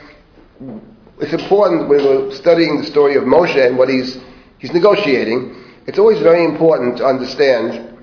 it's 1.20 1.34
important 1.34 1.88
when 1.88 2.04
we're 2.04 2.32
studying 2.32 2.82
the 2.82 2.88
story 2.88 3.16
of 3.16 3.24
Moshe 3.24 3.56
and 3.56 3.78
what 3.78 3.90
he's, 3.90 4.18
he's 4.60 4.74
negotiating. 4.74 5.56
It's 5.88 5.98
always 5.98 6.20
very 6.20 6.44
important 6.46 6.98
to 6.98 7.06
understand 7.06 7.98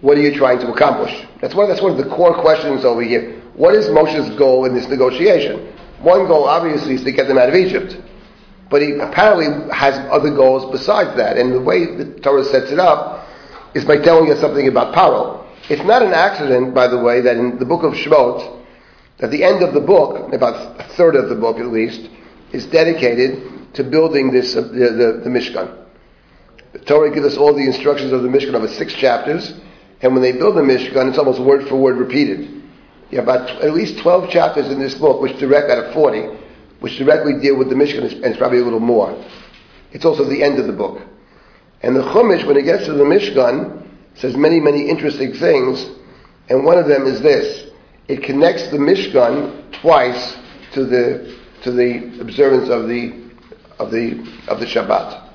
what 0.00 0.16
are 0.18 0.20
you 0.20 0.34
trying 0.34 0.58
to 0.60 0.70
accomplish? 0.70 1.26
That's 1.40 1.54
one, 1.54 1.68
that's 1.68 1.80
one 1.80 1.92
of 1.92 1.98
the 1.98 2.14
core 2.14 2.34
questions 2.40 2.84
over 2.84 3.02
here. 3.02 3.40
What 3.54 3.74
is 3.74 3.86
Moshe's 3.86 4.36
goal 4.38 4.64
in 4.64 4.74
this 4.74 4.88
negotiation? 4.88 5.72
One 6.00 6.26
goal, 6.26 6.44
obviously, 6.44 6.94
is 6.94 7.04
to 7.04 7.12
get 7.12 7.28
them 7.28 7.38
out 7.38 7.48
of 7.48 7.54
Egypt. 7.54 7.96
But 8.70 8.82
he 8.82 8.98
apparently 8.98 9.46
has 9.74 9.94
other 10.10 10.30
goals 10.30 10.70
besides 10.70 11.16
that. 11.16 11.38
And 11.38 11.52
the 11.52 11.60
way 11.60 11.86
the 11.86 12.20
Torah 12.20 12.44
sets 12.44 12.70
it 12.70 12.78
up 12.78 13.26
is 13.74 13.84
by 13.84 13.98
telling 13.98 14.30
us 14.30 14.40
something 14.40 14.68
about 14.68 14.94
Paro. 14.94 15.46
It's 15.70 15.82
not 15.84 16.02
an 16.02 16.12
accident, 16.12 16.74
by 16.74 16.88
the 16.88 16.98
way, 16.98 17.20
that 17.22 17.36
in 17.36 17.58
the 17.58 17.64
book 17.64 17.82
of 17.82 17.94
Shemot, 17.94 18.64
at 19.20 19.30
the 19.30 19.42
end 19.42 19.62
of 19.62 19.74
the 19.74 19.80
book, 19.80 20.32
about 20.32 20.80
a 20.80 20.84
third 20.94 21.16
of 21.16 21.28
the 21.28 21.34
book 21.34 21.58
at 21.58 21.66
least, 21.66 22.08
is 22.52 22.66
dedicated 22.66 23.74
to 23.74 23.84
building 23.84 24.30
this 24.30 24.56
uh, 24.56 24.62
the, 24.62 24.68
the, 24.70 25.20
the 25.24 25.30
Mishkan. 25.30 25.84
The 26.72 26.78
Torah 26.80 27.12
gives 27.12 27.26
us 27.26 27.36
all 27.36 27.52
the 27.54 27.66
instructions 27.66 28.12
of 28.12 28.22
the 28.22 28.28
Mishkan 28.28 28.54
over 28.54 28.68
six 28.68 28.94
chapters, 28.94 29.52
and 30.00 30.12
when 30.12 30.22
they 30.22 30.32
build 30.32 30.56
the 30.56 30.62
Mishkan, 30.62 31.08
it's 31.08 31.18
almost 31.18 31.40
word 31.40 31.66
for 31.68 31.76
word 31.76 31.96
repeated. 31.96 32.57
You 33.10 33.18
have 33.18 33.24
about 33.24 33.50
at 33.62 33.72
least 33.72 33.98
12 33.98 34.30
chapters 34.30 34.68
in 34.68 34.78
this 34.78 34.94
book, 34.94 35.20
which 35.20 35.38
direct 35.38 35.70
out 35.70 35.84
of 35.84 35.94
40, 35.94 36.38
which 36.80 36.98
directly 36.98 37.40
deal 37.40 37.56
with 37.56 37.70
the 37.70 37.74
Mishkan, 37.74 38.12
and 38.12 38.24
it's 38.24 38.36
probably 38.36 38.58
a 38.58 38.64
little 38.64 38.80
more. 38.80 39.24
It's 39.92 40.04
also 40.04 40.24
the 40.24 40.42
end 40.42 40.58
of 40.58 40.66
the 40.66 40.72
book. 40.72 41.00
And 41.82 41.96
the 41.96 42.02
Chumash, 42.02 42.46
when 42.46 42.56
it 42.56 42.64
gets 42.64 42.84
to 42.86 42.92
the 42.92 43.04
Mishkan, 43.04 43.86
says 44.14 44.36
many, 44.36 44.60
many 44.60 44.88
interesting 44.88 45.32
things, 45.32 45.86
and 46.50 46.64
one 46.64 46.76
of 46.76 46.86
them 46.86 47.06
is 47.06 47.20
this. 47.20 47.70
It 48.08 48.22
connects 48.22 48.68
the 48.68 48.78
Mishkan 48.78 49.80
twice 49.80 50.36
to 50.74 50.84
the, 50.84 51.38
to 51.62 51.70
the 51.70 52.20
observance 52.20 52.68
of 52.68 52.88
the, 52.88 53.30
of 53.78 53.90
the, 53.90 54.18
of 54.48 54.60
the 54.60 54.66
Shabbat. 54.66 55.30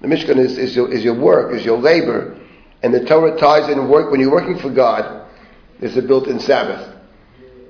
The 0.00 0.08
Mishkan 0.08 0.38
is, 0.38 0.58
is, 0.58 0.74
your, 0.74 0.92
is 0.92 1.04
your 1.04 1.18
work, 1.18 1.54
is 1.54 1.64
your 1.64 1.78
labor, 1.78 2.38
and 2.82 2.92
the 2.92 3.04
Torah 3.04 3.38
ties 3.38 3.68
in 3.70 3.88
work. 3.88 4.10
When 4.10 4.20
you're 4.20 4.30
working 4.30 4.58
for 4.58 4.70
God, 4.70 5.26
there's 5.80 5.96
a 5.96 6.02
built-in 6.02 6.40
Sabbath. 6.40 6.95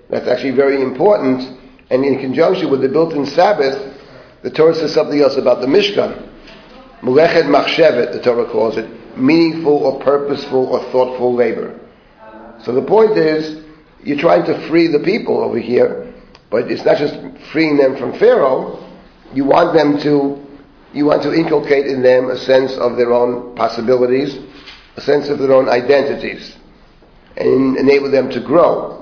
That's 0.08 0.28
actually 0.28 0.52
very 0.52 0.82
important, 0.82 1.58
and 1.90 2.04
in 2.04 2.18
conjunction 2.18 2.70
with 2.70 2.80
the 2.80 2.88
built-in 2.88 3.26
Sabbath, 3.26 3.94
the 4.42 4.50
Torah 4.50 4.74
says 4.74 4.94
something 4.94 5.20
else 5.20 5.36
about 5.36 5.60
the 5.60 5.66
Mishkan. 5.66 6.30
Melechet 7.02 7.44
machshevet, 7.44 8.12
the 8.12 8.22
Torah 8.22 8.50
calls 8.50 8.76
it, 8.76 8.88
meaningful 9.16 9.72
or 9.72 10.00
purposeful 10.00 10.66
or 10.66 10.80
thoughtful 10.92 11.34
labor. 11.34 11.78
So 12.64 12.72
the 12.72 12.82
point 12.82 13.16
is, 13.16 13.64
you're 14.02 14.18
trying 14.18 14.44
to 14.46 14.68
free 14.68 14.86
the 14.86 15.00
people 15.00 15.38
over 15.38 15.58
here, 15.58 16.14
but 16.50 16.70
it's 16.70 16.84
not 16.84 16.98
just 16.98 17.14
freeing 17.50 17.76
them 17.76 17.96
from 17.96 18.18
Pharaoh. 18.18 18.82
You 19.34 19.44
want 19.44 19.74
them 19.74 19.98
to, 20.00 20.46
you 20.92 21.06
want 21.06 21.22
to 21.24 21.34
inculcate 21.34 21.86
in 21.86 22.02
them 22.02 22.30
a 22.30 22.36
sense 22.36 22.72
of 22.74 22.96
their 22.96 23.12
own 23.12 23.54
possibilities, 23.56 24.38
a 24.96 25.00
sense 25.00 25.28
of 25.28 25.38
their 25.38 25.52
own 25.52 25.68
identities, 25.68 26.56
and 27.36 27.76
enable 27.76 28.10
them 28.10 28.30
to 28.30 28.40
grow. 28.40 28.95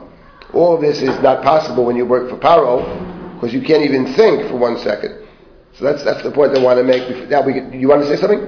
All 0.54 0.74
of 0.74 0.80
this 0.80 1.02
is 1.02 1.20
not 1.20 1.42
possible 1.42 1.84
when 1.84 1.96
you 1.96 2.06
work 2.06 2.30
for 2.30 2.36
Paro, 2.36 3.34
because 3.34 3.52
you 3.52 3.60
can't 3.60 3.82
even 3.82 4.14
think 4.14 4.48
for 4.48 4.56
one 4.56 4.78
second. 4.78 5.26
So 5.74 5.84
that's 5.84 6.04
that's 6.04 6.22
the 6.22 6.30
point 6.30 6.56
I 6.56 6.62
want 6.62 6.78
to 6.78 6.84
make. 6.84 7.28
Now, 7.28 7.44
we 7.44 7.54
you 7.76 7.88
want 7.88 8.02
to 8.02 8.08
say 8.08 8.16
something? 8.16 8.40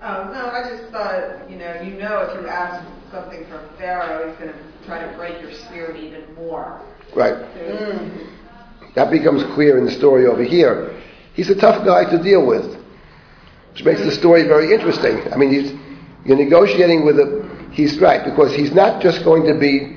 Um, 0.00 0.32
no, 0.32 0.50
I 0.50 0.68
just 0.68 0.90
thought, 0.90 1.48
you 1.48 1.56
know, 1.56 1.80
you 1.80 1.94
know 1.94 2.22
if 2.22 2.40
you 2.40 2.48
ask 2.48 2.84
something 3.12 3.46
from 3.46 3.60
Pharaoh, 3.78 4.28
he's 4.28 4.36
going 4.38 4.52
to 4.52 4.86
try 4.86 5.04
to 5.04 5.16
break 5.16 5.40
your 5.40 5.52
spirit 5.52 5.96
even 5.96 6.34
more. 6.34 6.80
Right. 7.14 7.34
Mm. 7.34 8.26
That 8.94 9.10
becomes 9.10 9.42
clear 9.54 9.78
in 9.78 9.84
the 9.84 9.92
story 9.92 10.26
over 10.26 10.42
here. 10.42 11.00
He's 11.34 11.50
a 11.50 11.54
tough 11.54 11.84
guy 11.84 12.10
to 12.10 12.22
deal 12.22 12.46
with, 12.46 12.64
which 13.72 13.84
makes 13.84 14.00
the 14.00 14.10
story 14.10 14.44
very 14.44 14.72
interesting. 14.74 15.32
I 15.32 15.36
mean, 15.36 15.52
he's 15.52 15.72
you're 16.24 16.36
negotiating 16.36 17.04
with 17.04 17.18
a. 17.18 17.46
He's 17.72 17.98
right 18.00 18.24
because 18.24 18.54
he's 18.54 18.72
not 18.72 19.00
just 19.00 19.22
going 19.22 19.44
to 19.46 19.54
be. 19.58 19.95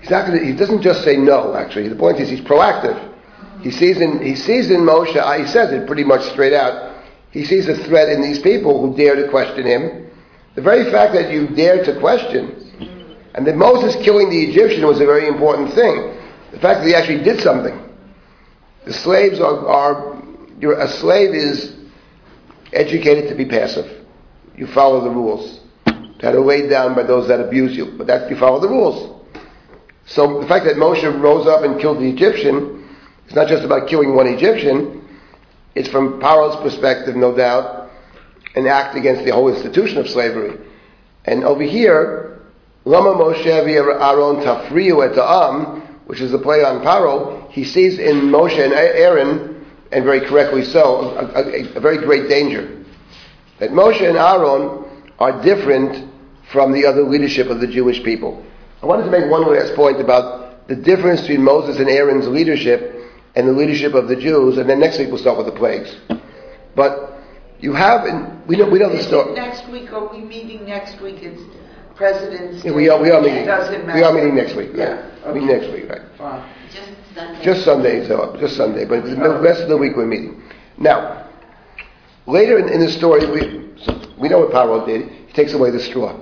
He's 0.00 0.10
not 0.10 0.26
to. 0.26 0.38
He 0.38 0.52
doesn't 0.52 0.82
just 0.82 1.04
say 1.04 1.16
no. 1.16 1.54
Actually, 1.54 1.88
the 1.88 1.96
point 1.96 2.18
is 2.18 2.28
he's 2.28 2.40
proactive. 2.40 3.10
He 3.62 3.70
sees 3.70 4.00
in 4.00 4.22
he 4.22 4.34
sees 4.34 4.70
in 4.70 4.80
Moshe. 4.80 5.16
Uh, 5.16 5.38
he 5.38 5.46
says 5.46 5.72
it 5.72 5.86
pretty 5.86 6.04
much 6.04 6.22
straight 6.32 6.54
out. 6.54 6.96
He 7.30 7.44
sees 7.44 7.68
a 7.68 7.76
threat 7.84 8.08
in 8.08 8.22
these 8.22 8.40
people 8.40 8.80
who 8.80 8.96
dare 8.96 9.16
to 9.16 9.28
question 9.30 9.66
him. 9.66 10.10
The 10.54 10.62
very 10.62 10.90
fact 10.90 11.14
that 11.14 11.30
you 11.30 11.48
dare 11.48 11.84
to 11.84 12.00
question, 12.00 13.20
and 13.34 13.46
that 13.46 13.56
Moses 13.56 13.94
killing 14.04 14.30
the 14.30 14.42
Egyptian 14.42 14.86
was 14.86 15.00
a 15.00 15.06
very 15.06 15.28
important 15.28 15.72
thing. 15.74 16.16
The 16.50 16.58
fact 16.58 16.80
that 16.80 16.86
he 16.86 16.94
actually 16.94 17.22
did 17.22 17.40
something. 17.40 17.78
The 18.84 18.92
slaves 18.92 19.38
are, 19.38 19.68
are 19.68 20.20
a 20.78 20.88
slave 20.88 21.34
is 21.34 21.76
educated 22.72 23.28
to 23.28 23.34
be 23.36 23.44
passive. 23.44 24.06
You 24.56 24.66
follow 24.66 25.02
the 25.02 25.10
rules. 25.10 25.60
That 26.20 26.34
are 26.34 26.42
weighed 26.42 26.68
down 26.68 26.94
by 26.94 27.04
those 27.04 27.28
that 27.28 27.40
abuse 27.40 27.76
you, 27.76 27.94
but 27.96 28.06
that 28.08 28.28
you 28.28 28.36
follow 28.36 28.60
the 28.60 28.68
rules. 28.68 29.19
So 30.10 30.40
the 30.40 30.46
fact 30.46 30.64
that 30.66 30.76
Moshe 30.76 31.02
rose 31.20 31.46
up 31.46 31.64
and 31.64 31.80
killed 31.80 31.98
the 31.98 32.08
Egyptian 32.08 32.80
it's 33.30 33.36
not 33.36 33.46
just 33.46 33.62
about 33.62 33.86
killing 33.86 34.16
one 34.16 34.26
Egyptian. 34.26 35.08
It's 35.76 35.88
from 35.88 36.20
Paro's 36.20 36.60
perspective, 36.64 37.14
no 37.14 37.32
doubt, 37.32 37.88
an 38.56 38.66
act 38.66 38.96
against 38.96 39.24
the 39.24 39.30
whole 39.30 39.54
institution 39.54 39.98
of 39.98 40.08
slavery. 40.08 40.58
And 41.26 41.44
over 41.44 41.62
here, 41.62 42.40
Lama 42.84 43.10
Moshe 43.10 43.46
Aaron 43.46 44.42
Tafriu 44.42 45.08
et 45.08 45.16
Am, 45.16 45.80
which 46.06 46.20
is 46.20 46.32
the 46.32 46.40
play 46.40 46.64
on 46.64 46.80
Paro, 46.80 47.48
he 47.52 47.62
sees 47.62 48.00
in 48.00 48.16
Moshe 48.22 48.58
and 48.58 48.72
Aaron, 48.72 49.64
and 49.92 50.04
very 50.04 50.26
correctly 50.26 50.64
so, 50.64 51.16
a, 51.16 51.40
a, 51.40 51.76
a 51.76 51.80
very 51.80 51.98
great 51.98 52.28
danger. 52.28 52.84
That 53.60 53.70
Moshe 53.70 54.00
and 54.00 54.18
Aaron 54.18 54.86
are 55.20 55.40
different 55.40 56.10
from 56.50 56.72
the 56.72 56.84
other 56.84 57.04
leadership 57.04 57.46
of 57.46 57.60
the 57.60 57.68
Jewish 57.68 58.02
people. 58.02 58.44
I 58.82 58.86
wanted 58.86 59.04
to 59.04 59.10
make 59.10 59.30
one 59.30 59.46
last 59.46 59.74
point 59.74 60.00
about 60.00 60.66
the 60.68 60.76
difference 60.76 61.20
between 61.20 61.42
Moses 61.42 61.78
and 61.78 61.88
Aaron's 61.88 62.26
leadership 62.26 62.96
and 63.34 63.46
the 63.46 63.52
leadership 63.52 63.94
of 63.94 64.08
the 64.08 64.16
Jews, 64.16 64.56
and 64.56 64.68
then 64.68 64.80
next 64.80 64.98
week 64.98 65.08
we'll 65.08 65.18
start 65.18 65.36
with 65.36 65.46
the 65.46 65.52
plagues. 65.52 65.94
But 66.74 67.20
you 67.60 67.74
have, 67.74 68.06
and 68.06 68.46
we 68.46 68.56
know, 68.56 68.68
we 68.68 68.78
know 68.78 68.88
the 68.88 69.02
story. 69.02 69.34
Next 69.34 69.68
week, 69.68 69.92
are 69.92 70.08
we 70.10 70.20
meeting 70.22 70.64
next 70.64 71.00
week? 71.00 71.16
It's 71.20 71.42
President's 71.94 72.64
yeah, 72.64 72.72
we 72.72 72.88
are, 72.88 72.98
we 72.98 73.10
are 73.10 73.20
meeting. 73.20 73.44
Doesn't 73.44 73.86
matter. 73.86 73.98
We 73.98 74.02
are 74.02 74.14
meeting 74.14 74.34
next 74.34 74.56
week. 74.56 74.70
Yeah. 74.74 74.84
Right? 74.84 75.24
Okay. 75.24 75.40
Meeting 75.40 75.48
next 75.48 75.72
week, 75.72 75.90
right? 75.90 76.00
Fine. 76.16 76.50
Just 76.72 76.88
Sunday. 77.14 77.44
Just 77.44 77.64
Sunday, 77.64 78.08
so 78.08 78.36
just 78.40 78.56
Sunday, 78.56 78.86
but 78.86 79.04
the 79.04 79.40
rest 79.40 79.60
of 79.60 79.68
the 79.68 79.76
week 79.76 79.96
we're 79.96 80.06
meeting. 80.06 80.42
Now, 80.78 81.28
later 82.26 82.58
in, 82.58 82.70
in 82.70 82.80
the 82.80 82.90
story, 82.90 83.26
we 83.30 83.68
so 83.84 84.00
we 84.18 84.30
know 84.30 84.38
what 84.38 84.50
Paro 84.50 84.86
did. 84.86 85.10
He 85.26 85.32
takes 85.34 85.52
away 85.52 85.70
the 85.70 85.80
straw. 85.80 86.18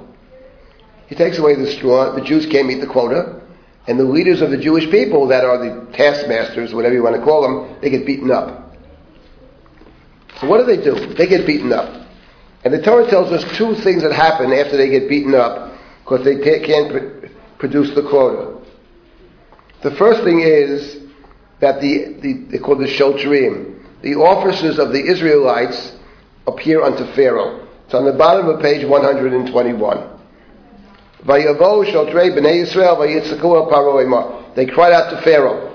He 1.09 1.15
takes 1.15 1.39
away 1.39 1.55
the 1.55 1.71
straw. 1.73 2.15
The 2.15 2.23
Jews 2.23 2.47
can't 2.47 2.67
meet 2.67 2.81
the 2.81 2.87
quota 2.87 3.41
and 3.89 3.99
the 3.99 4.05
leaders 4.05 4.43
of 4.43 4.51
the 4.51 4.59
Jewish 4.59 4.89
people 4.91 5.27
that 5.29 5.47
are 5.47 5.59
the 5.59 5.91
taskmasters, 5.95 6.75
whatever 6.75 6.95
you 6.95 7.03
want 7.03 7.17
to 7.17 7.23
call 7.23 7.41
them, 7.41 7.81
they 7.81 7.89
get 7.89 8.05
beaten 8.05 8.31
up. 8.31 8.77
So 10.41 10.47
what 10.47 10.59
do 10.59 10.67
they 10.67 10.83
do? 10.83 11.15
They 11.15 11.27
get 11.27 11.47
beaten 11.47 11.73
up. 11.73 12.07
And 12.65 12.75
the 12.75 12.83
Torah 12.83 13.09
tells 13.09 13.33
us 13.33 13.43
two 13.57 13.75
things 13.77 14.03
that 14.03 14.13
happen 14.13 14.53
after 14.53 14.77
they 14.77 14.91
get 14.91 15.09
beaten 15.09 15.35
up 15.35 15.73
because 16.05 16.23
they 16.23 16.37
can't 16.37 16.93
pr- 16.93 17.29
produce 17.59 17.95
the 17.95 18.03
quota. 18.03 18.61
The 19.83 19.93
first 19.93 20.23
thing 20.23 20.41
is 20.41 20.99
that 21.61 21.81
the, 21.81 22.19
the 22.21 22.33
they 22.51 22.59
call 22.59 22.77
the 22.77 22.85
Shotrim, 22.85 23.83
the 24.03 24.17
officers 24.17 24.79
of 24.79 24.93
the 24.93 25.03
Israelites 25.03 25.97
appear 26.47 26.83
unto 26.83 27.07
Pharaoh. 27.15 27.67
It's 27.87 27.95
on 27.95 28.05
the 28.05 28.13
bottom 28.13 28.49
of 28.49 28.61
page 28.61 28.85
121. 28.85 30.18
They 34.55 34.67
cried 34.67 34.93
out 34.93 35.11
to 35.11 35.17
Pharaoh. 35.23 35.71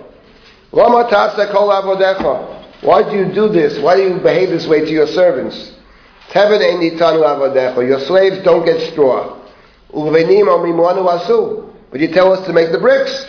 Why 2.82 3.04
do 3.04 3.16
you 3.18 3.26
do 3.34 3.48
this? 3.50 3.78
Why 3.80 3.96
do 3.96 4.04
you 4.04 4.16
behave 4.20 4.50
this 4.50 4.68
way 4.68 4.82
to 4.82 4.92
your 4.92 5.08
servants? 5.08 5.72
Your 6.34 8.00
slaves 8.00 8.38
don't 8.44 8.66
get 8.66 8.82
straw. 8.92 9.38
But 11.92 12.00
you 12.00 12.08
tell 12.08 12.34
us 12.34 12.46
to 12.48 12.54
make 12.54 12.72
the 12.72 12.80
bricks. 12.80 13.26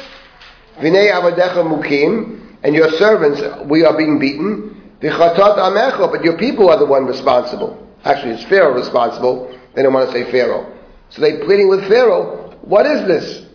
And 0.80 2.74
your 2.74 2.90
servants, 2.92 3.42
we 3.66 3.84
are 3.84 3.96
being 3.96 4.18
beaten. 4.18 4.70
But 5.00 6.24
your 6.24 6.36
people 6.38 6.70
are 6.70 6.78
the 6.78 6.86
one 6.86 7.04
responsible. 7.06 7.76
Actually, 8.04 8.34
it's 8.34 8.44
Pharaoh 8.44 8.72
responsible. 8.74 9.50
They 9.74 9.82
don't 9.82 9.92
want 9.92 10.10
to 10.10 10.12
say 10.14 10.24
Pharaoh. 10.30 10.66
So 11.10 11.20
they're 11.20 11.44
pleading 11.44 11.68
with 11.68 11.86
Pharaoh, 11.88 12.56
what 12.62 12.86
is 12.86 13.06
this? 13.06 13.46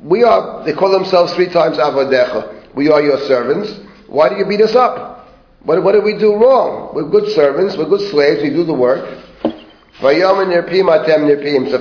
We 0.00 0.22
are, 0.22 0.64
they 0.64 0.72
call 0.72 0.90
themselves 0.90 1.34
three 1.34 1.48
times 1.48 1.76
Avodecha. 1.76 2.74
We 2.74 2.88
are 2.88 3.02
your 3.02 3.18
servants. 3.26 3.80
Why 4.06 4.28
do 4.28 4.36
you 4.36 4.46
beat 4.46 4.60
us 4.60 4.74
up? 4.74 5.28
What, 5.64 5.82
what 5.82 5.92
did 5.92 6.04
we 6.04 6.16
do 6.16 6.36
wrong? 6.36 6.94
We're 6.94 7.08
good 7.10 7.32
servants, 7.32 7.76
we're 7.76 7.88
good 7.88 8.08
slaves, 8.10 8.42
we 8.42 8.50
do 8.50 8.64
the 8.64 8.72
work. 8.72 9.18
So 10.00 10.08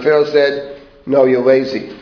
Pharaoh 0.02 0.26
said, 0.26 0.82
no, 1.06 1.26
you're 1.26 1.46
lazy. 1.46 1.96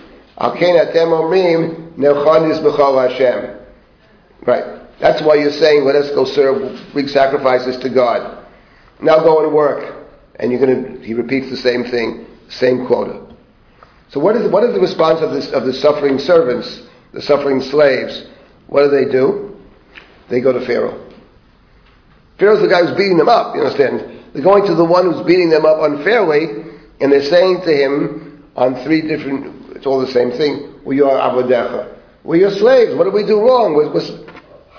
Right. 4.45 4.63
That's 4.99 5.21
why 5.21 5.35
you're 5.35 5.51
saying, 5.51 5.83
let 5.83 5.95
us 5.95 6.09
go 6.11 6.23
serve, 6.23 6.79
bring 6.93 7.07
sacrifices 7.09 7.77
to 7.77 7.89
God. 7.89 8.45
Now 9.01 9.19
go 9.19 9.43
and 9.43 9.53
work. 9.53 10.07
And 10.39 10.51
you're 10.51 10.65
going 10.65 10.83
to, 10.83 10.99
he 11.05 11.13
repeats 11.13 11.49
the 11.49 11.57
same 11.57 11.83
thing 11.83 12.25
same 12.49 12.85
quota. 12.87 13.21
So 14.09 14.19
what 14.19 14.35
is, 14.35 14.49
what 14.49 14.63
is 14.63 14.73
the 14.73 14.79
response 14.79 15.21
of, 15.21 15.31
this, 15.31 15.51
of 15.51 15.65
the 15.65 15.73
suffering 15.73 16.19
servants, 16.19 16.83
the 17.11 17.21
suffering 17.21 17.61
slaves? 17.61 18.25
What 18.67 18.83
do 18.83 18.89
they 18.89 19.11
do? 19.11 19.57
They 20.29 20.41
go 20.41 20.53
to 20.53 20.65
Pharaoh. 20.65 21.01
Pharaoh's 22.37 22.61
the 22.61 22.67
guy 22.67 22.85
who's 22.85 22.97
beating 22.97 23.17
them 23.17 23.29
up, 23.29 23.55
you 23.55 23.61
understand? 23.61 24.23
They're 24.33 24.43
going 24.43 24.65
to 24.65 24.75
the 24.75 24.85
one 24.85 25.11
who's 25.11 25.25
beating 25.25 25.49
them 25.49 25.65
up 25.65 25.81
unfairly, 25.81 26.71
and 26.99 27.11
they're 27.11 27.23
saying 27.23 27.61
to 27.61 27.71
him 27.71 28.43
on 28.55 28.83
three 28.83 29.01
different, 29.01 29.75
it's 29.75 29.85
all 29.85 29.99
the 29.99 30.11
same 30.11 30.31
thing, 30.31 30.79
we 30.83 31.01
are 31.01 31.11
Avodecha. 31.11 31.97
We're 32.23 32.37
your 32.37 32.51
slaves. 32.51 32.95
What 32.95 33.03
did 33.05 33.13
we 33.13 33.25
do 33.25 33.39
wrong? 33.39 33.75
We're, 33.75 33.91
we're, 33.93 34.25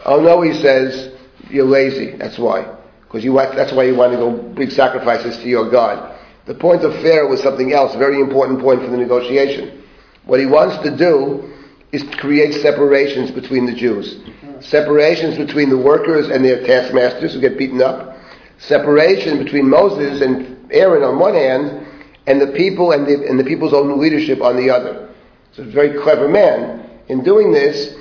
oh 0.04 0.20
no, 0.20 0.42
he 0.42 0.54
says, 0.54 1.12
you're 1.48 1.64
lazy. 1.64 2.16
That's 2.16 2.38
why. 2.38 2.76
because 3.02 3.24
you 3.24 3.34
that's 3.34 3.72
why 3.72 3.84
you 3.84 3.94
want 3.94 4.12
to 4.12 4.18
go 4.18 4.32
big 4.32 4.70
sacrifices 4.70 5.36
to 5.38 5.48
your 5.48 5.70
God. 5.70 6.15
The 6.46 6.54
point 6.54 6.84
of 6.84 6.94
Pharaoh 7.02 7.28
was 7.28 7.42
something 7.42 7.72
else, 7.72 7.94
a 7.94 7.98
very 7.98 8.20
important 8.20 8.60
point 8.60 8.80
for 8.80 8.88
the 8.88 8.96
negotiation. 8.96 9.82
What 10.24 10.40
he 10.40 10.46
wants 10.46 10.78
to 10.78 10.96
do 10.96 11.52
is 11.92 12.02
to 12.02 12.16
create 12.16 12.54
separations 12.54 13.30
between 13.30 13.66
the 13.66 13.74
Jews. 13.74 14.20
Separations 14.60 15.36
between 15.36 15.70
the 15.70 15.78
workers 15.78 16.28
and 16.28 16.44
their 16.44 16.64
taskmasters 16.64 17.34
who 17.34 17.40
get 17.40 17.58
beaten 17.58 17.82
up. 17.82 18.16
Separation 18.58 19.42
between 19.42 19.68
Moses 19.68 20.22
and 20.22 20.72
Aaron 20.72 21.02
on 21.02 21.18
one 21.18 21.34
hand, 21.34 21.86
and 22.26 22.40
the 22.40 22.48
people 22.48 22.92
and 22.92 23.06
the, 23.06 23.28
and 23.28 23.38
the 23.38 23.44
people's 23.44 23.72
own 23.72 24.00
leadership 24.00 24.40
on 24.40 24.56
the 24.56 24.70
other. 24.70 25.08
So 25.52 25.62
a 25.62 25.66
very 25.66 26.00
clever 26.00 26.28
man. 26.28 26.88
In 27.08 27.22
doing 27.22 27.52
this, 27.52 27.96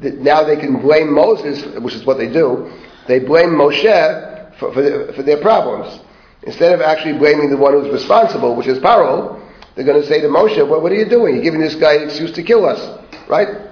that 0.00 0.18
now 0.18 0.42
they 0.42 0.56
can 0.56 0.80
blame 0.80 1.12
Moses, 1.12 1.64
which 1.80 1.94
is 1.94 2.04
what 2.04 2.18
they 2.18 2.28
do. 2.28 2.72
They 3.06 3.20
blame 3.20 3.50
Moshe 3.50 4.58
for, 4.58 4.72
for, 4.72 4.82
the, 4.82 5.12
for 5.14 5.22
their 5.22 5.40
problems. 5.40 6.00
Instead 6.42 6.72
of 6.72 6.80
actually 6.80 7.18
blaming 7.18 7.50
the 7.50 7.56
one 7.56 7.72
who's 7.72 7.92
responsible, 7.92 8.56
which 8.56 8.66
is 8.66 8.78
Paro, 8.78 9.40
they're 9.74 9.84
going 9.84 10.00
to 10.00 10.06
say 10.06 10.20
to 10.20 10.28
Moshe, 10.28 10.56
well, 10.68 10.80
what 10.80 10.90
are 10.92 10.96
you 10.96 11.08
doing? 11.08 11.34
You're 11.34 11.44
giving 11.44 11.60
this 11.60 11.74
guy 11.74 11.94
an 11.94 12.04
excuse 12.04 12.32
to 12.32 12.42
kill 12.42 12.64
us, 12.64 12.80
right? 13.28 13.68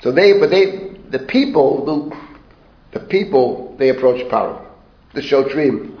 So 0.00 0.12
they, 0.12 0.38
but 0.38 0.50
they, 0.50 0.98
the 1.10 1.20
people, 1.20 1.84
the, 2.92 2.98
the 2.98 3.06
people, 3.06 3.74
they 3.78 3.88
approach 3.88 4.20
Paro, 4.30 4.64
the 5.14 5.20
Shotrim. 5.20 5.96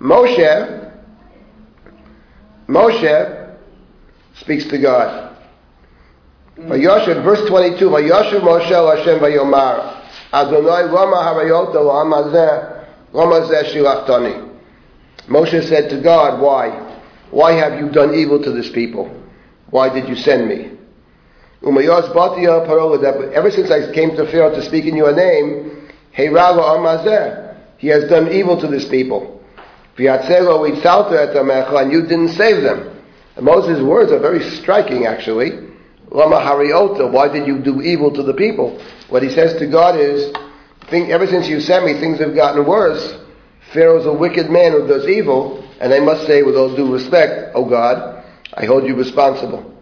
Moshe, 0.00 0.92
Moshe 2.68 3.56
speaks 4.36 4.66
to 4.66 4.78
God. 4.78 5.36
Vayoshev, 6.58 7.22
verse 7.22 7.48
22, 7.48 7.88
Vayoshev 7.88 8.40
Moshe 8.40 8.96
Hashem 8.96 9.20
Vayomar, 9.20 10.02
Adonai 10.32 10.90
Lama 10.90 11.34
Zeh, 11.36 11.74
Rama 11.74 12.30
Zeh 12.32 12.77
Shilachtani. 12.77 12.77
Moshe 15.28 15.62
said 15.68 15.90
to 15.90 16.00
God, 16.00 16.40
why? 16.40 16.70
Why 17.30 17.52
have 17.52 17.78
you 17.78 17.90
done 17.90 18.14
evil 18.14 18.42
to 18.42 18.50
this 18.52 18.70
people? 18.70 19.10
Why 19.70 19.88
did 19.92 20.08
you 20.08 20.16
send 20.16 20.48
me? 20.48 20.72
Ever 21.62 23.50
since 23.50 23.70
I 23.70 23.92
came 23.92 24.16
to 24.16 24.26
Pharaoh 24.30 24.54
to 24.54 24.62
speak 24.62 24.86
in 24.86 24.96
your 24.96 25.12
name, 25.14 25.88
he 26.12 26.26
has 27.88 28.08
done 28.08 28.32
evil 28.32 28.56
to 28.60 28.66
this 28.66 28.88
people. 28.88 29.40
And 29.98 31.92
you 31.92 32.02
didn't 32.02 32.28
save 32.28 32.62
them. 32.62 32.90
And 33.36 33.44
Moses' 33.44 33.82
words 33.82 34.12
are 34.12 34.20
very 34.20 34.40
striking 34.56 35.06
actually. 35.06 35.66
Why 36.10 37.28
did 37.30 37.46
you 37.46 37.58
do 37.58 37.82
evil 37.82 38.10
to 38.12 38.22
the 38.22 38.32
people? 38.34 38.80
What 39.10 39.22
he 39.22 39.28
says 39.30 39.58
to 39.58 39.66
God 39.66 39.96
is, 39.98 40.32
think, 40.90 41.10
ever 41.10 41.26
since 41.26 41.48
you 41.48 41.60
sent 41.60 41.84
me, 41.84 41.94
things 41.94 42.18
have 42.20 42.34
gotten 42.34 42.66
worse. 42.66 43.16
Pharaoh's 43.72 44.06
a 44.06 44.12
wicked 44.12 44.50
man 44.50 44.72
who 44.72 44.86
does 44.86 45.06
evil, 45.06 45.64
and 45.80 45.92
I 45.92 46.00
must 46.00 46.26
say, 46.26 46.42
with 46.42 46.56
all 46.56 46.74
due 46.74 46.92
respect, 46.92 47.52
oh 47.54 47.68
God, 47.68 48.24
I 48.54 48.64
hold 48.64 48.84
you 48.84 48.94
responsible. 48.94 49.74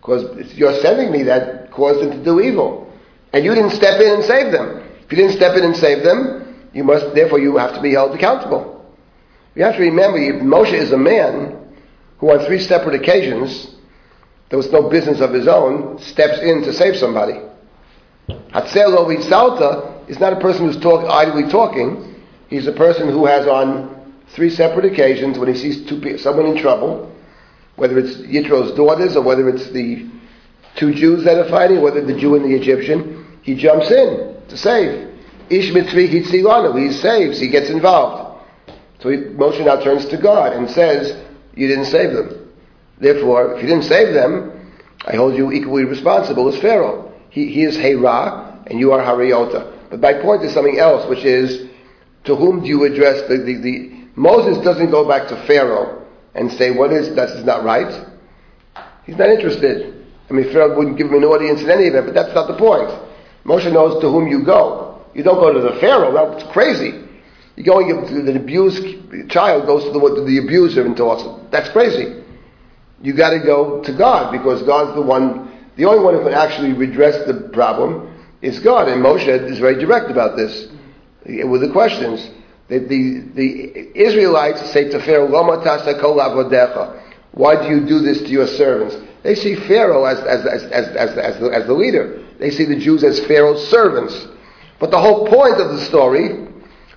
Because 0.00 0.54
you're 0.54 0.80
sending 0.80 1.12
me 1.12 1.24
that 1.24 1.70
caused 1.70 2.00
them 2.00 2.10
to 2.10 2.24
do 2.24 2.40
evil. 2.40 2.90
And 3.32 3.44
you 3.44 3.54
didn't 3.54 3.72
step 3.72 4.00
in 4.00 4.14
and 4.14 4.24
save 4.24 4.52
them. 4.52 4.82
If 5.04 5.12
you 5.12 5.18
didn't 5.18 5.36
step 5.36 5.56
in 5.56 5.64
and 5.64 5.76
save 5.76 6.02
them, 6.02 6.68
you 6.72 6.84
must, 6.84 7.14
therefore, 7.14 7.40
you 7.40 7.56
have 7.56 7.74
to 7.74 7.82
be 7.82 7.92
held 7.92 8.14
accountable. 8.14 8.74
You 9.54 9.64
have 9.64 9.76
to 9.76 9.82
remember, 9.82 10.18
Moshe 10.18 10.72
is 10.72 10.92
a 10.92 10.98
man 10.98 11.56
who 12.18 12.30
on 12.30 12.46
three 12.46 12.58
separate 12.58 12.94
occasions 12.94 13.74
there 14.48 14.56
was 14.56 14.72
no 14.72 14.88
business 14.88 15.20
of 15.20 15.32
his 15.32 15.46
own, 15.46 15.98
steps 15.98 16.38
in 16.40 16.62
to 16.62 16.72
save 16.72 16.96
somebody. 16.96 17.40
Hatzelo 18.28 19.22
Salta 19.28 19.87
is 20.08 20.18
not 20.18 20.32
a 20.32 20.40
person 20.40 20.66
who's 20.66 20.80
talk, 20.80 21.04
idly 21.08 21.50
talking. 21.50 22.14
He's 22.48 22.66
a 22.66 22.72
person 22.72 23.08
who 23.08 23.26
has 23.26 23.46
on 23.46 24.14
three 24.28 24.50
separate 24.50 24.84
occasions 24.84 25.38
when 25.38 25.52
he 25.52 25.54
sees 25.54 25.86
two, 25.86 26.18
someone 26.18 26.46
in 26.46 26.56
trouble, 26.56 27.14
whether 27.76 27.98
it's 27.98 28.16
Yitro's 28.16 28.74
daughters 28.74 29.16
or 29.16 29.22
whether 29.22 29.48
it's 29.48 29.70
the 29.70 30.08
two 30.76 30.94
Jews 30.94 31.24
that 31.24 31.38
are 31.38 31.48
fighting, 31.48 31.80
whether 31.80 32.04
the 32.04 32.18
Jew 32.18 32.36
and 32.36 32.44
the 32.44 32.54
Egyptian, 32.54 33.26
he 33.42 33.54
jumps 33.54 33.90
in 33.90 34.36
to 34.48 34.56
save. 34.56 35.08
Ish 35.50 35.72
hitzilanu, 35.72 36.78
he 36.78 36.92
saves, 36.92 37.38
he 37.40 37.48
gets 37.48 37.70
involved. 37.70 38.46
So 39.00 39.10
he, 39.10 39.18
Moshe 39.18 39.64
now 39.64 39.80
turns 39.82 40.06
to 40.06 40.16
God 40.16 40.52
and 40.52 40.68
says, 40.70 41.24
you 41.54 41.68
didn't 41.68 41.86
save 41.86 42.12
them. 42.12 42.52
Therefore, 42.98 43.54
if 43.54 43.62
you 43.62 43.68
didn't 43.68 43.84
save 43.84 44.12
them, 44.12 44.72
I 45.06 45.16
hold 45.16 45.36
you 45.36 45.52
equally 45.52 45.84
responsible 45.84 46.48
as 46.48 46.60
Pharaoh. 46.60 47.12
He, 47.30 47.52
he 47.52 47.62
is 47.62 47.76
Hera, 47.76 48.62
and 48.66 48.78
you 48.78 48.92
are 48.92 49.00
Hariota. 49.00 49.77
But 49.90 50.00
my 50.00 50.14
point 50.14 50.42
is 50.42 50.52
something 50.52 50.78
else, 50.78 51.08
which 51.08 51.24
is, 51.24 51.68
to 52.24 52.36
whom 52.36 52.60
do 52.60 52.66
you 52.66 52.84
address 52.84 53.28
the, 53.28 53.38
the, 53.38 53.54
the 53.54 54.08
Moses 54.14 54.62
doesn't 54.64 54.90
go 54.90 55.06
back 55.08 55.28
to 55.28 55.46
Pharaoh 55.46 56.06
and 56.34 56.52
say, 56.52 56.70
what 56.70 56.92
is 56.92 57.08
this? 57.08 57.16
that 57.16 57.30
is 57.30 57.44
not 57.44 57.64
right. 57.64 58.06
He's 59.04 59.16
not 59.16 59.30
interested. 59.30 60.06
I 60.28 60.32
mean, 60.32 60.52
Pharaoh 60.52 60.76
wouldn't 60.76 60.98
give 60.98 61.08
him 61.08 61.14
an 61.14 61.24
audience 61.24 61.62
in 61.62 61.70
any 61.70 61.84
event, 61.84 62.06
but 62.06 62.14
that's 62.14 62.34
not 62.34 62.48
the 62.48 62.56
point. 62.56 62.90
Moshe 63.44 63.72
knows 63.72 64.00
to 64.02 64.10
whom 64.10 64.28
you 64.28 64.44
go. 64.44 65.02
You 65.14 65.22
don't 65.22 65.40
go 65.40 65.52
to 65.52 65.60
the 65.60 65.80
Pharaoh, 65.80 66.12
that's 66.12 66.50
crazy. 66.52 67.04
You're 67.56 67.64
going 67.64 68.06
to 68.06 68.22
the 68.22 68.36
abused 68.36 69.30
child 69.30 69.66
goes 69.66 69.84
to 69.84 69.90
the, 69.90 69.98
to 69.98 70.24
the 70.24 70.38
abuser 70.38 70.84
and 70.84 70.96
talks. 70.96 71.24
That's 71.50 71.68
crazy 71.70 72.22
you 73.02 73.12
got 73.14 73.30
to 73.30 73.38
go 73.38 73.82
to 73.82 73.92
God 73.96 74.32
because 74.32 74.62
God's 74.62 74.94
the 74.94 75.02
one, 75.02 75.50
the 75.76 75.84
only 75.84 76.02
one 76.02 76.14
who 76.14 76.22
can 76.22 76.34
actually 76.34 76.72
redress 76.72 77.26
the 77.26 77.48
problem 77.52 78.14
is 78.42 78.58
God. 78.60 78.88
And 78.88 79.02
Moshe 79.02 79.28
is 79.28 79.58
very 79.58 79.76
direct 79.76 80.10
about 80.10 80.36
this 80.36 80.68
with 81.24 81.60
the 81.60 81.70
questions. 81.70 82.30
The, 82.68 82.78
the, 82.78 83.20
the 83.34 83.98
Israelites 83.98 84.70
say 84.72 84.90
to 84.90 85.00
Pharaoh, 85.00 85.28
kol 85.28 86.18
avodecha. 86.18 87.02
Why 87.32 87.62
do 87.62 87.68
you 87.68 87.86
do 87.86 88.00
this 88.00 88.20
to 88.20 88.28
your 88.28 88.46
servants? 88.46 88.96
They 89.22 89.34
see 89.34 89.54
Pharaoh 89.54 90.04
as, 90.04 90.18
as, 90.20 90.46
as, 90.46 90.62
as, 90.64 90.86
as, 90.96 91.18
as, 91.18 91.40
the, 91.40 91.50
as 91.50 91.66
the 91.66 91.72
leader. 91.72 92.24
They 92.38 92.50
see 92.50 92.64
the 92.64 92.78
Jews 92.78 93.02
as 93.04 93.20
Pharaoh's 93.26 93.66
servants. 93.68 94.28
But 94.78 94.90
the 94.90 95.00
whole 95.00 95.26
point 95.26 95.60
of 95.60 95.70
the 95.70 95.84
story, 95.86 96.46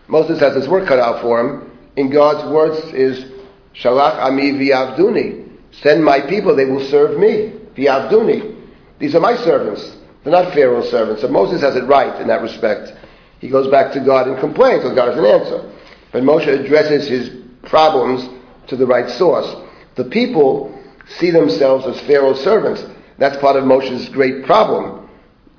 Moses 0.08 0.40
has 0.40 0.56
his 0.56 0.68
work 0.68 0.88
cut 0.88 1.00
out 1.00 1.22
for 1.22 1.40
him, 1.40 1.72
in 1.96 2.10
God's 2.10 2.50
words 2.52 2.78
is, 2.94 3.32
Shalach 3.74 4.20
ami 4.20 4.52
v'yavduni. 4.52 5.50
Send 5.72 6.04
my 6.04 6.22
people, 6.22 6.56
they 6.56 6.66
will 6.66 6.86
serve 6.88 7.18
me. 7.18 7.54
V'yavduni. 7.76 8.56
These 9.00 9.16
are 9.16 9.20
my 9.20 9.36
servants. 9.38 9.98
They're 10.24 10.34
not 10.34 10.54
Pharaoh's 10.54 10.90
servants. 10.90 11.22
So 11.22 11.28
Moses 11.28 11.62
has 11.62 11.76
it 11.76 11.84
right 11.86 12.22
in 12.22 12.28
that 12.28 12.42
respect. 12.42 12.94
He 13.40 13.50
goes 13.50 13.68
back 13.70 13.92
to 13.94 14.00
God 14.00 14.28
and 14.28 14.40
complains, 14.40 14.84
so 14.84 14.94
God 14.94 15.10
has 15.10 15.18
an 15.18 15.26
answer. 15.26 15.72
But 16.12 16.24
Moshe 16.24 16.48
addresses 16.48 17.08
his 17.08 17.32
problems 17.64 18.30
to 18.68 18.76
the 18.76 18.86
right 18.86 19.10
source. 19.10 19.48
The 19.96 20.06
people 20.06 20.78
see 21.18 21.32
themselves 21.32 21.86
as 21.88 22.00
Pharaoh's 22.02 22.40
servants. 22.42 22.86
That's 23.18 23.38
part 23.38 23.56
of 23.56 23.64
Moshe's 23.64 24.10
great 24.10 24.46
problem. 24.46 25.10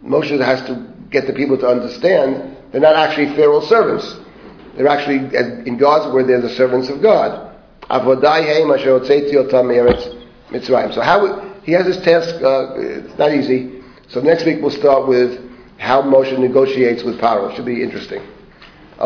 Moshe 0.05 0.39
has 0.41 0.65
to 0.67 0.89
get 1.11 1.27
the 1.27 1.33
people 1.33 1.59
to 1.59 1.67
understand 1.67 2.57
they're 2.71 2.81
not 2.81 2.97
actually 2.97 3.35
Pharaoh's 3.37 3.69
servants. 3.69 4.17
They're 4.77 4.89
actually, 4.89 5.17
in 5.67 5.77
God's 5.77 6.13
word, 6.13 6.27
they're 6.27 6.41
the 6.41 6.55
servants 6.55 6.89
of 6.89 7.03
God. 7.03 7.51
So 7.91 7.97
how 11.03 11.53
he 11.63 11.73
has 11.73 11.87
his 11.87 11.99
task. 11.99 12.43
Uh, 12.43 12.75
it's 12.77 13.19
not 13.19 13.35
easy. 13.35 13.82
So 14.13 14.21
next 14.21 14.45
week 14.45 14.59
we'll 14.61 14.71
start 14.71 15.09
with 15.09 15.41
how 15.79 16.03
Moshe 16.03 16.39
negotiates 16.39 17.03
with 17.03 17.19
Paro. 17.19 17.51
It 17.51 17.57
should 17.57 17.65
be 17.65 17.83
interesting. 17.83 18.21